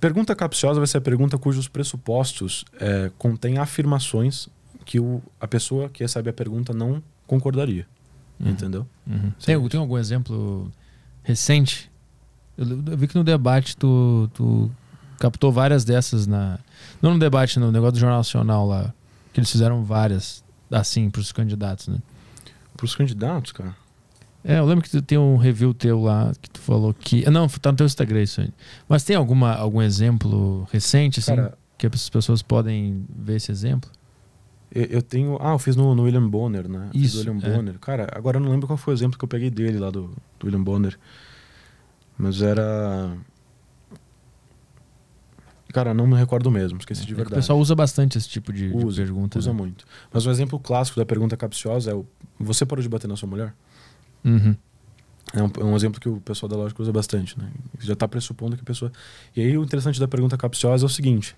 [0.00, 4.48] Pergunta capciosa vai ser a pergunta cujos pressupostos é, contêm afirmações
[4.84, 7.86] que o, a pessoa que recebe a pergunta não concordaria.
[8.40, 8.50] Uhum.
[8.50, 8.88] Entendeu?
[9.06, 9.30] Uhum.
[9.38, 10.68] Tem, tem algum exemplo
[11.22, 11.88] recente?
[12.58, 14.68] Eu, eu, vi que no debate tu, tu
[15.20, 16.58] captou várias dessas na.
[17.00, 18.92] Não no debate, no negócio do Jornal Nacional lá.
[19.32, 20.42] Que eles fizeram várias
[20.72, 21.98] assim para os candidatos, né?
[22.76, 23.76] Para os candidatos, cara?
[24.44, 27.28] É, eu lembro que tu tem um review teu lá que tu falou que.
[27.30, 28.50] Não, tá no teu Instagram isso aí.
[28.86, 33.90] Mas tem alguma, algum exemplo recente, assim, Cara, que as pessoas podem ver esse exemplo?
[34.70, 35.38] Eu, eu tenho.
[35.40, 36.90] Ah, eu fiz no, no William Bonner, né?
[36.92, 37.18] Isso.
[37.18, 37.56] William é.
[37.56, 37.78] Bonner.
[37.78, 40.14] Cara, agora eu não lembro qual foi o exemplo que eu peguei dele lá do,
[40.38, 40.98] do William Bonner.
[42.18, 43.16] Mas era.
[45.72, 47.34] Cara, não me recordo mesmo, esqueci de é verdade.
[47.34, 49.38] o pessoal usa bastante esse tipo de, usa, de pergunta.
[49.38, 49.56] Usa né?
[49.56, 49.84] muito.
[50.12, 52.06] Mas o exemplo clássico da pergunta capciosa é o:
[52.38, 53.54] Você parou de bater na sua mulher?
[54.24, 54.56] Uhum.
[55.32, 57.48] É um, é um, exemplo que o pessoal da lógica usa bastante, né?
[57.80, 58.92] Já está pressupondo que a pessoa.
[59.34, 61.34] E aí o interessante da pergunta capciosa é o seguinte: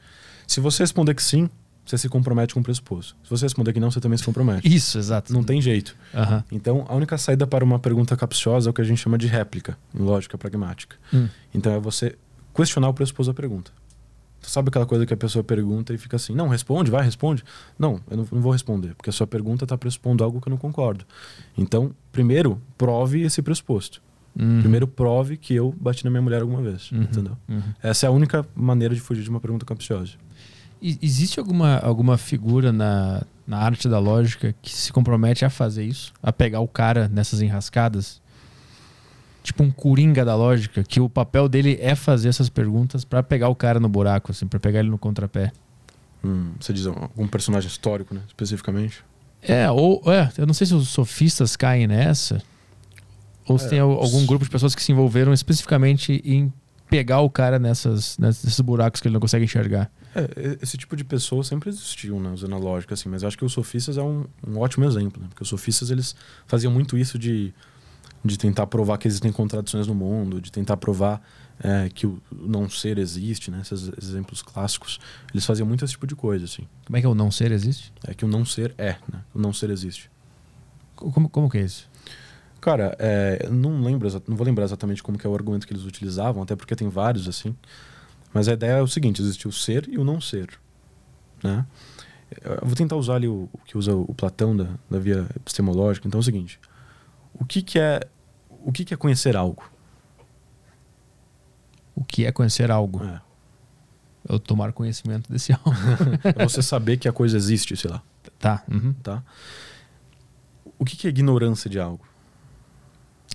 [0.47, 1.49] se você responder que sim,
[1.85, 3.17] você se compromete com o pressuposto.
[3.23, 4.73] Se você responder que não, você também se compromete.
[4.73, 5.33] Isso, exato.
[5.33, 5.97] Não tem jeito.
[6.13, 6.43] Uhum.
[6.51, 9.29] Então, a única saída para uma pergunta capciosa é o que a gente chama de
[9.29, 10.97] réplica, em lógica pragmática.
[11.15, 11.29] Hum.
[11.55, 12.17] Então, é você
[12.55, 13.71] questionar o pressuposto da pergunta.
[14.47, 17.45] Sabe aquela coisa que a pessoa pergunta e fica assim: não, responde, vai, responde.
[17.79, 20.51] Não, eu não, não vou responder, porque a sua pergunta está pressupondo algo que eu
[20.51, 21.05] não concordo.
[21.57, 24.01] Então, primeiro, prove esse pressuposto.
[24.39, 24.61] Uhum.
[24.61, 26.93] Primeiro, prove que eu bati na minha mulher alguma vez.
[26.93, 27.03] Uhum.
[27.03, 27.37] Entendeu?
[27.49, 27.63] Uhum.
[27.83, 30.13] Essa é a única maneira de fugir de uma pergunta capciosa.
[30.81, 36.13] Existe alguma, alguma figura na, na arte da lógica que se compromete a fazer isso?
[36.23, 38.21] A pegar o cara nessas enrascadas?
[39.47, 43.49] Tipo um coringa da lógica, que o papel dele é fazer essas perguntas para pegar
[43.49, 45.53] o cara no buraco, assim, para pegar ele no contrapé.
[46.25, 49.05] Hum, você diz algum personagem histórico, né, especificamente?
[49.41, 52.43] É, ou é, eu não sei se os sofistas caem nessa,
[53.47, 56.53] ou se é, tem algum grupo de pessoas que se envolveram especificamente em
[56.91, 59.91] pegar o cara nessas, nesses buracos que ele não consegue enxergar.
[60.15, 63.39] É, esse tipo de pessoa sempre existiu, né, usando a lógica, assim, mas eu acho
[63.39, 66.17] que os sofistas é um, um ótimo exemplo, né, porque os sofistas eles
[66.47, 67.55] faziam muito isso de
[68.27, 71.23] de tentar provar que existem contradições no mundo, de tentar provar
[71.63, 73.61] é, que o não ser existe, né?
[73.63, 74.99] Esses exemplos clássicos,
[75.33, 76.67] eles faziam muito esse tipo de coisa, assim.
[76.85, 77.93] Como é que é o não ser existe?
[78.07, 79.23] É que o não ser é, né?
[79.35, 80.11] O não ser existe.
[80.95, 81.89] Como, como que é isso?
[82.61, 85.85] Cara, é, não lembro, não vou lembrar exatamente como que é o argumento que eles
[85.85, 87.55] utilizavam, até porque tem vários assim.
[88.33, 90.49] Mas a ideia é o seguinte: existe o ser e o não ser,
[91.43, 91.65] né?
[92.43, 96.09] Eu vou tentar usar ali o, o que usa o Platão da, da via epistemológica.
[96.09, 96.59] Então é o seguinte:
[97.35, 98.01] o que, que é
[98.67, 99.71] o que, que é conhecer algo?
[101.95, 103.03] O que é conhecer algo?
[103.05, 103.23] É.
[104.29, 105.71] Eu tomar conhecimento desse algo.
[106.25, 108.03] é você saber que a coisa existe, sei lá.
[108.41, 108.65] Tá.
[108.69, 108.93] Uhum.
[108.95, 109.23] tá?
[110.77, 112.05] O que, que é ignorância de algo?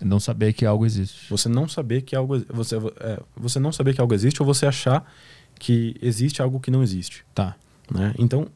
[0.02, 1.30] Não saber que algo existe.
[1.30, 4.66] Você não saber que algo você é, você não saber que algo existe ou você
[4.66, 5.10] achar
[5.58, 7.26] que existe algo que não existe.
[7.34, 7.56] Tá.
[7.90, 8.14] Né?
[8.18, 8.50] Então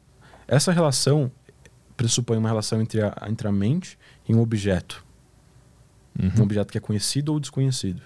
[0.46, 1.32] essa relação
[1.96, 3.98] pressupõe uma relação entre a, entre a mente
[4.28, 5.05] e um objeto
[6.20, 6.40] uhum.
[6.40, 8.02] um objeto que é conhecido ou desconhecido.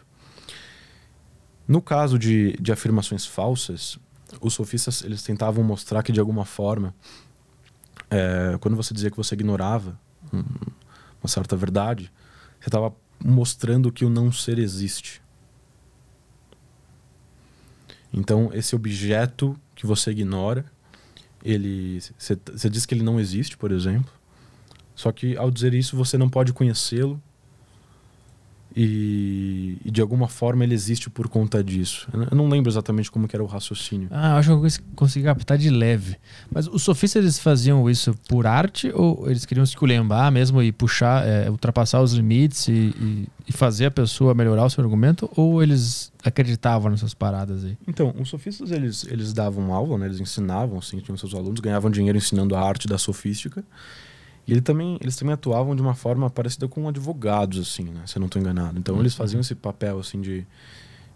[1.66, 3.98] No caso de, de afirmações falsas,
[4.40, 6.94] os sofistas eles tentavam mostrar que de alguma forma,
[8.10, 9.98] é, quando você dizia que você ignorava
[10.32, 12.12] uma certa verdade,
[12.58, 15.22] você estava mostrando que o não ser existe.
[18.12, 20.64] Então, esse objeto que você ignora,
[21.44, 24.12] ele você diz que ele não existe, por exemplo.
[24.94, 27.22] Só que ao dizer isso, você não pode conhecê-lo
[28.74, 32.08] e, e, de alguma forma ele existe por conta disso.
[32.30, 34.08] Eu não lembro exatamente como era o raciocínio.
[34.10, 36.16] Ah, acho que eu consegui captar de leve.
[36.50, 40.70] Mas os sofistas eles faziam isso por arte ou eles queriam se esculhambar mesmo e
[40.72, 45.28] puxar, é, ultrapassar os limites e, e, e, fazer a pessoa melhorar o seu argumento?
[45.34, 47.76] Ou eles acreditavam nessas paradas aí?
[47.88, 50.06] Então, os sofistas eles, eles davam aula, né?
[50.06, 53.64] eles ensinavam, assim, tinham seus alunos, ganhavam dinheiro ensinando a arte da sofística.
[54.46, 58.02] E ele também, eles também atuavam de uma forma parecida com advogados, assim, né?
[58.06, 58.78] Se eu não estou enganado.
[58.78, 59.42] Então eles faziam uhum.
[59.42, 60.46] esse papel, assim, de,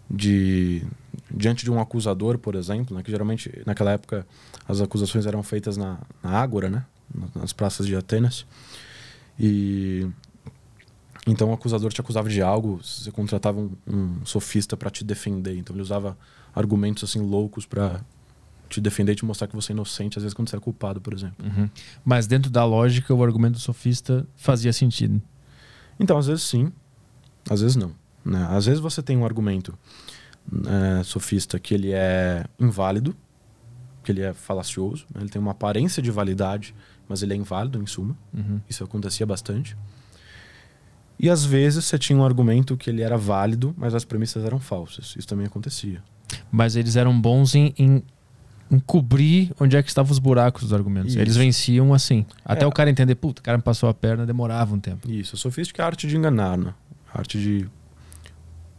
[0.09, 0.85] de...
[1.29, 3.03] Diante de um acusador, por exemplo, né?
[3.03, 4.25] Que geralmente, naquela época,
[4.67, 6.85] as acusações eram feitas na, na Ágora, né?
[7.35, 8.45] Nas praças de Atenas.
[9.39, 10.07] E...
[11.27, 15.57] Então o acusador te acusava de algo, você contratava um, um sofista para te defender.
[15.57, 16.15] Então ele usava
[16.53, 17.99] argumentos, assim, loucos para
[18.75, 20.99] te defender e te mostrar que você é inocente, às vezes quando você é culpado,
[21.01, 21.45] por exemplo.
[21.45, 21.69] Uhum.
[22.03, 25.21] Mas dentro da lógica, o argumento sofista fazia sentido.
[25.99, 26.71] Então, às vezes sim,
[27.49, 27.93] às vezes não.
[28.23, 28.45] Né?
[28.49, 29.77] Às vezes você tem um argumento
[30.67, 33.15] é, sofista que ele é inválido,
[34.03, 35.21] que ele é falacioso, né?
[35.21, 36.75] ele tem uma aparência de validade,
[37.07, 38.17] mas ele é inválido em suma.
[38.33, 38.59] Uhum.
[38.69, 39.77] Isso acontecia bastante.
[41.17, 44.59] E às vezes você tinha um argumento que ele era válido, mas as premissas eram
[44.59, 45.15] falsas.
[45.17, 46.03] Isso também acontecia.
[46.51, 48.03] Mas eles eram bons em, em,
[48.71, 51.11] em cobrir onde é que estavam os buracos dos argumentos.
[51.13, 51.19] Isso.
[51.21, 52.25] Eles venciam assim.
[52.43, 52.67] Até É.
[52.67, 55.09] o cara entender, puta, o cara me passou a perna, demorava um tempo.
[55.09, 56.73] Isso, a sofística é a arte de enganar, né?
[57.13, 57.67] A arte de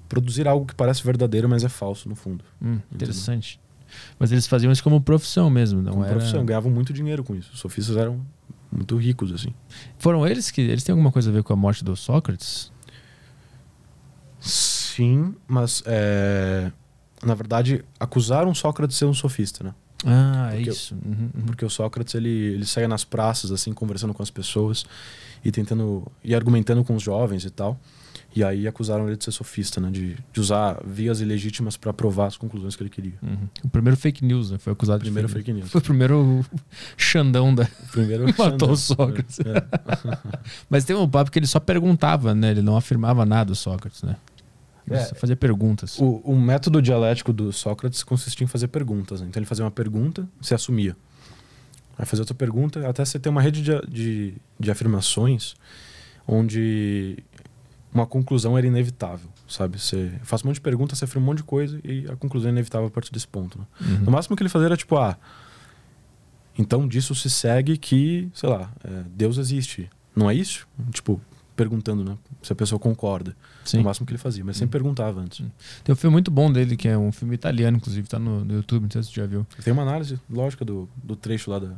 [0.08, 2.44] produzir algo que parece verdadeiro, mas é falso no fundo.
[2.60, 3.60] Hum, interessante.
[4.18, 6.14] Mas eles faziam isso como profissão mesmo, não Como era...
[6.16, 7.50] profissão, ganhavam muito dinheiro com isso.
[7.54, 8.20] Os sofistas eram
[8.70, 9.54] muito ricos, assim.
[9.98, 10.60] Foram eles que...
[10.60, 12.72] Eles têm alguma coisa a ver com a morte do Sócrates?
[14.40, 16.70] Sim, mas é,
[17.26, 19.74] na verdade acusaram Sócrates de ser um sofista, né?
[20.04, 20.94] Ah, é Porque- isso.
[20.94, 21.46] Uhum, uhum.
[21.46, 24.84] Porque o Sócrates ele, ele saía nas praças assim conversando com as pessoas
[25.44, 27.78] e tentando e argumentando com os jovens e tal.
[28.34, 29.90] E aí acusaram ele de ser sofista, né?
[29.90, 33.14] De, de usar vias ilegítimas para provar as conclusões que ele queria.
[33.22, 33.48] Uhum.
[33.64, 34.58] O primeiro fake news, né?
[34.58, 35.70] Foi acusado Primeiro de fake news.
[35.70, 36.44] Foi o primeiro
[36.98, 37.64] Xandão da...
[37.92, 39.38] Primeiro Matou o Sócrates.
[39.40, 39.64] É.
[40.68, 42.50] Mas tem um papo que ele só perguntava, né?
[42.50, 44.16] Ele não afirmava nada, o Sócrates, né?
[44.90, 44.98] É.
[45.14, 45.98] fazia perguntas.
[45.98, 49.20] O, o método dialético do Sócrates consistia em fazer perguntas.
[49.20, 49.26] né?
[49.28, 50.96] Então ele fazia uma pergunta, se assumia.
[51.98, 55.54] Aí fazia outra pergunta, até você ter uma rede de, de, de afirmações
[56.28, 57.18] onde
[57.92, 59.80] uma conclusão era inevitável, sabe?
[59.80, 62.48] Você faz um monte de perguntas, você afirma um monte de coisa e a conclusão
[62.50, 63.58] é inevitável a partir desse ponto.
[63.58, 63.64] Né?
[63.80, 64.04] Uhum.
[64.04, 65.16] No máximo que ele fazia era tipo, ah,
[66.58, 69.88] então disso se segue que, sei lá, é, Deus existe.
[70.14, 70.66] Não é isso?
[70.90, 71.20] Tipo,
[71.56, 72.16] perguntando, né?
[72.42, 73.34] Se a pessoa concorda.
[73.64, 73.78] Sim.
[73.78, 75.44] No máximo que ele fazia, mas sempre perguntava antes.
[75.82, 78.54] Tem um filme muito bom dele, que é um filme italiano, inclusive, tá no, no
[78.54, 79.46] YouTube, não sei se você já viu.
[79.64, 81.72] Tem uma análise lógica do, do trecho lá da,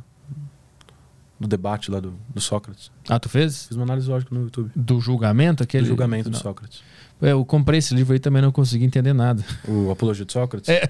[1.39, 2.91] do debate lá do, do Sócrates.
[3.07, 3.67] Ah, tu fez?
[3.67, 4.69] Fiz uma análise lógica no YouTube.
[4.75, 5.85] Do julgamento, aquele.
[5.85, 6.37] Do julgamento Não.
[6.37, 6.83] de Sócrates.
[7.21, 9.43] É, eu comprei esse livro aí também não consegui entender nada.
[9.67, 10.69] O Apologia de Sócrates?
[10.69, 10.83] É.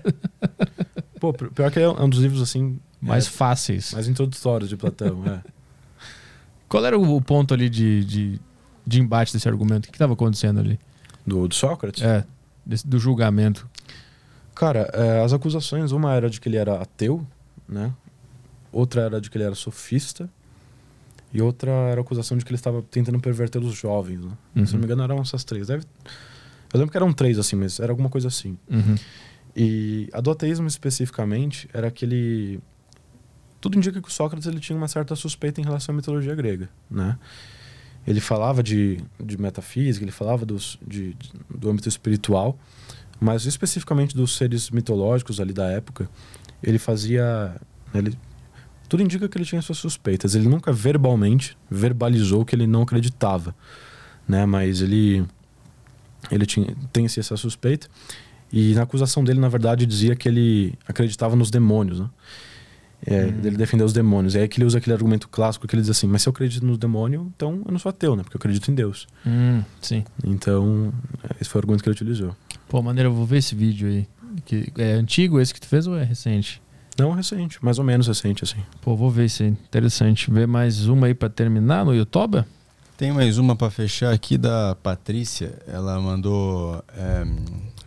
[1.19, 2.79] Pô, pi- pior que é um dos livros assim.
[3.01, 3.93] Mais é, fáceis.
[3.93, 5.41] mais introdutórios de Platão, é.
[6.67, 8.39] Qual era o, o ponto ali de, de,
[8.89, 9.85] de embate desse argumento?
[9.85, 10.79] O que estava acontecendo ali?
[11.25, 12.01] Do, do Sócrates?
[12.03, 12.25] É,
[12.65, 13.69] desse- do julgamento.
[14.55, 17.25] Cara, é, as acusações, uma era de que ele era ateu,
[17.67, 17.93] né?
[18.71, 20.29] Outra era de que ele era sofista.
[21.31, 24.31] E outra era a acusação de que ele estava tentando perverter os jovens, né?
[24.55, 24.65] Uhum.
[24.65, 25.67] Se não me engano, eram essas três.
[25.67, 25.83] Deve...
[26.73, 28.57] Eu lembro que eram três, assim, mas era alguma coisa assim.
[28.69, 28.95] Uhum.
[29.55, 32.59] E a do ateísmo especificamente era que ele.
[33.61, 36.69] Tudo indica que o Sócrates ele tinha uma certa suspeita em relação à mitologia grega,
[36.89, 37.17] né?
[38.07, 42.57] Ele falava de, de metafísica, ele falava dos, de, de- do âmbito espiritual,
[43.19, 46.09] mas especificamente dos seres mitológicos ali da época,
[46.63, 47.55] ele fazia.
[47.93, 48.17] Ele,
[48.87, 50.33] tudo indica que ele tinha suas suspeitas.
[50.33, 53.53] Ele nunca verbalmente verbalizou que ele não acreditava,
[54.27, 54.45] né?
[54.45, 55.25] Mas ele
[56.31, 57.87] ele tinha tem esse- essa suspeita
[58.51, 62.09] e na acusação dele na verdade dizia que ele acreditava nos demônios, né?
[63.09, 64.35] É, Ele defendeu os demônios.
[64.35, 66.31] É aí que ele usa aquele argumento clássico que ele diz assim: mas se eu
[66.31, 68.23] acredito no demônio, então eu não sou ateu, né?
[68.23, 69.07] Porque eu acredito em Deus.
[69.25, 70.03] Hum, sim.
[70.23, 70.93] Então
[71.41, 72.35] esse foi o argumento que ele utilizou.
[72.67, 74.07] Pô, maneiro, eu vou ver esse vídeo aí.
[74.45, 76.61] Que, é antigo esse que tu fez ou é recente?
[76.97, 78.59] Não recente, mais ou menos recente assim.
[78.81, 79.49] Pô, vou ver isso aí.
[79.49, 80.29] Interessante.
[80.29, 82.43] Ver mais uma aí pra terminar no YouTube?
[82.97, 85.57] Tem mais uma pra fechar aqui da Patrícia.
[85.65, 86.83] Ela mandou.
[86.95, 87.25] é,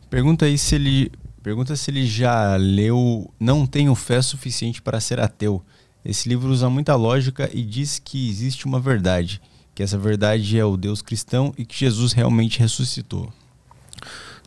[0.09, 1.13] pergunta aí se ele.
[1.43, 5.61] Pergunta se ele já leu Não Tenho Fé Suficiente para Ser Ateu.
[6.05, 9.43] Esse livro usa muita lógica e diz que existe uma verdade.
[9.75, 13.33] Que essa verdade é o Deus cristão e que Jesus realmente ressuscitou.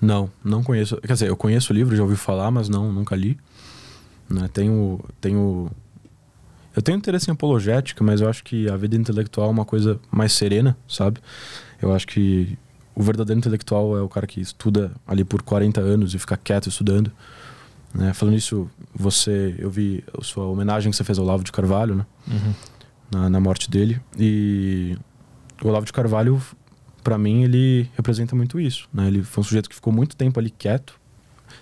[0.02, 0.96] Não, não conheço.
[0.98, 3.38] Quer dizer, eu conheço o livro, já ouvi falar, mas não, nunca li.
[4.30, 4.50] Né?
[4.54, 5.70] Tenho, tenho.
[6.74, 10.00] Eu tenho interesse em apologética, mas eu acho que a vida intelectual é uma coisa
[10.12, 11.20] mais serena, sabe?
[11.82, 12.58] Eu acho que
[12.96, 16.70] o verdadeiro intelectual é o cara que estuda ali por 40 anos e fica quieto
[16.70, 17.12] estudando.
[17.94, 18.14] Né?
[18.14, 19.56] Falando isso, você.
[19.58, 22.06] Eu vi a sua homenagem que você fez ao Olavo de Carvalho, né?
[22.28, 22.54] Uhum.
[23.12, 24.02] na, na morte dele.
[24.18, 24.98] E
[25.62, 26.42] o Olavo de Carvalho,
[27.04, 28.88] para mim, ele representa muito isso.
[28.94, 29.08] Né?
[29.08, 31.00] Ele foi um sujeito que ficou muito tempo ali quieto,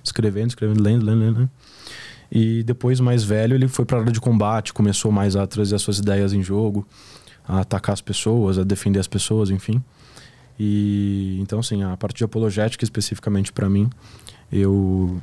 [0.04, 1.50] escrevendo, escrevendo, lendo, lendo, lendo.
[2.32, 5.76] E depois, mais velho, ele foi para a área de combate, começou mais a trazer
[5.76, 6.88] as suas ideias em jogo,
[7.48, 9.84] a atacar as pessoas, a defender as pessoas, enfim.
[10.60, 13.90] E então, assim, a parte de apologética especificamente para mim,
[14.52, 15.20] eu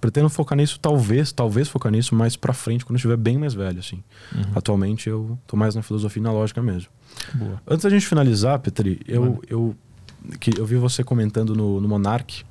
[0.00, 3.54] pretendo focar nisso, talvez, talvez focar nisso mais para frente, quando eu estiver bem mais
[3.54, 4.02] velho, assim.
[4.34, 4.42] Uhum.
[4.54, 6.88] Atualmente eu tô mais na filosofia e na lógica mesmo.
[7.34, 7.60] Boa.
[7.66, 9.40] Antes da gente finalizar, Petri, eu, Manda.
[9.48, 9.76] eu,
[10.40, 12.44] que eu vi você comentando no, no Monarch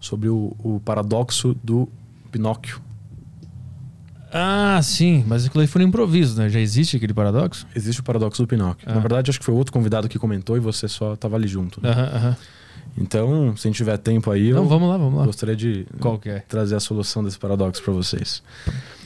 [0.00, 1.88] sobre o, o paradoxo do
[2.30, 2.80] Pinóquio.
[4.32, 6.48] Ah, sim, mas aquilo aí foi no improviso, né?
[6.48, 7.66] Já existe aquele paradoxo?
[7.74, 8.86] Existe o paradoxo do Pinóquio.
[8.90, 8.94] Ah.
[8.94, 11.80] Na verdade, acho que foi outro convidado que comentou e você só estava ali junto.
[11.82, 11.90] né?
[11.90, 12.36] Aham, aham.
[12.98, 15.26] Então, se a gente tiver tempo aí, eu Não, vamos lá, vamos lá.
[15.26, 15.86] gostaria de
[16.24, 16.38] é?
[16.48, 18.42] trazer a solução desse paradoxo para vocês.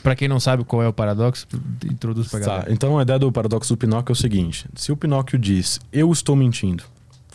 [0.02, 1.46] Pra quem não sabe qual é o paradoxo,
[1.84, 2.72] introduz pra Tá, galera.
[2.72, 6.10] então a ideia do paradoxo do Pinóquio é o seguinte: se o Pinóquio diz eu
[6.12, 6.84] estou mentindo,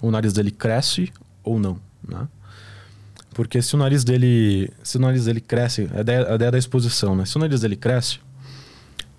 [0.01, 1.11] o nariz dele cresce
[1.43, 2.25] ou não, né?
[3.35, 6.57] Porque se o nariz dele, se o nariz dele cresce, a ideia, a ideia da
[6.57, 7.25] exposição, né?
[7.25, 8.19] Se o nariz dele cresce,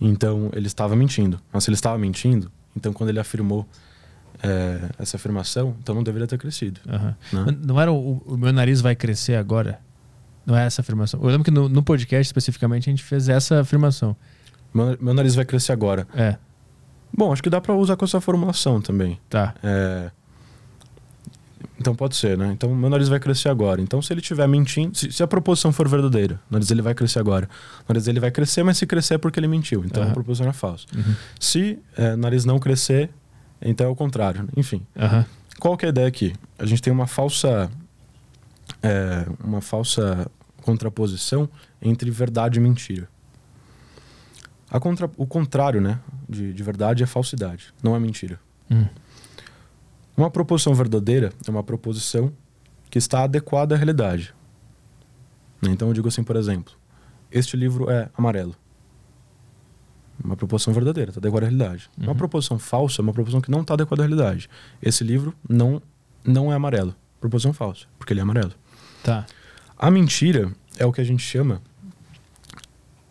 [0.00, 1.38] então ele estava mentindo.
[1.52, 3.68] Mas se ele estava mentindo, então quando ele afirmou
[4.42, 6.80] é, essa afirmação, então não deveria ter crescido.
[6.88, 7.14] Aham.
[7.30, 7.58] Né?
[7.62, 9.78] Não era o, o meu nariz vai crescer agora?
[10.46, 11.20] Não é essa afirmação.
[11.20, 14.16] Eu lembro que no, no podcast especificamente a gente fez essa afirmação.
[14.72, 16.08] Meu, meu nariz vai crescer agora.
[16.14, 16.38] É,
[17.12, 19.18] Bom, acho que dá para usar com essa formulação também.
[19.28, 19.54] tá.
[19.62, 20.10] É,
[21.78, 22.52] Então pode ser, né?
[22.52, 23.80] Então meu nariz vai crescer agora.
[23.80, 26.94] Então se ele estiver mentindo, se, se a proposição for verdadeira, o nariz dele vai
[26.94, 27.48] crescer agora.
[27.80, 29.84] O nariz dele vai crescer, mas se crescer é porque ele mentiu.
[29.84, 30.10] Então Aham.
[30.10, 30.86] a proposição é falsa.
[30.94, 31.14] Uhum.
[31.38, 33.10] Se é, o nariz não crescer,
[33.60, 34.48] então é o contrário.
[34.56, 35.26] Enfim, Aham.
[35.60, 36.34] qual que é a ideia aqui?
[36.58, 37.70] A gente tem uma falsa,
[38.82, 40.30] é, uma falsa
[40.62, 41.48] contraposição
[41.80, 43.08] entre verdade e mentira.
[44.70, 48.40] A contra, o contrário, né, de, de verdade é falsidade, não é mentira.
[48.70, 48.86] Hum.
[50.16, 52.32] Uma proposição verdadeira é uma proposição
[52.88, 54.34] que está adequada à realidade.
[55.62, 56.72] Então eu digo assim, por exemplo,
[57.30, 58.54] este livro é amarelo.
[60.22, 61.90] Uma proposição verdadeira, está adequada à realidade.
[61.98, 64.48] Uma proposição falsa é uma proposição que não está adequada à realidade.
[64.80, 65.82] Esse livro não,
[66.24, 66.94] não é amarelo.
[67.20, 68.52] Proposição falsa, porque ele é amarelo.
[69.02, 69.26] Tá.
[69.76, 71.60] A mentira é o que a gente chama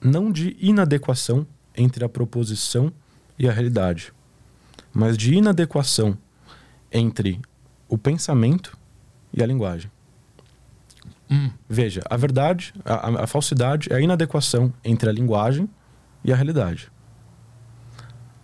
[0.02, 2.92] não de inadequação entre a proposição
[3.38, 4.14] e a realidade,
[4.94, 6.18] mas de inadequação
[6.98, 7.40] entre
[7.90, 8.78] o pensamento
[9.34, 9.92] e a linguagem.
[11.30, 11.50] Hum.
[11.68, 15.68] Veja, a verdade, a, a- falsidade é a inadequação entre a linguagem
[16.24, 16.92] e a realidade.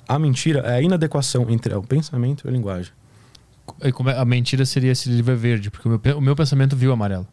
[0.07, 2.91] A mentira é a inadequação entre o pensamento e a linguagem.
[3.80, 6.91] É- a mentira seria esse livro é verde, porque o meu, o meu pensamento viu
[6.91, 7.27] amarelo.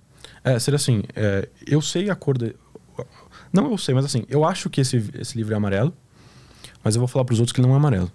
[0.45, 2.55] É, seria assim, é, eu sei a cor de...
[3.53, 5.93] Não eu sei, mas assim, eu acho que esse, esse livro é amarelo,
[6.85, 8.11] mas eu vou falar pros outros que ele não é amarelo.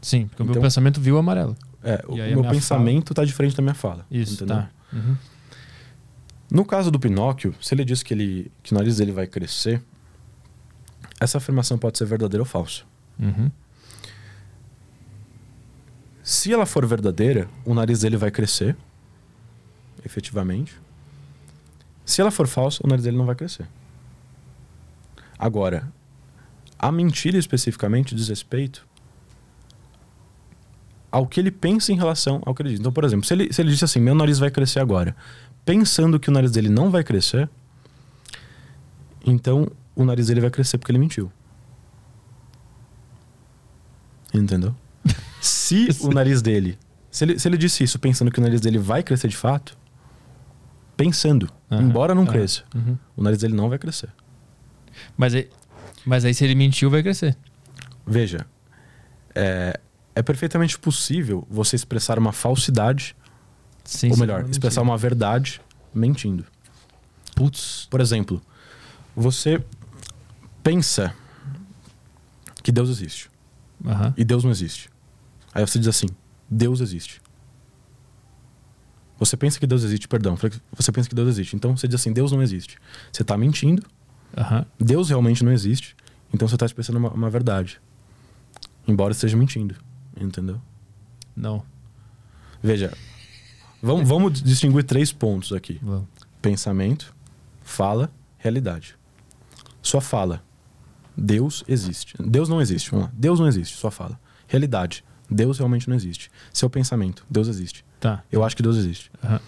[0.00, 1.56] Sim, porque o meu Então- pensamento viu amarelo.
[1.82, 4.04] É, o meu pensamento tá diferente da minha fala.
[4.10, 4.56] Isso, entendeu?
[4.56, 4.70] tá.
[4.92, 5.16] Uhum.
[6.50, 9.82] No caso do Pinóquio, se ele diz que, ele, que o nariz dele vai crescer,
[11.20, 12.82] essa afirmação pode ser verdadeira ou falsa.
[13.18, 13.50] Uhum.
[16.22, 18.76] Se ela for verdadeira, o nariz dele vai crescer,
[20.04, 20.78] efetivamente.
[22.04, 23.66] Se ela for falsa, o nariz dele não vai crescer.
[25.38, 25.90] Agora,
[26.78, 28.86] a mentira especificamente diz respeito
[31.10, 32.80] ao que ele pensa em relação ao que ele diz.
[32.80, 35.16] Então, por exemplo, se ele, se ele disse assim, meu nariz vai crescer agora,
[35.64, 37.48] pensando que o nariz dele não vai crescer,
[39.24, 41.32] então o nariz dele vai crescer porque ele mentiu.
[44.32, 44.74] Entendeu?
[45.40, 46.78] Se o nariz dele.
[47.10, 49.76] Se ele, se ele disse isso pensando que o nariz dele vai crescer de fato,
[50.96, 52.98] pensando, Aham, embora não aham, cresça, uhum.
[53.16, 54.10] o nariz dele não vai crescer.
[55.16, 55.48] Mas, aí,
[56.04, 57.36] mas aí se ele mentiu, vai crescer.
[58.06, 58.46] Veja,
[59.34, 59.80] é,
[60.18, 63.14] é perfeitamente possível você expressar uma falsidade,
[63.84, 65.60] Sim, ou sim, melhor, uma expressar uma verdade
[65.94, 66.44] mentindo.
[67.36, 67.86] Putz.
[67.88, 68.42] Por exemplo,
[69.14, 69.64] você
[70.60, 71.14] pensa
[72.64, 73.30] que Deus existe
[73.86, 74.12] Aham.
[74.16, 74.90] e Deus não existe.
[75.54, 76.08] Aí você diz assim:
[76.50, 77.22] Deus existe.
[79.20, 80.36] Você pensa que Deus existe, perdão,
[80.72, 81.54] você pensa que Deus existe.
[81.54, 82.76] Então você diz assim: Deus não existe.
[83.12, 83.86] Você está mentindo,
[84.36, 84.66] Aham.
[84.80, 85.96] Deus realmente não existe.
[86.34, 87.80] Então você está expressando uma, uma verdade.
[88.84, 89.76] Embora esteja mentindo.
[90.20, 90.60] Entendeu?
[91.36, 91.62] Não.
[92.62, 92.92] Veja,
[93.82, 96.08] vamos, vamos distinguir três pontos aqui: Vamos.
[96.42, 97.14] pensamento,
[97.62, 98.96] fala, realidade.
[99.80, 100.42] Sua fala,
[101.16, 102.14] Deus existe.
[102.20, 102.90] Deus não existe.
[102.90, 103.12] Vamos lá.
[103.16, 104.18] Deus não existe, sua fala.
[104.46, 106.30] Realidade, Deus realmente não existe.
[106.52, 107.84] Seu pensamento, Deus existe.
[108.00, 108.22] Tá.
[108.30, 109.10] Eu acho que Deus existe.
[109.22, 109.40] Aham.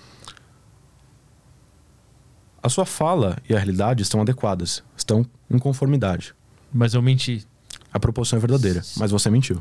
[2.63, 6.35] A sua fala e a realidade estão adequadas, estão em conformidade.
[6.73, 7.47] Mas eu menti.
[7.93, 9.61] A proporção é verdadeira, mas você mentiu.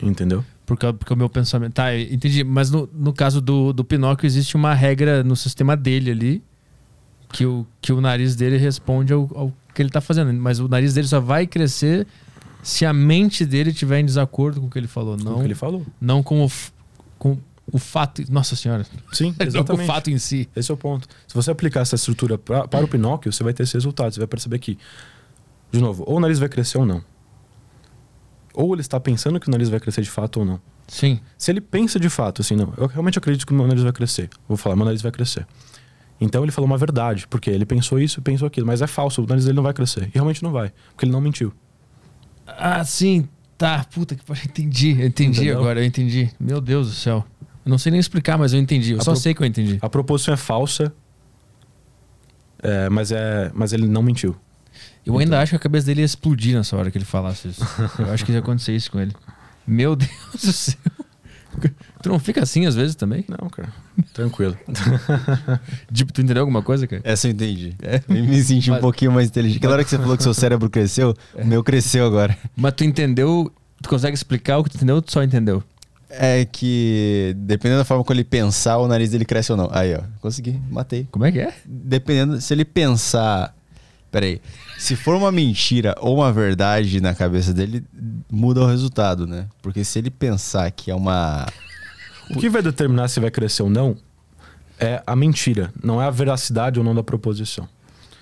[0.00, 0.44] Entendeu?
[0.64, 1.74] Porque, porque o meu pensamento.
[1.74, 2.44] Tá, entendi.
[2.44, 6.42] Mas no, no caso do, do Pinóquio, existe uma regra no sistema dele ali
[7.32, 10.32] que o, que o nariz dele responde ao, ao que ele tá fazendo.
[10.32, 12.06] Mas o nariz dele só vai crescer
[12.62, 15.16] se a mente dele estiver em desacordo com o que ele falou.
[15.16, 15.84] Não, o que ele falou.
[16.00, 16.50] Não com o,
[17.18, 17.36] com
[17.70, 18.22] o fato.
[18.30, 18.86] Nossa Senhora.
[19.12, 19.86] Sim, Não com o exatamente.
[19.86, 20.48] fato em si.
[20.56, 21.08] Esse é o ponto.
[21.26, 24.12] Se você aplicar essa estrutura pra, para o Pinóquio, você vai ter esse resultado.
[24.14, 24.78] Você vai perceber que,
[25.70, 27.02] de novo, ou o nariz vai crescer ou não.
[28.54, 30.60] Ou ele está pensando que o nariz vai crescer de fato ou não.
[30.86, 31.18] Sim.
[31.36, 33.92] Se ele pensa de fato, assim, não, eu realmente acredito que o meu nariz vai
[33.92, 34.30] crescer.
[34.48, 35.46] Vou falar, meu nariz vai crescer.
[36.20, 39.26] Então ele falou uma verdade, porque ele pensou isso, pensou aquilo, mas é falso, o
[39.26, 40.04] nariz dele não vai crescer.
[40.08, 41.52] E realmente não vai, porque ele não mentiu.
[42.46, 43.28] Ah, sim.
[43.58, 44.44] Tá, puta que pariu.
[44.44, 44.90] Entendi.
[45.00, 45.58] Eu entendi Entendeu?
[45.58, 46.30] agora, eu entendi.
[46.38, 47.24] Meu Deus do céu.
[47.64, 48.92] Eu não sei nem explicar, mas eu entendi.
[48.92, 49.78] Eu A só pro- sei que eu entendi.
[49.80, 50.92] A proposição é falsa,
[52.62, 54.36] é, mas, é, mas ele não mentiu.
[55.04, 57.62] Eu ainda acho que a cabeça dele ia explodir nessa hora que ele falasse isso.
[57.98, 59.12] Eu acho que ia acontecer isso com ele.
[59.66, 60.10] Meu Deus
[60.42, 60.76] do céu.
[62.02, 63.24] Tu não fica assim às vezes também?
[63.28, 63.68] Não, cara.
[64.12, 64.56] Tranquilo.
[65.92, 67.00] Tipo, tu entendeu alguma coisa, cara?
[67.04, 67.74] Essa eu entendi.
[68.08, 69.58] Eu me senti um Mas- pouquinho mais inteligente.
[69.58, 72.36] Aquela hora que você falou que seu cérebro cresceu, o meu cresceu agora.
[72.56, 73.52] Mas tu entendeu?
[73.82, 75.62] Tu consegue explicar o que tu entendeu ou tu só entendeu?
[76.10, 79.68] É que, dependendo da forma como ele pensar, o nariz dele cresce ou não.
[79.72, 81.06] Aí, ó, consegui, matei.
[81.10, 81.52] Como é que é?
[81.64, 83.54] Dependendo, se ele pensar.
[84.14, 84.40] Peraí.
[84.78, 87.84] Se for uma mentira ou uma verdade na cabeça dele,
[88.30, 89.48] muda o resultado, né?
[89.60, 91.48] Porque se ele pensar que é uma.
[92.30, 93.96] O que vai determinar se vai crescer ou não
[94.78, 97.68] é a mentira, não é a veracidade ou não da proposição.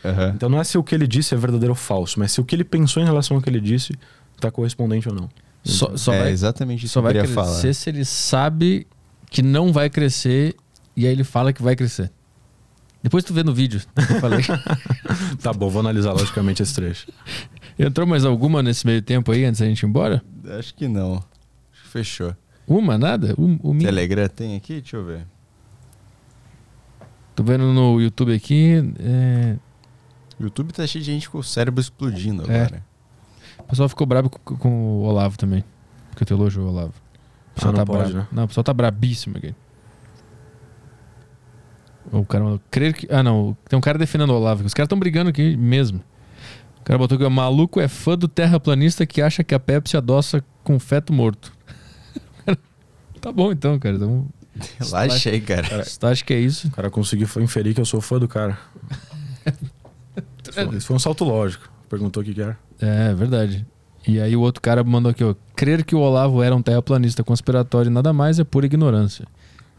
[0.02, 0.32] Aham.
[0.34, 2.44] Então não é se o que ele disse é verdadeiro ou falso, mas se o
[2.44, 3.92] que ele pensou em relação ao que ele disse
[4.34, 5.28] está correspondente ou não.
[5.62, 7.74] Só, só é vai, exatamente isso só que eu vai crescer falar.
[7.74, 8.86] se ele sabe
[9.30, 10.56] que não vai crescer
[10.96, 12.10] e aí ele fala que vai crescer.
[13.02, 14.40] Depois tu vê no vídeo que eu falei.
[15.42, 17.08] Tá bom, vou analisar logicamente esse trecho.
[17.78, 20.22] Entrou mais alguma nesse meio tempo aí antes da gente ir embora?
[20.58, 21.14] Acho que não.
[21.72, 22.36] Acho que Fechou.
[22.66, 23.34] Uma, nada?
[23.36, 24.80] Um, um, Telegram tem aqui?
[24.80, 25.26] Deixa eu ver.
[27.34, 28.74] Tô vendo no YouTube aqui.
[29.00, 29.56] é,
[30.38, 32.62] O YouTube tá cheio de gente com o cérebro explodindo É.
[32.62, 32.84] agora.
[33.58, 35.64] O pessoal ficou brabo com, com o Olavo também.
[36.10, 36.94] Porque tu elogiou o Olavo.
[37.50, 38.18] O pessoal Ah, não tá pode, brabo.
[38.18, 38.28] né?
[38.32, 39.54] Não, o pessoal tá brabíssimo aqui.
[42.12, 42.60] O cara mandou.
[42.70, 43.08] Crer que.
[43.10, 43.56] Ah, não.
[43.68, 44.64] Tem um cara defendendo o Olavo.
[44.64, 46.00] Os caras estão brigando aqui mesmo.
[46.80, 49.96] O cara botou que o maluco é fã do terraplanista que acha que a Pepsi
[49.96, 51.52] adoça com feto morto.
[53.20, 53.96] tá bom então, cara.
[53.96, 54.26] Então,
[54.78, 55.84] Relaxa aí, cara.
[55.84, 56.68] se tu acha que é isso?
[56.68, 58.58] O cara conseguiu inferir que eu sou fã do cara.
[60.42, 61.70] Isso foi- foi um salto lógico.
[61.88, 62.58] Perguntou o que que era.
[62.80, 63.64] É, verdade.
[64.06, 65.34] E aí o outro cara mandou aqui, ó.
[65.54, 69.26] Crer que o Olavo era um terraplanista conspiratório e nada mais é pura ignorância.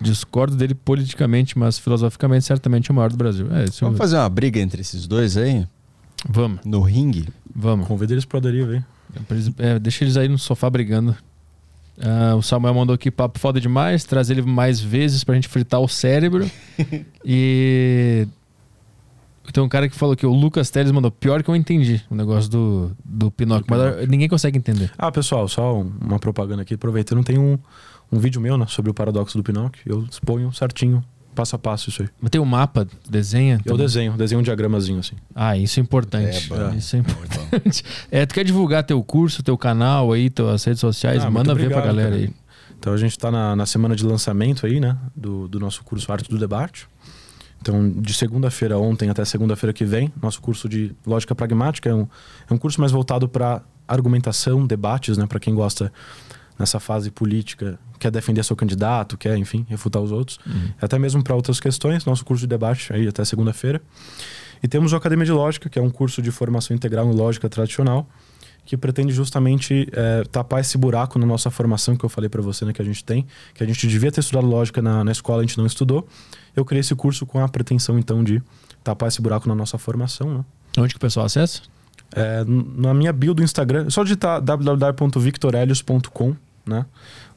[0.01, 3.47] Discordo dele politicamente, mas filosoficamente certamente é o maior do Brasil.
[3.55, 5.65] É, isso Vamos fazer uma briga entre esses dois aí?
[6.27, 6.59] Vamos.
[6.65, 7.27] No ringue?
[7.55, 7.87] Vamos.
[7.87, 8.83] Convida eles pra deriva,
[9.29, 11.15] eles- é, deixa eles aí no sofá brigando.
[12.01, 15.79] Ah, o Samuel mandou aqui papo foda demais, traz ele mais vezes pra gente fritar
[15.79, 16.49] o cérebro.
[17.23, 18.27] e.
[19.51, 22.15] Tem um cara que falou que o Lucas Teles mandou pior que eu entendi o
[22.15, 24.89] negócio do, do Pinóquio, mas ninguém consegue entender.
[24.97, 26.73] Ah, pessoal, só um- uma propaganda aqui.
[26.75, 27.59] Aproveitando, tem um,
[28.13, 29.81] um vídeo meu né, sobre o paradoxo do Pinóquio.
[29.85, 32.09] Eu exponho certinho, passo a passo isso aí.
[32.21, 33.59] Mas tem um mapa, desenha.
[33.65, 35.15] Eu desenho, desenho um diagramazinho assim.
[35.33, 36.53] Ah, isso é importante.
[36.53, 37.83] É, isso é importante.
[38.11, 41.23] É, tu quer divulgar teu curso, teu canal aí, tuas redes sociais?
[41.23, 42.29] Ah, manda muito ver pra obrigado, galera cara.
[42.29, 42.33] aí.
[42.79, 44.97] Então a gente está na, na semana de lançamento aí, né?
[45.15, 46.87] Do, do nosso curso Arte do Debate.
[47.61, 52.05] Então, de segunda-feira ontem até segunda-feira que vem, nosso curso de Lógica Pragmática é um,
[52.49, 55.25] é um curso mais voltado para argumentação, debates, né?
[55.25, 55.91] Para quem gosta
[56.63, 60.39] nessa fase política, quer defender seu candidato, quer, enfim, refutar os outros.
[60.81, 63.81] Até mesmo para outras questões, nosso curso de debate aí até segunda-feira.
[64.61, 67.49] E temos o Academia de Lógica, que é um curso de formação integral em lógica
[67.49, 68.07] tradicional,
[68.65, 72.63] que pretende justamente eh, tapar esse buraco na nossa formação que eu falei para você,
[72.63, 75.39] né, que a gente tem, que a gente devia ter estudado lógica na, na escola,
[75.39, 76.07] a gente não estudou.
[76.55, 78.41] Eu criei esse curso com a pretensão, então, de
[78.81, 80.45] tapar esse buraco na nossa formação, né?
[80.77, 81.61] Onde que o pessoal acessa?
[82.15, 86.35] É, na minha bio do Instagram, é só digitar www.victorelios.com,
[86.65, 86.85] né?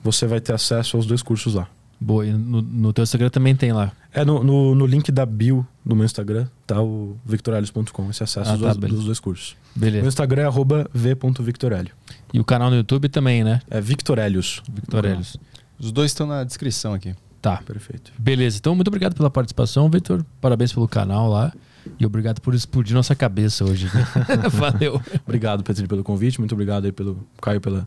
[0.03, 1.69] Você vai ter acesso aos dois cursos lá.
[1.99, 3.91] Boa, e no, no teu Instagram também tem lá.
[4.13, 8.49] É no, no, no link da bio do meu Instagram, tá o victorelios.com, esse acesso
[8.51, 8.97] Ah, aos tá, dois- beleza.
[8.97, 9.57] dos dois cursos.
[9.75, 10.03] Beleza.
[10.03, 11.93] Meu Instagram é arroba v.victorelio.
[12.35, 13.61] E o canal no YouTube também, né?
[13.71, 14.63] É Victorelios.
[14.71, 15.37] Victor Elios.
[15.79, 17.15] Os dois estão na descrição aqui.
[17.41, 17.59] Tá.
[17.59, 18.13] Perfeito.
[18.19, 18.59] Beleza.
[18.59, 20.25] Então, muito obrigado pela participação, Vitor.
[20.41, 21.53] Parabéns pelo canal lá.
[22.01, 23.89] E obrigado por explodir nossa cabeça hoje.
[24.51, 25.01] Valeu.
[25.25, 26.41] Obrigado, Petri, pelo convite.
[26.41, 27.87] Muito obrigado aí pelo Caio pelo,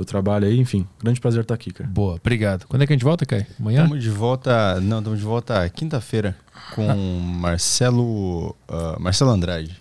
[0.00, 0.58] pelo trabalho aí.
[0.58, 1.88] Enfim, grande prazer estar aqui, cara.
[1.88, 2.66] Boa, obrigado.
[2.66, 3.46] Quando é que a gente volta, Caio?
[3.58, 3.82] Amanhã?
[3.82, 4.80] Estamos de volta.
[4.80, 6.36] Não, estamos de volta quinta-feira
[6.74, 6.86] com
[7.20, 8.56] Marcelo.
[8.68, 9.80] ah, Marcelo Andrade.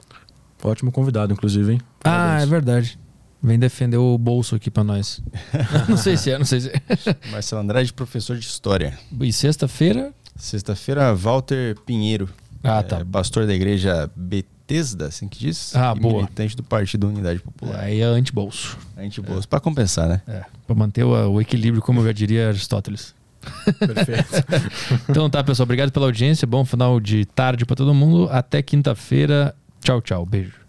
[0.61, 1.81] Ótimo convidado, inclusive, hein?
[1.99, 2.43] Ah, Parabéns.
[2.43, 2.99] é verdade.
[3.41, 5.21] Vem defender o bolso aqui pra nós.
[5.87, 6.81] não sei se é, não sei se é.
[7.31, 8.99] Marcelo Andrade, professor de história.
[9.21, 10.13] E sexta-feira?
[10.35, 12.29] Sexta-feira, Walter Pinheiro.
[12.61, 13.05] Ah, é, tá.
[13.09, 14.11] Pastor da igreja
[14.69, 15.75] Betesda, assim que diz.
[15.75, 16.17] Ah, e boa.
[16.21, 17.79] Militante do Partido Unidade Popular.
[17.79, 18.77] Aí é anti-bolso.
[18.95, 19.41] A gente boa.
[19.49, 20.21] Pra compensar, né?
[20.27, 23.15] É, pra manter o, o equilíbrio, como eu já diria Aristóteles.
[23.79, 24.29] Perfeito.
[25.09, 25.63] Então tá, pessoal.
[25.63, 26.45] Obrigado pela audiência.
[26.45, 28.29] Bom final de tarde pra todo mundo.
[28.31, 29.55] Até quinta-feira.
[29.81, 30.25] Tchau, tchau.
[30.25, 30.59] Beijo.